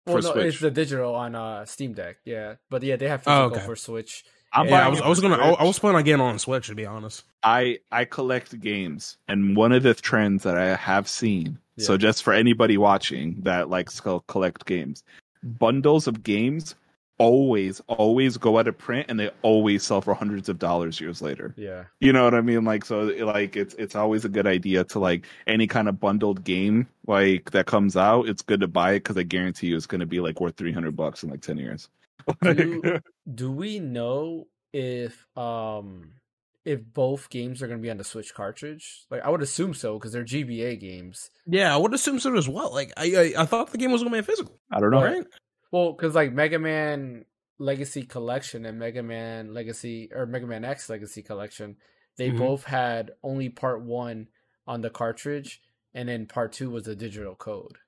well, 0.07 0.16
For 0.16 0.23
no, 0.23 0.33
Switch. 0.33 0.47
it's 0.47 0.61
the 0.61 0.71
digital 0.71 1.14
on 1.14 1.35
uh, 1.35 1.64
Steam 1.64 1.93
Deck. 1.93 2.16
Yeah, 2.25 2.55
but 2.71 2.83
yeah, 2.83 2.97
they 2.97 3.09
have 3.09 3.23
Oh, 3.27 3.51
physical 3.51 3.57
okay. 3.59 3.66
for 3.66 3.77
Switch. 3.77 4.25
I'm 4.53 4.67
yeah, 4.69 4.87
I 4.87 4.89
was, 4.89 5.01
I 5.01 5.09
was 5.09 5.21
gonna, 5.21 5.37
I, 5.37 5.51
I 5.51 5.65
was 5.65 5.79
planning 5.79 5.97
on 5.99 6.05
getting 6.05 6.21
on 6.21 6.39
Switch 6.39 6.69
to 6.69 6.75
be 6.75 6.87
honest. 6.87 7.25
I 7.43 7.79
I 7.93 8.05
collect 8.05 8.59
games, 8.61 9.19
and 9.29 9.57
one 9.57 9.73
of 9.73 9.83
the 9.83 9.95
trends 9.95 10.43
that 10.45 10.57
I 10.57 10.77
have 10.77 11.09
seen. 11.09 11.59
So 11.81 11.97
just 11.97 12.25
for 12.25 12.33
anybody 12.33 12.77
watching 12.77 13.37
that 13.43 13.71
likes 13.71 14.01
to 14.01 14.21
collect 14.27 14.67
games, 14.67 15.05
bundles 15.45 16.09
of 16.09 16.25
games 16.25 16.75
always 17.19 17.81
always 17.89 18.37
go 18.37 18.59
out 18.59 18.69
of 18.69 18.79
print, 18.79 19.07
and 19.09 19.21
they 19.21 19.31
always 19.43 19.83
sell 19.83 20.01
for 20.01 20.15
hundreds 20.15 20.49
of 20.49 20.59
dollars 20.59 21.01
years 21.01 21.21
later. 21.21 21.55
Yeah, 21.57 21.85
You 22.01 22.13
know 22.13 22.25
what 22.25 22.35
I 22.35 22.41
mean? 22.41 22.65
Like 22.65 22.85
so, 22.85 23.03
like 23.03 23.57
it's 23.57 23.75
it's 23.75 23.95
always 23.95 24.25
a 24.25 24.29
good 24.29 24.47
idea 24.47 24.85
to 24.85 24.99
like 24.99 25.27
any 25.47 25.67
kind 25.67 25.89
of 25.89 26.01
bundled 26.01 26.45
game 26.45 26.89
like 27.07 27.51
that 27.51 27.67
comes 27.67 27.97
out. 27.97 28.29
It's 28.29 28.43
good 28.43 28.61
to 28.61 28.69
buy 28.69 28.93
it 28.93 29.01
because 29.01 29.17
I 29.17 29.25
guarantee 29.25 29.69
you 29.69 29.77
it's 29.77 29.87
going 29.87 30.01
to 30.01 30.07
be 30.07 30.21
like 30.21 30.41
worth 30.41 30.57
three 30.57 30.73
hundred 30.73 30.97
bucks 30.97 31.23
in 31.23 31.31
like 31.31 31.43
ten 31.43 31.59
years. 31.59 31.89
Do- 32.43 33.01
do 33.33 33.53
we 33.53 33.79
know 33.79 34.45
if 34.72 35.26
um 35.37 36.12
if 36.64 36.81
both 36.85 37.31
games 37.31 37.62
are 37.62 37.66
going 37.66 37.79
to 37.79 37.83
be 37.83 37.91
on 37.91 37.97
the 37.97 38.05
Switch 38.05 38.35
cartridge? 38.35 39.07
Like, 39.11 39.22
I 39.22 39.31
would 39.31 39.41
assume 39.41 39.72
so 39.72 39.95
because 39.99 40.12
they're 40.12 40.24
GBA 40.24 40.79
games. 40.81 41.31
Yeah, 41.47 41.72
I 41.72 41.79
would 41.79 41.95
assume 41.95 42.18
so 42.20 42.37
as 42.37 42.47
well. 42.49 42.72
Like 42.74 42.93
I, 42.97 43.33
I, 43.37 43.43
I 43.43 43.47
thought 43.47 43.72
the 43.72 43.79
game 43.79 43.91
was 43.93 44.03
gonna 44.03 44.16
be 44.16 44.22
physical. 44.22 44.59
I 44.70 44.81
don't 44.81 44.91
know. 44.91 45.03
Right. 45.03 45.24
Well, 45.72 45.93
because 45.93 46.14
like 46.14 46.33
Mega 46.33 46.59
Man 46.59 47.24
Legacy 47.59 48.03
Collection 48.05 48.66
and 48.66 48.79
Mega 48.79 49.03
Man 49.03 49.55
Legacy 49.55 50.11
or 50.14 50.26
Mega 50.26 50.47
Man 50.47 50.64
X 50.64 50.89
Legacy 50.91 51.22
Collection, 51.22 51.76
they 52.16 52.31
Mhm. 52.31 52.39
both 52.39 52.64
had 52.64 53.12
only 53.22 53.49
part 53.49 53.83
one 53.83 54.29
on 54.66 54.81
the 54.83 54.91
cartridge, 54.91 55.62
and 55.95 56.09
then 56.09 56.26
part 56.26 56.53
two 56.53 56.68
was 56.70 56.87
a 56.87 56.95
digital 56.95 57.35
code. 57.35 57.79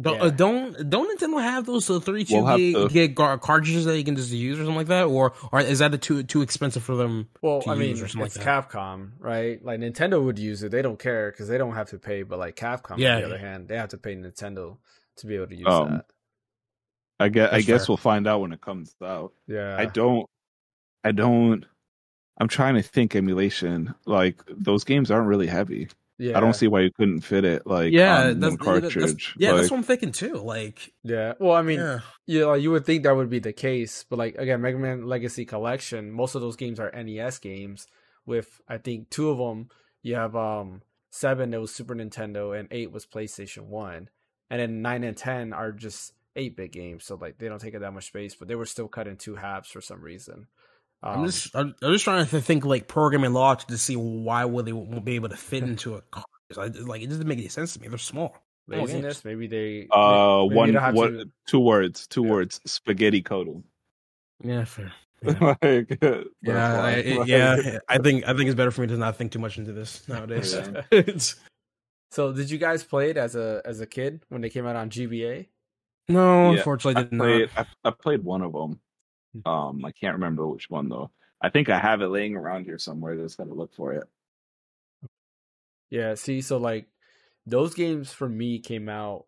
Don't 0.00 0.16
Yeah. 0.16 0.22
uh, 0.26 0.30
don't 0.30 0.90
don't 0.90 1.18
Nintendo 1.18 1.42
have 1.42 1.66
those 1.66 1.90
uh, 1.90 1.98
thirty 1.98 2.24
two 2.24 2.42
We'll 2.42 2.56
gig, 2.56 2.74
to- 2.74 2.88
gig 2.88 3.14
gar- 3.16 3.36
cartridges 3.38 3.84
that 3.86 3.98
you 3.98 4.04
can 4.04 4.14
just 4.14 4.30
use 4.30 4.56
or 4.58 4.62
something 4.62 4.76
like 4.76 4.86
that, 4.86 5.06
or 5.06 5.32
or 5.50 5.60
is 5.60 5.80
that 5.80 5.92
a 5.92 5.98
too 5.98 6.22
too 6.22 6.40
expensive 6.42 6.84
for 6.84 6.94
them? 6.94 7.28
Well, 7.42 7.62
to 7.62 7.70
I 7.70 7.74
mean, 7.74 7.94
or 7.94 8.06
something 8.06 8.22
it's 8.26 8.36
like 8.36 8.44
that. 8.46 8.68
Capcom, 8.70 9.10
right? 9.18 9.64
Like 9.64 9.80
Nintendo 9.80 10.24
would 10.24 10.38
use 10.38 10.62
it; 10.62 10.70
they 10.70 10.82
don't 10.82 10.98
care 11.00 11.32
because 11.32 11.48
they 11.48 11.58
don't 11.58 11.74
have 11.74 11.88
to 11.90 11.98
pay. 11.98 12.22
But 12.22 12.38
like 12.38 12.54
Capcom, 12.54 12.98
Yeah. 12.98 13.16
on 13.16 13.20
the 13.22 13.26
other 13.26 13.38
hand, 13.38 13.66
they 13.66 13.76
have 13.76 13.88
to 13.88 13.98
pay 13.98 14.14
Nintendo 14.14 14.76
to 15.16 15.26
be 15.26 15.34
able 15.34 15.48
to 15.48 15.56
use 15.56 15.66
Um, 15.66 15.90
that. 15.90 16.06
I 17.18 17.28
guess 17.28 17.52
I 17.52 17.60
guess 17.62 17.86
fair. 17.86 17.92
we'll 17.92 17.96
find 17.96 18.28
out 18.28 18.40
when 18.40 18.52
it 18.52 18.60
comes 18.60 18.94
out. 19.02 19.32
Yeah, 19.48 19.74
I 19.76 19.86
don't 19.86 20.26
I 21.02 21.10
don't 21.10 21.64
I'm 22.40 22.46
trying 22.46 22.76
to 22.76 22.82
think 22.82 23.16
emulation. 23.16 23.94
Like 24.06 24.42
those 24.48 24.84
games 24.84 25.10
aren't 25.10 25.26
really 25.26 25.48
heavy. 25.48 25.88
Yeah, 26.18 26.36
I 26.36 26.40
don't 26.40 26.54
see 26.54 26.66
why 26.66 26.80
you 26.80 26.90
couldn't 26.90 27.20
fit 27.20 27.44
it 27.44 27.66
like 27.66 27.92
yeah, 27.92 28.28
on 28.28 28.40
that's, 28.40 28.56
one 28.58 28.74
yeah, 28.74 28.80
that's, 28.80 28.94
cartridge. 28.94 29.34
yeah, 29.38 29.52
that's 29.52 29.70
what 29.70 29.76
I'm 29.78 29.82
thinking 29.84 30.12
too. 30.12 30.34
Like, 30.34 30.92
Yeah, 31.04 31.34
well, 31.38 31.52
I 31.52 31.62
mean, 31.62 31.78
yeah, 31.78 32.00
you 32.26 32.40
know, 32.40 32.54
you 32.54 32.72
would 32.72 32.84
think 32.84 33.04
that 33.04 33.14
would 33.14 33.30
be 33.30 33.38
the 33.38 33.52
case, 33.52 34.04
but 34.08 34.18
like 34.18 34.34
again, 34.34 34.60
Mega 34.60 34.78
Man 34.78 35.06
Legacy 35.06 35.44
Collection, 35.44 36.10
most 36.10 36.34
of 36.34 36.40
those 36.40 36.56
games 36.56 36.80
are 36.80 36.90
NES 36.90 37.38
games. 37.38 37.86
With 38.26 38.60
I 38.68 38.78
think 38.78 39.10
two 39.10 39.30
of 39.30 39.38
them, 39.38 39.68
you 40.02 40.16
have 40.16 40.34
um 40.34 40.82
seven 41.10 41.50
that 41.52 41.60
was 41.60 41.74
Super 41.74 41.94
Nintendo 41.94 42.58
and 42.58 42.68
eight 42.70 42.90
was 42.90 43.06
PlayStation 43.06 43.66
One, 43.66 44.10
and 44.50 44.60
then 44.60 44.82
nine 44.82 45.04
and 45.04 45.16
ten 45.16 45.52
are 45.52 45.72
just 45.72 46.12
eight 46.34 46.56
bit 46.56 46.72
games, 46.72 47.04
so 47.04 47.14
like 47.14 47.38
they 47.38 47.48
don't 47.48 47.60
take 47.60 47.74
up 47.74 47.80
that 47.82 47.94
much 47.94 48.06
space, 48.06 48.34
but 48.34 48.48
they 48.48 48.54
were 48.56 48.66
still 48.66 48.88
cut 48.88 49.06
in 49.06 49.16
two 49.16 49.36
halves 49.36 49.70
for 49.70 49.80
some 49.80 50.00
reason. 50.00 50.48
Um, 51.02 51.20
I'm 51.20 51.26
just 51.26 51.54
I'm, 51.54 51.74
I'm 51.82 51.92
just 51.92 52.04
trying 52.04 52.26
to 52.26 52.40
think 52.40 52.64
like 52.64 52.88
programming 52.88 53.32
logic 53.32 53.68
to 53.68 53.78
see 53.78 53.96
why 53.96 54.44
will 54.44 54.64
they 54.64 54.72
won't 54.72 55.04
be 55.04 55.14
able 55.14 55.28
to 55.28 55.36
fit 55.36 55.62
into 55.64 55.94
a 55.94 56.02
car. 56.02 56.24
I, 56.56 56.66
like 56.66 57.02
it 57.02 57.08
doesn't 57.08 57.26
make 57.28 57.38
any 57.38 57.48
sense 57.48 57.74
to 57.74 57.80
me. 57.80 57.88
They're 57.88 57.98
small. 57.98 58.36
small 58.66 58.78
games. 58.80 58.92
laziness. 58.94 59.24
Maybe 59.24 59.46
they 59.46 59.86
uh 59.92 60.42
maybe 60.44 60.54
one 60.56 60.72
they 60.72 60.78
what 60.78 61.08
to- 61.10 61.30
two 61.46 61.60
words, 61.60 62.06
two 62.06 62.24
Yeah. 62.24 62.30
words, 62.30 62.60
spaghetti 62.66 63.22
coding. 63.22 63.64
Yeah, 64.42 64.64
fair. 64.64 64.92
like, 65.22 65.98
Yeah. 66.42 66.82
I, 66.82 66.90
it- 66.92 67.28
yeah. 67.28 67.78
I 67.88 67.98
think 67.98 68.24
I 68.26 68.34
think 68.34 68.46
it's 68.48 68.54
better 68.56 68.70
for 68.70 68.80
me 68.82 68.86
to 68.88 68.96
not 68.96 69.16
think 69.16 69.30
too 69.32 69.38
much 69.40 69.58
into 69.58 69.72
this 69.72 70.08
nowadays. 70.08 70.54
Yeah. 70.90 71.02
So 72.10 72.32
did 72.32 72.50
you 72.50 72.56
guys 72.58 72.82
play 72.82 73.10
it 73.10 73.16
as 73.18 73.36
a 73.36 73.60
as 73.64 73.80
a 73.80 73.86
kid 73.86 74.22
when 74.30 74.40
they 74.40 74.48
came 74.48 74.66
out 74.66 74.76
on 74.76 74.88
GBA? 74.90 75.46
no, 76.08 76.52
Yeah, 76.52 76.56
unfortunately, 76.58 76.96
I 76.96 77.00
I 77.00 77.02
did 77.04 77.18
played 77.18 77.50
not. 77.56 77.66
I, 77.84 77.88
I 77.88 77.90
played 77.92 78.24
one 78.24 78.40
of 78.42 78.52
them. 78.54 78.80
Um 79.46 79.84
I 79.84 79.92
can't 79.92 80.14
remember 80.14 80.46
which 80.46 80.70
one 80.70 80.88
though. 80.88 81.10
I 81.40 81.50
think 81.50 81.68
I 81.68 81.78
have 81.78 82.00
it 82.00 82.08
laying 82.08 82.34
around 82.36 82.64
here 82.64 82.78
somewhere. 82.78 83.16
Just 83.16 83.38
gotta 83.38 83.54
look 83.54 83.74
for 83.74 83.92
it. 83.92 84.04
Yeah, 85.90 86.14
see, 86.14 86.40
so 86.40 86.58
like 86.58 86.86
those 87.46 87.74
games 87.74 88.12
for 88.12 88.28
me 88.28 88.58
came 88.58 88.88
out 88.88 89.24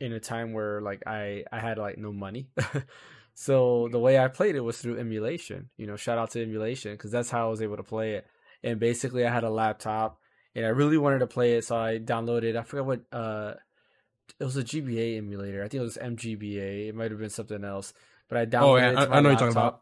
in 0.00 0.12
a 0.12 0.20
time 0.20 0.52
where 0.52 0.80
like 0.80 1.02
I 1.06 1.44
I 1.50 1.60
had 1.60 1.78
like 1.78 1.98
no 1.98 2.12
money. 2.12 2.48
so 3.34 3.88
the 3.90 3.98
way 3.98 4.18
I 4.18 4.28
played 4.28 4.56
it 4.56 4.60
was 4.60 4.78
through 4.78 4.98
emulation. 4.98 5.70
You 5.76 5.86
know, 5.86 5.96
shout 5.96 6.18
out 6.18 6.30
to 6.32 6.42
emulation 6.42 6.92
because 6.92 7.10
that's 7.10 7.30
how 7.30 7.46
I 7.46 7.50
was 7.50 7.62
able 7.62 7.76
to 7.76 7.82
play 7.82 8.14
it. 8.14 8.26
And 8.62 8.80
basically 8.80 9.26
I 9.26 9.32
had 9.32 9.44
a 9.44 9.50
laptop 9.50 10.18
and 10.54 10.66
I 10.66 10.70
really 10.70 10.98
wanted 10.98 11.20
to 11.20 11.26
play 11.26 11.54
it, 11.56 11.64
so 11.64 11.76
I 11.76 11.98
downloaded 11.98 12.56
I 12.56 12.62
forgot 12.62 12.86
what 12.86 13.00
uh 13.12 13.54
it 14.40 14.44
was 14.44 14.56
a 14.56 14.64
GBA 14.64 15.18
emulator. 15.18 15.62
I 15.62 15.68
think 15.68 15.80
it 15.80 15.84
was 15.84 15.98
MGBA. 15.98 16.88
It 16.88 16.94
might 16.94 17.10
have 17.10 17.20
been 17.20 17.30
something 17.30 17.62
else. 17.62 17.92
But 18.28 18.38
I 18.38 18.46
downloaded 18.46 18.62
Oh, 18.62 18.76
yeah, 18.76 18.86
I- 18.86 18.88
I 18.88 18.94
know 18.94 18.98
what 18.98 19.22
you're 19.22 19.32
talking 19.32 19.46
laptop. 19.46 19.74
about. 19.74 19.80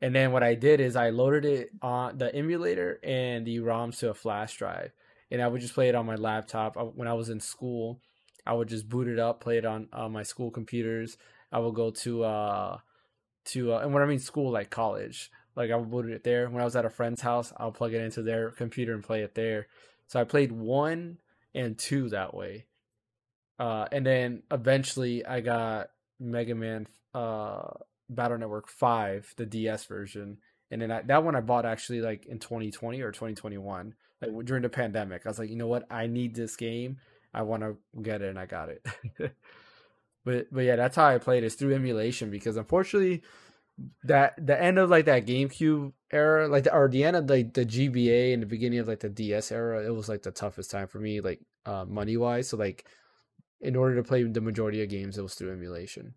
And 0.00 0.14
then 0.14 0.32
what 0.32 0.42
I 0.42 0.54
did 0.54 0.80
is 0.80 0.96
I 0.96 1.10
loaded 1.10 1.44
it 1.44 1.70
on 1.80 2.18
the 2.18 2.34
emulator 2.34 2.98
and 3.02 3.46
the 3.46 3.58
ROMs 3.60 3.98
to 4.00 4.10
a 4.10 4.14
flash 4.14 4.56
drive 4.56 4.92
and 5.30 5.40
I 5.40 5.48
would 5.48 5.60
just 5.60 5.74
play 5.74 5.88
it 5.88 5.94
on 5.94 6.04
my 6.04 6.16
laptop. 6.16 6.76
When 6.94 7.08
I 7.08 7.14
was 7.14 7.30
in 7.30 7.40
school, 7.40 8.00
I 8.46 8.52
would 8.52 8.68
just 8.68 8.88
boot 8.88 9.08
it 9.08 9.18
up, 9.18 9.40
play 9.40 9.56
it 9.56 9.64
on, 9.64 9.88
on 9.92 10.12
my 10.12 10.22
school 10.22 10.50
computers. 10.50 11.16
I 11.50 11.58
would 11.60 11.74
go 11.74 11.90
to 11.90 12.24
uh 12.24 12.78
to 13.46 13.74
uh, 13.74 13.78
and 13.78 13.94
when 13.94 14.02
I 14.02 14.06
mean 14.06 14.18
school, 14.18 14.50
like 14.50 14.70
college, 14.70 15.30
like 15.56 15.70
I 15.70 15.76
would 15.76 15.90
boot 15.90 16.06
it 16.10 16.24
there. 16.24 16.50
When 16.50 16.60
I 16.60 16.64
was 16.64 16.76
at 16.76 16.84
a 16.84 16.90
friend's 16.90 17.22
house, 17.22 17.52
I'll 17.56 17.72
plug 17.72 17.94
it 17.94 18.02
into 18.02 18.22
their 18.22 18.50
computer 18.50 18.92
and 18.92 19.02
play 19.02 19.22
it 19.22 19.34
there. 19.34 19.68
So 20.06 20.20
I 20.20 20.24
played 20.24 20.52
one 20.52 21.18
and 21.54 21.78
two 21.78 22.08
that 22.10 22.34
way, 22.34 22.66
uh, 23.58 23.86
and 23.92 24.04
then 24.04 24.42
eventually 24.50 25.24
I 25.24 25.40
got 25.40 25.90
Mega 26.20 26.54
Man 26.54 26.86
uh 27.14 27.68
Battle 28.10 28.38
Network 28.38 28.68
Five, 28.68 29.32
the 29.36 29.46
DS 29.46 29.84
version, 29.86 30.38
and 30.70 30.82
then 30.82 30.90
I, 30.90 31.02
that 31.02 31.24
one 31.24 31.36
I 31.36 31.40
bought 31.40 31.66
actually 31.66 32.00
like 32.00 32.26
in 32.26 32.38
2020 32.38 33.00
or 33.00 33.12
2021 33.12 33.94
like 34.20 34.44
during 34.44 34.62
the 34.62 34.68
pandemic. 34.68 35.22
I 35.24 35.28
was 35.28 35.38
like, 35.38 35.50
you 35.50 35.56
know 35.56 35.66
what? 35.66 35.86
I 35.90 36.06
need 36.06 36.34
this 36.34 36.56
game. 36.56 36.98
I 37.32 37.42
want 37.42 37.62
to 37.62 37.76
get 38.00 38.22
it, 38.22 38.28
and 38.28 38.38
I 38.38 38.46
got 38.46 38.68
it. 38.68 38.84
but 40.24 40.46
but 40.52 40.60
yeah, 40.60 40.76
that's 40.76 40.96
how 40.96 41.06
I 41.06 41.18
played. 41.18 41.44
Is 41.44 41.54
through 41.54 41.74
emulation 41.74 42.30
because 42.30 42.56
unfortunately, 42.56 43.22
that 44.04 44.34
the 44.44 44.60
end 44.60 44.78
of 44.78 44.90
like 44.90 45.06
that 45.06 45.26
GameCube 45.26 45.92
era, 46.12 46.48
like 46.48 46.64
the, 46.64 46.74
or 46.74 46.88
the 46.88 47.04
end 47.04 47.16
of 47.16 47.28
like 47.28 47.54
the 47.54 47.66
GBA 47.66 48.32
and 48.32 48.42
the 48.42 48.46
beginning 48.46 48.78
of 48.78 48.88
like 48.88 49.00
the 49.00 49.08
DS 49.08 49.50
era, 49.50 49.84
it 49.84 49.94
was 49.94 50.08
like 50.08 50.22
the 50.22 50.30
toughest 50.30 50.70
time 50.70 50.86
for 50.86 50.98
me, 50.98 51.20
like 51.20 51.40
uh, 51.66 51.84
money 51.84 52.16
wise. 52.16 52.48
So 52.48 52.56
like, 52.56 52.86
in 53.60 53.76
order 53.76 53.96
to 53.96 54.02
play 54.02 54.22
the 54.22 54.40
majority 54.40 54.82
of 54.82 54.88
games, 54.88 55.18
it 55.18 55.22
was 55.22 55.34
through 55.34 55.52
emulation. 55.52 56.14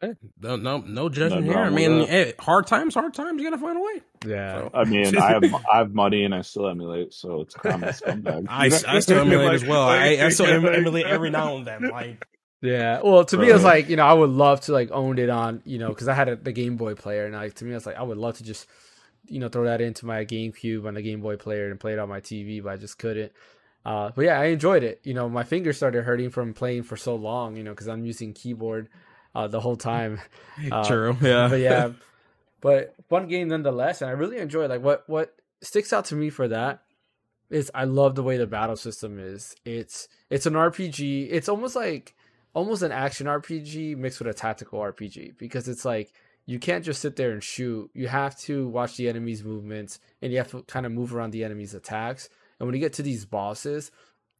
Hey, 0.00 0.14
no, 0.40 0.56
no, 0.56 0.78
no 0.78 1.08
judgment 1.08 1.46
Nothing 1.46 1.58
here. 1.58 1.58
I 1.58 1.70
mean, 1.70 2.06
hey, 2.06 2.34
hard 2.38 2.66
times, 2.66 2.94
hard 2.94 3.14
times. 3.14 3.40
You 3.40 3.50
gotta 3.50 3.60
find 3.62 3.78
a 3.78 3.80
way. 3.80 4.02
Yeah. 4.26 4.68
I 4.74 4.84
mean, 4.84 5.16
I 5.18 5.30
have 5.32 5.44
I 5.44 5.78
have 5.78 5.94
money 5.94 6.24
and 6.24 6.34
I 6.34 6.42
still 6.42 6.68
emulate, 6.68 7.14
so 7.14 7.40
it's 7.42 7.54
kind 7.54 7.82
of 7.82 7.88
a 7.88 7.92
scumbag. 7.92 8.46
I, 8.50 8.66
I 8.66 8.98
still 9.00 9.20
emulate 9.20 9.46
Like- 9.46 9.54
as 9.54 9.64
well. 9.64 9.86
like- 9.86 10.00
I, 10.20 10.26
I 10.26 10.28
still 10.28 10.46
em- 10.46 10.64
like- 10.64 10.74
emulate 10.76 11.06
every 11.06 11.30
now 11.30 11.56
and 11.56 11.66
then. 11.66 11.88
Like, 11.88 12.26
Yeah. 12.60 13.00
Well, 13.02 13.24
to 13.24 13.36
me, 13.38 13.48
it's 13.48 13.64
like 13.64 13.88
you 13.88 13.96
know, 13.96 14.06
I 14.06 14.12
would 14.12 14.30
love 14.30 14.60
to 14.62 14.72
like 14.72 14.90
own 14.90 15.18
it 15.18 15.30
on 15.30 15.62
you 15.64 15.78
know 15.78 15.88
because 15.88 16.08
I 16.08 16.14
had 16.14 16.28
a, 16.28 16.36
the 16.36 16.52
Game 16.52 16.76
Boy 16.76 16.94
player, 16.94 17.24
and 17.24 17.34
like 17.34 17.54
to 17.54 17.64
me, 17.64 17.74
it's 17.74 17.86
like 17.86 17.96
I 17.96 18.02
would 18.02 18.18
love 18.18 18.36
to 18.38 18.44
just 18.44 18.66
you 19.28 19.40
know 19.40 19.48
throw 19.48 19.64
that 19.64 19.80
into 19.80 20.04
my 20.06 20.24
GameCube 20.24 20.86
on 20.86 20.94
the 20.94 21.02
Game 21.02 21.20
Boy 21.20 21.36
player 21.36 21.70
and 21.70 21.80
play 21.80 21.94
it 21.94 21.98
on 21.98 22.08
my 22.08 22.20
TV, 22.20 22.62
but 22.62 22.72
I 22.72 22.76
just 22.76 22.98
couldn't. 22.98 23.32
Uh, 23.84 24.10
but 24.14 24.24
yeah, 24.26 24.40
I 24.40 24.46
enjoyed 24.46 24.82
it. 24.82 25.00
You 25.04 25.14
know, 25.14 25.28
my 25.28 25.44
fingers 25.44 25.76
started 25.76 26.02
hurting 26.04 26.30
from 26.30 26.52
playing 26.54 26.82
for 26.82 26.96
so 26.96 27.14
long. 27.14 27.56
You 27.56 27.62
know, 27.62 27.70
because 27.70 27.88
I'm 27.88 28.04
using 28.04 28.32
keyboard 28.34 28.88
uh, 29.36 29.46
the 29.48 29.60
whole 29.60 29.76
time. 29.76 30.20
Uh, 30.72 30.82
True. 30.82 31.14
Yeah. 31.20 31.48
But 31.48 31.60
yeah, 31.60 31.90
but 32.62 32.94
fun 33.10 33.28
game 33.28 33.48
nonetheless, 33.48 34.00
and 34.00 34.08
I 34.08 34.14
really 34.14 34.38
enjoy. 34.38 34.66
Like 34.68 34.82
what 34.82 35.04
what 35.06 35.36
sticks 35.60 35.92
out 35.92 36.06
to 36.06 36.14
me 36.14 36.30
for 36.30 36.48
that 36.48 36.80
is 37.50 37.70
I 37.74 37.84
love 37.84 38.14
the 38.14 38.22
way 38.22 38.38
the 38.38 38.46
battle 38.46 38.76
system 38.76 39.18
is. 39.18 39.54
It's 39.66 40.08
it's 40.30 40.46
an 40.46 40.54
RPG. 40.54 41.28
It's 41.30 41.50
almost 41.50 41.76
like 41.76 42.14
almost 42.54 42.80
an 42.80 42.90
action 42.90 43.26
RPG 43.26 43.98
mixed 43.98 44.18
with 44.18 44.28
a 44.28 44.32
tactical 44.32 44.78
RPG 44.78 45.36
because 45.36 45.68
it's 45.68 45.84
like 45.84 46.10
you 46.46 46.58
can't 46.58 46.86
just 46.86 47.02
sit 47.02 47.16
there 47.16 47.32
and 47.32 47.44
shoot. 47.44 47.90
You 47.92 48.08
have 48.08 48.34
to 48.40 48.66
watch 48.66 48.96
the 48.96 49.10
enemy's 49.10 49.44
movements 49.44 50.00
and 50.22 50.32
you 50.32 50.38
have 50.38 50.50
to 50.52 50.62
kind 50.62 50.86
of 50.86 50.92
move 50.92 51.14
around 51.14 51.32
the 51.32 51.44
enemy's 51.44 51.74
attacks. 51.74 52.30
And 52.58 52.66
when 52.66 52.74
you 52.74 52.80
get 52.80 52.94
to 52.94 53.02
these 53.02 53.26
bosses, 53.26 53.90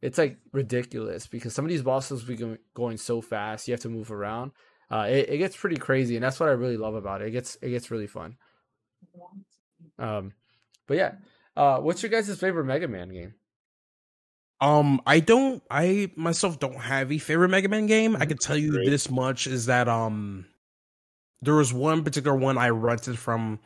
it's 0.01 0.17
like 0.17 0.37
ridiculous 0.51 1.27
because 1.27 1.53
some 1.53 1.65
of 1.65 1.69
these 1.69 1.83
bosses 1.83 2.23
be 2.23 2.57
going 2.73 2.97
so 2.97 3.21
fast. 3.21 3.67
You 3.67 3.73
have 3.73 3.81
to 3.81 3.89
move 3.89 4.11
around. 4.11 4.51
Uh, 4.89 5.05
it, 5.09 5.29
it 5.29 5.37
gets 5.37 5.57
pretty 5.57 5.75
crazy, 5.75 6.15
and 6.15 6.23
that's 6.23 6.39
what 6.39 6.49
I 6.49 6.53
really 6.53 6.77
love 6.77 6.95
about 6.95 7.21
it. 7.21 7.27
It 7.27 7.31
gets 7.31 7.57
it 7.61 7.69
gets 7.69 7.91
really 7.91 8.07
fun. 8.07 8.37
Um, 9.99 10.33
but 10.87 10.97
yeah, 10.97 11.13
uh, 11.55 11.79
what's 11.79 12.01
your 12.03 12.09
guys' 12.09 12.37
favorite 12.39 12.65
Mega 12.65 12.87
Man 12.87 13.09
game? 13.09 13.33
Um, 14.61 15.01
I 15.05 15.19
don't. 15.19 15.61
I 15.69 16.11
myself 16.15 16.59
don't 16.59 16.79
have 16.79 17.11
a 17.11 17.17
favorite 17.17 17.49
Mega 17.49 17.69
Man 17.69 17.85
game. 17.85 18.15
I 18.15 18.19
Mhm. 18.25 18.27
can 18.29 18.37
tell 18.37 18.57
you 18.57 18.71
Great. 18.71 18.89
this 18.89 19.09
much: 19.09 19.45
is 19.45 19.65
that 19.67 19.87
um, 19.87 20.45
there 21.41 21.55
was 21.55 21.73
one 21.73 22.03
particular 22.03 22.35
one 22.37 22.57
I 22.57 22.69
rented 22.69 23.19
from. 23.19 23.59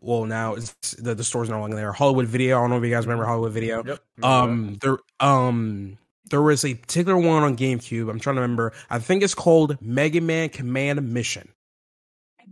Well, 0.00 0.26
now 0.26 0.54
it's 0.54 0.74
the 0.96 1.14
the 1.14 1.24
store's 1.24 1.48
no 1.48 1.58
longer 1.58 1.74
there. 1.76 1.92
Hollywood 1.92 2.26
Video. 2.26 2.58
I 2.58 2.60
don't 2.60 2.70
know 2.70 2.76
if 2.78 2.84
you 2.84 2.90
guys 2.90 3.04
remember 3.06 3.24
Hollywood 3.26 3.52
Video. 3.52 3.82
Yep. 3.84 4.00
Um, 4.22 4.76
there 4.80 4.98
um 5.18 5.98
there 6.30 6.42
was 6.42 6.64
a 6.64 6.74
particular 6.74 7.16
one 7.18 7.42
on 7.42 7.56
GameCube. 7.56 8.10
I'm 8.10 8.20
trying 8.20 8.36
to 8.36 8.42
remember. 8.42 8.72
I 8.90 8.98
think 8.98 9.22
it's 9.22 9.34
called 9.34 9.78
Mega 9.80 10.20
Man 10.20 10.48
Command 10.48 11.12
Mission. 11.12 11.48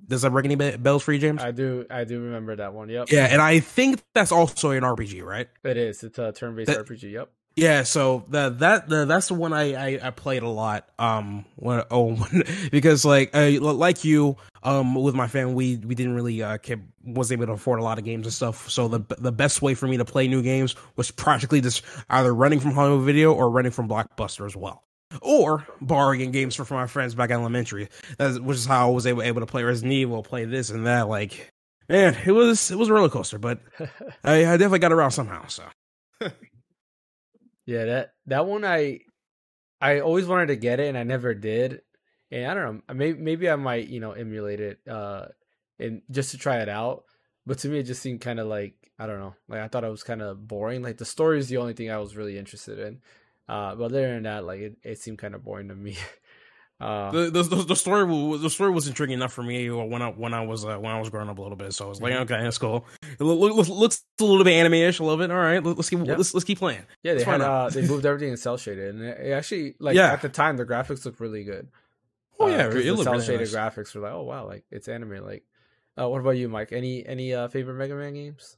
Does 0.09 0.22
that 0.22 0.31
ring 0.31 0.47
any 0.53 0.77
bells 0.77 1.03
for 1.03 1.12
you, 1.12 1.18
James? 1.18 1.43
I 1.43 1.51
do 1.51 1.87
I 1.91 2.05
do 2.05 2.20
remember 2.20 2.57
that 2.57 2.72
one. 2.74 2.89
Yep. 2.89 3.11
yeah, 3.11 3.27
and 3.27 3.41
I 3.43 3.61
think 3.61 4.03
that's 4.14 4.31
also 4.31 4.70
an 4.70 4.83
RPG, 4.83 5.22
right? 5.24 5.49
It 5.64 5.77
is. 5.77 6.03
It's 6.05 6.18
a 6.18 6.33
turn-based 6.33 6.68
That- 6.68 6.87
RPG. 6.87 7.12
Yep. 7.12 7.31
Yeah, 7.57 7.85
so 7.85 8.27
the, 8.29 8.51
that 8.51 8.87
the, 8.87 9.07
that's 9.07 9.29
the 9.29 9.35
one 9.35 9.55
I, 9.55 9.73
I, 9.97 10.09
I 10.09 10.11
played 10.11 10.43
a 10.43 10.49
lot. 10.49 10.91
Um, 10.99 11.47
when 11.57 11.83
oh, 11.91 12.15
when, 12.15 12.45
because 12.71 13.03
like 13.05 13.31
uh, 13.35 13.49
like 13.61 14.05
you, 14.05 14.37
um, 14.63 14.95
with 14.95 15.15
my 15.15 15.27
family, 15.27 15.55
we 15.55 15.77
we 15.87 15.95
didn't 15.95 16.15
really 16.15 16.43
uh 16.43 16.59
kept, 16.59 16.83
was 17.03 17.33
able 17.33 17.47
to 17.47 17.53
afford 17.53 17.81
a 17.81 17.83
lot 17.83 17.99
of 17.99 18.05
games 18.05 18.27
and 18.27 18.33
stuff. 18.35 18.69
So 18.71 18.89
the 18.89 19.01
the 19.19 19.33
best 19.33 19.63
way 19.63 19.75
for 19.75 19.87
me 19.87 19.97
to 19.97 20.05
play 20.05 20.29
new 20.29 20.43
games 20.43 20.77
was 20.97 21.11
practically 21.11 21.63
just 21.63 21.83
either 22.11 22.35
running 22.35 22.61
from 22.61 22.73
Hollywood 22.73 23.07
Video 23.07 23.33
or 23.33 23.51
running 23.51 23.73
from 23.73 23.89
Blockbuster 23.89 24.45
as 24.45 24.55
well, 24.55 24.83
or 25.23 25.67
borrowing 25.81 26.31
games 26.33 26.55
from, 26.57 26.67
from 26.67 26.77
my 26.77 26.87
friends 26.87 27.15
back 27.15 27.31
in 27.31 27.37
elementary. 27.37 27.89
That's 28.19 28.39
which 28.39 28.59
is 28.59 28.67
how 28.67 28.89
I 28.89 28.93
was 28.93 29.07
able 29.07 29.23
able 29.23 29.41
to 29.41 29.47
play 29.47 29.63
Resident 29.63 29.95
Evil, 29.95 30.23
play 30.23 30.45
this 30.45 30.69
and 30.69 30.87
that. 30.87 31.09
Like, 31.09 31.51
man, 31.89 32.15
it 32.27 32.33
was 32.33 32.71
it 32.71 32.77
was 32.77 32.91
a 32.91 32.93
roller 32.93 33.09
coaster, 33.09 33.39
but 33.39 33.61
I, 34.25 34.41
I 34.45 34.57
definitely 34.59 34.81
got 34.81 34.93
around 34.93 35.13
somehow. 35.13 35.47
So. 35.47 35.65
yeah, 37.67 37.85
that 37.85 38.14
that 38.27 38.47
one 38.47 38.64
I 38.64 39.01
I 39.81 40.01
always 40.01 40.27
wanted 40.27 40.47
to 40.47 40.57
get 40.57 40.81
it 40.81 40.89
and 40.89 40.97
I 40.97 41.03
never 41.03 41.35
did. 41.35 41.83
And 42.31 42.47
I 42.51 42.55
don't 42.55 42.83
know, 42.89 42.95
maybe 42.95 43.19
maybe 43.21 43.51
I 43.51 43.57
might, 43.57 43.89
you 43.89 44.01
know, 44.01 44.12
emulate 44.12 44.61
it 44.61 44.81
uh 44.89 45.27
and 45.79 46.03
just 46.11 46.31
to 46.31 46.39
try 46.39 46.61
it 46.61 46.69
out. 46.69 47.05
But 47.45 47.59
to 47.59 47.69
me 47.69 47.81
it 47.81 47.85
just 47.85 48.03
seemed 48.03 48.21
kind 48.21 48.41
of 48.41 48.47
like 48.47 48.75
I 48.99 49.07
don't 49.07 49.21
know, 49.21 49.35
like 49.49 49.61
I 49.61 49.69
thought 49.69 49.85
it 49.85 49.91
was 49.91 50.03
kind 50.03 50.23
of 50.23 50.47
boring. 50.49 50.83
Like 50.83 50.97
the 50.99 51.05
story 51.05 51.39
is 51.39 51.49
the 51.49 51.59
only 51.59 51.75
thing 51.75 51.91
I 51.91 51.99
was 51.99 52.17
really 52.17 52.39
interested 52.39 52.79
in. 52.79 53.01
Uh 53.49 53.75
but 53.75 53.87
other 53.87 54.09
than 54.14 54.23
that, 54.23 54.45
like 54.45 54.61
it, 54.61 54.77
it 54.83 54.99
seemed 54.99 55.19
kind 55.19 55.35
of 55.35 55.45
boring 55.45 55.69
to 55.69 55.75
me. 55.75 55.97
Uh 56.79 57.11
the, 57.11 57.31
the 57.31 57.43
the 57.69 57.75
story 57.75 58.05
was 58.05 58.43
the 58.43 58.51
story 58.51 58.71
was 58.71 58.87
intriguing 58.87 59.14
enough 59.14 59.33
for 59.33 59.43
me 59.43 59.71
when 59.71 60.03
I 60.03 60.11
when 60.11 60.35
I 60.35 60.45
was 60.45 60.62
uh, 60.62 60.77
when 60.77 60.93
I 60.93 60.99
was 60.99 61.09
growing 61.09 61.31
up 61.31 61.39
a 61.39 61.41
little 61.41 61.57
bit. 61.57 61.73
So 61.73 61.87
I 61.87 61.89
was 61.89 62.03
like, 62.03 62.12
okay, 62.12 62.43
that's 62.43 62.59
cool. 62.59 62.85
It 63.19 63.25
loo- 63.25 63.35
loo- 63.35 63.51
looks 63.62 64.03
a 64.21 64.25
little 64.25 64.45
bit 64.45 64.53
anime-ish, 64.55 64.99
a 64.99 65.03
little 65.05 65.19
bit. 65.19 65.31
All 65.31 65.37
right, 65.37 65.62
let- 65.62 65.77
let's 65.77 65.89
keep 65.91 66.01
Yeah. 66.07 66.17
let's 66.17 66.35
let's 66.35 66.45
keep 66.45 66.59
playing. 66.59 66.83
Yeah, 67.03 67.14
they 67.14 67.25
had 67.25 67.41
uh, 67.41 67.69
they 67.71 67.87
moved 67.87 68.05
everything 68.07 68.31
in 68.31 68.37
cell 68.37 68.57
shaded, 68.57 68.95
and 68.95 69.05
it, 69.05 69.19
it 69.29 69.31
actually 69.33 69.75
like 69.79 69.97
Yeah. 69.97 70.12
at 70.12 70.23
the 70.23 70.29
time 70.29 70.57
the 70.57 70.64
graphics 70.67 71.05
looked 71.05 71.21
really 71.21 71.45
good. 71.45 71.69
Oh 72.39 72.47
Uh, 72.47 72.51
yeah, 72.51 72.67
'cause 72.67 72.75
it 72.77 72.83
the 72.85 72.91
looked 72.93 73.05
cell 73.05 73.12
really 73.14 73.25
shaded 73.27 73.53
nice. 73.53 73.55
graphics 73.55 73.95
were 73.95 74.03
like, 74.03 74.12
oh 74.12 74.23
wow, 74.23 74.47
like 74.47 74.64
it's 74.71 74.89
anime. 74.89 75.25
Like, 75.25 75.45
uh, 75.99 76.09
what 76.09 76.21
about 76.21 76.31
you, 76.37 76.49
Mike? 76.49 76.73
Any 76.73 77.05
any 77.07 77.33
uh, 77.35 77.49
favorite 77.49 77.75
Mega 77.75 77.95
Man 77.95 78.14
games? 78.14 78.57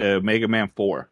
Uh, 0.00 0.18
Mega 0.20 0.48
Man 0.48 0.70
Four. 0.74 1.10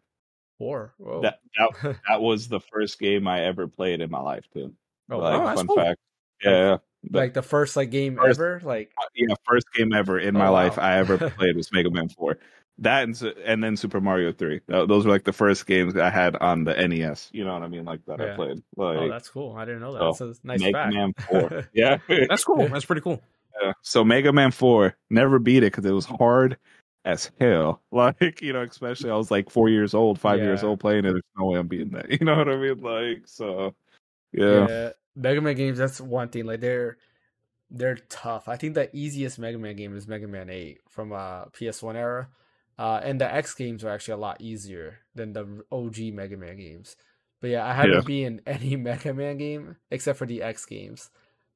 Four. 0.57 0.93
Whoa. 0.97 1.21
That, 1.21 1.39
that 1.57 1.95
that 2.09 2.21
was 2.21 2.47
the 2.47 2.59
first 2.59 2.99
game 2.99 3.27
I 3.27 3.43
ever 3.45 3.67
played 3.67 4.01
in 4.01 4.09
my 4.11 4.19
life 4.21 4.45
too. 4.53 4.73
oh, 5.09 5.17
like 5.19 5.39
wow. 5.39 5.45
that's 5.45 5.59
fun 5.59 5.67
cool. 5.67 5.75
fact. 5.77 5.99
Yeah, 6.43 6.77
but- 7.09 7.19
like 7.19 7.33
the 7.33 7.41
first 7.41 7.75
like 7.75 7.89
game 7.91 8.15
First- 8.15 8.39
ever. 8.39 8.61
Like, 8.63 8.91
uh, 8.97 9.05
yeah, 9.15 9.35
first 9.47 9.65
game 9.73 9.93
ever 9.93 10.17
in 10.19 10.35
Oh, 10.35 10.39
my 10.39 10.45
wow. 10.45 10.53
life 10.53 10.77
I 10.79 10.97
ever 10.97 11.17
played 11.29 11.55
was 11.55 11.71
Mega 11.71 11.89
Man 11.91 12.09
Four. 12.09 12.37
That 12.79 13.03
and, 13.03 13.21
and 13.45 13.63
then 13.63 13.77
Super 13.77 14.01
Mario 14.01 14.31
Three. 14.31 14.59
Those 14.67 15.05
were 15.05 15.11
like 15.11 15.25
the 15.25 15.31
first 15.33 15.67
games 15.67 15.95
I 15.95 16.09
had 16.09 16.35
on 16.37 16.63
the 16.63 16.73
NES. 16.87 17.29
You 17.31 17.45
know 17.45 17.53
what 17.53 17.61
I 17.61 17.67
mean? 17.67 17.85
Like 17.85 18.03
that 18.07 18.19
Yeah. 18.19 18.33
I 18.33 18.35
played. 18.35 18.63
oh, 18.77 18.81
Like 18.83 19.09
that's 19.11 19.29
cool. 19.29 19.55
I 19.55 19.63
didn't 19.65 19.81
know 19.81 19.93
that. 19.93 20.01
Oh, 20.01 20.07
That's 20.13 20.39
a 20.43 20.47
nice 20.47 20.59
Mega 20.59 20.71
fact. 20.73 20.93
Man 20.95 21.13
Four. 21.29 21.69
yeah. 21.73 21.97
That's 22.07 22.43
cool. 22.43 22.67
That's 22.67 22.85
pretty 22.85 23.01
cool. 23.01 23.21
Yeah. 23.61 23.73
So 23.83 24.03
Mega 24.03 24.33
Man 24.33 24.49
Four 24.49 24.95
never 25.11 25.37
beat 25.37 25.57
it 25.61 25.71
because 25.71 25.85
it 25.85 25.91
was 25.91 26.05
hard 26.07 26.57
as 27.05 27.29
hell. 27.39 27.81
Like 27.91 28.41
you 28.41 28.51
know, 28.51 28.63
especially 28.63 29.11
I 29.11 29.15
was 29.15 29.29
like 29.29 29.51
four 29.51 29.69
years 29.69 29.93
old, 29.93 30.19
five 30.19 30.39
years 30.39 30.63
old 30.63 30.79
playing 30.79 31.05
it. 31.05 31.11
There's 31.11 31.21
no 31.37 31.45
way 31.45 31.59
I'm 31.59 31.67
beating 31.67 31.91
that. 31.91 32.09
You 32.19 32.25
know 32.25 32.35
what 32.35 32.49
I 32.49 32.55
mean? 32.55 32.81
Like 32.81 33.21
so, 33.27 33.75
yeah. 34.31 34.67
yeah. 34.67 34.89
Mega 35.15 35.41
Man 35.41 35.55
games. 35.55 35.77
That's 35.77 35.99
one 36.01 36.29
thing. 36.29 36.45
Like 36.45 36.59
they're 36.61 36.97
they're 37.69 37.97
tough. 38.09 38.47
I 38.47 38.55
think 38.55 38.75
the 38.75 38.89
easiest 38.95 39.39
Mega 39.39 39.57
Man 39.57 39.75
game 39.75 39.95
is 39.95 40.07
Mega 40.07 40.27
Man 40.27 40.49
Eight 40.49 40.79
from 40.89 41.11
uh 41.11 41.45
PS1 41.45 41.95
era. 41.95 42.29
Uh, 42.77 42.99
and 43.03 43.21
the 43.21 43.31
X 43.31 43.53
games 43.53 43.83
are 43.83 43.89
actually 43.89 44.15
a 44.15 44.17
lot 44.17 44.41
easier 44.41 44.99
than 45.13 45.33
the 45.33 45.63
OG 45.71 46.11
Mega 46.13 46.35
Man 46.37 46.57
games. 46.57 46.95
But 47.39 47.51
yeah, 47.51 47.65
I 47.65 47.73
haven't 47.73 47.93
Yeah. 47.93 48.01
been 48.01 48.25
in 48.25 48.41
any 48.47 48.75
Mega 48.75 49.13
Man 49.13 49.37
game 49.37 49.75
except 49.91 50.17
for 50.17 50.25
the 50.25 50.41
X 50.41 50.65
games. 50.65 51.09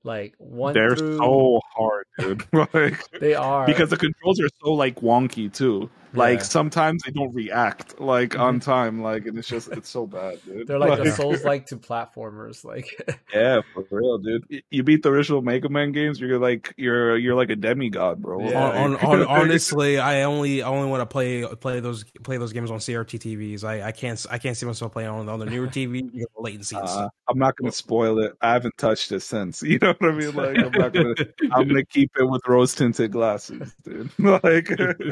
Like 0.04 0.36
one 0.38 0.74
They're 0.74 0.96
through 0.96 1.18
so 1.18 1.60
hard, 1.76 2.06
dude. 2.20 2.46
like 2.74 3.10
they 3.20 3.34
are 3.34 3.66
because 3.66 3.90
the 3.90 3.98
controls 3.98 4.40
are 4.40 4.48
so 4.64 4.74
like 4.74 4.98
wonky 5.02 5.52
too. 5.52 5.90
Like 6.14 6.40
Yeah. 6.40 6.44
sometimes 6.44 7.04
they 7.04 7.12
don't 7.12 7.34
react 7.34 8.00
like 8.00 8.38
on 8.38 8.60
time. 8.60 9.02
Like 9.02 9.26
and 9.26 9.38
it's 9.38 9.48
just 9.48 9.70
it's 9.70 9.90
so 9.90 10.08
bad, 10.08 10.40
dude. 10.46 10.68
they're 10.68 10.80
like 10.80 11.04
the 11.04 11.12
Souls 11.12 11.44
like 11.44 11.66
to 11.68 11.78
platformers. 11.78 12.64
Like 12.64 12.88
Yeah, 13.34 13.62
for 13.74 13.86
real, 13.92 14.18
dude. 14.18 14.64
You 14.70 14.84
beat 14.84 15.04
the 15.04 15.10
original 15.10 15.42
Mega 15.42 15.70
Man 15.70 15.92
games, 15.92 16.20
you're 16.20 16.40
like 16.40 16.74
you're 16.78 17.18
you're 17.18 17.36
like 17.36 17.50
a 17.50 17.56
demigod, 17.56 18.22
bro. 18.22 18.50
Yeah. 18.50 18.70
On, 18.70 18.96
on, 18.98 19.22
on, 19.22 19.28
honestly, 19.28 20.00
I 20.00 20.24
only 20.24 20.62
I 20.62 20.70
only 20.70 20.90
want 20.90 21.02
to 21.02 21.06
play 21.06 21.44
play 21.44 21.80
those 21.80 22.04
play 22.24 22.38
those 22.38 22.54
games 22.54 22.72
on 22.72 22.80
CRT 22.80 23.20
TVs. 23.20 23.64
I, 23.64 23.88
I 23.88 23.92
can't 23.92 24.24
I 24.32 24.38
can't 24.38 24.56
see 24.56 24.66
myself 24.66 24.94
playing 24.94 25.10
on, 25.10 25.28
on 25.30 25.40
the 25.40 25.46
newer 25.46 25.68
TV 25.68 26.06
because 26.06 26.28
of 26.38 26.44
latencies. 26.44 26.88
Uh, 26.88 27.10
I'm 27.30 27.38
not 27.38 27.56
gonna 27.58 27.72
spoil 27.72 28.20
it. 28.20 28.34
I 28.42 28.54
haven't 28.54 28.78
touched 28.78 29.12
it 29.12 29.22
since. 29.22 29.64
You 29.64 29.80
know 29.80 29.94
what 30.00 30.12
I 30.12 30.16
mean? 30.16 30.34
Like 30.34 30.58
I'm 30.58 30.72
not 30.72 30.94
gonna. 30.94 31.16
I'm 31.52 31.68
gonna 31.68 31.86
keep 31.86 32.12
it 32.18 32.24
with 32.24 32.42
rose 32.48 32.74
tinted 32.74 33.12
glasses, 33.12 33.74
dude. 33.84 34.10
like 34.18 34.70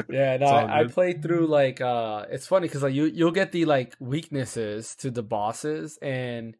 Yeah, 0.08 0.38
no, 0.38 0.46
I, 0.46 0.78
I 0.78 0.82
good. 0.84 0.85
Played 0.88 1.22
through 1.22 1.46
like 1.46 1.80
uh 1.80 2.26
it's 2.30 2.46
funny 2.46 2.68
because 2.68 2.82
like 2.82 2.94
you 2.94 3.04
you'll 3.04 3.30
get 3.30 3.52
the 3.52 3.64
like 3.64 3.94
weaknesses 4.00 4.94
to 4.96 5.10
the 5.10 5.22
bosses 5.22 5.98
and 6.02 6.56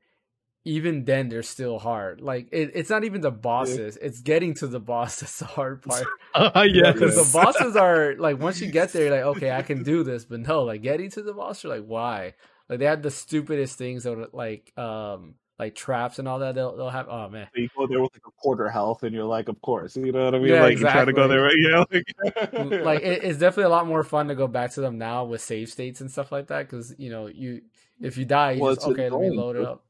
even 0.67 1.05
then 1.05 1.29
they're 1.29 1.45
still 1.45 1.79
hard. 1.79 2.21
Like 2.21 2.49
it, 2.51 2.73
it's 2.75 2.91
not 2.91 3.05
even 3.05 3.21
the 3.21 3.31
bosses, 3.31 3.97
it's 4.03 4.21
getting 4.21 4.53
to 4.55 4.67
the 4.67 4.81
boss 4.81 5.21
that's 5.21 5.39
the 5.39 5.45
hard 5.47 5.83
part. 5.83 6.07
yeah, 6.35 6.93
because 6.93 7.15
the 7.15 7.39
bosses 7.39 7.77
are 7.77 8.17
like 8.17 8.41
once 8.41 8.61
you 8.61 8.71
get 8.71 8.93
there, 8.93 9.05
you're 9.05 9.17
like 9.17 9.37
okay, 9.37 9.53
I 9.53 9.63
can 9.63 9.83
do 9.85 10.03
this, 10.03 10.25
but 10.25 10.41
no, 10.41 10.65
like 10.65 10.83
getting 10.83 11.11
to 11.11 11.23
the 11.23 11.33
boss, 11.33 11.63
you're 11.63 11.75
like 11.75 11.87
why? 11.87 12.35
Like 12.69 12.81
they 12.81 12.85
had 12.85 13.03
the 13.03 13.13
stupidest 13.13 13.79
things 13.79 14.03
that 14.03 14.17
would 14.17 14.35
like 14.35 14.77
um 14.77 15.37
like 15.59 15.75
traps 15.75 16.19
and 16.19 16.29
all 16.29 16.39
that. 16.41 16.55
They'll 16.55 16.77
they'll 16.77 16.91
have 16.91 17.09
oh 17.09 17.29
man, 17.29 17.49
you 17.55 17.69
go 17.77 17.87
there 17.87 18.01
with 18.01 18.13
like 18.15 18.23
a 18.27 18.31
quarter 18.33 18.69
health, 18.69 19.03
and 19.03 19.15
you're 19.15 19.25
like, 19.25 19.49
of 19.49 19.61
course, 19.63 19.97
you 19.97 20.13
know 20.13 20.27
what 20.27 20.35
I 20.35 20.39
mean? 20.39 20.49
Yeah, 20.49 20.63
like 20.63 20.79
you 20.79 20.81
try 20.81 21.05
to 21.05 21.13
go 21.13 21.29
there, 21.29 21.43
right? 21.43 21.57
yeah, 21.59 21.85
like, 21.91 22.85
like 22.85 23.03
it, 23.03 23.25
it's 23.25 23.39
definitely 23.39 23.65
a 23.65 23.69
lot 23.71 23.87
more 23.87 24.05
fun 24.05 24.29
to 24.29 24.35
go 24.35 24.47
back 24.47 24.73
to 24.73 24.81
them 24.81 24.99
now 24.99 25.25
with 25.25 25.41
save 25.41 25.71
states 25.71 26.01
and 26.01 26.11
stuff 26.11 26.31
like 26.33 26.49
that 26.49 26.69
because 26.69 26.95
you 26.99 27.11
know 27.11 27.27
you 27.27 27.63
if 28.01 28.19
you 28.19 28.25
die 28.27 28.53
you 28.53 28.63
Well, 28.63 28.75
just 28.75 28.87
it's 28.87 28.93
okay 28.93 29.09
let 29.09 29.21
me 29.21 29.31
load 29.31 29.57
it 29.57 29.65
up 29.65 29.83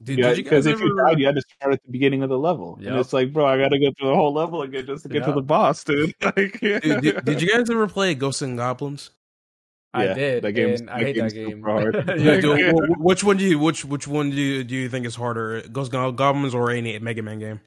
Did, 0.00 0.18
yeah, 0.20 0.30
you 0.30 0.36
guys 0.36 0.44
because 0.44 0.66
if 0.66 0.78
you 0.78 0.86
ever- 0.86 1.10
died, 1.10 1.18
you 1.18 1.26
had 1.26 1.34
to 1.34 1.42
start 1.42 1.74
at 1.74 1.82
the 1.82 1.90
beginning 1.90 2.22
of 2.22 2.28
the 2.28 2.38
level, 2.38 2.78
and 2.80 2.96
it's 2.98 3.12
like, 3.12 3.32
bro, 3.32 3.44
I 3.46 3.58
got 3.58 3.70
to 3.70 3.80
go 3.80 3.90
through 3.98 4.10
the 4.10 4.14
whole 4.14 4.32
level 4.32 4.62
again 4.62 4.86
just 4.86 5.02
to 5.02 5.08
get 5.08 5.24
to 5.24 5.32
the 5.32 5.42
boss, 5.42 5.82
dude. 5.82 6.14
Like, 6.22 6.62
yeah. 6.62 6.78
did, 6.78 7.00
did, 7.02 7.24
did 7.24 7.42
you 7.42 7.48
guys 7.48 7.68
ever 7.68 7.88
play 7.88 8.14
Ghosts 8.14 8.42
and 8.42 8.56
Goblins? 8.56 9.10
I 9.94 10.04
Yeah, 10.04 10.14
did 10.14 10.42
that 10.44 10.52
game's- 10.52 10.80
and 10.80 10.90
I 10.90 10.98
hate 11.00 11.16
that 11.16 11.32
game 11.34 11.58
super 11.62 11.70
hard. 11.70 11.94
Yeah, 12.08 12.14
Yeah, 12.34 12.40
do- 12.40 12.56
Yeah. 12.58 12.72
wh- 12.72 13.00
which 13.04 13.24
one 13.24 13.36
do 13.38 13.44
you 13.44 13.58
which 13.58 13.84
which 13.84 14.06
one 14.06 14.30
do 14.30 14.36
you, 14.36 14.64
do 14.64 14.74
you 14.74 14.88
think 14.88 15.06
is 15.06 15.14
harder, 15.16 15.62
Ghosts 15.72 15.94
and 15.94 16.16
Goblins 16.16 16.54
or 16.54 16.70
any 16.70 16.98
Mega 16.98 17.22
Man 17.22 17.38
game? 17.38 17.60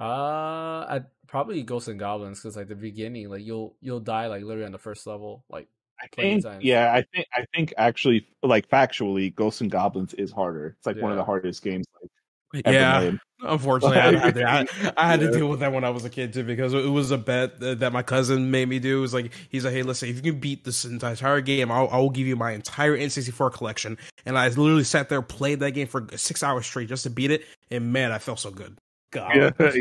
uh 0.00 0.86
I, 0.88 1.00
probably 1.26 1.62
Ghosts 1.62 1.88
and 1.88 1.98
Goblins 1.98 2.40
because 2.40 2.56
like 2.56 2.68
the 2.68 2.74
beginning, 2.76 3.28
like 3.30 3.44
you'll 3.44 3.76
you'll 3.80 4.00
die 4.00 4.26
like 4.26 4.42
literally 4.42 4.66
on 4.66 4.72
the 4.72 4.78
first 4.78 5.06
level, 5.06 5.44
like 5.50 5.68
I 6.00 6.06
think, 6.14 6.44
yeah, 6.60 6.92
I 6.94 7.02
think, 7.12 7.26
I 7.34 7.44
think 7.52 7.74
actually, 7.76 8.24
like 8.44 8.68
factually, 8.68 9.34
Ghosts 9.34 9.60
and 9.62 9.70
Goblins 9.70 10.14
is 10.14 10.30
harder. 10.30 10.76
It's 10.78 10.86
like 10.86 11.00
one 11.02 11.10
of 11.10 11.16
the 11.16 11.24
hardest 11.24 11.60
games 11.62 11.86
like 12.00 12.62
ever 12.64 12.72
Yeah, 12.76 13.00
made. 13.10 13.18
Unfortunately, 13.40 13.98
I, 13.98 14.16
had 14.18 14.34
to, 14.34 14.44
I, 14.48 14.66
I 14.96 15.08
had 15.08 15.20
to 15.20 15.30
deal 15.30 15.48
with 15.48 15.60
that 15.60 15.72
when 15.72 15.84
I 15.84 15.90
was 15.90 16.04
a 16.04 16.10
kid 16.10 16.32
too 16.32 16.44
because 16.44 16.74
it 16.74 16.88
was 16.88 17.10
a 17.10 17.18
bet 17.18 17.60
that 17.60 17.80
that 17.80 17.92
my 17.92 18.02
cousin 18.02 18.50
made 18.50 18.68
me 18.68 18.78
do. 18.78 18.98
It 18.98 19.00
was 19.00 19.14
like 19.14 19.32
he's 19.48 19.64
like, 19.64 19.74
"Hey, 19.74 19.82
listen, 19.82 20.08
if 20.08 20.16
you 20.16 20.22
can 20.32 20.40
beat 20.40 20.64
this 20.64 20.84
entire 20.84 21.40
game, 21.40 21.70
I'll, 21.70 21.88
I 21.88 21.98
will 21.98 22.10
give 22.10 22.26
you 22.26 22.36
my 22.36 22.52
entire 22.52 22.96
N64 22.96 23.52
collection." 23.52 23.98
And 24.26 24.38
I 24.38 24.48
literally 24.48 24.84
sat 24.84 25.08
there, 25.08 25.22
played 25.22 25.60
that 25.60 25.72
game 25.72 25.86
for 25.86 26.06
six 26.16 26.42
hours 26.42 26.66
straight 26.66 26.88
just 26.88 27.04
to 27.04 27.10
beat 27.10 27.30
it, 27.30 27.44
and 27.70 27.92
man, 27.92 28.12
I 28.12 28.18
felt 28.18 28.38
so 28.40 28.50
good. 28.50 28.76
God. 29.10 29.34
Yeah, 29.34 29.50
yeah, 29.58 29.72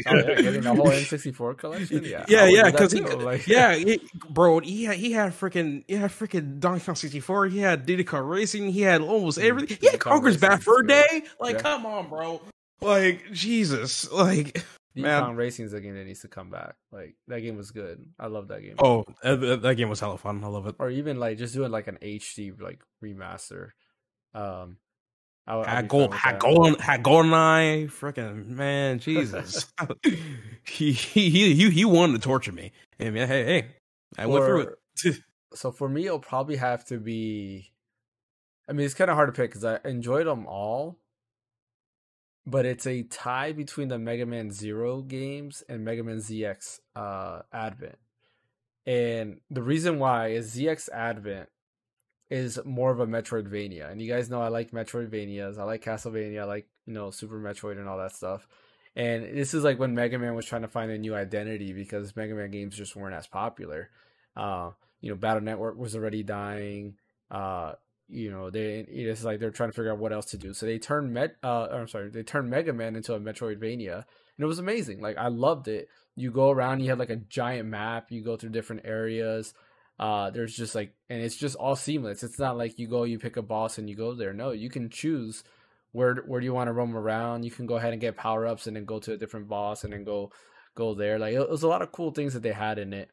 getting 0.42 0.62
the 0.62 0.74
whole 0.74 0.86
N64 0.88 1.58
collection. 1.58 2.02
Yeah, 2.06 2.24
Yeah, 2.30 2.44
I 2.44 2.48
yeah, 2.48 2.72
because 2.72 2.94
too, 2.94 3.04
like- 3.04 3.46
yeah, 3.46 3.76
he, 3.76 4.00
bro, 4.30 4.60
he 4.60 4.86
had 4.86 4.96
he 4.96 5.12
had 5.12 5.34
freaking 5.34 5.84
he 5.86 5.96
had 5.96 6.12
freaking 6.12 6.62
Donkey 6.62 6.86
Kong 6.86 6.96
64. 6.96 7.48
He 7.48 7.60
had 7.60 7.86
Diddy 7.86 8.06
Kong 8.06 8.24
Racing. 8.24 8.70
He 8.70 8.82
had 8.84 9.02
almost 9.02 9.38
mm, 9.38 9.44
everything. 9.44 9.78
He 9.82 9.88
had 9.90 10.00
Kong 10.00 10.14
Conker's 10.22 10.36
Racing 10.36 10.50
Bad 10.50 10.60
is 10.60 10.64
Fur. 10.64 10.82
Day. 10.84 11.24
Like, 11.42 11.56
Yeah. 11.56 11.62
come 11.62 11.86
on, 11.86 12.08
bro. 12.08 12.42
Like, 12.82 13.32
Jesus. 13.32 14.12
Like, 14.12 14.64
Man. 14.96 15.36
Racing 15.36 15.66
is 15.66 15.74
a 15.74 15.80
game 15.82 15.94
that 15.96 16.06
needs 16.06 16.22
to 16.22 16.28
come 16.28 16.50
back. 16.50 16.74
Like 16.92 17.16
that 17.28 17.42
game 17.42 17.56
was 17.56 17.70
good. 17.70 18.04
I 18.20 18.28
love 18.28 18.48
that 18.48 18.62
game. 18.62 18.76
oh, 18.80 19.06
that, 19.22 19.76
game 19.78 19.90
was 19.90 20.00
hella 20.00 20.18
fun. 20.18 20.44
I 20.44 20.48
love 20.48 20.66
it. 20.66 20.76
Or 20.80 20.90
even 20.90 21.20
like 21.20 21.38
just 21.38 21.54
doing 21.54 21.70
like 21.72 21.88
an 21.88 22.00
HD 22.02 22.60
like 22.60 22.82
remaster. 23.04 23.70
Um, 24.34 24.78
I, 25.46 25.56
would- 25.56 25.68
I'd 25.68 25.76
Had 25.76 25.82
be 25.84 25.88
gold, 25.90 26.10
fine 26.10 26.10
with 26.12 26.20
had 26.22 26.36
that. 26.42 26.82
had 26.82 27.04
GoldenEye. 27.04 27.92
Freaking 27.92 28.48
man, 28.48 28.98
Jesus. 29.00 29.68
he, 30.66 30.92
he 30.94 31.30
he 31.54 31.70
he 31.70 31.86
wanted 31.86 32.14
to 32.14 32.20
torture 32.20 32.52
me. 32.52 32.72
And 32.98 33.14
man, 33.14 33.28
hey 33.28 33.44
hey, 33.46 33.68
I 34.18 34.26
went 34.26 34.46
through 34.46 34.62
it. 35.04 35.20
so 35.54 35.72
for 35.72 35.88
me, 35.88 36.08
it'll 36.08 36.18
probably 36.18 36.56
have 36.56 36.84
to 36.86 36.98
be. 36.98 37.72
I 38.68 38.74
mean, 38.74 38.86
it's 38.86 38.96
kind 38.96 39.12
of 39.12 39.16
hard 39.16 39.34
to 39.34 39.40
pick 39.40 39.52
because 39.52 39.64
I 39.64 39.80
enjoyed 39.86 40.26
them 40.26 40.48
all, 40.48 40.98
but 42.48 42.66
it's 42.66 42.88
a 42.88 43.04
tie 43.04 43.52
between 43.52 43.90
the 43.90 44.00
Mega 44.00 44.26
Man 44.26 44.52
Zero 44.52 45.02
games 45.02 45.64
and 45.68 45.84
Mega 45.84 46.02
Man 46.02 46.18
ZX 46.18 46.80
uh, 46.96 47.42
Advent. 47.52 47.98
And 48.86 49.42
the 49.52 49.62
reason 49.62 50.00
why 50.00 50.30
is 50.30 50.56
ZX 50.56 50.88
Advent 50.90 51.50
is 52.30 52.58
more 52.64 52.90
of 52.92 53.02
a 53.02 53.06
Metroidvania, 53.06 53.92
and 53.92 54.02
you 54.02 54.12
guys 54.12 54.30
know 54.30 54.42
I 54.42 54.48
like 54.48 54.72
Metroidvanias. 54.72 55.60
I 55.60 55.64
like 55.64 55.84
Castlevania. 55.84 56.42
I 56.42 56.46
like 56.46 56.68
you 56.86 56.94
know 56.94 57.12
Super 57.12 57.38
Metroid 57.38 57.80
and 57.80 57.88
all 57.90 57.98
that 57.98 58.16
stuff. 58.16 58.48
And 58.96 59.38
this 59.38 59.54
is 59.54 59.66
like 59.66 59.78
when 59.78 59.94
Mega 59.94 60.18
Man 60.18 60.34
was 60.34 60.46
trying 60.46 60.62
to 60.62 60.70
find 60.70 60.90
a 60.90 60.98
new 60.98 61.16
identity 61.16 61.74
because 61.74 62.16
Mega 62.16 62.34
Man 62.34 62.50
games 62.50 62.78
just 62.78 62.96
weren't 62.96 63.14
as 63.14 63.28
popular. 63.28 63.90
Uh, 64.38 64.72
you 65.02 65.10
know, 65.10 65.18
Battle 65.18 65.44
Network 65.44 65.78
was 65.78 65.96
already 65.96 66.24
dying. 66.24 66.96
Uh, 67.30 67.74
you 68.10 68.32
know, 68.32 68.50
they 68.50 68.86
it's 68.88 69.24
like 69.24 69.40
they're 69.40 69.52
trying 69.52 69.70
to 69.70 69.76
figure 69.76 69.92
out 69.92 70.00
what 70.00 70.14
else 70.14 70.28
to 70.28 70.38
do. 70.38 70.54
So 70.54 70.66
they 70.66 70.80
turned 70.80 71.14
Met, 71.14 71.36
uh, 71.44 71.68
I'm 71.72 71.88
sorry, 71.88 72.10
they 72.10 72.24
turned 72.24 72.50
Mega 72.50 72.74
Man 72.74 72.96
into 72.96 73.14
a 73.14 73.20
Metroidvania, 73.20 73.96
and 73.96 74.40
it 74.40 74.46
was 74.46 74.60
amazing. 74.60 75.02
Like 75.02 75.18
I 75.18 75.28
loved 75.28 75.68
it. 75.68 75.90
You 76.16 76.32
go 76.32 76.50
around, 76.50 76.80
you 76.80 76.90
have 76.90 77.00
like 77.00 77.10
a 77.10 77.18
giant 77.18 77.68
map. 77.70 78.12
You 78.12 78.24
go 78.24 78.38
through 78.38 78.52
different 78.52 78.84
areas. 78.86 79.54
Uh, 80.00 80.30
there's 80.30 80.56
just 80.56 80.76
like, 80.76 80.94
and 81.10 81.22
it's 81.22 81.36
just 81.36 81.56
all 81.56 81.76
seamless. 81.76 82.24
It's 82.24 82.40
not 82.40 82.58
like 82.58 82.80
you 82.80 82.88
go, 82.88 83.04
you 83.04 83.20
pick 83.20 83.36
a 83.36 83.42
boss, 83.42 83.78
and 83.78 83.90
you 83.90 83.96
go 83.96 84.14
there. 84.14 84.34
No, 84.34 84.52
you 84.52 84.70
can 84.70 84.90
choose 84.90 85.44
where 85.92 86.16
where 86.28 86.40
do 86.40 86.46
you 86.46 86.54
want 86.54 86.68
to 86.68 86.74
roam 86.74 86.96
around. 86.96 87.44
You 87.44 87.52
can 87.52 87.66
go 87.66 87.76
ahead 87.76 87.94
and 87.94 88.02
get 88.02 88.16
power 88.16 88.48
ups, 88.48 88.68
and 88.68 88.76
then 88.76 88.86
go 88.86 89.00
to 89.00 89.14
a 89.14 89.18
different 89.18 89.48
boss, 89.50 89.84
and 89.84 89.92
then 89.92 90.04
go 90.04 90.32
go 90.76 90.94
there. 90.94 91.20
Like 91.20 91.34
it 91.34 91.50
was 91.50 91.64
a 91.64 91.68
lot 91.68 91.82
of 91.82 91.92
cool 91.92 92.12
things 92.12 92.34
that 92.36 92.44
they 92.44 92.54
had 92.54 92.80
in 92.80 92.94
it. 92.94 93.10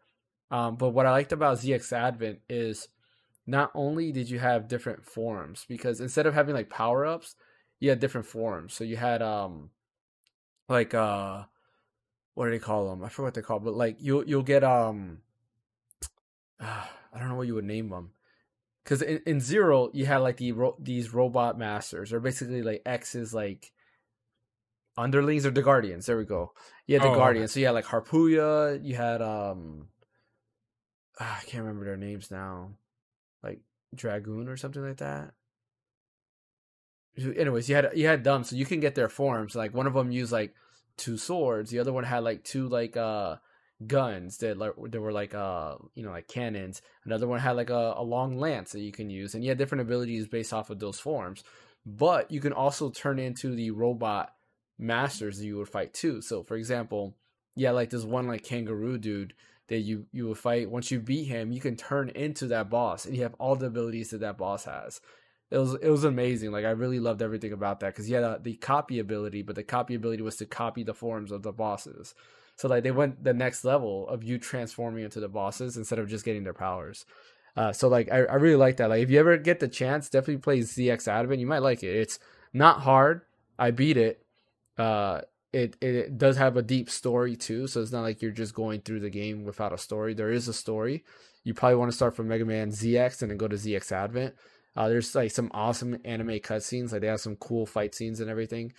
Um, 0.50 0.76
but 0.76 0.90
what 0.90 1.06
I 1.06 1.10
liked 1.10 1.32
about 1.32 1.58
ZX 1.58 1.92
Advent 1.92 2.40
is 2.48 2.86
not 3.46 3.70
only 3.74 4.12
did 4.12 4.30
you 4.30 4.38
have 4.38 4.68
different 4.68 5.04
forms, 5.04 5.64
because 5.68 6.00
instead 6.00 6.26
of 6.26 6.34
having 6.34 6.54
like 6.54 6.70
power 6.70 7.04
ups, 7.04 7.36
you 7.80 7.90
had 7.90 8.00
different 8.00 8.26
forms. 8.26 8.74
So 8.74 8.84
you 8.84 8.96
had 8.96 9.22
um 9.22 9.70
like 10.68 10.94
uh 10.94 11.44
what 12.34 12.46
do 12.46 12.50
they 12.50 12.58
call 12.58 12.88
them? 12.90 13.04
I 13.04 13.08
forget 13.08 13.24
what 13.24 13.34
they 13.34 13.42
call, 13.42 13.60
but 13.60 13.74
like 13.74 13.96
you'll 14.00 14.24
you'll 14.24 14.42
get 14.42 14.64
um 14.64 15.18
I 16.60 17.18
don't 17.18 17.28
know 17.28 17.36
what 17.36 17.46
you 17.46 17.54
would 17.54 17.64
name 17.64 17.90
them. 17.90 18.10
Because 18.82 19.00
in, 19.00 19.20
in 19.24 19.40
Zero, 19.40 19.90
you 19.94 20.04
had 20.04 20.18
like 20.18 20.36
the 20.36 20.52
ro- 20.52 20.76
these 20.78 21.14
robot 21.14 21.58
masters, 21.58 22.12
or 22.12 22.20
basically 22.20 22.62
like 22.62 22.82
X's 22.84 23.32
like 23.32 23.72
underlings 24.96 25.46
or 25.46 25.50
the 25.50 25.62
Guardians. 25.62 26.06
There 26.06 26.18
we 26.18 26.24
go. 26.24 26.52
Yeah, 26.86 26.98
the 26.98 27.06
Oh, 27.06 27.08
okay. 27.10 27.18
Guardians. 27.18 27.52
So 27.52 27.60
you 27.60 27.66
had 27.66 27.72
like 27.72 27.86
Harpuia. 27.86 28.84
You 28.84 28.94
had 28.94 29.22
um, 29.22 29.88
I 31.20 31.40
can't 31.46 31.64
remember 31.64 31.84
their 31.86 31.96
names 31.96 32.30
now, 32.30 32.72
like 33.44 33.60
Dragoon 33.94 34.48
or 34.48 34.56
something 34.56 34.82
like 34.82 34.96
that. 34.98 35.32
Anyways, 37.16 37.68
you 37.68 37.76
had 37.76 37.90
you 37.94 38.06
had 38.06 38.24
them, 38.24 38.42
so 38.42 38.56
you 38.56 38.66
can 38.66 38.80
get 38.80 38.94
their 38.94 39.08
forms. 39.08 39.54
Like 39.54 39.72
one 39.74 39.86
of 39.86 39.94
them 39.94 40.10
used 40.10 40.32
like 40.32 40.54
two 40.96 41.16
swords. 41.16 41.70
The 41.70 41.78
other 41.78 41.92
one 41.92 42.04
had 42.04 42.24
like 42.24 42.42
two 42.42 42.68
like 42.68 42.96
uh 42.96 43.36
guns 43.86 44.38
that 44.38 44.56
like 44.56 44.72
that 44.90 45.00
were 45.00 45.12
like 45.12 45.34
uh 45.34 45.76
you 45.94 46.02
know 46.02 46.10
like 46.10 46.26
cannons. 46.26 46.82
Another 47.04 47.28
one 47.28 47.38
had 47.38 47.52
like 47.52 47.70
a, 47.70 47.94
a 47.96 48.02
long 48.02 48.36
lance 48.36 48.72
that 48.72 48.80
you 48.80 48.90
can 48.90 49.10
use, 49.10 49.34
and 49.34 49.44
you 49.44 49.50
had 49.50 49.58
different 49.58 49.82
abilities 49.82 50.26
based 50.26 50.52
off 50.52 50.70
of 50.70 50.80
those 50.80 50.98
forms. 50.98 51.44
But 51.86 52.30
you 52.30 52.40
can 52.40 52.52
also 52.52 52.90
turn 52.90 53.18
into 53.18 53.54
the 53.54 53.70
robot 53.70 54.32
masters 54.78 55.38
that 55.38 55.44
you 55.44 55.58
would 55.58 55.68
fight 55.68 55.94
too. 55.94 56.20
So 56.20 56.42
for 56.42 56.56
example, 56.56 57.14
yeah, 57.54 57.70
like 57.70 57.90
this 57.90 58.04
one 58.04 58.26
like 58.26 58.42
kangaroo 58.42 58.98
dude 58.98 59.34
that 59.68 59.78
you 59.78 60.06
you 60.12 60.28
would 60.28 60.38
fight. 60.38 60.70
Once 60.70 60.90
you 60.90 61.00
beat 61.00 61.24
him, 61.24 61.52
you 61.52 61.60
can 61.60 61.76
turn 61.76 62.10
into 62.10 62.46
that 62.48 62.70
boss, 62.70 63.06
and 63.06 63.16
you 63.16 63.22
have 63.22 63.34
all 63.38 63.56
the 63.56 63.66
abilities 63.66 64.10
that 64.10 64.20
that 64.20 64.38
boss 64.38 64.64
has. 64.64 65.00
It 65.50 65.58
was 65.58 65.74
it 65.74 65.88
was 65.88 66.04
amazing. 66.04 66.52
Like 66.52 66.64
I 66.64 66.70
really 66.70 67.00
loved 67.00 67.22
everything 67.22 67.52
about 67.52 67.80
that 67.80 67.94
because 67.94 68.08
you 68.08 68.16
had 68.16 68.24
uh, 68.24 68.38
the 68.42 68.54
copy 68.54 68.98
ability, 68.98 69.42
but 69.42 69.56
the 69.56 69.62
copy 69.62 69.94
ability 69.94 70.22
was 70.22 70.36
to 70.36 70.46
copy 70.46 70.82
the 70.82 70.94
forms 70.94 71.30
of 71.30 71.42
the 71.42 71.52
bosses. 71.52 72.14
So 72.56 72.68
like 72.68 72.82
they 72.82 72.90
went 72.90 73.22
the 73.24 73.34
next 73.34 73.64
level 73.64 74.08
of 74.08 74.22
you 74.22 74.38
transforming 74.38 75.04
into 75.04 75.20
the 75.20 75.28
bosses 75.28 75.76
instead 75.76 75.98
of 75.98 76.08
just 76.08 76.24
getting 76.24 76.44
their 76.44 76.54
powers. 76.54 77.04
Uh, 77.56 77.72
so 77.72 77.88
like 77.88 78.10
I, 78.10 78.24
I 78.24 78.34
really 78.34 78.56
like 78.56 78.78
that. 78.78 78.90
Like 78.90 79.02
if 79.02 79.10
you 79.10 79.20
ever 79.20 79.36
get 79.36 79.60
the 79.60 79.68
chance, 79.68 80.08
definitely 80.08 80.38
play 80.38 80.60
ZX 80.60 81.08
Advent. 81.08 81.40
You 81.40 81.46
might 81.46 81.62
like 81.62 81.82
it. 81.82 81.94
It's 81.96 82.18
not 82.52 82.80
hard. 82.80 83.22
I 83.58 83.70
beat 83.70 83.96
it. 83.96 84.24
Uh, 84.76 85.20
it 85.54 85.76
it 85.80 86.18
does 86.18 86.36
have 86.36 86.56
a 86.56 86.62
deep 86.62 86.90
story 86.90 87.36
too, 87.36 87.66
so 87.66 87.80
it's 87.80 87.92
not 87.92 88.02
like 88.02 88.20
you're 88.20 88.30
just 88.32 88.54
going 88.54 88.80
through 88.80 89.00
the 89.00 89.10
game 89.10 89.44
without 89.44 89.72
a 89.72 89.78
story. 89.78 90.12
There 90.14 90.30
is 90.32 90.48
a 90.48 90.52
story. 90.52 91.04
You 91.44 91.54
probably 91.54 91.76
want 91.76 91.90
to 91.90 91.96
start 91.96 92.16
from 92.16 92.28
Mega 92.28 92.44
Man 92.44 92.70
ZX 92.70 93.22
and 93.22 93.30
then 93.30 93.38
go 93.38 93.48
to 93.48 93.56
ZX 93.56 93.92
Advent. 93.92 94.34
Uh, 94.76 94.88
there's 94.88 95.14
like 95.14 95.30
some 95.30 95.50
awesome 95.54 95.98
anime 96.04 96.40
cutscenes. 96.40 96.90
Like 96.92 97.00
they 97.02 97.06
have 97.06 97.20
some 97.20 97.36
cool 97.36 97.64
fight 97.66 97.94
scenes 97.94 98.20
and 98.20 98.28
everything. 98.28 98.72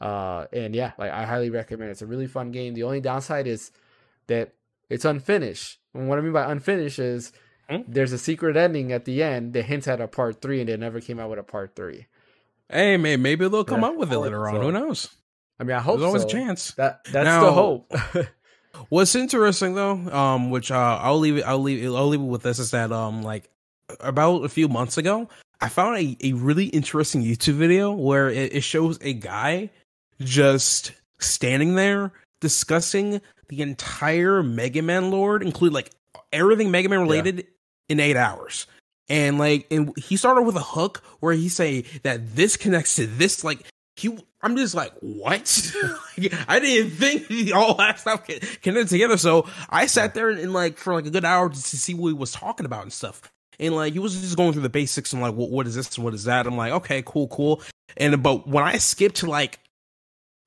Uh, 0.00 0.46
and 0.52 0.74
yeah, 0.74 0.92
like 0.98 1.10
I 1.12 1.24
highly 1.24 1.50
recommend. 1.50 1.88
it. 1.88 1.92
It's 1.92 2.02
a 2.02 2.06
really 2.06 2.26
fun 2.26 2.50
game. 2.50 2.74
The 2.74 2.82
only 2.82 3.00
downside 3.00 3.46
is 3.46 3.70
that 4.26 4.52
it's 4.90 5.04
unfinished. 5.04 5.78
And 5.94 6.08
what 6.08 6.18
I 6.18 6.22
mean 6.22 6.32
by 6.32 6.50
unfinished 6.50 6.98
is 6.98 7.32
Hmm? 7.68 7.82
there's 7.88 8.12
a 8.12 8.18
secret 8.18 8.56
ending 8.56 8.92
at 8.92 9.04
the 9.06 9.22
end 9.24 9.52
that 9.54 9.64
hints 9.64 9.88
at 9.88 10.00
a 10.00 10.06
part 10.06 10.40
three, 10.40 10.60
and 10.60 10.68
they 10.68 10.76
never 10.76 11.00
came 11.00 11.18
out 11.18 11.30
with 11.30 11.40
a 11.40 11.42
part 11.42 11.74
three. 11.74 12.06
Hey, 12.70 12.96
may- 12.96 13.16
maybe 13.16 13.48
they'll 13.48 13.64
come 13.64 13.80
Yeah, 13.82 13.88
out 13.88 13.96
with 13.96 14.12
it 14.12 14.18
later 14.18 14.46
on. 14.48 14.54
so. 14.54 14.60
Who 14.60 14.70
knows? 14.72 15.08
I 15.58 15.64
mean, 15.64 15.76
I 15.76 15.80
hope 15.80 15.98
There's 15.98 16.06
always 16.06 16.22
so. 16.22 16.28
a 16.28 16.30
chance. 16.30 16.72
That 16.72 17.04
that's 17.04 17.24
Now- 17.24 17.44
the 17.44 17.52
hope. 17.52 17.92
What's 18.90 19.14
interesting 19.14 19.74
though, 19.74 19.92
um, 19.92 20.50
which 20.50 20.70
uh, 20.70 20.98
I'll 21.00 21.18
leave 21.18 21.38
it, 21.38 21.42
I'll 21.44 21.58
leave, 21.60 21.82
it- 21.82 21.86
I'll 21.94 22.08
leave 22.08 22.20
it 22.20 22.24
with 22.24 22.42
this 22.42 22.58
is 22.58 22.72
that 22.72 22.92
um, 22.92 23.22
like 23.22 23.48
about 24.00 24.44
a 24.44 24.48
few 24.48 24.68
months 24.68 24.98
ago, 24.98 25.28
I 25.60 25.68
found 25.70 25.96
a, 25.98 26.16
a 26.22 26.32
really 26.34 26.66
interesting 26.66 27.22
YouTube 27.22 27.54
video 27.54 27.92
where 27.92 28.28
it, 28.28 28.54
it 28.54 28.60
shows 28.62 28.98
a 29.00 29.14
guy 29.14 29.70
just 30.20 30.92
standing 31.18 31.74
there 31.74 32.12
discussing 32.40 33.20
the 33.48 33.62
entire 33.62 34.42
Mega 34.42 34.82
Man 34.82 35.10
lore, 35.10 35.40
include 35.40 35.72
like 35.72 35.90
everything 36.32 36.70
Mega 36.70 36.88
Man 36.88 37.00
related 37.00 37.46
in 37.88 38.00
eight 38.00 38.16
hours. 38.16 38.66
And 39.08 39.38
like, 39.38 39.66
and 39.70 39.96
he 39.96 40.16
started 40.16 40.42
with 40.42 40.56
a 40.56 40.60
hook 40.62 41.02
where 41.20 41.32
he 41.32 41.48
say 41.48 41.82
that 42.02 42.34
this 42.34 42.56
connects 42.56 42.96
to 42.96 43.06
this. 43.06 43.44
Like, 43.44 43.64
he, 43.94 44.18
I'm 44.46 44.56
just 44.56 44.76
like, 44.76 44.92
what? 45.00 45.72
I 46.46 46.60
didn't 46.60 46.92
think 46.92 47.52
all 47.54 47.74
that 47.74 47.98
stuff 47.98 48.24
con- 48.24 48.38
connected 48.62 48.90
together. 48.90 49.16
So 49.16 49.48
I 49.68 49.86
sat 49.86 50.14
there 50.14 50.30
and, 50.30 50.52
like 50.52 50.78
for 50.78 50.94
like 50.94 51.04
a 51.04 51.10
good 51.10 51.24
hour 51.24 51.48
to 51.48 51.56
see 51.56 51.94
what 51.94 52.08
he 52.08 52.14
was 52.14 52.30
talking 52.30 52.64
about 52.64 52.84
and 52.84 52.92
stuff. 52.92 53.22
And 53.58 53.74
like 53.74 53.94
he 53.94 53.98
was 53.98 54.20
just 54.20 54.36
going 54.36 54.52
through 54.52 54.62
the 54.62 54.68
basics 54.68 55.12
and 55.12 55.20
like, 55.20 55.34
what, 55.34 55.50
what 55.50 55.66
is 55.66 55.74
this 55.74 55.96
and 55.96 56.04
what 56.04 56.14
is 56.14 56.24
that? 56.24 56.46
I'm 56.46 56.56
like, 56.56 56.70
okay, 56.74 57.02
cool, 57.04 57.26
cool. 57.26 57.60
And 57.96 58.22
but 58.22 58.46
when 58.46 58.62
I 58.62 58.78
skipped 58.78 59.16
to 59.16 59.26
like 59.26 59.58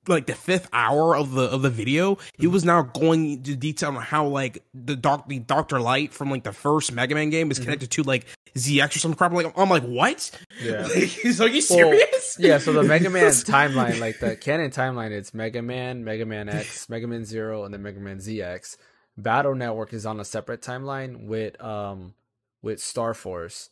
like 0.08 0.26
the 0.26 0.34
fifth 0.34 0.68
hour 0.72 1.14
of 1.16 1.32
the 1.32 1.42
of 1.42 1.62
the 1.62 1.70
video, 1.70 2.18
he 2.38 2.46
was 2.46 2.64
now 2.64 2.82
going 2.82 3.32
into 3.32 3.56
detail 3.56 3.90
on 3.90 3.96
how 4.02 4.26
like 4.26 4.62
the 4.74 4.96
doc 4.96 5.28
the 5.28 5.38
Doctor 5.38 5.80
Light 5.80 6.12
from 6.12 6.30
like 6.30 6.44
the 6.44 6.52
first 6.52 6.92
Mega 6.92 7.14
Man 7.14 7.30
game 7.30 7.50
is 7.50 7.58
connected 7.58 7.90
to 7.92 8.02
like 8.02 8.26
ZX 8.56 8.96
or 8.96 8.98
some 8.98 9.14
crap. 9.14 9.30
I'm 9.30 9.36
like 9.36 9.52
I'm 9.58 9.68
like 9.70 9.82
what? 9.84 10.30
Yeah. 10.62 10.86
Like, 10.94 11.24
are 11.40 11.48
you 11.48 11.62
Well, 11.70 11.90
serious? 11.92 12.36
yeah, 12.38 12.58
so 12.58 12.72
the 12.72 12.82
Mega 12.82 13.10
Man 13.10 13.24
timeline, 13.30 14.00
like 14.00 14.18
the 14.20 14.36
canon 14.36 14.70
timeline, 14.70 15.10
it's 15.10 15.34
Mega 15.34 15.62
Man, 15.62 16.04
Mega 16.04 16.26
Man 16.26 16.48
X, 16.48 16.88
Mega 16.88 17.06
Man 17.06 17.24
Zero, 17.24 17.64
and 17.64 17.72
then 17.74 17.82
Mega 17.82 18.00
Man 18.00 18.18
ZX. 18.18 18.76
Battle 19.16 19.54
Network 19.54 19.92
is 19.92 20.06
on 20.06 20.18
a 20.18 20.24
separate 20.24 20.62
timeline 20.62 21.26
with 21.26 21.60
um 21.62 22.14
with 22.62 22.80
Star 22.80 23.12
Force. 23.14 23.68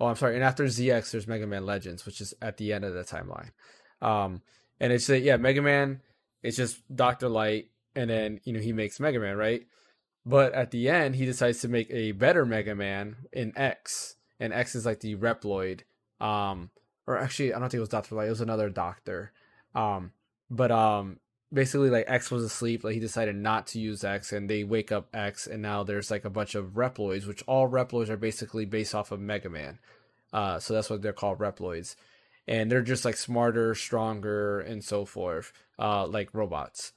Oh, 0.00 0.06
I'm 0.06 0.16
sorry. 0.16 0.34
And 0.36 0.44
after 0.44 0.64
ZX, 0.64 1.10
there's 1.10 1.26
Mega 1.26 1.46
Man 1.46 1.66
Legends, 1.66 2.06
which 2.06 2.20
is 2.20 2.32
at 2.40 2.56
the 2.56 2.72
end 2.72 2.84
of 2.84 2.94
the 2.94 3.02
timeline. 3.04 3.50
Um, 4.00 4.42
and 4.80 4.92
it's 4.92 5.08
like, 5.08 5.22
yeah, 5.22 5.36
Mega 5.36 5.62
Man. 5.62 6.00
It's 6.42 6.56
just 6.56 6.80
Doctor 6.94 7.28
Light, 7.28 7.70
and 7.96 8.08
then 8.08 8.40
you 8.44 8.52
know 8.52 8.60
he 8.60 8.72
makes 8.72 9.00
Mega 9.00 9.18
Man, 9.18 9.36
right? 9.36 9.66
But 10.24 10.52
at 10.52 10.70
the 10.70 10.88
end, 10.88 11.16
he 11.16 11.24
decides 11.24 11.60
to 11.60 11.68
make 11.68 11.90
a 11.90 12.12
better 12.12 12.44
Mega 12.44 12.74
Man 12.74 13.16
in 13.32 13.56
X, 13.56 14.16
and 14.38 14.52
X 14.52 14.74
is 14.74 14.86
like 14.86 15.00
the 15.00 15.16
Reploid. 15.16 15.80
Um, 16.20 16.70
or 17.06 17.18
actually, 17.18 17.54
I 17.54 17.58
don't 17.58 17.70
think 17.70 17.78
it 17.78 17.80
was 17.80 17.88
Doctor 17.88 18.14
Light. 18.14 18.26
It 18.26 18.30
was 18.30 18.40
another 18.40 18.68
doctor. 18.68 19.32
Um, 19.74 20.12
but 20.50 20.70
um, 20.70 21.18
basically, 21.52 21.90
like 21.90 22.04
X 22.08 22.30
was 22.30 22.44
asleep. 22.44 22.84
Like 22.84 22.94
he 22.94 23.00
decided 23.00 23.36
not 23.36 23.66
to 23.68 23.80
use 23.80 24.04
X, 24.04 24.32
and 24.32 24.48
they 24.48 24.64
wake 24.64 24.92
up 24.92 25.08
X, 25.14 25.46
and 25.46 25.62
now 25.62 25.82
there's 25.82 26.10
like 26.10 26.24
a 26.24 26.30
bunch 26.30 26.54
of 26.54 26.74
Reploids, 26.74 27.26
which 27.26 27.42
all 27.46 27.68
Reploids 27.68 28.08
are 28.08 28.16
basically 28.16 28.64
based 28.64 28.94
off 28.94 29.10
of 29.10 29.20
Mega 29.20 29.48
Man. 29.48 29.78
Uh, 30.32 30.58
so 30.58 30.74
that's 30.74 30.90
what 30.90 31.00
they're 31.00 31.12
called, 31.12 31.38
Reploids, 31.38 31.96
and 32.48 32.72
they're 32.72 32.82
just 32.82 33.04
like 33.04 33.16
smarter, 33.16 33.74
stronger, 33.74 34.60
and 34.60 34.82
so 34.82 35.04
forth, 35.04 35.52
uh, 35.78 36.06
like 36.06 36.32
robots. 36.32 36.94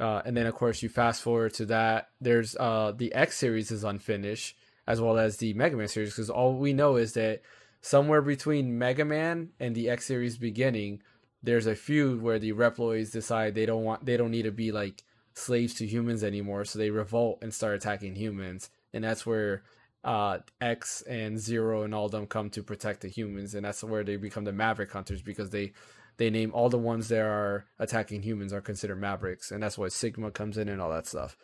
Uh, 0.00 0.22
and 0.24 0.36
then 0.36 0.46
of 0.46 0.54
course 0.54 0.82
you 0.82 0.88
fast 0.88 1.22
forward 1.22 1.52
to 1.54 1.66
that. 1.66 2.08
There's 2.20 2.56
uh 2.56 2.92
the 2.96 3.12
X 3.12 3.36
series 3.36 3.70
is 3.70 3.84
unfinished 3.84 4.56
as 4.86 5.00
well 5.00 5.18
as 5.18 5.36
the 5.36 5.52
Mega 5.54 5.76
Man 5.76 5.88
series 5.88 6.10
because 6.10 6.30
all 6.30 6.54
we 6.54 6.72
know 6.72 6.96
is 6.96 7.12
that 7.14 7.42
somewhere 7.80 8.22
between 8.22 8.78
Mega 8.78 9.04
Man 9.04 9.50
and 9.60 9.74
the 9.74 9.90
X 9.90 10.06
series 10.06 10.38
beginning, 10.38 11.02
there's 11.42 11.66
a 11.66 11.74
feud 11.74 12.22
where 12.22 12.38
the 12.38 12.52
Reploids 12.52 13.12
decide 13.12 13.54
they 13.54 13.66
don't 13.66 13.84
want 13.84 14.06
they 14.06 14.16
don't 14.16 14.30
need 14.30 14.42
to 14.42 14.52
be 14.52 14.72
like 14.72 15.02
slaves 15.34 15.74
to 15.74 15.86
humans 15.86 16.24
anymore, 16.24 16.64
so 16.64 16.78
they 16.78 16.90
revolt 16.90 17.40
and 17.42 17.52
start 17.52 17.74
attacking 17.74 18.14
humans, 18.14 18.70
and 18.92 19.04
that's 19.04 19.26
where 19.26 19.62
uh, 20.08 20.38
X 20.58 21.02
and 21.02 21.38
Zero 21.38 21.82
and 21.82 21.94
all 21.94 22.08
them 22.08 22.26
come 22.26 22.48
to 22.50 22.62
protect 22.62 23.02
the 23.02 23.08
humans, 23.08 23.54
and 23.54 23.66
that's 23.66 23.84
where 23.84 24.02
they 24.02 24.16
become 24.16 24.44
the 24.44 24.54
Maverick 24.54 24.90
Hunters 24.90 25.20
because 25.20 25.50
they 25.50 25.72
they 26.16 26.30
name 26.30 26.50
all 26.54 26.70
the 26.70 26.78
ones 26.78 27.08
that 27.08 27.20
are 27.20 27.66
attacking 27.78 28.22
humans 28.22 28.54
are 28.54 28.62
considered 28.62 28.98
Mavericks, 28.98 29.50
and 29.50 29.62
that's 29.62 29.76
why 29.76 29.88
Sigma 29.88 30.30
comes 30.30 30.56
in 30.56 30.70
and 30.70 30.80
all 30.80 30.90
that 30.90 31.06
stuff. 31.06 31.36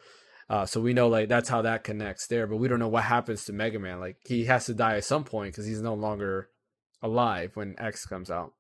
Uh, 0.49 0.65
so 0.65 0.81
we 0.81 0.95
know 0.95 1.09
like 1.09 1.29
that's 1.29 1.51
how 1.51 1.61
that 1.61 1.85
connects 1.85 2.27
there, 2.27 2.47
but 2.47 2.57
we 2.57 2.67
don't 2.67 2.79
know 2.79 2.89
what 2.89 3.05
happens 3.05 3.45
to 3.45 3.53
Mega 3.53 3.79
Man. 3.79 4.01
Like 4.01 4.17
he 4.25 4.47
has 4.47 4.65
to 4.65 4.73
die 4.73 4.97
at 4.97 5.05
some 5.05 5.25
point 5.25 5.53
because 5.53 5.67
he's 5.67 5.83
no 5.83 5.95
longer 5.95 6.49
alive 7.03 7.51
when 7.55 7.75
X 7.79 8.07
comes 8.07 8.31
out. 8.31 8.55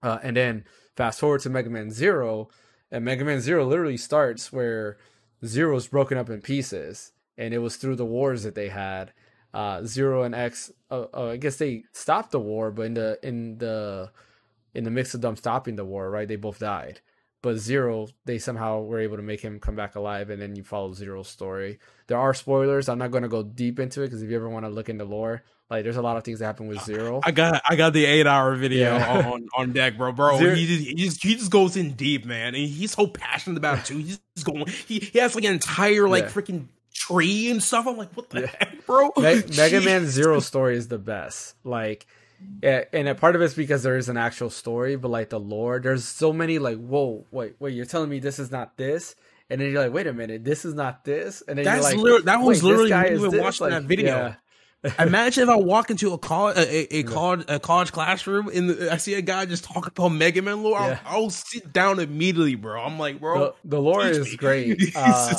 Uh, 0.00 0.20
and 0.22 0.36
then 0.36 0.64
fast 0.96 1.18
forward 1.18 1.40
to 1.40 1.50
Mega 1.50 1.70
Man 1.70 1.90
Zero, 1.90 2.50
and 2.92 3.04
Mega 3.04 3.24
Man 3.24 3.40
Zero 3.40 3.66
literally 3.66 3.96
starts 3.96 4.52
where 4.52 4.96
Zero 5.44 5.74
is 5.76 5.88
broken 5.88 6.18
up 6.18 6.30
in 6.30 6.40
pieces, 6.40 7.10
and 7.36 7.52
it 7.52 7.58
was 7.58 7.74
through 7.74 7.96
the 7.96 8.06
wars 8.06 8.44
that 8.44 8.54
they 8.54 8.68
had. 8.68 9.12
Uh, 9.54 9.84
Zero 9.84 10.24
and 10.24 10.34
X, 10.34 10.72
uh, 10.90 11.06
uh, 11.14 11.28
I 11.28 11.36
guess 11.36 11.56
they 11.56 11.84
stopped 11.92 12.32
the 12.32 12.40
war, 12.40 12.70
but 12.72 12.86
in 12.86 12.94
the 12.94 13.18
in 13.22 13.58
the 13.58 14.10
in 14.74 14.82
the 14.84 14.90
mix 14.90 15.14
of 15.14 15.20
them 15.20 15.36
stopping 15.36 15.76
the 15.76 15.84
war, 15.84 16.10
right, 16.10 16.26
they 16.26 16.36
both 16.36 16.58
died. 16.58 17.00
But 17.40 17.58
Zero, 17.58 18.08
they 18.24 18.38
somehow 18.38 18.80
were 18.80 18.98
able 19.00 19.16
to 19.16 19.22
make 19.22 19.40
him 19.40 19.60
come 19.60 19.76
back 19.76 19.94
alive, 19.96 20.30
and 20.30 20.40
then 20.42 20.56
you 20.56 20.64
follow 20.64 20.92
Zero's 20.94 21.28
story. 21.28 21.78
There 22.08 22.18
are 22.18 22.32
spoilers. 22.34 22.88
I'm 22.88 22.98
not 22.98 23.10
going 23.10 23.22
to 23.22 23.28
go 23.28 23.42
deep 23.42 23.78
into 23.78 24.02
it 24.02 24.06
because 24.06 24.22
if 24.22 24.30
you 24.30 24.36
ever 24.36 24.48
want 24.48 24.64
to 24.64 24.70
look 24.70 24.88
into 24.88 25.04
lore, 25.04 25.42
like 25.70 25.84
there's 25.84 25.98
a 25.98 26.02
lot 26.02 26.16
of 26.16 26.24
things 26.24 26.38
that 26.40 26.46
happen 26.46 26.66
with 26.68 26.80
Zero. 26.82 27.20
I 27.22 27.30
got 27.32 27.60
I 27.68 27.76
got 27.76 27.92
the 27.92 28.06
eight 28.06 28.26
hour 28.26 28.56
video 28.56 28.96
Yeah. 28.96 29.30
on, 29.30 29.46
on 29.56 29.72
deck, 29.72 29.96
bro. 29.98 30.12
Bro, 30.12 30.38
Zero- 30.38 30.54
he, 30.54 30.66
just, 30.66 30.82
he 30.88 30.94
just 30.94 31.22
he 31.22 31.34
just 31.36 31.50
goes 31.50 31.76
in 31.76 31.92
deep, 31.92 32.24
man, 32.24 32.54
and 32.54 32.66
he's 32.66 32.92
so 32.92 33.06
passionate 33.06 33.58
about 33.58 33.78
it 33.80 33.84
too. 33.84 33.98
He's 33.98 34.18
going. 34.42 34.64
He, 34.88 34.98
he 35.00 35.18
has 35.18 35.34
like 35.36 35.44
an 35.44 35.52
entire 35.52 36.08
like 36.08 36.24
Yeah. 36.24 36.30
freaking 36.30 36.66
tree 37.08 37.50
and 37.50 37.62
stuff. 37.62 37.86
I'm 37.86 37.96
like, 37.96 38.12
what 38.16 38.30
the 38.30 38.42
Yeah. 38.42 38.46
heck, 38.58 38.86
bro? 38.86 39.12
Me- 39.16 39.42
Mega 39.56 39.80
Man 39.80 40.06
Zero 40.06 40.40
story 40.40 40.76
is 40.76 40.88
the 40.88 40.98
best. 40.98 41.54
Like, 41.64 42.06
yeah, 42.62 42.84
and 42.92 43.08
a 43.08 43.14
part 43.14 43.36
of 43.36 43.42
it's 43.42 43.54
because 43.54 43.82
there 43.82 43.96
is 43.96 44.08
an 44.08 44.16
actual 44.16 44.50
story, 44.50 44.96
but 44.96 45.10
like 45.10 45.30
the 45.30 45.40
lore, 45.40 45.78
there's 45.80 46.04
so 46.04 46.32
many 46.32 46.58
like, 46.58 46.76
whoa, 46.78 47.24
wait, 47.30 47.54
wait, 47.58 47.74
you're 47.74 47.86
telling 47.86 48.10
me 48.10 48.18
this 48.20 48.38
is 48.38 48.50
not 48.50 48.76
this, 48.76 49.14
and 49.48 49.60
then 49.60 49.70
you're 49.70 49.82
like, 49.82 49.92
wait 49.92 50.06
a 50.06 50.12
minute, 50.12 50.44
this 50.44 50.64
is 50.64 50.74
not 50.74 51.04
this, 51.04 51.42
and 51.48 51.56
then 51.58 51.64
That's 51.64 51.76
you're 51.78 51.84
like, 51.84 51.96
literally- 51.96 52.24
that 52.24 52.40
was 52.42 52.62
literally 52.62 52.92
me 52.92 53.08
is 53.08 53.20
when 53.20 53.30
this? 53.30 53.40
watching 53.40 53.64
Like, 53.66 53.72
that 53.72 53.82
video. 53.84 54.06
yeah. 54.16 54.34
Imagine 54.98 55.44
if 55.44 55.48
I 55.48 55.56
walk 55.56 55.90
into 55.90 56.12
a 56.12 56.18
college 56.18 56.56
a, 56.56 56.96
a, 56.96 56.98
a 57.00 57.02
college 57.04 57.44
a 57.48 57.58
college 57.58 57.92
classroom 57.92 58.48
and 58.48 58.90
I 58.90 58.98
see 58.98 59.14
a 59.14 59.22
guy 59.22 59.46
just 59.46 59.64
talking 59.64 59.92
about 59.96 60.10
Mega 60.10 60.42
Man 60.42 60.62
lore. 60.62 60.78
Yeah. 60.78 60.98
I'll, 61.06 61.24
I'll 61.24 61.30
sit 61.30 61.72
down 61.72 61.98
immediately, 61.98 62.54
bro. 62.54 62.82
I'm 62.82 62.98
like, 62.98 63.20
bro, 63.20 63.38
The, 63.38 63.54
the 63.76 63.80
lore 63.80 64.06
is 64.06 64.30
me. 64.32 64.36
great. 64.36 64.80
Uh, 64.96 65.34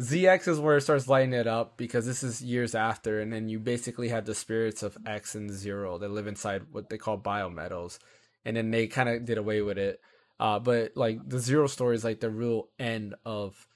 ZX 0.00 0.48
is 0.48 0.58
where 0.58 0.78
it 0.78 0.80
starts 0.80 1.06
lighting 1.06 1.32
it 1.32 1.46
up 1.46 1.76
because 1.76 2.06
this 2.06 2.22
is 2.24 2.42
years 2.42 2.74
after, 2.74 3.20
and 3.20 3.32
then 3.32 3.48
you 3.48 3.60
basically 3.60 4.08
have 4.08 4.24
the 4.24 4.34
spirits 4.34 4.82
of 4.82 4.96
X 5.06 5.34
and 5.36 5.50
Zero 5.50 5.98
that 5.98 6.10
live 6.10 6.26
inside 6.26 6.62
what 6.72 6.90
they 6.90 6.98
call 6.98 7.16
biometals, 7.18 7.98
and 8.44 8.56
then 8.56 8.70
they 8.72 8.88
kind 8.88 9.08
of 9.08 9.24
did 9.24 9.38
away 9.38 9.62
with 9.62 9.78
it. 9.78 10.00
Uh, 10.40 10.58
but 10.58 10.92
like 10.96 11.20
the 11.28 11.38
Zero 11.38 11.66
story 11.68 11.94
is 11.94 12.02
like 12.04 12.20
the 12.20 12.30
real 12.30 12.68
end 12.80 13.14
of 13.24 13.68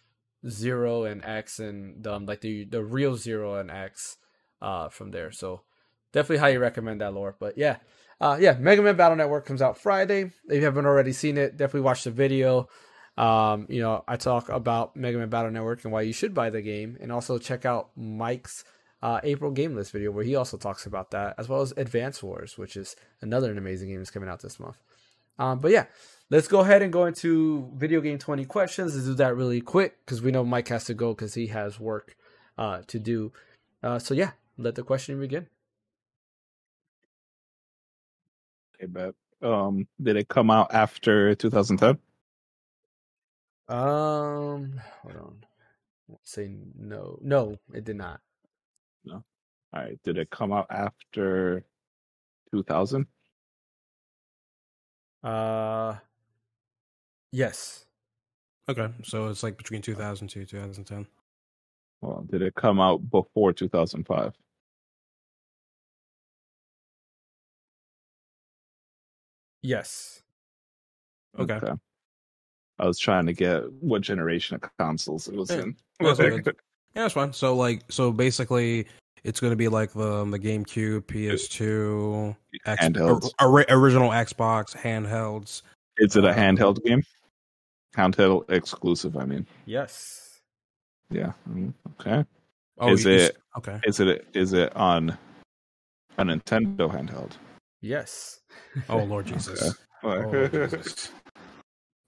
Zero 0.49 1.05
and 1.05 1.25
X 1.25 1.59
and 1.61 2.05
um, 2.07 2.27
like 2.27 2.41
the 2.41 2.65
the 2.65 2.83
real 2.83 3.17
Zero 3.17 3.57
and 3.57 3.71
X 3.71 4.17
uh, 4.61 4.89
from 4.89 5.11
there. 5.11 5.33
So 5.33 5.63
definitely 6.13 6.39
highly 6.39 6.59
recommend 6.59 7.01
that 7.01 7.15
lore. 7.15 7.37
But 7.39 7.57
yeah, 7.59 7.77
uh, 8.21 8.37
yeah, 8.41 8.57
Mega 8.59 8.83
Man 8.83 8.97
Battle 8.97 9.17
Network 9.17 9.47
comes 9.47 9.63
out 9.63 9.79
Friday. 9.79 10.31
If 10.49 10.57
you 10.57 10.65
haven't 10.65 10.87
already 10.87 11.13
seen 11.13 11.39
it, 11.39 11.57
definitely 11.57 11.83
watch 11.83 12.05
the 12.05 12.11
video. 12.11 12.69
Um, 13.17 13.67
you 13.69 13.83
know, 13.83 14.05
I 14.07 14.17
talk 14.17 14.49
about 14.49 14.97
Mega 14.97 15.19
Man 15.19 15.29
Battle 15.29 15.51
Network 15.51 15.85
and 15.85 15.93
why 15.93 16.03
you 16.03 16.13
should 16.13 16.35
buy 16.35 16.51
the 16.51 16.63
game, 16.63 16.97
and 17.01 17.11
also 17.11 17.39
check 17.39 17.65
out 17.65 17.91
Mike's 17.97 18.65
uh, 19.03 19.21
April 19.23 19.51
game 19.51 19.75
list 19.75 19.93
video 19.93 20.11
where 20.11 20.25
he 20.25 20.37
also 20.37 20.57
talks 20.57 20.87
about 20.87 21.11
that, 21.11 21.35
as 21.39 21.49
well 21.49 21.61
as 21.61 21.73
Advance 21.77 22.23
Wars, 22.23 22.59
which 22.59 22.77
is 22.77 22.97
another 23.21 23.51
amazing 23.53 23.89
game 23.89 23.99
that's 23.99 24.11
coming 24.11 24.29
out 24.29 24.43
this 24.43 24.61
month. 24.61 24.77
Um, 25.39 25.59
but 25.59 25.71
yeah, 25.71 25.87
let's 26.29 26.49
go 26.49 26.61
ahead 26.61 26.83
and 26.83 26.93
go 26.93 27.07
into 27.07 27.71
video 27.75 28.01
game 28.01 28.19
20 28.19 28.45
questions. 28.45 28.95
Let's 28.95 29.07
do 29.07 29.15
that 29.15 29.35
really 29.35 29.63
quick 29.63 29.97
because 30.05 30.21
we 30.21 30.31
know 30.31 30.45
Mike 30.45 30.69
has 30.69 30.85
to 30.85 30.95
go 30.95 31.15
because 31.15 31.35
he 31.35 31.47
has 31.49 31.81
work 31.81 32.17
uh, 32.59 32.83
to 32.89 32.99
do. 32.99 33.33
Uh, 33.83 33.99
so 33.99 34.13
yeah, 34.13 34.33
let 34.61 34.75
the 34.75 34.83
question 34.83 35.19
begin. 35.19 35.47
Okay, 38.77 38.87
bet. 38.87 39.15
Um, 39.43 39.89
did 40.01 40.17
it 40.17 40.29
come 40.29 40.51
out 40.51 40.73
after 40.75 41.35
2010? 41.35 41.99
Um, 43.69 44.81
hold 45.03 45.17
on. 45.17 45.45
Say 46.23 46.51
no. 46.79 47.19
No, 47.23 47.57
it 47.73 47.85
did 47.85 47.97
not. 47.97 48.21
No. 49.05 49.25
All 49.73 49.83
right. 49.83 49.99
Did 50.05 50.19
it 50.19 50.29
come 50.31 50.53
out 50.53 50.67
after 50.71 51.65
2000? 52.53 53.07
Uh, 55.23 55.97
yes. 57.33 57.85
okay, 58.69 58.89
so 59.03 59.29
it's 59.29 59.43
like 59.43 59.57
between 59.57 59.83
2002 59.83 60.47
2010. 60.47 61.07
Well, 62.01 62.25
did 62.31 62.43
it 62.43 62.55
come 62.55 62.81
out 62.81 63.11
before 63.11 63.53
2005? 63.53 64.35
Yes. 69.63 70.23
Okay. 71.39 71.59
I 72.79 72.87
was 72.87 72.99
trying 72.99 73.27
to 73.27 73.33
get 73.33 73.71
what 73.75 74.03
generation 74.03 74.57
of 74.57 74.63
consoles 74.79 75.29
it 75.29 75.35
was 75.35 75.51
Yeah. 75.51 75.63
in. 75.63 75.77
That's 76.01 76.19
all. 76.19 76.27
Yeah, 76.27 76.43
that's 76.95 77.15
fine. 77.15 77.33
So 77.33 77.55
like, 77.55 77.83
so 77.89 78.11
basically, 78.11 78.87
it's 79.23 79.39
going 79.39 79.53
to 79.53 79.57
be 79.57 79.69
like 79.69 79.93
the 79.93 80.25
the 80.25 80.39
GameCube, 80.39 81.03
PS2, 81.03 82.35
X, 82.67 82.83
Handhelds. 82.83 83.31
or- 83.41 83.65
original 83.69 84.11
Xbox 84.11 84.75
handhelds. 84.77 85.63
Is 85.99 86.17
it 86.17 86.25
a 86.25 86.31
uh, 86.31 86.35
handheld 86.35 86.83
game? 86.83 87.03
Handheld 87.95 88.51
exclusive, 88.51 89.17
I 89.17 89.25
mean. 89.27 89.47
Yes. 89.67 90.41
Yeah. 91.11 91.33
Okay. 92.01 92.25
Oh, 92.79 92.93
Is 92.93 93.05
you- 93.05 93.13
it- 93.13 93.37
okay? 93.59 93.79
Is 93.85 94.01
it 94.01 94.27
is 94.33 94.53
it 94.55 94.75
on 94.75 95.17
a 96.17 96.25
Nintendo 96.25 96.91
handheld? 96.91 97.33
Yes. 97.81 98.41
Oh 98.89 98.99
Lord 99.05 99.27
Jesus! 99.27 99.61
Okay. 99.63 99.79
Oh, 100.03 100.09
Lord 100.31 100.53
Jesus. 100.53 101.11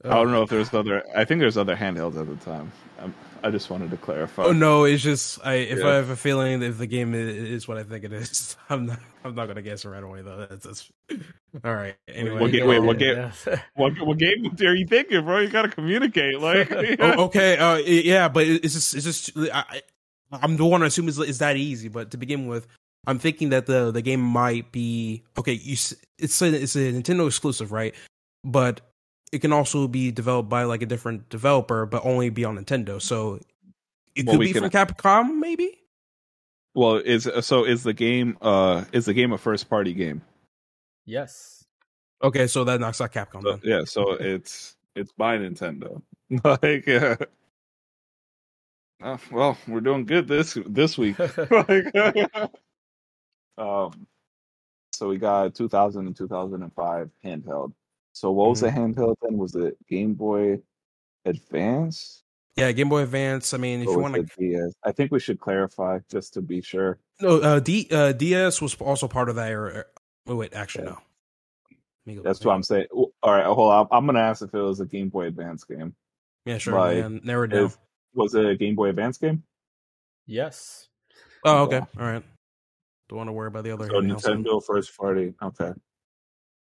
I 0.05 0.09
don't 0.15 0.32
know 0.32 0.43
if 0.43 0.51
there's 0.51 0.74
other. 0.74 1.05
I 1.16 1.24
think 1.24 1.40
there's 1.40 1.57
other 1.57 1.77
handhelds 1.77 2.20
at 2.20 2.27
the 2.27 2.35
time. 2.44 2.73
Um, 2.99 3.15
I 3.44 3.51
just 3.51 3.70
wanted 3.70 3.90
to 3.93 3.97
clarify. 3.97 4.44
Oh 4.44 4.53
no, 4.53 4.85
it's 4.85 5.03
just 5.03 5.39
I 5.44 5.55
if 5.55 5.78
Yeah. 5.78 5.89
I 5.89 5.94
have 5.94 6.11
a 6.11 6.16
feeling 6.16 6.61
that 6.61 6.66
if 6.66 6.78
the 6.78 6.86
game 6.89 7.15
is 7.15 7.69
what 7.69 7.78
I 7.78 7.85
think 7.85 8.05
it 8.05 8.12
is, 8.12 8.57
I'm 8.70 8.86
not 8.86 8.99
I'm 9.24 9.35
not 9.35 9.47
gonna 9.47 9.62
guess 9.62 9.85
it 9.85 9.89
right 9.89 10.03
away 10.03 10.23
though. 10.23 10.47
That's, 10.51 10.65
that's 10.65 10.90
all 11.65 11.74
right. 11.74 11.94
Anyway, 12.09 12.40
What 12.40 12.51
ga- 12.51 12.65
wait, 12.65 12.78
what 12.81 12.99
game- 12.99 13.16
Yeah. 13.16 13.61
What, 13.74 14.01
what 14.01 14.19
game 14.19 14.44
are 14.61 14.74
you 14.74 14.86
thinking, 14.86 15.24
bro? 15.24 15.39
You 15.40 15.49
gotta 15.49 15.69
communicate. 15.69 16.40
Like, 16.40 16.70
oh, 17.01 17.24
okay, 17.27 17.57
uh, 17.59 17.77
yeah, 17.77 18.28
but 18.28 18.47
it's 18.47 18.74
just 18.74 18.94
it's 18.94 19.05
just 19.05 19.31
I, 19.36 19.65
I- 19.70 19.82
I'm 20.43 20.57
the 20.57 20.65
one 20.65 20.81
to 20.81 20.86
assume 20.86 21.09
is 21.09 21.19
is 21.20 21.39
that 21.39 21.57
easy. 21.57 21.89
But 21.89 22.11
to 22.12 22.16
begin 22.16 22.47
with, 22.49 22.66
I'm 23.07 23.19
thinking 23.19 23.51
that 23.51 23.66
the 23.66 23.91
the 23.91 24.03
game 24.03 24.20
might 24.20 24.70
be 24.73 25.23
okay. 25.37 25.53
You 25.55 25.73
it's 26.19 26.43
a 26.43 26.62
it's 26.62 26.77
a 26.77 26.93
Nintendo 26.93 27.27
exclusive, 27.27 27.73
right? 27.73 27.95
But 28.45 28.81
it 29.33 29.41
can 29.41 29.53
also 29.53 29.89
be 29.89 30.11
developed 30.12 30.49
by 30.49 30.65
like 30.65 30.83
a 30.83 30.87
different 30.87 31.29
developer, 31.29 31.87
but 31.87 32.05
only 32.05 32.31
be 32.31 32.45
on 32.45 32.57
Nintendo. 32.59 33.01
So 33.01 33.41
it 34.15 34.27
Well, 34.27 34.37
could 34.37 34.41
be 34.45 34.53
can- 34.53 34.62
from 34.62 34.70
Capcom, 34.70 35.39
maybe. 35.39 35.79
Well, 36.74 36.97
is 36.97 37.29
so 37.41 37.65
is 37.65 37.83
the 37.83 37.93
game 37.93 38.39
uh 38.41 38.85
is 38.93 39.05
the 39.07 39.15
game 39.15 39.33
a 39.33 39.39
first 39.39 39.69
party 39.69 39.93
game? 39.93 40.23
Yes. 41.05 41.65
Okay, 42.23 42.47
so 42.47 42.62
that 42.65 42.81
knocks 42.81 43.01
out 43.01 43.12
Capcom. 43.12 43.43
So, 43.43 43.53
Then. 43.57 43.61
yeah, 43.65 43.85
so 43.85 44.12
it's 44.12 44.77
it's 44.95 45.12
by 45.12 45.37
Nintendo. 45.39 46.01
like, 46.45 46.89
uh, 46.89 47.16
oh, 49.03 49.19
well, 49.33 49.59
we're 49.66 49.81
doing 49.81 50.07
good 50.07 50.29
this 50.29 50.57
this 50.66 50.97
week. 50.97 51.19
like, 51.51 51.93
um, 53.63 54.07
so 54.93 55.09
we 55.09 55.19
got 55.19 55.55
2000 55.55 56.07
and 56.07 56.17
2005 56.17 57.11
handheld. 57.25 57.73
So 58.13 58.31
what 58.31 58.51
was 58.51 58.61
the 58.61 58.69
handheld 58.69 59.17
then? 59.23 59.39
Was 59.39 59.55
it 59.55 59.77
Game 59.89 60.15
Boy 60.15 60.61
Advance? 61.25 62.23
Yeah, 62.57 62.71
Game 62.73 62.91
Boy 62.91 63.03
Advance. 63.03 63.55
I 63.55 63.57
mean, 63.57 63.81
if 63.81 63.89
Or 63.89 63.93
you 63.93 63.99
want 64.01 64.15
to, 64.15 64.27
DS? 64.39 64.75
I 64.85 64.93
think 64.93 65.11
we 65.11 65.19
should 65.21 65.41
clarify 65.41 66.01
just 66.11 66.35
to 66.35 66.43
be 66.43 66.61
sure. 66.61 66.99
no, 67.21 67.41
uh, 67.41 67.61
D 67.61 67.89
uh, 67.91 68.13
DS 68.13 68.61
was 68.61 68.75
also 68.75 69.09
part 69.09 69.31
of 69.31 69.37
that 69.37 69.51
era. 69.51 69.85
Oh 70.27 70.37
wait, 70.37 70.53
actually 70.55 70.85
Yeah. 70.85 70.91
no. 70.91 70.99
Let 72.15 72.25
That's 72.25 72.45
what 72.45 72.53
I'm 72.55 72.63
saying. 72.63 72.87
All 72.93 73.13
right, 73.25 73.47
hold 73.47 73.73
on. 73.73 73.89
I'm 73.91 74.05
gonna 74.07 74.19
ask 74.19 74.43
if 74.43 74.53
it 74.53 74.61
was 74.61 74.81
a 74.81 74.87
Game 74.87 75.09
Boy 75.09 75.27
Advance 75.27 75.65
game. 75.65 75.95
Yeah, 76.45 76.59
sure. 76.59 76.75
Like, 76.79 76.99
man. 76.99 77.21
Narrow 77.25 77.45
it 77.45 77.49
down. 77.49 77.67
Is- 77.67 77.79
was 78.15 78.35
it 78.35 78.45
a 78.45 78.55
Game 78.57 78.75
Boy 78.75 78.89
Advance 78.91 79.17
game? 79.17 79.43
Yes. 80.27 80.89
Oh, 81.45 81.63
okay. 81.63 81.79
okay. 81.79 81.87
All 81.99 82.05
right. 82.07 82.23
Don't 83.13 83.19
want 83.19 83.29
to 83.29 83.33
worry 83.35 83.49
about 83.49 83.65
the 83.65 83.73
other. 83.73 83.89
So. 83.89 84.01
Nintendo 84.01 84.65
first 84.65 84.97
party. 84.97 85.35
Okay. 85.43 85.73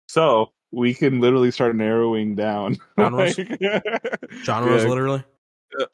So 0.07 0.53
we 0.71 0.93
can 0.93 1.19
literally 1.19 1.51
start 1.51 1.75
narrowing 1.75 2.35
down 2.35 2.77
Genres? 2.97 3.37
like, 3.37 3.47
genres, 4.45 4.83
Yeah, 4.83 4.89
literally. 4.89 5.25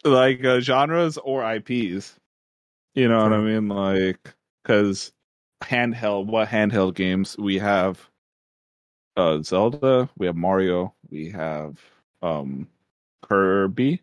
like 0.03 0.45
uh, 0.45 0.59
genres 0.59 1.17
or 1.17 1.43
IPs. 1.55 2.19
You 2.93 3.07
know 3.09 3.23
what 3.23 3.33
I 3.33 3.39
mean? 3.39 3.67
Like, 3.67 4.35
because 4.63 5.11
handheld, 5.63 6.27
what 6.27 6.49
handheld 6.49 6.93
games 6.93 7.35
we 7.39 7.57
have? 7.57 8.07
Uh, 9.17 9.41
Zelda. 9.41 10.07
We 10.19 10.27
have 10.27 10.35
Mario. 10.35 10.93
We 11.09 11.31
have 11.31 11.79
um 12.21 12.67
Kirby. 13.23 14.01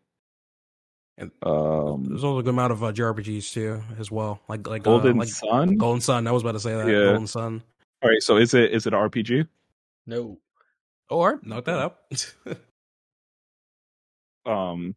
And 1.21 1.31
Um, 1.43 2.05
There's 2.05 2.25
also 2.25 2.39
a 2.39 2.43
good 2.43 2.51
amount 2.51 2.73
of 2.73 2.83
uh, 2.83 2.93
JRPGs 2.93 3.53
too, 3.53 3.83
as 3.99 4.11
well. 4.11 4.41
Like 4.49 4.67
like 4.67 4.83
Golden 4.83 5.17
uh, 5.17 5.21
like 5.21 5.29
Sun. 5.29 5.77
Golden 5.77 6.01
Sun. 6.01 6.27
I 6.27 6.33
was 6.33 6.43
about 6.43 6.53
to 6.53 6.61
say 6.61 6.75
that. 6.75 6.87
Yeah. 6.89 7.05
Golden 7.11 7.27
Sun. 7.27 7.63
All 8.03 8.09
right. 8.09 8.23
So 8.23 8.39
is 8.39 8.55
it 8.55 8.73
is 8.73 8.87
it 8.87 8.95
RPG? 8.95 9.47
No. 10.07 10.39
Or. 11.11 11.39
Knock 11.43 11.67
that 11.67 11.79
up. 11.79 12.13
Um, 14.47 14.97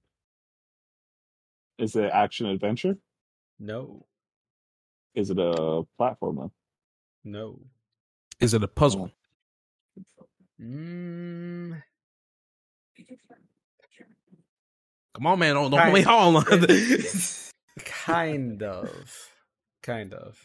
is 1.77 1.97
it 1.97 2.09
action 2.11 2.45
adventure? 2.47 2.97
No. 3.59 4.05
Is 5.15 5.29
it 5.29 5.37
a 5.37 5.83
platformer? 5.99 6.49
No. 7.25 7.59
Is 8.39 8.53
it 8.53 8.63
a 8.63 8.67
puzzle? 8.69 9.11
Mm, 10.59 11.83
Come 15.15 15.27
on, 15.27 15.39
man. 15.39 15.55
Don't, 15.55 15.69
don't 15.71 15.79
Kind- 15.79 15.93
wait. 15.93 16.05
Hold 16.05 16.35
on. 16.37 16.43
kind 17.85 18.63
of. 18.63 19.29
Kind 19.83 20.13
of. 20.13 20.39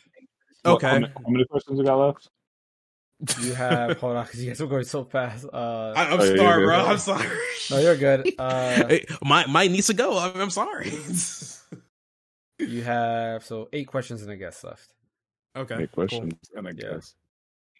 Okay. 0.66 0.86
How 0.86 0.94
many, 0.98 1.06
how 1.14 1.28
many 1.30 1.44
questions 1.46 1.78
we 1.78 1.84
got 1.84 1.96
left? 1.96 2.28
You 3.40 3.52
have 3.54 3.98
hold 3.98 4.16
on 4.16 4.24
because 4.26 4.42
you 4.44 4.48
guys 4.50 4.60
are 4.60 4.66
going 4.66 4.84
so 4.84 5.04
fast. 5.04 5.44
Uh, 5.52 5.92
I, 5.96 6.04
I'm 6.12 6.20
Oh, 6.20 6.24
sorry, 6.24 6.38
yeah, 6.38 6.56
bro. 6.58 6.76
yeah. 6.76 6.84
I'm 6.84 6.98
sorry. 6.98 7.26
no, 7.70 7.78
you're 7.78 7.96
good. 7.96 8.32
Uh, 8.38 8.86
Hey, 8.88 9.06
my 9.22 9.44
mine 9.46 9.72
needs 9.72 9.88
to 9.88 9.94
go. 9.94 10.18
I'm, 10.18 10.40
I'm 10.40 10.50
sorry. 10.50 10.92
you 12.60 12.82
have 12.82 13.44
so 13.44 13.68
eight 13.72 13.88
questions 13.88 14.22
and 14.22 14.30
a 14.30 14.36
guess 14.36 14.62
left. 14.62 14.92
okay. 15.56 15.74
Any 15.74 15.86
cool. 15.88 15.94
questions? 16.06 16.34
And 16.54 16.68
I 16.68 16.72
Yeah. 16.76 16.92
guess. 16.92 17.14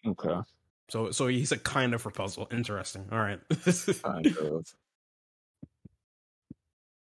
Okay. 0.05 0.35
So 0.89 1.11
so 1.11 1.27
he's 1.27 1.51
a 1.53 1.57
kind 1.57 1.93
of 1.93 2.01
for 2.01 2.11
puzzle. 2.11 2.47
Interesting. 2.51 3.07
All 3.11 3.19
right. 3.19 3.39
Kind 4.03 4.27
of. 4.37 4.65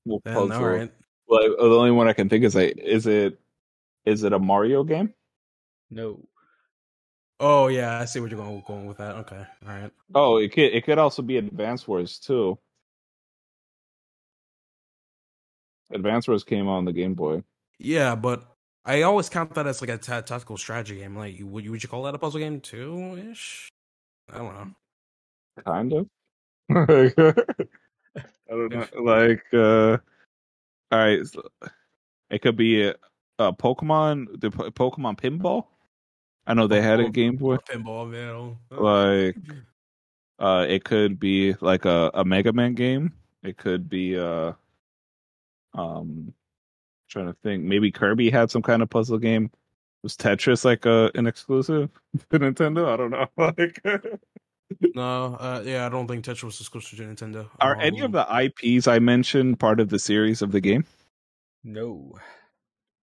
Well, 0.04 0.20
then, 0.24 0.34
puzzle. 0.34 0.52
all 0.52 0.68
right. 0.68 0.92
Well, 1.28 1.42
uh, 1.58 1.68
the 1.68 1.76
only 1.76 1.90
one 1.92 2.08
I 2.08 2.12
can 2.12 2.28
think 2.28 2.44
is 2.44 2.54
like, 2.54 2.76
is 2.78 3.06
it 3.06 3.38
is 4.04 4.24
it 4.24 4.32
a 4.32 4.38
Mario 4.38 4.84
game? 4.84 5.14
No. 5.90 6.20
Oh 7.40 7.68
yeah, 7.68 7.98
I 7.98 8.04
see 8.04 8.20
what 8.20 8.30
you're 8.30 8.40
going 8.40 8.62
going 8.66 8.86
with 8.86 8.98
that. 8.98 9.16
Okay. 9.16 9.44
All 9.66 9.68
right. 9.68 9.90
Oh, 10.14 10.36
it 10.36 10.52
could 10.52 10.72
it 10.72 10.84
could 10.84 10.98
also 10.98 11.22
be 11.22 11.38
Advance 11.38 11.86
Wars 11.86 12.18
too. 12.18 12.58
Advance 15.90 16.28
Wars 16.28 16.44
came 16.44 16.68
on 16.68 16.84
the 16.84 16.92
Game 16.92 17.14
Boy. 17.14 17.42
Yeah, 17.78 18.14
but 18.14 18.44
I 18.84 19.02
always 19.02 19.28
count 19.28 19.54
that 19.54 19.66
as 19.66 19.80
like 19.80 19.90
a 19.90 19.98
tactical 19.98 20.56
strategy 20.56 20.98
game. 20.98 21.16
Like, 21.16 21.38
you, 21.38 21.46
would 21.46 21.64
you 21.64 21.70
would 21.70 21.82
you 21.82 21.88
call 21.88 22.04
that 22.04 22.14
a 22.14 22.18
puzzle 22.18 22.40
game 22.40 22.60
too? 22.60 23.30
Ish. 23.30 23.68
I 24.32 24.38
don't 24.38 24.54
know. 24.54 24.72
kind 25.64 25.92
of. 25.92 26.06
I 28.16 28.22
don't 28.48 28.72
know. 28.72 28.86
Like, 29.02 29.44
uh, 29.52 29.98
all 30.90 30.98
right, 30.98 31.26
so 31.26 31.42
it 32.30 32.42
could 32.42 32.56
be 32.56 32.82
a, 32.82 32.94
a 33.38 33.52
Pokemon, 33.52 34.40
the 34.40 34.50
Po- 34.50 34.70
Pokemon 34.70 35.18
Pinball. 35.18 35.66
I 36.46 36.54
know 36.54 36.66
they 36.66 36.82
had 36.82 37.00
a 37.00 37.08
Game 37.08 37.36
Boy. 37.36 37.56
Pinball, 37.56 38.10
man. 38.10 38.56
Like, 38.70 39.36
uh, 40.38 40.66
it 40.68 40.84
could 40.84 41.20
be 41.20 41.54
like 41.60 41.84
a, 41.84 42.10
a 42.14 42.24
Mega 42.24 42.52
Man 42.52 42.74
game. 42.74 43.12
It 43.42 43.56
could 43.56 43.88
be 43.88 44.18
uh, 44.18 44.52
um, 45.74 46.32
trying 47.08 47.26
to 47.26 47.36
think. 47.42 47.64
Maybe 47.64 47.90
Kirby 47.90 48.30
had 48.30 48.50
some 48.50 48.62
kind 48.62 48.82
of 48.82 48.90
puzzle 48.90 49.18
game. 49.18 49.50
Was 50.02 50.16
Tetris 50.16 50.64
like 50.64 50.84
a 50.84 51.10
an 51.14 51.26
exclusive 51.26 51.90
to 52.30 52.38
Nintendo? 52.38 52.88
I 52.92 52.96
don't 52.96 53.10
know. 53.10 53.26
Like, 53.36 53.80
no, 54.94 55.34
uh, 55.36 55.62
yeah, 55.64 55.86
I 55.86 55.88
don't 55.88 56.06
think 56.08 56.24
Tetris 56.24 56.42
was 56.44 56.60
exclusive 56.60 56.98
to 56.98 57.04
Nintendo. 57.04 57.48
are 57.60 57.76
any 57.80 58.00
of 58.00 58.06
Um, 58.06 58.12
the 58.12 58.26
IPs 58.44 58.86
I 58.86 58.98
mentioned 58.98 59.58
part 59.60 59.80
of 59.80 59.88
the 59.88 59.98
series 59.98 60.42
of 60.42 60.52
the 60.52 60.60
game? 60.60 60.84
No. 61.64 62.12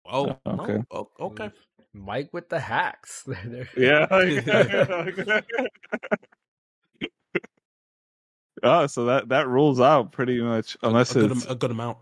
Oh, 0.04 0.36
Okay. 0.46 0.72
okay. 0.74 0.82
Oh, 0.90 1.08
okay. 1.20 1.50
Mike 1.94 2.30
with 2.32 2.48
the 2.48 2.60
hacks. 2.60 3.26
Yeah. 3.76 4.06
oh, 4.10 4.20
so 8.86 9.04
that 9.06 9.28
that 9.28 9.48
rules 9.48 9.80
out 9.80 10.12
pretty 10.12 10.40
much, 10.40 10.76
unless 10.82 11.12
a, 11.12 11.20
good, 11.20 11.32
it's 11.32 11.46
am- 11.46 11.52
a 11.52 11.54
good 11.54 11.70
amount. 11.70 11.98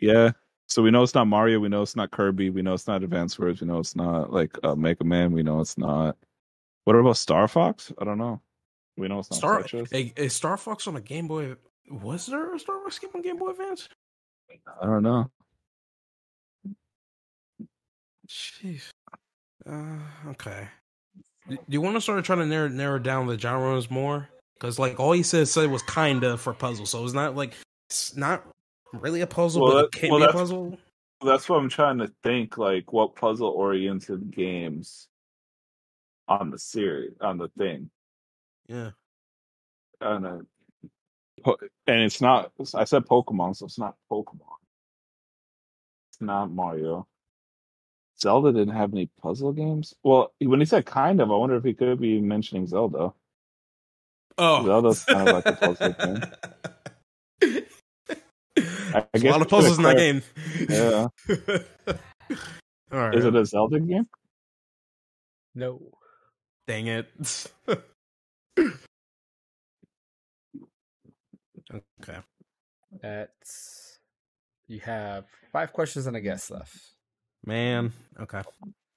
yeah. 0.00 0.32
So 0.70 0.82
we 0.82 0.90
know 0.90 1.02
it's 1.02 1.14
not 1.14 1.26
Mario. 1.26 1.60
We 1.60 1.70
know 1.70 1.80
it's 1.80 1.96
not 1.96 2.10
Kirby. 2.10 2.50
We 2.50 2.60
know 2.60 2.74
it's 2.74 2.86
not 2.86 3.02
Advance 3.02 3.38
Wars. 3.38 3.62
We 3.62 3.66
know 3.66 3.78
it's 3.78 3.96
not 3.96 4.30
like 4.30 4.54
uh, 4.62 4.74
Mega 4.74 5.02
Man. 5.02 5.32
We 5.32 5.42
know 5.42 5.60
it's 5.60 5.78
not. 5.78 6.14
What 6.84 6.94
about 6.94 7.16
Star 7.16 7.48
Fox? 7.48 7.90
I 7.98 8.04
don't 8.04 8.18
know. 8.18 8.38
We 8.98 9.08
know 9.08 9.20
it's 9.20 9.30
not 9.30 9.36
Star 9.38 9.62
Tetris. 9.62 9.92
a, 9.92 10.24
a 10.24 10.28
Star 10.28 10.56
Fox 10.56 10.86
on 10.88 10.96
a 10.96 11.00
Game 11.00 11.28
Boy. 11.28 11.54
Was 11.90 12.26
there 12.26 12.54
a 12.54 12.58
Star 12.58 12.80
Fox 12.82 12.98
game 12.98 13.10
on 13.14 13.22
Game 13.22 13.36
Boy 13.38 13.50
Advance? 13.50 13.88
I 14.82 14.86
don't 14.86 15.02
know. 15.02 15.30
Jeez. 18.28 18.88
Uh, 19.68 19.98
okay. 20.28 20.68
Do 21.48 21.56
you 21.68 21.80
want 21.80 21.96
to 21.96 22.00
start 22.00 22.24
trying 22.24 22.40
to 22.40 22.46
narrow 22.46 22.68
narrow 22.68 22.98
down 22.98 23.26
the 23.26 23.38
genres 23.38 23.90
more? 23.90 24.28
Because 24.54 24.78
like 24.78 24.98
all 25.00 25.12
he 25.12 25.22
said 25.22 25.48
said 25.48 25.70
was 25.70 25.82
kinda 25.84 26.36
for 26.36 26.52
puzzle, 26.52 26.84
so 26.84 27.04
it's 27.04 27.14
not 27.14 27.36
like 27.36 27.54
it's 27.88 28.16
not 28.16 28.44
really 28.92 29.20
a 29.22 29.26
puzzle, 29.26 29.62
Well, 29.62 29.72
but 29.72 29.92
that- 29.92 29.96
it 29.98 30.00
can 30.00 30.10
well, 30.10 30.20
be 30.20 30.26
a 30.26 30.32
puzzle. 30.32 30.76
That's 31.24 31.48
what 31.48 31.58
I'm 31.58 31.68
trying 31.68 31.98
to 31.98 32.12
think. 32.22 32.58
Like 32.58 32.92
what 32.92 33.14
puzzle 33.16 33.48
oriented 33.48 34.30
games 34.30 35.08
on 36.28 36.50
the 36.50 36.58
series 36.58 37.14
on 37.20 37.38
the 37.38 37.48
thing. 37.56 37.90
Yeah. 38.68 38.90
and 40.00 40.26
uh, 40.26 40.38
po- 41.44 41.58
and 41.86 42.02
it's 42.02 42.20
not. 42.20 42.52
I 42.74 42.84
said 42.84 43.04
Pokemon, 43.06 43.56
so 43.56 43.66
it's 43.66 43.78
not 43.78 43.96
Pokemon. 44.10 44.58
It's 46.12 46.20
not 46.20 46.50
Mario. 46.52 47.06
Zelda 48.20 48.52
didn't 48.52 48.74
have 48.76 48.92
any 48.92 49.10
puzzle 49.22 49.52
games. 49.52 49.94
Well, 50.04 50.32
when 50.40 50.60
he 50.60 50.66
said 50.66 50.86
kind 50.86 51.20
of, 51.20 51.30
I 51.30 51.36
wonder 51.36 51.56
if 51.56 51.64
he 51.64 51.74
could 51.74 52.00
be 52.00 52.20
mentioning 52.20 52.66
Zelda. 52.66 53.12
Oh, 54.38 54.64
Zelda's 54.64 55.04
kind 55.06 55.28
of 55.28 55.34
like 55.34 55.46
a 55.46 55.52
puzzle 55.52 55.92
game. 55.94 56.26
I 58.94 59.06
There's 59.12 59.24
a 59.24 59.26
guess 59.26 59.28
lot 59.28 59.42
of 59.42 59.48
we 59.50 59.50
puzzles 59.50 59.78
in 59.78 59.84
that 59.84 59.96
game. 59.96 60.22
Yeah, 60.68 61.08
All 62.92 63.00
right. 63.00 63.18
is 63.18 63.24
it 63.24 63.36
a 63.36 63.44
Zelda 63.46 63.80
game? 63.80 64.08
No. 65.54 65.92
Dang 66.66 66.88
it. 66.88 67.08
okay. 71.72 72.18
That's 73.02 73.98
you 74.66 74.80
have 74.80 75.24
five 75.52 75.72
questions 75.72 76.06
and 76.06 76.16
a 76.16 76.20
guess 76.20 76.50
left. 76.50 76.76
Man. 77.44 77.92
Okay. 78.20 78.42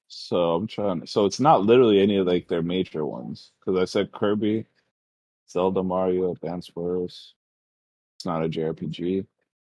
So 0.08 0.56
I'm 0.56 0.68
trying. 0.68 1.06
So 1.06 1.26
it's 1.26 1.40
not 1.40 1.64
literally 1.66 2.02
any 2.02 2.18
of 2.18 2.28
like 2.28 2.48
their 2.48 2.62
major 2.62 3.06
ones 3.06 3.52
because 3.60 3.80
I 3.80 3.86
said 3.86 4.12
Kirby, 4.12 4.66
Zelda, 5.50 5.84
Mario, 5.84 6.32
Advance 6.32 6.72
Wars. 6.76 7.36
It's 8.18 8.26
not 8.26 8.44
a 8.44 8.50
JRPG 8.50 9.26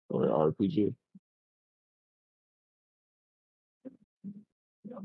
or 0.10 0.26
RPG. 0.54 0.94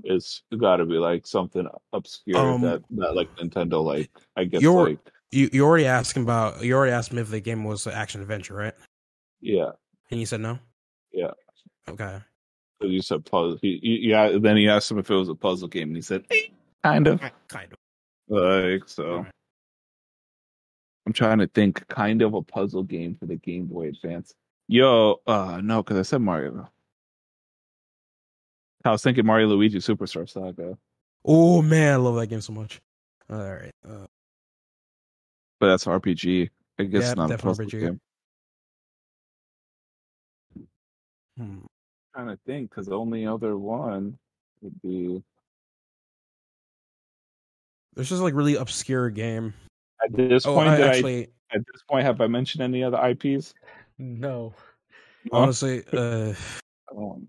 It's 0.02 0.42
got 0.58 0.76
to 0.76 0.86
be 0.86 0.94
like 0.94 1.26
something 1.26 1.68
obscure 1.92 2.38
Um, 2.38 2.60
that 2.62 2.82
that 2.90 3.14
like 3.14 3.34
Nintendo 3.36 3.82
like. 3.84 4.10
I 4.36 4.44
guess 4.44 4.62
You're- 4.62 4.90
like 4.92 5.12
You 5.35 5.51
you 5.52 5.65
already 5.65 5.86
asked 5.86 6.16
him 6.16 6.23
about 6.23 6.62
you 6.62 6.74
already 6.74 6.93
asked 6.93 7.11
him 7.11 7.19
if 7.19 7.28
the 7.28 7.40
game 7.40 7.65
was 7.65 7.86
an 7.86 7.93
action 7.93 8.20
adventure, 8.20 8.55
right? 8.55 8.74
yeah. 9.40 9.73
And 10.11 10.20
you 10.20 10.27
said 10.27 10.40
no. 10.40 10.59
Yeah. 11.12 11.32
Okay. 11.89 12.20
'Cause 12.81 12.90
You 12.90 13.02
said 13.02 13.24
puzzle. 13.24 13.59
He, 13.61 13.78
he, 13.82 14.09
yeah. 14.11 14.36
Then 14.39 14.56
he 14.56 14.69
asked 14.69 14.90
him 14.90 14.98
if 14.98 15.11
it 15.11 15.15
was 15.15 15.28
a 15.28 15.35
puzzle 15.35 15.69
game, 15.69 15.89
and 15.89 15.97
he 15.97 16.02
said 16.02 16.24
"Eh, 16.31 16.48
kind 16.82 17.06
of 17.06 17.20
Kind 17.48 17.73
of. 17.73 17.78
like 18.28 18.89
so. 18.89 19.05
Alright. 19.05 19.32
I'm 21.06 21.12
trying 21.12 21.39
to 21.39 21.47
think 21.48 21.86
kind 21.89 22.23
of 22.23 22.35
a 22.35 22.43
puzzle 22.43 22.82
game 22.82 23.15
for 23.16 23.27
the 23.27 23.36
Game 23.36 23.66
Boy 23.66 23.89
Advance. 23.89 24.35
Yo, 24.69 25.20
uh 25.27 25.61
no, 25.62 25.82
because 25.82 25.98
I 25.98 26.02
said 26.02 26.20
Mario. 26.23 26.69
I 28.85 28.90
was 28.90 29.02
thinking 29.02 29.27
Mario 29.27 29.48
Luigi 29.48 29.78
Superstar 29.78 30.28
Saga, 30.28 30.77
Oh 31.24 31.61
man, 31.62 31.94
I 31.94 31.97
love 31.97 32.16
that 32.16 32.27
game 32.28 32.40
so 32.43 32.52
much. 32.52 32.81
All 33.31 33.39
right. 33.39 33.73
Uh, 33.86 34.06
but 35.64 35.70
that's 35.70 35.86
RPG. 35.86 36.50
I 36.78 36.82
guess 36.82 37.04
Yeah, 37.04 37.14
not 37.14 37.24
a 37.26 37.28
definitely 37.36 37.64
puzzle 37.64 37.80
RPG. 37.80 37.80
game. 37.80 38.00
hmm. 41.38 41.58
trying 42.14 42.26
to 42.28 42.38
think 42.46 42.68
because 42.70 42.86
the 42.86 42.96
only 42.98 43.26
other 43.26 43.56
one 43.56 44.18
would 44.60 44.80
be 44.82 45.22
This 47.94 48.12
is 48.12 48.20
like 48.20 48.34
really 48.34 48.56
obscure 48.56 49.08
game. 49.08 49.54
at 50.04 50.12
this 50.14 50.44
Oh, 50.44 50.54
point. 50.54 50.68
I, 50.68 50.76
did 50.76 50.86
I- 50.86 50.88
actually, 50.90 51.22
at 51.52 51.60
this 51.72 51.82
point, 51.88 52.04
have 52.04 52.20
I 52.20 52.26
mentioned 52.26 52.62
any 52.62 52.82
other 52.84 52.98
IPs? 52.98 53.54
No. 53.98 54.52
honestly, 55.32 55.82
uh, 55.94 56.34
Oh, 56.94 57.22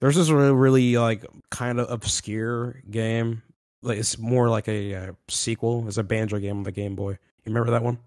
there's 0.00 0.16
this 0.16 0.28
really, 0.28 0.52
really 0.52 0.96
like 0.98 1.24
kind 1.50 1.80
of 1.80 1.90
obscure 1.90 2.82
game. 2.90 3.42
Like 3.82 3.98
it's 3.98 4.18
more 4.18 4.50
like 4.50 4.68
a 4.68 4.94
uh, 4.94 5.12
sequel. 5.28 5.86
It's 5.88 5.96
a 5.96 6.02
Banjo 6.04 6.38
game 6.38 6.58
on 6.58 6.62
the 6.64 6.72
Game 6.72 6.94
Boy. 6.94 7.18
You 7.46 7.52
remember 7.52 7.70
that 7.70 7.82
one? 7.82 7.98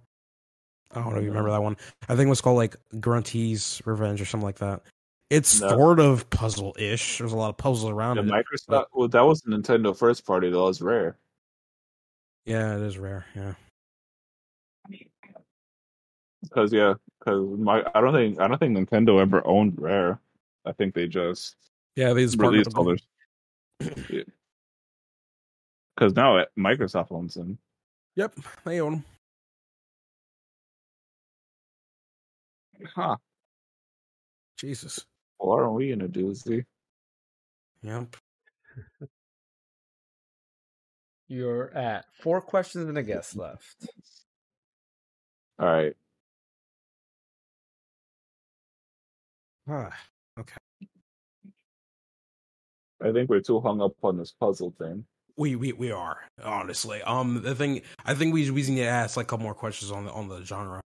I 0.91 1.02
don't 1.02 1.11
know 1.14 1.18
if 1.20 1.24
you 1.24 1.30
remember 1.30 1.52
that 1.52 1.64
one. 1.64 1.78
I 2.10 2.16
think 2.16 2.28
it 2.28 2.30
was 2.30 2.41
called 2.41 2.57
like 2.57 2.76
Grunty's 2.99 3.82
Revenge 3.86 4.20
or 4.22 4.26
something 4.26 4.45
like 4.45 4.57
that. 4.57 4.82
It's 5.30 5.61
No. 5.61 5.70
sort 5.70 5.99
of 5.99 6.30
puzzle 6.30 6.76
ish. 6.78 7.20
There's 7.20 7.32
a 7.32 7.38
lot 7.38 7.49
of 7.49 7.57
puzzles 7.57 7.90
around 7.91 8.18
The 8.18 8.24
it. 8.24 8.45
Microsoft. 8.45 8.86
Well, 8.94 9.07
that 9.07 9.22
was 9.22 9.41
the 9.41 9.56
Nintendo 9.56 9.98
first 9.98 10.26
party. 10.26 10.49
That 10.49 10.57
was 10.57 10.82
Rare. 10.82 11.16
Yeah, 12.45 12.76
it 12.76 12.82
is 12.82 12.98
Rare. 12.98 13.26
Yeah. 13.36 13.53
Because 16.41 16.74
yeah, 16.74 16.95
because 17.20 17.45
my 17.60 17.84
I 17.94 18.02
don't 18.02 18.14
think 18.14 18.40
I 18.40 18.48
don't 18.48 18.57
think 18.57 18.76
Nintendo 18.76 19.22
ever 19.22 19.45
owned 19.45 19.80
Rare. 19.80 20.20
I 20.66 20.72
think 20.72 20.95
they 20.95 21.07
just 21.07 21.56
Yeah, 21.95 22.14
these 22.14 22.36
partnered 22.36 22.66
released 22.76 23.06
them. 23.80 24.26
Because 25.95 26.14
now 26.16 26.38
eh, 26.38 26.45
Microsoft 26.57 27.11
owns 27.11 27.36
them. 27.36 27.60
Yep, 28.16 28.36
they 28.66 28.82
own 28.82 28.91
them. 28.94 29.06
Huh. 32.85 33.18
Jesus. 34.57 35.06
What 35.38 35.60
are 35.60 35.72
we 35.72 35.91
in 35.91 36.01
a 36.01 36.07
doozy? 36.07 36.65
Yep. 37.84 38.15
You're 41.27 41.72
at 41.76 42.06
four 42.22 42.41
questions 42.41 42.88
and 42.89 42.97
a 42.97 43.03
guess 43.03 43.35
left. 43.35 43.88
All 45.60 45.68
right. 45.68 45.93
Ah, 49.69 49.91
okay. 50.39 50.56
I 53.01 53.11
think 53.11 53.30
we're 53.30 53.41
too 53.41 53.60
hung 53.61 53.81
up 53.81 53.93
on 54.03 54.18
this 54.18 54.31
puzzle 54.31 54.73
thing. 54.80 55.06
we 55.38 55.56
we 55.56 55.73
we 55.73 55.91
are 55.91 56.18
honestly. 56.43 57.01
Um, 57.03 57.41
the 57.43 57.56
thing 57.56 57.81
I 58.06 58.14
think 58.14 58.34
we 58.34 58.49
we 58.51 58.64
need 58.64 58.77
to 58.77 58.85
ask 58.85 59.15
like 59.18 59.27
a 59.27 59.30
couple 59.30 59.43
more 59.45 59.53
questions 59.53 59.91
on 59.91 60.06
the 60.06 60.11
on 60.11 60.27
the 60.27 60.43
genre 60.43 60.81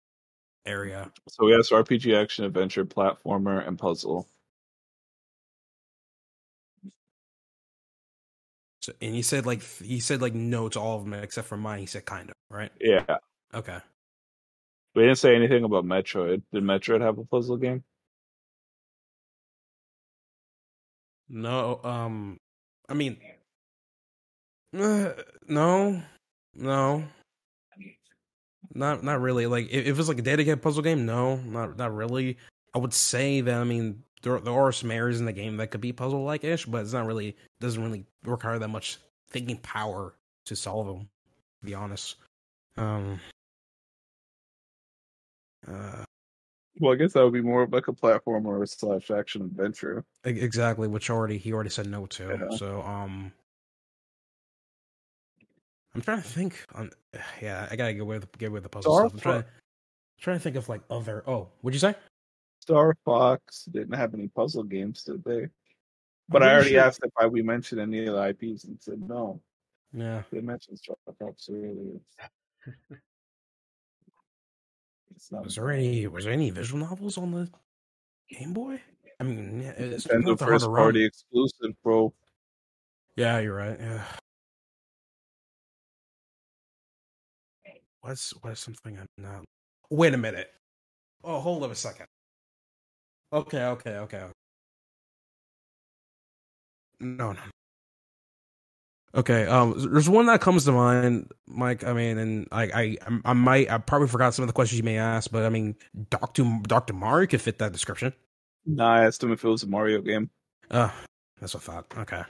area. 0.65 1.11
So 1.27 1.45
we 1.45 1.55
asked 1.55 1.71
RPG, 1.71 2.15
action, 2.19 2.45
adventure, 2.45 2.85
platformer, 2.85 3.65
and 3.67 3.77
puzzle. 3.77 4.27
So, 8.81 8.93
and 8.99 9.13
he 9.13 9.21
said 9.21 9.45
like 9.45 9.61
he 9.61 9.99
said 9.99 10.21
like 10.21 10.33
no 10.33 10.67
to 10.69 10.79
all 10.79 10.97
of 10.97 11.03
them 11.03 11.13
except 11.13 11.47
for 11.47 11.57
mine. 11.57 11.79
He 11.79 11.85
said 11.85 12.05
kind 12.05 12.29
of 12.29 12.35
right. 12.49 12.71
Yeah. 12.79 13.17
Okay. 13.53 13.77
We 14.95 15.03
didn't 15.03 15.19
say 15.19 15.35
anything 15.35 15.63
about 15.63 15.85
Metroid. 15.85 16.41
Did 16.51 16.63
Metroid 16.63 17.01
have 17.01 17.17
a 17.17 17.23
puzzle 17.23 17.57
game? 17.57 17.83
No. 21.29 21.79
Um. 21.83 22.37
I 22.89 22.93
mean. 22.95 23.17
Uh, 24.77 25.11
no. 25.47 26.01
No. 26.55 27.03
Not 28.73 29.03
not 29.03 29.21
really. 29.21 29.47
Like 29.47 29.69
if, 29.69 29.85
if 29.85 29.99
it's 29.99 30.07
like 30.07 30.19
a 30.19 30.23
dedicated 30.23 30.61
puzzle 30.61 30.83
game, 30.83 31.05
no, 31.05 31.37
not 31.37 31.77
not 31.77 31.93
really. 31.93 32.37
I 32.73 32.77
would 32.77 32.93
say 32.93 33.41
that 33.41 33.59
I 33.59 33.63
mean 33.63 34.03
there 34.21 34.39
there 34.39 34.53
are 34.53 34.71
some 34.71 34.91
areas 34.91 35.19
in 35.19 35.25
the 35.25 35.33
game 35.33 35.57
that 35.57 35.71
could 35.71 35.81
be 35.81 35.91
puzzle 35.91 36.23
like 36.23 36.43
ish, 36.43 36.65
but 36.65 36.81
it's 36.81 36.93
not 36.93 37.05
really 37.05 37.35
doesn't 37.59 37.83
really 37.83 38.05
require 38.23 38.59
that 38.59 38.69
much 38.69 38.97
thinking 39.29 39.57
power 39.57 40.13
to 40.45 40.55
solve 40.55 40.87
them. 40.87 41.09
To 41.59 41.65
be 41.65 41.73
honest. 41.73 42.15
Um. 42.77 43.19
Uh, 45.67 46.03
Well, 46.79 46.93
I 46.93 46.95
guess 46.95 47.13
that 47.13 47.23
would 47.23 47.33
be 47.33 47.41
more 47.41 47.63
of 47.63 47.71
like 47.73 47.87
a 47.87 47.93
platformer 47.93 48.67
slash 48.67 49.11
action 49.11 49.43
adventure. 49.43 50.03
exactly, 50.23 50.87
which 50.87 51.09
already 51.09 51.37
he 51.37 51.53
already 51.53 51.69
said 51.69 51.87
no 51.87 52.05
to. 52.07 52.39
Yeah. 52.49 52.57
So 52.57 52.81
um. 52.81 53.31
I'm 55.93 56.01
trying 56.01 56.21
to 56.21 56.27
think. 56.27 56.65
On, 56.75 56.89
yeah, 57.41 57.67
I 57.69 57.75
gotta 57.75 57.93
get 57.93 58.05
with 58.05 58.37
get 58.37 58.51
with 58.51 58.63
the 58.63 58.69
puzzle 58.69 58.93
Star 58.93 59.09
stuff. 59.09 59.13
I'm 59.13 59.19
trying, 59.19 59.43
trying 60.19 60.37
to 60.37 60.43
think 60.43 60.55
of 60.55 60.69
like 60.69 60.81
other. 60.89 61.23
Oh, 61.27 61.49
what'd 61.61 61.75
you 61.75 61.79
say? 61.79 61.95
Star 62.59 62.95
Fox 63.03 63.65
didn't 63.65 63.93
have 63.93 64.13
any 64.13 64.27
puzzle 64.27 64.63
games, 64.63 65.03
did 65.03 65.23
they? 65.23 65.47
But 66.29 66.43
I 66.43 66.53
already 66.53 66.71
sure- 66.71 66.81
asked 66.81 67.01
if 67.03 67.11
I, 67.17 67.25
we 67.25 67.41
mentioned 67.41 67.81
any 67.81 68.05
of 68.05 68.13
the 68.15 68.27
IPs 68.29 68.63
and 68.65 68.77
said 68.79 69.01
no. 69.01 69.41
Yeah, 69.93 70.23
They 70.31 70.39
mentioned 70.39 70.77
Star 70.77 70.95
Fox 71.19 71.49
earlier. 71.51 71.99
Not 75.31 75.43
was 75.43 75.55
there 75.55 75.69
any 75.71 76.07
was 76.07 76.23
there 76.23 76.33
any 76.33 76.49
visual 76.49 76.79
novels 76.79 77.17
on 77.17 77.31
the 77.31 77.49
Game 78.29 78.53
Boy? 78.53 78.81
I 79.19 79.23
mean, 79.23 79.61
yeah, 79.61 79.71
it's 79.71 80.07
Nintendo 80.07 80.37
that 80.37 80.45
first 80.45 80.65
party 80.65 81.05
exclusive, 81.05 81.75
bro. 81.83 82.13
Yeah, 83.15 83.39
you're 83.39 83.55
right. 83.55 83.77
Yeah. 83.79 84.03
What's 88.01 88.33
what's 88.41 88.61
something 88.61 88.97
I'm 88.97 89.07
not? 89.17 89.43
Wait 89.89 90.13
a 90.13 90.17
minute. 90.17 90.49
Oh, 91.23 91.39
hold 91.39 91.63
up 91.63 91.71
a 91.71 91.75
second. 91.75 92.07
Okay, 93.31 93.63
okay, 93.63 93.91
okay. 93.97 94.23
No, 96.99 97.31
no. 97.33 97.39
Okay, 99.13 99.45
um, 99.45 99.75
there's 99.91 100.09
one 100.09 100.25
that 100.27 100.39
comes 100.39 100.63
to 100.65 100.71
mind, 100.71 101.31
Mike. 101.45 101.83
I 101.83 101.91
mean, 101.91 102.17
and 102.17 102.47
I, 102.51 102.63
I, 102.63 102.97
I 103.25 103.33
might, 103.33 103.69
I 103.69 103.77
probably 103.77 104.07
forgot 104.07 104.33
some 104.33 104.43
of 104.43 104.47
the 104.47 104.53
questions 104.53 104.79
you 104.79 104.85
may 104.85 104.97
ask, 104.97 105.29
but 105.29 105.43
I 105.43 105.49
mean, 105.49 105.75
Doctor 106.09 106.45
Doctor 106.63 106.93
Mario 106.93 107.27
could 107.27 107.41
fit 107.41 107.59
that 107.59 107.73
description. 107.73 108.13
Nah, 108.65 108.95
I 108.95 109.05
asked 109.05 109.21
him 109.21 109.33
if 109.33 109.43
it 109.43 109.49
was 109.49 109.63
a 109.63 109.67
Mario 109.67 110.01
game. 110.01 110.29
Uh, 110.69 110.89
that's 111.39 111.53
what 111.53 111.63
I 111.67 111.73
thought. 111.73 111.97
Okay, 111.97 112.21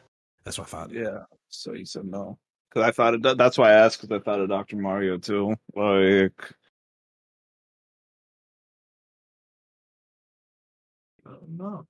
that's 0.44 0.58
what 0.58 0.68
I 0.68 0.72
thought. 0.72 0.92
Yeah, 0.92 1.24
so 1.50 1.74
he 1.74 1.86
said 1.86 2.06
no. 2.06 2.40
Because 2.72 2.88
I 2.88 2.92
thought 2.92 3.14
it, 3.16 3.38
that's 3.38 3.58
why 3.58 3.72
I 3.72 3.74
asked, 3.74 4.02
because 4.02 4.16
I 4.16 4.24
thought 4.24 4.40
of 4.40 4.48
Dr. 4.48 4.78
Mario 4.78 5.18
too. 5.18 5.56
Like, 5.76 6.54
no. 11.50 11.86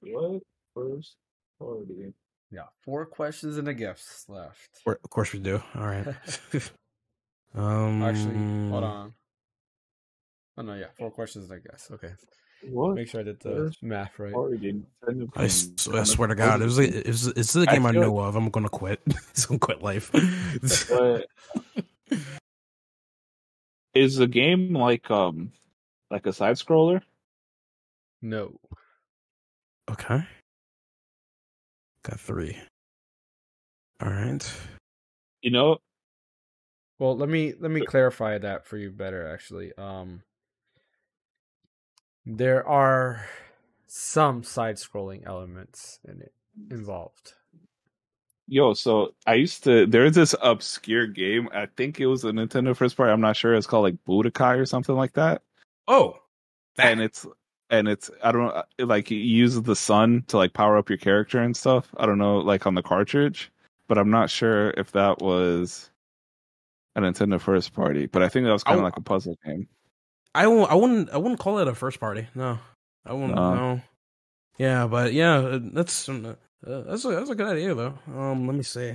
What? 0.00 0.42
First 0.74 1.16
party. 1.58 2.12
Yeah, 2.50 2.62
four 2.82 3.06
questions 3.06 3.56
and 3.58 3.68
a 3.68 3.74
gift 3.74 4.04
left. 4.28 4.80
Of 4.86 5.10
course 5.10 5.32
we 5.32 5.38
do. 5.38 5.62
All 5.74 5.86
right. 5.86 6.06
um, 7.54 8.02
Actually, 8.04 8.70
hold 8.70 8.84
on. 8.84 9.14
Oh 10.56 10.62
no, 10.62 10.74
yeah, 10.74 10.86
four 10.98 11.10
questions 11.10 11.50
and 11.50 11.60
a 11.60 11.68
guess. 11.68 11.88
Okay, 11.92 12.10
What? 12.70 12.94
make 12.94 13.08
sure 13.08 13.20
I 13.20 13.24
did 13.24 13.40
the 13.40 13.50
First 13.50 13.82
math 13.82 14.18
right. 14.18 14.32
party? 14.32 14.56
Nintendo 15.06 15.30
I, 15.36 15.44
s- 15.44 15.64
game. 15.66 15.94
I 15.94 16.04
swear 16.04 16.28
to 16.28 16.34
God, 16.34 16.60
it 16.60 16.64
was 16.64 16.78
it 16.78 17.06
was 17.06 17.26
it's 17.28 17.52
the 17.52 17.66
game 17.66 17.86
I, 17.86 17.92
feel 17.92 18.00
know 18.02 18.18
of. 18.18 18.34
I'm 18.36 18.50
gonna 18.50 18.68
quit. 18.68 19.00
it's 19.06 19.46
gonna 19.46 19.58
quit 19.60 19.82
life. 19.82 20.10
Is 23.94 24.16
the 24.16 24.26
game 24.26 24.74
like 24.74 25.10
um 25.10 25.52
like 26.10 26.26
a 26.26 26.32
side 26.32 26.56
scroller? 26.56 27.02
No, 28.22 28.58
okay. 29.90 30.24
Got 32.02 32.20
three. 32.20 32.56
All 34.00 34.10
right. 34.10 34.52
You 35.42 35.50
know, 35.50 35.78
Well, 36.98 37.16
let 37.16 37.28
me 37.28 37.54
let 37.58 37.70
me 37.70 37.84
clarify 37.84 38.38
that 38.38 38.66
for 38.66 38.76
you 38.76 38.90
better. 38.90 39.26
Actually, 39.28 39.72
um, 39.78 40.22
there 42.28 42.66
are 42.68 43.24
some 43.86 44.44
side-scrolling 44.44 45.26
elements 45.26 45.98
in 46.06 46.20
it 46.20 46.32
involved. 46.70 47.32
yo, 48.48 48.74
so 48.74 49.14
I 49.26 49.34
used 49.34 49.62
to. 49.64 49.86
There's 49.86 50.14
this 50.14 50.34
obscure 50.42 51.06
game. 51.06 51.48
I 51.52 51.66
think 51.76 52.00
it 52.00 52.06
was 52.06 52.24
a 52.24 52.32
Nintendo 52.32 52.76
first 52.76 52.96
party. 52.96 53.12
I'm 53.12 53.20
not 53.20 53.36
sure. 53.36 53.54
It's 53.54 53.66
called 53.66 53.84
like 53.84 53.96
Boktai 54.06 54.58
or 54.58 54.66
something 54.66 54.96
like 54.96 55.12
that. 55.12 55.42
Oh, 55.86 56.18
and 56.78 57.00
it's 57.00 57.26
and 57.70 57.88
it's 57.88 58.10
I 58.22 58.32
don't 58.32 58.46
know 58.46 58.62
like 58.84 59.10
you 59.10 59.18
use 59.18 59.60
the 59.60 59.76
sun 59.76 60.24
to 60.28 60.36
like 60.38 60.54
power 60.54 60.76
up 60.76 60.88
your 60.88 60.98
character 60.98 61.40
and 61.40 61.56
stuff. 61.56 61.88
I 61.96 62.06
don't 62.06 62.18
know 62.18 62.38
like 62.38 62.66
on 62.66 62.74
the 62.74 62.82
cartridge, 62.82 63.52
but 63.86 63.98
I'm 63.98 64.10
not 64.10 64.30
sure 64.30 64.70
if 64.70 64.92
that 64.92 65.20
was 65.20 65.90
a 66.96 67.00
Nintendo 67.00 67.40
first 67.40 67.72
party. 67.74 68.06
But 68.06 68.22
I 68.22 68.28
think 68.28 68.46
that 68.46 68.52
was 68.52 68.64
kind 68.64 68.78
of 68.78 68.84
like 68.84 68.96
a 68.96 69.02
puzzle 69.02 69.36
game. 69.44 69.68
I 70.34 70.46
won't. 70.46 70.70
I 70.70 70.74
wouldn't. 70.74 71.10
I 71.10 71.16
wouldn't 71.16 71.40
call 71.40 71.58
it 71.58 71.68
a 71.68 71.74
first 71.74 71.98
party. 72.00 72.28
No, 72.34 72.58
I 73.04 73.12
wouldn't. 73.12 73.34
No. 73.34 73.54
No. 73.54 73.80
Yeah, 74.58 74.86
but 74.86 75.12
yeah, 75.12 75.36
uh, 75.36 75.58
that's 75.62 76.08
um, 76.08 76.26
uh, 76.26 76.34
that's 76.64 77.04
a 77.04 77.08
that's 77.10 77.30
a 77.30 77.34
good 77.34 77.46
idea 77.46 77.74
though. 77.74 77.94
Um, 78.14 78.46
let 78.46 78.56
me 78.56 78.62
see. 78.62 78.92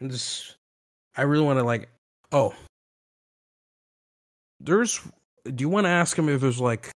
I'm 0.00 0.10
just. 0.10 0.56
I 1.16 1.22
really 1.22 1.44
want 1.44 1.58
to 1.58 1.64
like. 1.64 1.88
Oh. 2.32 2.54
There's. 4.60 5.00
Do 5.44 5.62
you 5.62 5.68
want 5.68 5.84
to 5.86 5.90
ask 5.90 6.18
him 6.18 6.28
if 6.28 6.40
there's 6.40 6.60
like, 6.60 6.90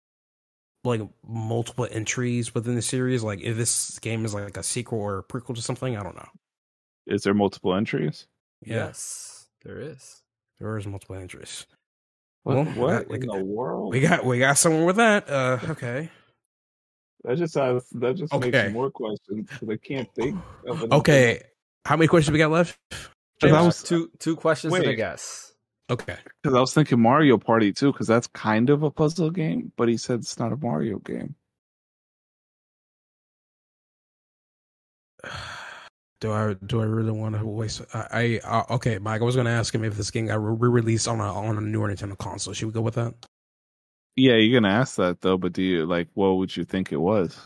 like 0.84 1.02
multiple 1.28 1.88
entries 1.92 2.56
within 2.56 2.76
the 2.76 2.82
series? 2.82 3.24
Like, 3.24 3.42
if 3.42 3.58
this 3.58 4.00
game 4.00 4.26
is 4.26 4.34
like 4.34 4.58
a 4.58 4.64
sequel 4.64 5.00
or 5.00 5.20
a 5.20 5.24
prequel 5.24 5.56
to 5.56 5.62
something? 5.62 5.96
I 5.96 6.04
don't 6.04 6.16
know. 6.16 6.28
Is 7.06 7.24
there 7.24 7.34
multiple 7.34 7.76
entries? 7.76 8.28
Yeah, 8.66 8.88
Yes, 8.88 9.48
there 9.64 9.80
is. 9.80 10.22
there 10.60 10.78
is 10.78 10.88
multiple 10.88 11.16
entries. 11.16 11.66
What, 12.56 12.76
Well, 12.76 12.76
what 12.76 13.08
we 13.10 13.16
in 13.16 13.22
got- 13.22 13.38
the 13.38 13.44
world? 13.46 13.94
We 13.94 14.00
got 14.02 14.26
we 14.26 14.40
got 14.40 14.58
someone 14.58 14.86
with 14.86 14.96
that. 14.98 15.30
Uh, 15.30 15.60
okay. 15.70 16.10
that 17.24 17.38
just 17.38 17.56
has 17.56 17.88
that 17.92 18.16
just 18.16 18.34
Okay. 18.34 18.50
makes 18.52 18.74
more 18.74 18.90
questions 18.92 19.48
because 19.50 19.70
I 19.70 19.78
can't 19.78 20.10
think 20.16 20.36
of 20.68 20.78
anything. 20.80 20.94
Okay. 20.94 21.42
How 21.86 21.96
many 21.98 22.08
questions 22.08 22.32
we 22.34 22.40
got 22.40 22.52
left? 22.52 22.78
Because 23.40 23.56
I 23.56 23.62
was 23.62 23.84
two 23.84 24.12
two 24.20 24.36
questions 24.36 24.74
and 24.74 24.86
a 24.86 24.96
guess. 24.96 25.54
Okay. 25.92 26.18
because 26.44 26.56
I 26.56 26.60
was 26.60 26.74
thinking 26.74 27.00
Mario 27.00 27.38
Party 27.38 27.72
too 27.74 27.92
because 27.92 28.08
that's 28.08 28.28
kind 28.28 28.70
of 28.70 28.84
a 28.84 28.92
puzzle 28.92 29.32
game, 29.32 29.72
but 29.78 29.90
he 29.90 29.98
said 29.98 30.20
it's 30.20 30.38
not 30.38 30.52
a 30.54 30.58
Mario 30.58 31.00
game. 31.00 31.36
Do 36.22 36.34
I 36.34 36.54
do 36.66 36.82
I 36.82 36.86
really 36.86 37.12
want 37.12 37.36
to 37.38 37.46
waste? 37.46 37.82
I, 37.94 38.40
I 38.44 38.48
uh, 38.70 38.76
okay, 38.76 38.98
Mike. 39.00 39.22
I 39.22 39.24
was 39.24 39.36
going 39.36 39.46
to 39.46 39.52
ask 39.52 39.74
him 39.74 39.84
if 39.86 39.96
this 39.96 40.12
game 40.12 40.28
got 40.28 40.36
re-released 40.44 41.08
on 41.08 41.20
a 41.22 41.34
on 41.34 41.58
a 41.58 41.62
newer 41.62 41.88
Nintendo 41.90 42.18
console. 42.18 42.54
Should 42.54 42.66
we 42.68 42.74
go 42.74 42.82
with 42.82 42.96
that? 42.96 43.14
Yeah, 44.16 44.36
you're 44.36 44.60
gonna 44.60 44.74
ask 44.74 44.98
that 44.98 45.22
though, 45.22 45.38
but 45.38 45.54
do 45.54 45.62
you 45.64 45.86
like 45.86 46.10
what 46.14 46.32
would 46.32 46.58
you 46.58 46.66
think 46.66 46.92
it 46.92 46.98
was? 46.98 47.40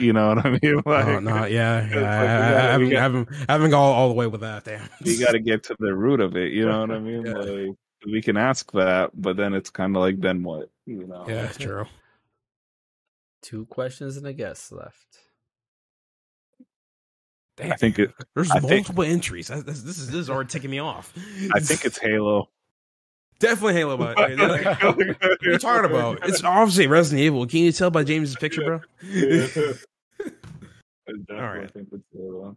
You 0.00 0.12
know 0.12 0.28
what 0.34 0.44
I 0.44 0.50
mean? 0.60 0.82
Like, 0.84 1.06
oh 1.06 1.20
no, 1.20 1.44
yeah, 1.44 1.88
yeah. 1.88 1.94
like 1.94 1.94
I, 1.94 2.26
gotta- 2.26 2.56
I 2.56 2.60
haven't, 2.72 2.86
we 2.86 2.90
got- 2.90 3.00
haven't 3.00 3.28
haven't 3.48 3.70
gone 3.70 3.94
all 3.94 4.08
the 4.08 4.14
way 4.14 4.26
with 4.26 4.40
that. 4.40 4.64
Damn. 4.64 4.88
you 5.04 5.24
got 5.24 5.32
to 5.32 5.38
get 5.38 5.62
to 5.64 5.76
the 5.78 5.94
root 5.94 6.20
of 6.20 6.36
it. 6.36 6.52
You 6.52 6.66
know 6.66 6.80
what 6.80 6.90
I 6.90 6.98
mean? 6.98 7.24
Yeah. 7.26 7.32
Like 7.34 7.76
we 8.12 8.20
can 8.22 8.36
ask 8.36 8.70
that, 8.72 9.10
but 9.14 9.36
then 9.36 9.54
it's 9.54 9.70
kind 9.70 9.94
of 9.96 10.02
like 10.02 10.20
then 10.20 10.42
what? 10.42 10.68
You 10.84 11.06
know? 11.06 11.24
Yeah, 11.28 11.42
that's 11.42 11.58
true. 11.58 11.86
Two 13.42 13.64
questions 13.66 14.16
and 14.16 14.26
a 14.26 14.32
guess 14.32 14.72
left. 14.72 15.18
Damn. 17.56 17.72
I 17.72 17.76
think 17.76 17.98
it. 17.98 18.12
There's 18.34 18.50
I 18.50 18.60
think- 18.60 18.86
multiple 18.88 19.04
entries. 19.04 19.48
That's- 19.48 19.64
This, 19.64 19.82
this 19.82 19.98
is 19.98 20.06
this 20.08 20.16
is 20.16 20.30
already 20.30 20.48
taking 20.48 20.70
me 20.70 20.78
off. 20.78 21.12
I 21.54 21.60
think 21.60 21.84
it's 21.84 21.98
Halo. 21.98 22.48
definitely 23.38 23.74
Halo. 23.74 23.96
But 23.96 24.16
what 24.16 24.30
are 24.30 25.36
you 25.42 25.58
talking 25.58 25.90
about? 25.90 26.28
It's 26.28 26.44
obviously 26.44 26.86
Resident 26.86 27.22
Evil. 27.24 27.46
Can 27.46 27.60
you 27.60 27.72
tell 27.72 27.90
by 27.90 28.04
James's 28.04 28.36
picture, 28.36 28.62
bro? 28.62 28.80
Yeah. 29.02 29.46
I 31.08 31.12
definitely 31.28 31.36
right. 31.60 31.70
think 31.72 31.88
it's 31.92 32.04
Halo. 32.12 32.56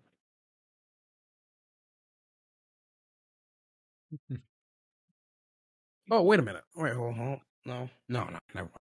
Oh, 6.11 6.23
wait 6.23 6.39
a 6.39 6.43
minute. 6.43 6.63
Wait, 6.75 6.93
hold 6.93 7.17
on. 7.19 7.41
No, 7.65 7.89
no, 8.07 8.23
no, 8.25 8.39
never 8.55 8.69
mind. 8.69 8.88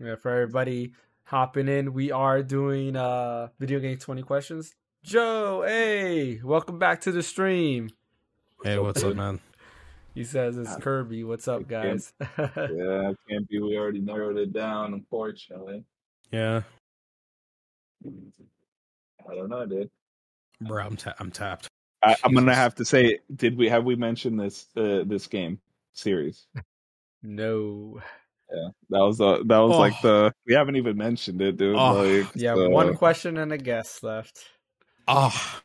Yeah, 0.00 0.16
for 0.16 0.30
everybody 0.30 0.92
hopping 1.24 1.68
in, 1.68 1.92
we 1.92 2.10
are 2.10 2.42
doing 2.42 2.96
uh 2.96 3.48
video 3.58 3.78
game 3.78 3.98
twenty 3.98 4.22
questions. 4.22 4.74
Joe, 5.04 5.62
hey, 5.66 6.40
welcome 6.42 6.78
back 6.78 7.02
to 7.02 7.12
the 7.12 7.22
stream. 7.22 7.90
Hey, 8.62 8.78
what's 8.78 9.02
up, 9.02 9.14
man? 9.16 9.40
He 10.14 10.22
says 10.22 10.56
it's 10.56 10.76
Kirby. 10.76 11.24
What's 11.24 11.48
up, 11.48 11.66
guys? 11.66 12.12
Yeah, 12.38 13.10
it 13.10 13.18
can't 13.28 13.48
be. 13.48 13.58
We 13.58 13.76
already 13.76 13.98
narrowed 14.00 14.36
it 14.36 14.52
down, 14.52 14.94
unfortunately. 14.94 15.82
Yeah, 16.30 16.62
I 19.28 19.34
don't 19.34 19.48
know, 19.48 19.66
dude. 19.66 19.90
bro, 20.60 20.84
I'm 20.84 20.96
ta- 20.96 21.16
I'm 21.18 21.32
tapped. 21.32 21.68
I, 22.00 22.14
I'm 22.22 22.32
gonna 22.32 22.54
have 22.54 22.76
to 22.76 22.84
say, 22.84 23.18
did 23.34 23.58
we 23.58 23.68
have 23.68 23.82
we 23.84 23.96
mentioned 23.96 24.38
this 24.38 24.66
uh, 24.76 25.02
this 25.04 25.26
game 25.26 25.58
series? 25.94 26.46
no. 27.24 28.00
Yeah, 28.54 28.68
that 28.90 29.00
was 29.00 29.20
uh, 29.20 29.38
that 29.46 29.58
was 29.58 29.74
Oh. 29.74 29.78
like 29.78 30.00
the 30.02 30.32
we 30.46 30.54
haven't 30.54 30.76
even 30.76 30.96
mentioned 30.96 31.40
it, 31.42 31.56
dude. 31.56 31.76
Oh. 31.76 32.02
Like, 32.02 32.28
Yeah, 32.34 32.54
so, 32.54 32.68
one 32.70 32.94
question 32.96 33.38
and 33.38 33.52
a 33.52 33.58
guess 33.58 34.02
left. 34.02 34.44
Oh, 35.08 35.60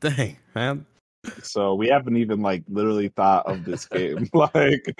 dang, 0.00 0.36
man. 0.54 0.86
So 1.42 1.74
we 1.74 1.88
haven't 1.88 2.18
even 2.18 2.42
like 2.42 2.64
literally 2.68 3.08
thought 3.08 3.46
of 3.46 3.64
this 3.64 3.86
game. 3.88 4.28
like, 4.34 4.94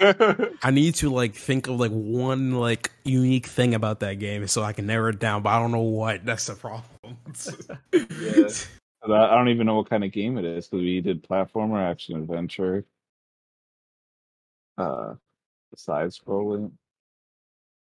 I 0.63 0.71
need 0.71 0.95
to 0.95 1.11
like 1.11 1.35
think 1.35 1.67
of 1.67 1.79
like 1.79 1.91
one 1.91 2.55
like 2.59 2.89
unique 3.03 3.45
thing 3.45 3.75
about 3.75 3.99
that 3.99 4.15
game 4.15 4.47
so 4.47 4.63
I 4.63 4.73
can 4.73 4.87
narrow 4.87 5.09
it 5.09 5.19
down, 5.19 5.43
but 5.43 5.49
I 5.51 5.59
don't 5.59 5.71
know 5.71 5.81
what. 5.81 6.25
That's 6.25 6.47
the 6.47 6.55
problem. 6.55 6.83
Yeah. 7.93 8.47
I 9.07 9.33
I 9.33 9.35
don't 9.35 9.49
even 9.49 9.67
know 9.67 9.75
what 9.75 9.87
kind 9.89 10.03
of 10.03 10.11
game 10.11 10.39
it 10.39 10.45
is 10.45 10.65
because 10.67 10.81
we 10.81 10.99
did 10.99 11.21
platformer, 11.21 11.79
action, 11.79 12.15
adventure, 12.15 12.85
uh, 14.79 15.13
side 15.75 16.09
scrolling. 16.09 16.71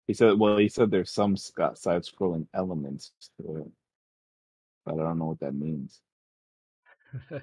He 0.08 0.14
said, 0.14 0.40
well, 0.40 0.58
he 0.58 0.70
said 0.70 0.90
there's 0.92 1.12
some 1.12 1.38
side 1.38 1.76
scrolling 2.04 2.48
elements 2.54 3.12
to 3.42 3.58
it, 3.58 3.72
but 4.86 4.96
I 4.96 4.98
don't 4.98 5.20
know 5.20 5.26
what 5.26 5.40
that 5.42 5.54
means. 5.54 6.02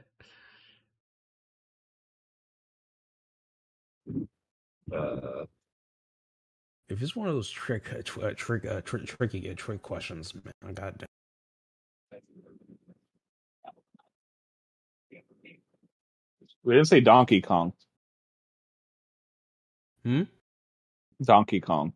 Uh, 4.93 5.47
If 6.89 7.03
it's 7.03 7.17
one 7.17 7.29
of 7.29 7.35
those 7.35 7.51
trick, 7.51 7.93
uh, 7.93 8.03
tr- 8.05 8.27
uh, 8.27 8.35
trick, 8.37 8.67
uh, 8.67 8.81
tr- 8.83 8.99
tricky, 8.99 9.51
uh, 9.51 9.55
trick 9.57 9.83
questions, 9.83 10.35
man, 10.35 10.53
I 10.65 10.73
got 10.73 11.03
we 16.63 16.75
didn't 16.75 16.89
say 16.89 17.01
Donkey 17.01 17.41
Kong. 17.41 17.73
Hmm? 20.05 20.23
Donkey 21.23 21.61
Kong. 21.61 21.93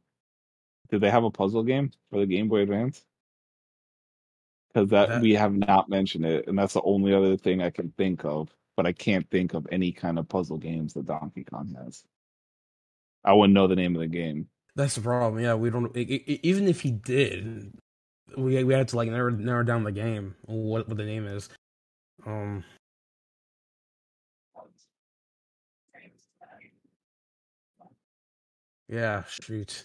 Did 0.90 1.01
they 1.01 1.10
have 1.10 1.24
a 1.24 1.31
puzzle 1.31 1.62
game 1.62 1.90
for 2.10 2.20
the 2.20 2.27
Game 2.27 2.48
Boy 2.48 2.60
Advance? 2.60 3.05
Because 4.73 4.90
that, 4.90 5.09
That- 5.09 5.23
we 5.23 5.32
have 5.35 5.55
not 5.55 5.89
mentioned 5.89 6.24
it, 6.24 6.47
and 6.47 6.59
that's 6.59 6.74
the 6.74 6.82
only 6.82 7.15
other 7.15 7.36
thing 7.36 7.62
I 7.62 7.70
can 7.70 7.90
think 7.93 8.24
of. 8.24 8.55
But 8.77 8.86
I 8.86 8.93
can't 8.93 9.28
think 9.31 9.55
of 9.55 9.66
any 9.73 9.90
kind 9.90 10.20
of 10.20 10.28
puzzle 10.28 10.56
games 10.56 10.94
that 10.94 11.06
Donkey 11.06 11.43
Kong 11.43 11.74
has. 11.85 12.05
I 13.24 13.32
wouldn't 13.32 13.55
know 13.55 13.66
the 13.66 13.74
name 13.74 13.97
of 13.97 14.01
the 14.01 14.06
game. 14.06 14.48
That's 14.77 14.94
the 14.94 15.01
problem. 15.01 15.43
Yeah, 15.43 15.55
we 15.55 15.70
don't. 15.70 15.90
i 15.97 16.01
i 16.01 16.40
even 16.44 16.69
if 16.69 16.81
he 16.82 16.93
did, 16.93 17.73
we 18.36 18.62
we 18.62 18.74
had 18.74 18.86
to 18.89 18.97
like 18.97 19.10
narrow 19.10 19.31
narrow 19.31 19.65
down 19.65 19.82
the 19.82 19.90
game 19.90 20.36
what 20.43 20.86
what 20.86 20.97
the 20.97 21.05
name 21.05 21.27
is. 21.27 21.48
Um. 22.24 22.62
Yeah, 28.89 29.24
shoot. 29.27 29.85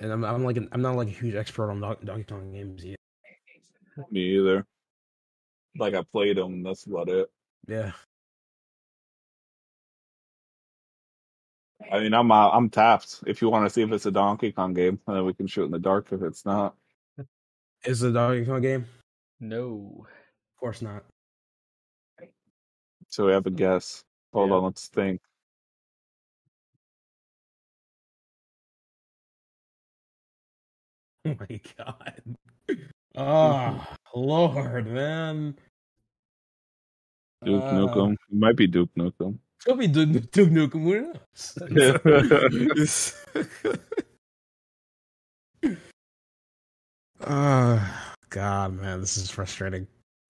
And 0.00 0.12
I'm 0.12 0.24
I'm 0.24 0.44
like 0.44 0.56
an, 0.56 0.68
I'm 0.72 0.82
not 0.82 0.96
like 0.96 1.08
a 1.08 1.12
huge 1.12 1.34
expert 1.34 1.70
on 1.70 1.80
Don- 1.80 1.96
Donkey 2.04 2.24
Kong 2.24 2.52
games 2.52 2.84
yet. 2.84 2.98
Me 4.10 4.36
either. 4.36 4.66
Like 5.78 5.94
I 5.94 6.02
played 6.12 6.36
them. 6.36 6.62
That's 6.62 6.84
about 6.86 7.08
it. 7.08 7.28
Yeah. 7.66 7.92
I 11.90 12.00
mean, 12.00 12.14
I'm 12.14 12.30
uh, 12.30 12.50
I'm 12.50 12.68
tapped. 12.68 13.22
If 13.26 13.40
you 13.40 13.48
want 13.48 13.64
to 13.66 13.70
see 13.70 13.82
if 13.82 13.92
it's 13.92 14.06
a 14.06 14.10
Donkey 14.10 14.52
Kong 14.52 14.74
game, 14.74 14.98
then 15.06 15.24
we 15.24 15.34
can 15.34 15.46
shoot 15.46 15.64
in 15.64 15.70
the 15.70 15.78
dark 15.78 16.08
if 16.12 16.22
it's 16.22 16.44
not. 16.44 16.74
Is 17.84 18.02
it 18.02 18.10
a 18.10 18.12
Donkey 18.12 18.44
Kong 18.44 18.60
game? 18.60 18.86
No. 19.40 20.04
Of 20.06 20.60
course 20.60 20.82
not. 20.82 21.04
So 23.08 23.26
we 23.26 23.32
have 23.32 23.46
a 23.46 23.50
guess. 23.50 24.02
Hold 24.32 24.50
Yeah. 24.50 24.56
on, 24.56 24.64
let's 24.64 24.88
think. 24.88 25.20
Oh 31.34 31.34
my 31.48 31.60
god. 31.78 32.22
Oh 33.16 33.86
Lord, 34.14 34.86
man. 34.86 35.56
Duke 37.44 37.64
Uh, 37.64 37.72
Nukem. 37.72 38.12
It 38.12 38.18
might 38.30 38.56
be 38.56 38.66
Duke 38.66 38.90
Nukem. 38.96 39.38
It's 39.56 39.64
gonna 39.64 39.78
be 39.78 39.88
Duke, 39.88 40.30
Duke 40.30 40.50
Nukem. 40.50 40.82
Who 40.82 41.12
knows? 42.74 43.14
uh, 47.20 47.92
God, 48.30 48.74
man, 48.74 49.00
this 49.00 49.16
is 49.16 49.30
frustrating. 49.30 49.86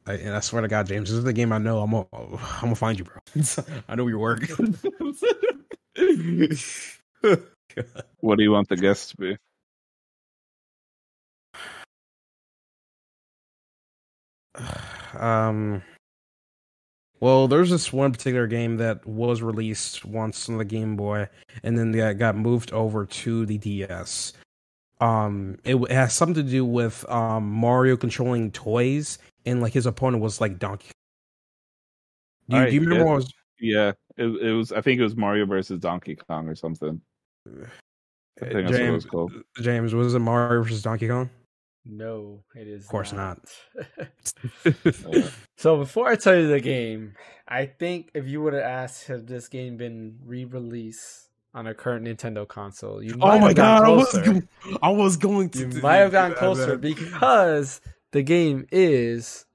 I, 0.06 0.14
and 0.14 0.36
I 0.36 0.40
swear 0.40 0.62
to 0.62 0.68
God, 0.68 0.86
James, 0.86 1.09
this 1.09 1.18
is 1.18 1.24
the 1.24 1.32
game 1.32 1.52
I 1.52 1.59
know. 1.59 1.81
I'm 1.82 1.90
gonna, 1.90 2.06
I'm 2.12 2.39
gonna 2.60 2.74
find 2.77 2.98
you, 2.98 3.05
bro. 3.05 3.16
I 3.89 3.97
know 3.97 4.06
your 4.06 4.20
work. 4.20 4.43
What 8.20 8.39
do 8.39 8.44
you 8.44 8.52
want 8.52 8.68
the 8.68 8.77
guest 8.77 9.10
to 9.10 9.16
be? 9.16 9.36
Um, 15.22 15.82
well, 17.20 17.48
there's 17.48 17.70
this 17.70 17.93
one 17.93 18.12
particular 18.12 18.47
game 18.47 18.76
that 18.76 19.06
was 19.06 19.43
released 19.43 20.05
once 20.05 20.48
on 20.48 20.59
the 20.59 20.64
Game 20.64 20.97
Boy, 20.97 21.28
and 21.62 21.78
then 21.78 21.93
that 21.93 22.18
got 22.18 22.36
moved 22.36 22.72
over 22.72 23.06
to 23.06 23.47
the 23.47 23.59
DS. 23.59 24.32
Um, 25.01 25.59
it, 25.64 25.76
it 25.76 25.90
has 25.90 26.14
something 26.14 26.43
to 26.43 26.51
do 26.51 26.64
with 26.64 27.09
um 27.10 27.51
Mario 27.51 27.97
controlling 27.97 28.51
toys, 28.51 29.18
and 29.44 29.62
like 29.62 29.72
his 29.72 29.86
opponent 29.86 30.22
was 30.22 30.40
like 30.40 30.59
Donkey. 30.59 30.90
Do 32.48 32.59
you, 32.59 32.66
do 32.66 32.72
you 32.72 32.80
remember 32.80 33.05
yeah. 33.05 33.10
what 33.10 33.16
was? 33.16 33.34
Yeah, 33.59 33.93
it, 34.16 34.26
it 34.26 34.52
was. 34.52 34.72
I 34.72 34.80
think 34.80 35.01
it 35.01 35.02
was 35.02 35.16
Mario 35.16 35.47
versus 35.47 35.80
Donkey 35.80 36.16
Kong 36.16 36.48
or 36.48 36.55
something. 36.55 37.01
I 37.47 37.51
think 38.40 38.52
that's 38.52 38.55
what 38.55 38.74
it 38.74 38.78
James, 38.78 38.94
was 38.94 39.06
called. 39.06 39.32
James, 39.60 39.94
was 39.94 40.14
it 40.14 40.18
Mario 40.18 40.62
versus 40.62 40.82
Donkey 40.82 41.09
Kong? 41.09 41.30
No, 41.88 42.42
it 42.54 42.66
is. 42.66 42.82
Of 42.84 42.88
course 42.90 43.12
not. 43.12 43.38
Uh, 43.78 44.04
so 45.56 45.76
before 45.76 46.08
I 46.08 46.16
tell 46.16 46.34
you 46.36 46.48
the 46.48 46.60
game, 46.60 47.14
I 47.46 47.66
think 47.66 48.10
if 48.14 48.26
you 48.26 48.42
would 48.42 48.54
have 48.54 48.62
asked, 48.64 49.06
has 49.06 49.24
this 49.24 49.48
game 49.48 49.76
been 49.76 50.18
re-released 50.24 51.28
on 51.54 51.66
a 51.68 51.74
current 51.74 52.04
Nintendo 52.06 52.46
console? 52.46 53.00
You 53.02 53.14
might 53.14 53.36
Oh 53.36 53.38
my 53.38 53.46
have 53.48 53.56
gotten 53.56 53.84
god, 53.84 53.92
I 53.92 53.96
was, 53.96 54.10
closer. 54.10 54.32
go- 54.32 54.78
I 54.82 54.90
was 54.90 55.16
going 55.16 55.50
to. 55.50 55.58
You 55.60 55.66
do- 55.66 55.80
might 55.80 55.96
have 55.98 56.10
gotten 56.12 56.30
do 56.32 56.34
that, 56.34 56.40
closer 56.40 56.68
man. 56.76 56.80
because 56.80 57.80
the 58.10 58.22
game 58.22 58.66
is 58.72 59.46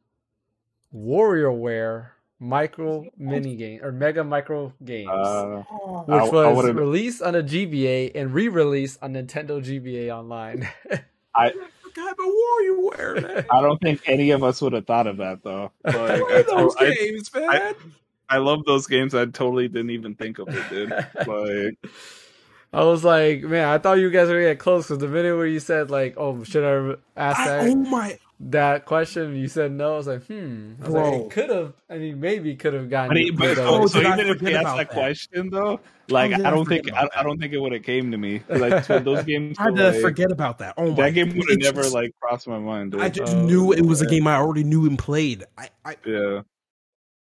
WarioWare 0.96 2.08
Micro 2.40 3.06
Mini 3.18 3.56
Game 3.56 3.82
or 3.84 3.92
Mega 3.92 4.24
Micro 4.24 4.74
Games, 4.84 5.10
uh, 5.12 5.64
which 6.06 6.10
I- 6.18 6.26
I 6.26 6.52
was 6.52 6.56
would've- 6.64 6.78
released 6.80 7.22
on 7.22 7.36
a 7.36 7.44
GBA 7.44 8.12
and 8.16 8.34
re-released 8.34 9.00
on 9.02 9.14
Nintendo 9.14 9.62
GBA 9.62 10.10
Online. 10.16 10.68
I 11.36 11.54
God, 11.94 12.16
but 12.18 12.26
WarioWare, 12.26 13.22
man. 13.36 13.46
I 13.52 13.62
don't 13.62 13.80
think 13.82 14.02
any 14.06 14.32
of 14.32 14.44
us 14.44 14.62
would 14.62 14.74
have 14.74 14.86
thought 14.88 15.08
of 15.08 15.18
that 15.18 15.44
though. 15.44 15.72
Like, 15.86 15.96
What 15.96 16.32
I, 16.32 16.38
are 16.40 16.44
those 16.44 16.76
I, 16.80 16.94
games, 16.94 17.34
man? 17.34 17.50
I- 17.50 17.74
I 18.30 18.38
love 18.38 18.64
those 18.66 18.88
games. 18.88 19.14
I 19.14 19.26
totally 19.26 19.68
didn't 19.68 19.90
even 19.90 20.16
think 20.16 20.40
of 20.40 20.48
it, 20.48 20.70
dude. 20.70 20.90
Like, 21.28 21.78
I 22.74 22.86
was 22.86 23.04
like, 23.04 23.42
man, 23.44 23.68
I 23.68 23.78
thought 23.78 24.00
you 24.00 24.10
guys 24.10 24.30
were 24.30 24.36
gonna 24.36 24.46
get 24.54 24.60
close 24.60 24.86
because 24.88 25.00
the 25.00 25.10
minute 25.10 25.36
where 25.36 25.46
you 25.46 25.60
said 25.60 25.92
like, 25.92 26.14
oh, 26.16 26.42
should 26.46 26.64
I 26.64 26.96
ask 27.22 27.40
I- 27.42 27.48
that 27.48 27.68
oh 27.70 27.76
my! 27.76 28.18
That 28.50 28.86
question? 28.86 29.36
You 29.36 29.48
said 29.48 29.72
no. 29.72 29.94
I 29.94 29.98
was 29.98 30.08
like, 30.08 30.26
hmm. 30.26 30.74
I 30.82 30.86
was 30.86 30.94
like, 30.94 31.14
it 31.14 31.30
could 31.30 31.50
have. 31.50 31.74
I 31.90 31.98
mean, 31.98 32.20
maybe 32.20 32.56
could 32.56 32.74
have 32.74 32.90
gotten. 32.90 33.12
I 33.12 33.14
mean, 33.16 33.36
but 33.36 33.56
good 33.56 33.60
at 33.60 33.68
oh, 33.68 33.84
it. 33.84 33.90
so 33.90 34.02
did 34.02 34.08
I 34.08 34.14
even 34.14 34.28
if 34.28 34.38
forget 34.38 34.50
he 34.50 34.56
asked 34.56 34.62
about 34.62 34.78
that 34.78 34.90
that? 34.90 34.96
question 34.96 35.50
though, 35.50 35.80
like 36.10 36.34
I 36.34 36.42
I 36.46 36.50
don't 36.52 36.68
think 36.68 36.92
I, 36.94 37.08
I 37.16 37.24
don't 37.24 37.40
think 37.40 37.54
it 37.54 37.60
would 37.60 37.72
have 37.74 37.84
came 37.84 38.12
to 38.12 38.18
me. 38.18 38.44
I, 38.50 38.82
so 38.82 39.00
those 39.00 39.24
games, 39.24 39.58
I 39.60 39.64
had 39.64 39.76
to 39.78 39.92
like, 39.92 40.02
forget 40.02 40.32
about 40.32 40.60
that. 40.60 40.76
Oh 40.78 40.96
my! 40.96 41.06
that 41.06 41.12
game 41.14 41.36
would 41.38 41.50
have 41.50 41.60
never 41.60 41.84
just- 41.84 41.94
like 41.94 42.14
crossed 42.20 42.48
my 42.48 42.60
mind. 42.60 42.94
Dude. 42.94 43.02
I 43.02 43.10
just 43.10 43.36
Oh, 43.36 43.42
knew 43.46 43.72
it 43.74 43.86
was 43.86 44.02
a 44.02 44.06
game 44.08 44.28
I 44.28 44.36
already 44.36 44.64
knew 44.64 44.86
and 44.88 44.98
played. 44.98 45.46
I, 45.58 45.70
I 45.86 45.98
yeah, 46.06 46.42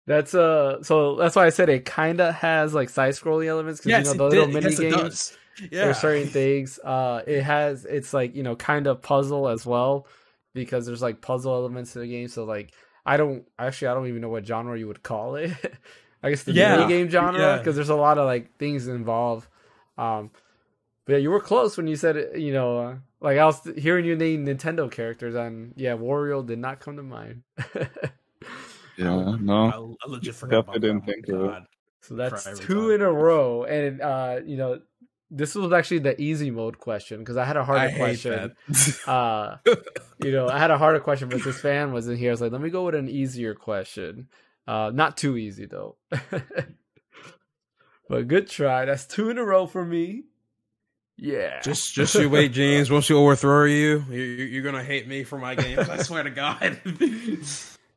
That's 0.06 0.34
uh. 0.34 0.82
So 0.82 1.16
that's 1.16 1.36
why 1.36 1.46
I 1.46 1.50
said 1.50 1.68
it 1.68 1.84
kind 1.84 2.20
of 2.20 2.34
has 2.36 2.74
like 2.74 2.88
side 2.90 3.14
scrolling 3.14 3.46
elements 3.46 3.80
because 3.80 3.90
yes, 3.90 4.06
you 4.06 4.12
know 4.12 4.14
the 4.14 4.24
little 4.28 4.46
did. 4.46 4.54
mini 4.54 4.70
Yes, 4.70 4.78
games. 4.78 4.94
does. 4.96 5.38
Yeah, 5.70 5.84
There's 5.84 5.98
certain 5.98 6.28
things. 6.28 6.78
Uh, 6.82 7.22
it 7.26 7.42
has 7.42 7.84
it's 7.84 8.14
like 8.14 8.34
you 8.34 8.42
know 8.42 8.56
kind 8.56 8.86
of 8.86 9.02
puzzle 9.02 9.48
as 9.48 9.66
well 9.66 10.06
because 10.54 10.86
there's 10.86 11.02
like 11.02 11.20
puzzle 11.20 11.54
elements 11.54 11.92
to 11.94 12.00
the 12.00 12.06
game. 12.06 12.28
So 12.28 12.44
like 12.44 12.72
I 13.06 13.16
don't 13.16 13.44
actually 13.58 13.88
I 13.88 13.94
don't 13.94 14.06
even 14.08 14.20
know 14.20 14.28
what 14.28 14.46
genre 14.46 14.78
you 14.78 14.86
would 14.88 15.02
call 15.02 15.36
it. 15.36 15.52
I 16.22 16.30
guess 16.30 16.42
the 16.42 16.52
Yeah. 16.52 16.76
mini 16.76 16.88
game 16.88 17.08
genre 17.08 17.40
Yeah. 17.40 17.58
because 17.58 17.76
there's 17.76 17.88
a 17.88 17.94
lot 17.94 18.18
of 18.18 18.26
like 18.26 18.56
things 18.58 18.88
involved. 18.88 19.48
Um, 19.96 20.30
but 21.06 21.14
yeah, 21.14 21.18
you 21.18 21.30
were 21.30 21.40
close 21.40 21.76
when 21.76 21.86
you 21.86 21.96
said. 21.96 22.38
You 22.40 22.52
know, 22.52 22.78
uh, 22.78 22.96
like 23.20 23.38
I 23.38 23.44
was 23.46 23.60
hearing 23.76 24.04
you 24.04 24.16
name 24.16 24.46
Nintendo 24.46 24.90
characters, 24.90 25.34
and 25.34 25.72
yeah, 25.76 25.92
Wario 25.96 26.46
did 26.46 26.58
not 26.58 26.80
come 26.80 26.96
to 26.96 27.02
mind. 27.02 27.42
yeah, 28.96 29.36
no. 29.40 29.96
I, 30.02 30.06
I 30.06 30.10
legit 30.10 30.34
forgot 30.34 30.58
about 30.60 30.80
Definitely 30.80 30.88
didn't 30.88 31.06
that. 31.06 31.12
think 31.14 31.28
of 31.28 31.44
it. 31.56 31.62
So 32.02 32.14
that's 32.14 32.58
two 32.60 32.90
in 32.90 33.02
a 33.02 33.12
row, 33.12 33.64
and 33.64 34.00
uh, 34.00 34.40
you 34.44 34.56
know, 34.56 34.80
this 35.30 35.54
was 35.54 35.72
actually 35.72 36.00
the 36.00 36.20
easy 36.20 36.50
mode 36.50 36.78
question 36.78 37.20
because 37.20 37.36
I 37.36 37.44
had 37.44 37.56
a 37.56 37.64
harder 37.64 37.94
I 37.94 37.96
question. 37.96 38.56
Uh, 39.06 39.56
you 40.22 40.32
know, 40.32 40.48
I 40.48 40.58
had 40.58 40.70
a 40.70 40.78
harder 40.78 41.00
question, 41.00 41.28
but 41.28 41.42
this 41.42 41.60
fan 41.60 41.92
was 41.92 42.08
in 42.08 42.16
here. 42.16 42.30
I 42.30 42.32
was 42.32 42.40
like, 42.40 42.52
let 42.52 42.60
me 42.60 42.70
go 42.70 42.84
with 42.84 42.94
an 42.94 43.08
easier 43.08 43.54
question. 43.54 44.28
Uh, 44.66 44.90
not 44.92 45.16
too 45.16 45.36
easy 45.36 45.66
though. 45.66 45.96
but 48.08 48.28
good 48.28 48.48
try. 48.48 48.84
That's 48.84 49.06
two 49.06 49.30
in 49.30 49.38
a 49.38 49.44
row 49.44 49.66
for 49.66 49.84
me. 49.84 50.24
Yeah. 51.16 51.60
Just, 51.60 51.94
just 51.94 52.14
you 52.14 52.30
wait, 52.30 52.52
James. 52.52 52.90
Once 52.92 53.08
you 53.08 53.18
overthrow 53.18 53.64
you, 53.64 54.04
you, 54.10 54.22
you're 54.22 54.62
gonna 54.62 54.84
hate 54.84 55.06
me 55.06 55.22
for 55.24 55.38
my 55.38 55.54
games. 55.54 55.88
I 55.88 55.98
swear 55.98 56.22
to 56.22 56.30
God. 56.30 56.80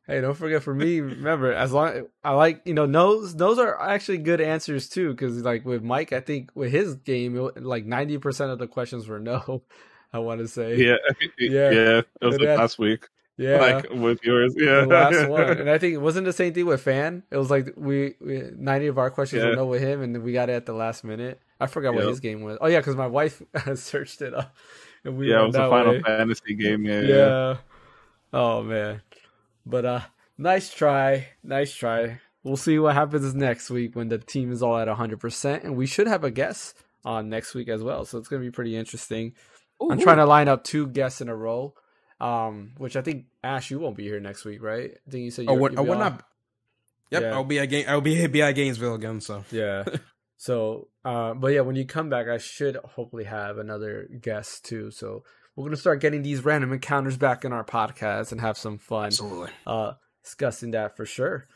Hey, 0.06 0.20
don't 0.20 0.34
forget 0.34 0.62
for 0.62 0.74
me. 0.74 1.00
Remember, 1.00 1.52
as 1.52 1.72
long 1.72 2.06
I 2.22 2.32
like, 2.32 2.60
you 2.66 2.74
know, 2.74 2.86
those 2.86 3.34
those 3.36 3.58
are 3.58 3.80
actually 3.80 4.18
good 4.18 4.40
answers 4.40 4.88
too. 4.88 5.10
Because 5.10 5.38
like 5.42 5.64
with 5.64 5.82
Mike, 5.82 6.12
I 6.12 6.20
think 6.20 6.50
with 6.54 6.72
his 6.72 6.94
game, 6.96 7.36
it, 7.38 7.62
like 7.62 7.86
ninety 7.86 8.18
percent 8.18 8.50
of 8.50 8.58
the 8.58 8.66
questions 8.66 9.08
were 9.08 9.18
no. 9.20 9.62
I 10.12 10.18
want 10.18 10.40
to 10.40 10.46
say, 10.48 10.76
Yeah, 10.76 10.96
Yeah. 11.38 11.70
yeah, 11.70 11.98
It 12.20 12.24
was 12.26 12.38
like 12.38 12.56
last 12.56 12.78
week, 12.78 13.08
yeah. 13.36 13.56
like 13.56 13.90
with 13.90 14.22
yours. 14.22 14.54
Yeah, 14.56 14.82
the 14.82 14.86
last 14.86 15.28
one, 15.28 15.42
and 15.60 15.68
I 15.70 15.78
think 15.78 15.94
it 15.94 15.98
wasn't 15.98 16.26
the 16.26 16.32
same 16.32 16.52
thing 16.54 16.66
with 16.66 16.82
Fan. 16.82 17.24
It 17.32 17.36
was 17.36 17.50
like 17.50 17.72
we, 17.76 18.14
we 18.20 18.42
ninety 18.56 18.86
of 18.86 18.96
our 18.98 19.10
questions 19.10 19.42
were 19.42 19.56
no 19.56 19.66
with 19.66 19.80
him, 19.82 20.02
and 20.02 20.14
then 20.14 20.22
we 20.22 20.32
got 20.32 20.50
it 20.50 20.52
at 20.52 20.66
the 20.66 20.72
last 20.72 21.02
minute. 21.02 21.40
I 21.58 21.66
forgot 21.66 21.94
what 21.94 22.04
his 22.06 22.20
game 22.20 22.42
was. 22.42 22.58
Oh 22.60 22.66
yeah, 22.68 22.78
because 22.78 22.94
my 22.94 23.06
wife 23.08 23.42
searched 23.74 24.22
it 24.22 24.34
up, 24.34 24.54
and 25.02 25.16
we 25.16 25.30
yeah, 25.30 25.42
it 25.42 25.46
was 25.46 25.56
a 25.56 25.68
Final 25.68 25.94
way. 25.94 26.02
Fantasy 26.02 26.54
game. 26.54 26.84
Yeah, 26.84 27.00
yeah. 27.00 27.16
yeah. 27.16 27.56
Oh 28.32 28.62
man. 28.62 29.00
But 29.66 29.84
uh 29.84 30.00
nice 30.38 30.72
try. 30.72 31.28
Nice 31.42 31.74
try. 31.74 32.20
We'll 32.42 32.56
see 32.56 32.78
what 32.78 32.94
happens 32.94 33.34
next 33.34 33.70
week 33.70 33.96
when 33.96 34.08
the 34.08 34.18
team 34.18 34.52
is 34.52 34.62
all 34.62 34.76
at 34.76 34.86
100% 34.86 35.64
and 35.64 35.76
we 35.76 35.86
should 35.86 36.06
have 36.06 36.24
a 36.24 36.30
guest 36.30 36.76
on 37.04 37.30
next 37.30 37.54
week 37.54 37.68
as 37.68 37.82
well. 37.82 38.04
So 38.04 38.18
it's 38.18 38.28
going 38.28 38.42
to 38.42 38.46
be 38.46 38.52
pretty 38.52 38.76
interesting. 38.76 39.32
I'm 39.80 39.98
trying 39.98 40.18
to 40.18 40.26
line 40.26 40.48
up 40.48 40.62
two 40.62 40.86
guests 40.86 41.20
in 41.20 41.28
a 41.28 41.36
row. 41.36 41.74
Um 42.20 42.72
which 42.78 42.96
I 42.96 43.02
think 43.02 43.26
Ash 43.42 43.70
you 43.70 43.78
won't 43.78 43.96
be 43.96 44.04
here 44.04 44.20
next 44.20 44.44
week, 44.44 44.62
right? 44.62 44.90
I 45.06 45.10
think 45.10 45.24
you 45.24 45.30
said 45.30 45.46
Oh, 45.48 45.52
you're, 45.52 45.60
what? 45.60 45.78
I 45.78 45.80
would 45.80 45.98
not. 45.98 46.22
Yep, 47.10 47.22
Yeah. 47.22 47.32
I'll 47.32 47.44
be 47.44 47.58
at 47.58 47.66
game. 47.66 47.84
I'll 47.88 48.00
be 48.00 48.26
be 48.26 48.42
at 48.42 48.52
Gainesville 48.52 48.94
again. 48.94 49.20
So 49.20 49.44
Yeah. 49.50 49.84
So, 50.36 50.88
uh, 51.04 51.32
but 51.34 51.48
yeah, 51.48 51.60
when 51.62 51.76
you 51.76 51.86
come 51.86 52.10
back, 52.10 52.28
I 52.28 52.38
should 52.38 52.76
hopefully 52.76 53.24
have 53.24 53.56
another 53.56 54.08
guest 54.20 54.64
too. 54.64 54.90
So 54.90 55.24
we're 55.56 55.64
gonna 55.64 55.76
start 55.76 56.00
getting 56.00 56.22
these 56.22 56.44
random 56.44 56.72
encounters 56.72 57.16
back 57.16 57.44
in 57.44 57.52
our 57.52 57.64
podcast 57.64 58.32
and 58.32 58.40
have 58.40 58.58
some 58.58 58.78
fun 58.78 59.06
absolutely. 59.06 59.50
uh, 59.66 59.92
discussing 60.22 60.72
that 60.72 60.96
for 60.96 61.06
sure. 61.06 61.46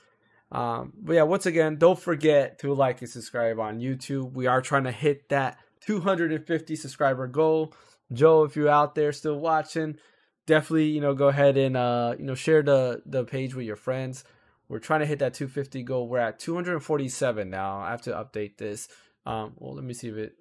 Um, 0.51 0.93
but 0.97 1.15
yeah, 1.15 1.23
once 1.25 1.47
again, 1.47 1.77
don't 1.77 1.99
forget 1.99 2.59
to 2.61 2.73
like 2.73 3.01
and 3.01 3.11
subscribe 3.11 3.59
on 3.59 3.81
YouTube. 3.81 4.33
We 4.33 4.47
are 4.47 4.63
trying 4.63 4.85
to 4.85 4.93
hit 4.93 5.29
that 5.29 5.59
250 5.83 6.77
subscriber 6.77 7.27
goal. 7.27 7.75
Joe, 8.13 8.45
if 8.45 8.57
you're 8.57 8.71
out 8.71 8.95
there 8.95 9.13
still 9.13 9.39
watching, 9.39 9.99
definitely 10.47 10.87
you 10.87 11.01
know 11.01 11.15
go 11.15 11.29
ahead 11.29 11.57
and 11.57 11.77
uh, 11.77 12.15
you 12.19 12.25
know 12.25 12.35
share 12.35 12.63
the 12.63 13.03
the 13.05 13.25
page 13.25 13.55
with 13.55 13.67
your 13.67 13.77
friends. 13.77 14.25
We're 14.69 14.79
trying 14.79 15.01
to 15.01 15.07
hit 15.07 15.21
that 15.21 15.35
250 15.35 15.83
goal. 15.83 16.09
We're 16.09 16.19
at 16.19 16.39
247 16.39 17.49
now. 17.49 17.79
I 17.79 17.91
have 17.91 18.03
to 18.03 18.13
update 18.13 18.59
this. 18.59 18.89
Um, 19.25 19.55
well, 19.57 19.75
let 19.75 19.85
me 19.85 19.95
see 19.95 20.09
if 20.09 20.17
it 20.17 20.35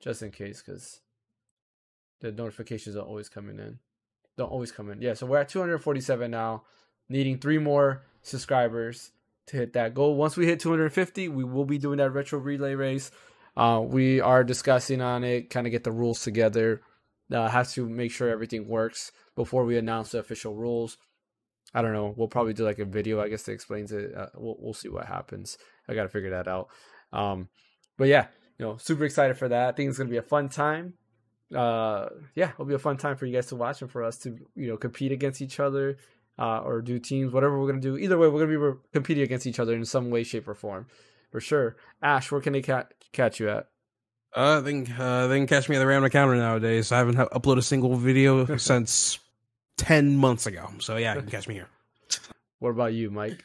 just 0.00 0.22
in 0.22 0.30
case 0.30 0.62
because 0.64 1.00
the 2.20 2.32
notifications 2.32 2.96
are 2.96 3.02
always 3.02 3.28
coming 3.28 3.58
in. 3.58 3.78
Don't 4.36 4.50
always 4.50 4.72
come 4.72 4.90
in. 4.90 5.00
Yeah, 5.02 5.14
so 5.14 5.26
we're 5.26 5.38
at 5.38 5.48
247 5.48 6.30
now, 6.30 6.62
needing 7.08 7.38
three 7.38 7.58
more 7.58 8.04
subscribers 8.22 9.10
to 9.46 9.56
hit 9.56 9.72
that 9.72 9.94
goal. 9.94 10.14
Once 10.14 10.36
we 10.36 10.46
hit 10.46 10.60
250, 10.60 11.28
we 11.28 11.44
will 11.44 11.64
be 11.64 11.78
doing 11.78 11.98
that 11.98 12.10
retro 12.10 12.38
relay 12.38 12.74
race. 12.74 13.10
Uh, 13.56 13.80
we 13.84 14.20
are 14.20 14.44
discussing 14.44 15.00
on 15.00 15.24
it, 15.24 15.50
kind 15.50 15.66
of 15.66 15.72
get 15.72 15.84
the 15.84 15.90
rules 15.90 16.22
together. 16.22 16.80
Uh, 17.32 17.48
have 17.48 17.70
to 17.72 17.86
make 17.88 18.10
sure 18.10 18.28
everything 18.28 18.68
works 18.68 19.12
before 19.36 19.64
we 19.64 19.76
announce 19.76 20.12
the 20.12 20.18
official 20.18 20.54
rules. 20.54 20.96
I 21.74 21.82
don't 21.82 21.92
know. 21.92 22.14
We'll 22.16 22.28
probably 22.28 22.54
do 22.54 22.64
like 22.64 22.78
a 22.78 22.84
video, 22.84 23.20
I 23.20 23.28
guess, 23.28 23.42
that 23.42 23.52
explains 23.52 23.92
it. 23.92 24.14
Uh, 24.14 24.28
we'll 24.34 24.56
we'll 24.58 24.74
see 24.74 24.88
what 24.88 25.04
happens. 25.04 25.58
I 25.88 25.94
got 25.94 26.04
to 26.04 26.08
figure 26.08 26.30
that 26.30 26.48
out. 26.48 26.68
Um, 27.12 27.48
but 27.98 28.08
yeah, 28.08 28.28
you 28.58 28.64
know, 28.64 28.76
super 28.78 29.04
excited 29.04 29.36
for 29.36 29.48
that. 29.48 29.68
I 29.68 29.72
think 29.72 29.90
it's 29.90 29.98
gonna 29.98 30.08
be 30.08 30.16
a 30.16 30.22
fun 30.22 30.48
time. 30.48 30.94
Uh, 31.54 32.08
yeah, 32.34 32.50
it'll 32.50 32.64
be 32.64 32.74
a 32.74 32.78
fun 32.78 32.96
time 32.96 33.16
for 33.16 33.26
you 33.26 33.34
guys 33.34 33.46
to 33.46 33.56
watch 33.56 33.82
and 33.82 33.90
for 33.90 34.04
us 34.04 34.18
to 34.18 34.38
you 34.54 34.68
know 34.68 34.76
compete 34.76 35.12
against 35.12 35.40
each 35.40 35.60
other 35.60 35.98
uh, 36.38 36.60
or 36.60 36.80
do 36.80 36.98
teams, 36.98 37.32
whatever 37.32 37.58
we're 37.58 37.68
gonna 37.68 37.80
do. 37.80 37.96
Either 37.96 38.18
way, 38.18 38.28
we're 38.28 38.40
gonna 38.40 38.50
be 38.50 38.56
re- 38.56 38.76
competing 38.92 39.24
against 39.24 39.46
each 39.46 39.58
other 39.58 39.74
in 39.74 39.84
some 39.84 40.10
way, 40.10 40.22
shape, 40.22 40.46
or 40.46 40.54
form, 40.54 40.86
for 41.30 41.40
sure. 41.40 41.76
Ash, 42.02 42.30
where 42.30 42.40
can 42.40 42.52
they 42.52 42.62
ca- 42.62 42.86
catch 43.12 43.40
you 43.40 43.48
at? 43.50 43.68
Uh, 44.34 44.60
they 44.60 44.82
can, 44.82 45.00
uh, 45.00 45.26
they 45.26 45.38
can 45.38 45.46
catch 45.46 45.68
me 45.68 45.76
at 45.76 45.78
the 45.78 45.86
random 45.86 46.10
counter 46.10 46.36
nowadays. 46.36 46.92
I 46.92 46.98
haven't 46.98 47.16
ha- 47.16 47.28
uploaded 47.32 47.58
a 47.58 47.62
single 47.62 47.96
video 47.96 48.56
since 48.56 49.18
ten 49.76 50.16
months 50.16 50.46
ago. 50.46 50.68
So 50.78 50.96
yeah, 50.96 51.14
you 51.14 51.22
can 51.22 51.30
catch 51.30 51.48
me 51.48 51.54
here. 51.54 51.68
What 52.60 52.70
about 52.70 52.92
you, 52.92 53.10
Mike? 53.10 53.42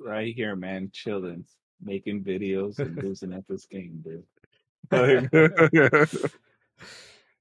Right 0.00 0.34
here, 0.34 0.56
man, 0.56 0.90
chilling, 0.92 1.44
making 1.82 2.24
videos 2.24 2.78
and 2.78 2.96
losing 3.02 3.32
at 3.32 3.46
this 3.48 3.66
game, 3.66 4.02
dude. 4.04 4.24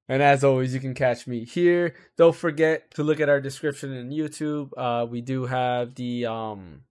And 0.10 0.22
as 0.22 0.44
always, 0.44 0.74
you 0.74 0.80
can 0.80 0.94
catch 0.94 1.28
me 1.28 1.46
here. 1.46 1.96
Don't 2.18 2.36
forget 2.36 2.92
to 2.96 3.04
look 3.04 3.20
at 3.20 3.30
our 3.30 3.40
description 3.40 3.94
in 3.94 4.10
YouTube. 4.10 4.72
Uh, 4.78 5.06
we 5.06 5.22
do 5.22 5.46
have 5.46 5.96
the 5.96 6.26
um, 6.26 6.82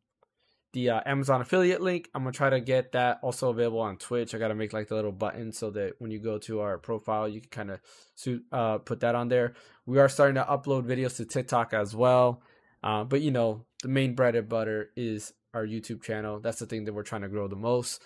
the 0.73 0.91
uh, 0.91 1.01
Amazon 1.05 1.43
affiliate 1.43 1.83
link. 1.83 2.09
I'm 2.15 2.23
gonna 2.23 2.33
try 2.33 2.49
to 2.49 2.61
get 2.61 2.93
that 2.93 3.19
also 3.23 3.51
available 3.51 3.81
on 3.81 3.99
Twitch. 3.99 4.35
I 4.35 4.39
gotta 4.39 4.55
make 4.55 4.73
like 4.73 4.89
the 4.89 4.95
little 4.95 5.13
button 5.13 5.53
so 5.53 5.71
that 5.73 5.95
when 5.99 6.11
you 6.11 6.19
go 6.19 6.39
to 6.39 6.61
our 6.61 6.79
profile, 6.79 7.29
you 7.29 7.41
can 7.41 7.51
kind 7.51 7.71
of 7.71 7.81
suit 8.15 8.45
uh, 8.51 8.79
put 8.79 9.01
that 9.01 9.15
on 9.15 9.29
there. 9.29 9.55
We 9.85 9.99
are 9.99 10.09
starting 10.09 10.37
to 10.37 10.45
upload 10.45 10.85
videos 10.87 11.17
to 11.19 11.27
TikTok 11.27 11.75
as 11.75 11.95
well. 11.95 12.43
Uh, 12.83 13.05
but 13.05 13.21
you 13.21 13.31
know, 13.31 13.67
the 13.83 13.89
main 13.89 14.15
bread 14.15 14.35
and 14.35 14.49
butter 14.49 14.91
is 14.97 15.35
our 15.53 15.67
YouTube 15.67 16.03
channel. 16.03 16.41
That's 16.41 16.59
the 16.59 16.67
thing 16.67 16.87
that 16.87 16.95
we're 16.95 17.03
trying 17.03 17.23
to 17.23 17.29
grow 17.29 17.47
the 17.47 17.57
most. 17.57 18.03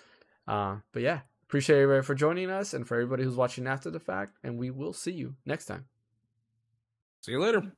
Uh, 0.47 0.77
but 0.91 1.01
yeah, 1.01 1.21
appreciate 1.47 1.81
everybody 1.81 2.05
for 2.05 2.15
joining 2.15 2.49
us 2.49 2.73
and 2.73 2.87
for 2.87 2.95
everybody 2.95 3.23
who's 3.23 3.35
watching 3.35 3.67
after 3.67 3.89
the 3.89 3.99
fact. 3.99 4.37
And 4.43 4.57
we 4.57 4.69
will 4.69 4.93
see 4.93 5.11
you 5.11 5.35
next 5.45 5.65
time. 5.65 5.85
See 7.21 7.31
you 7.31 7.39
later. 7.39 7.73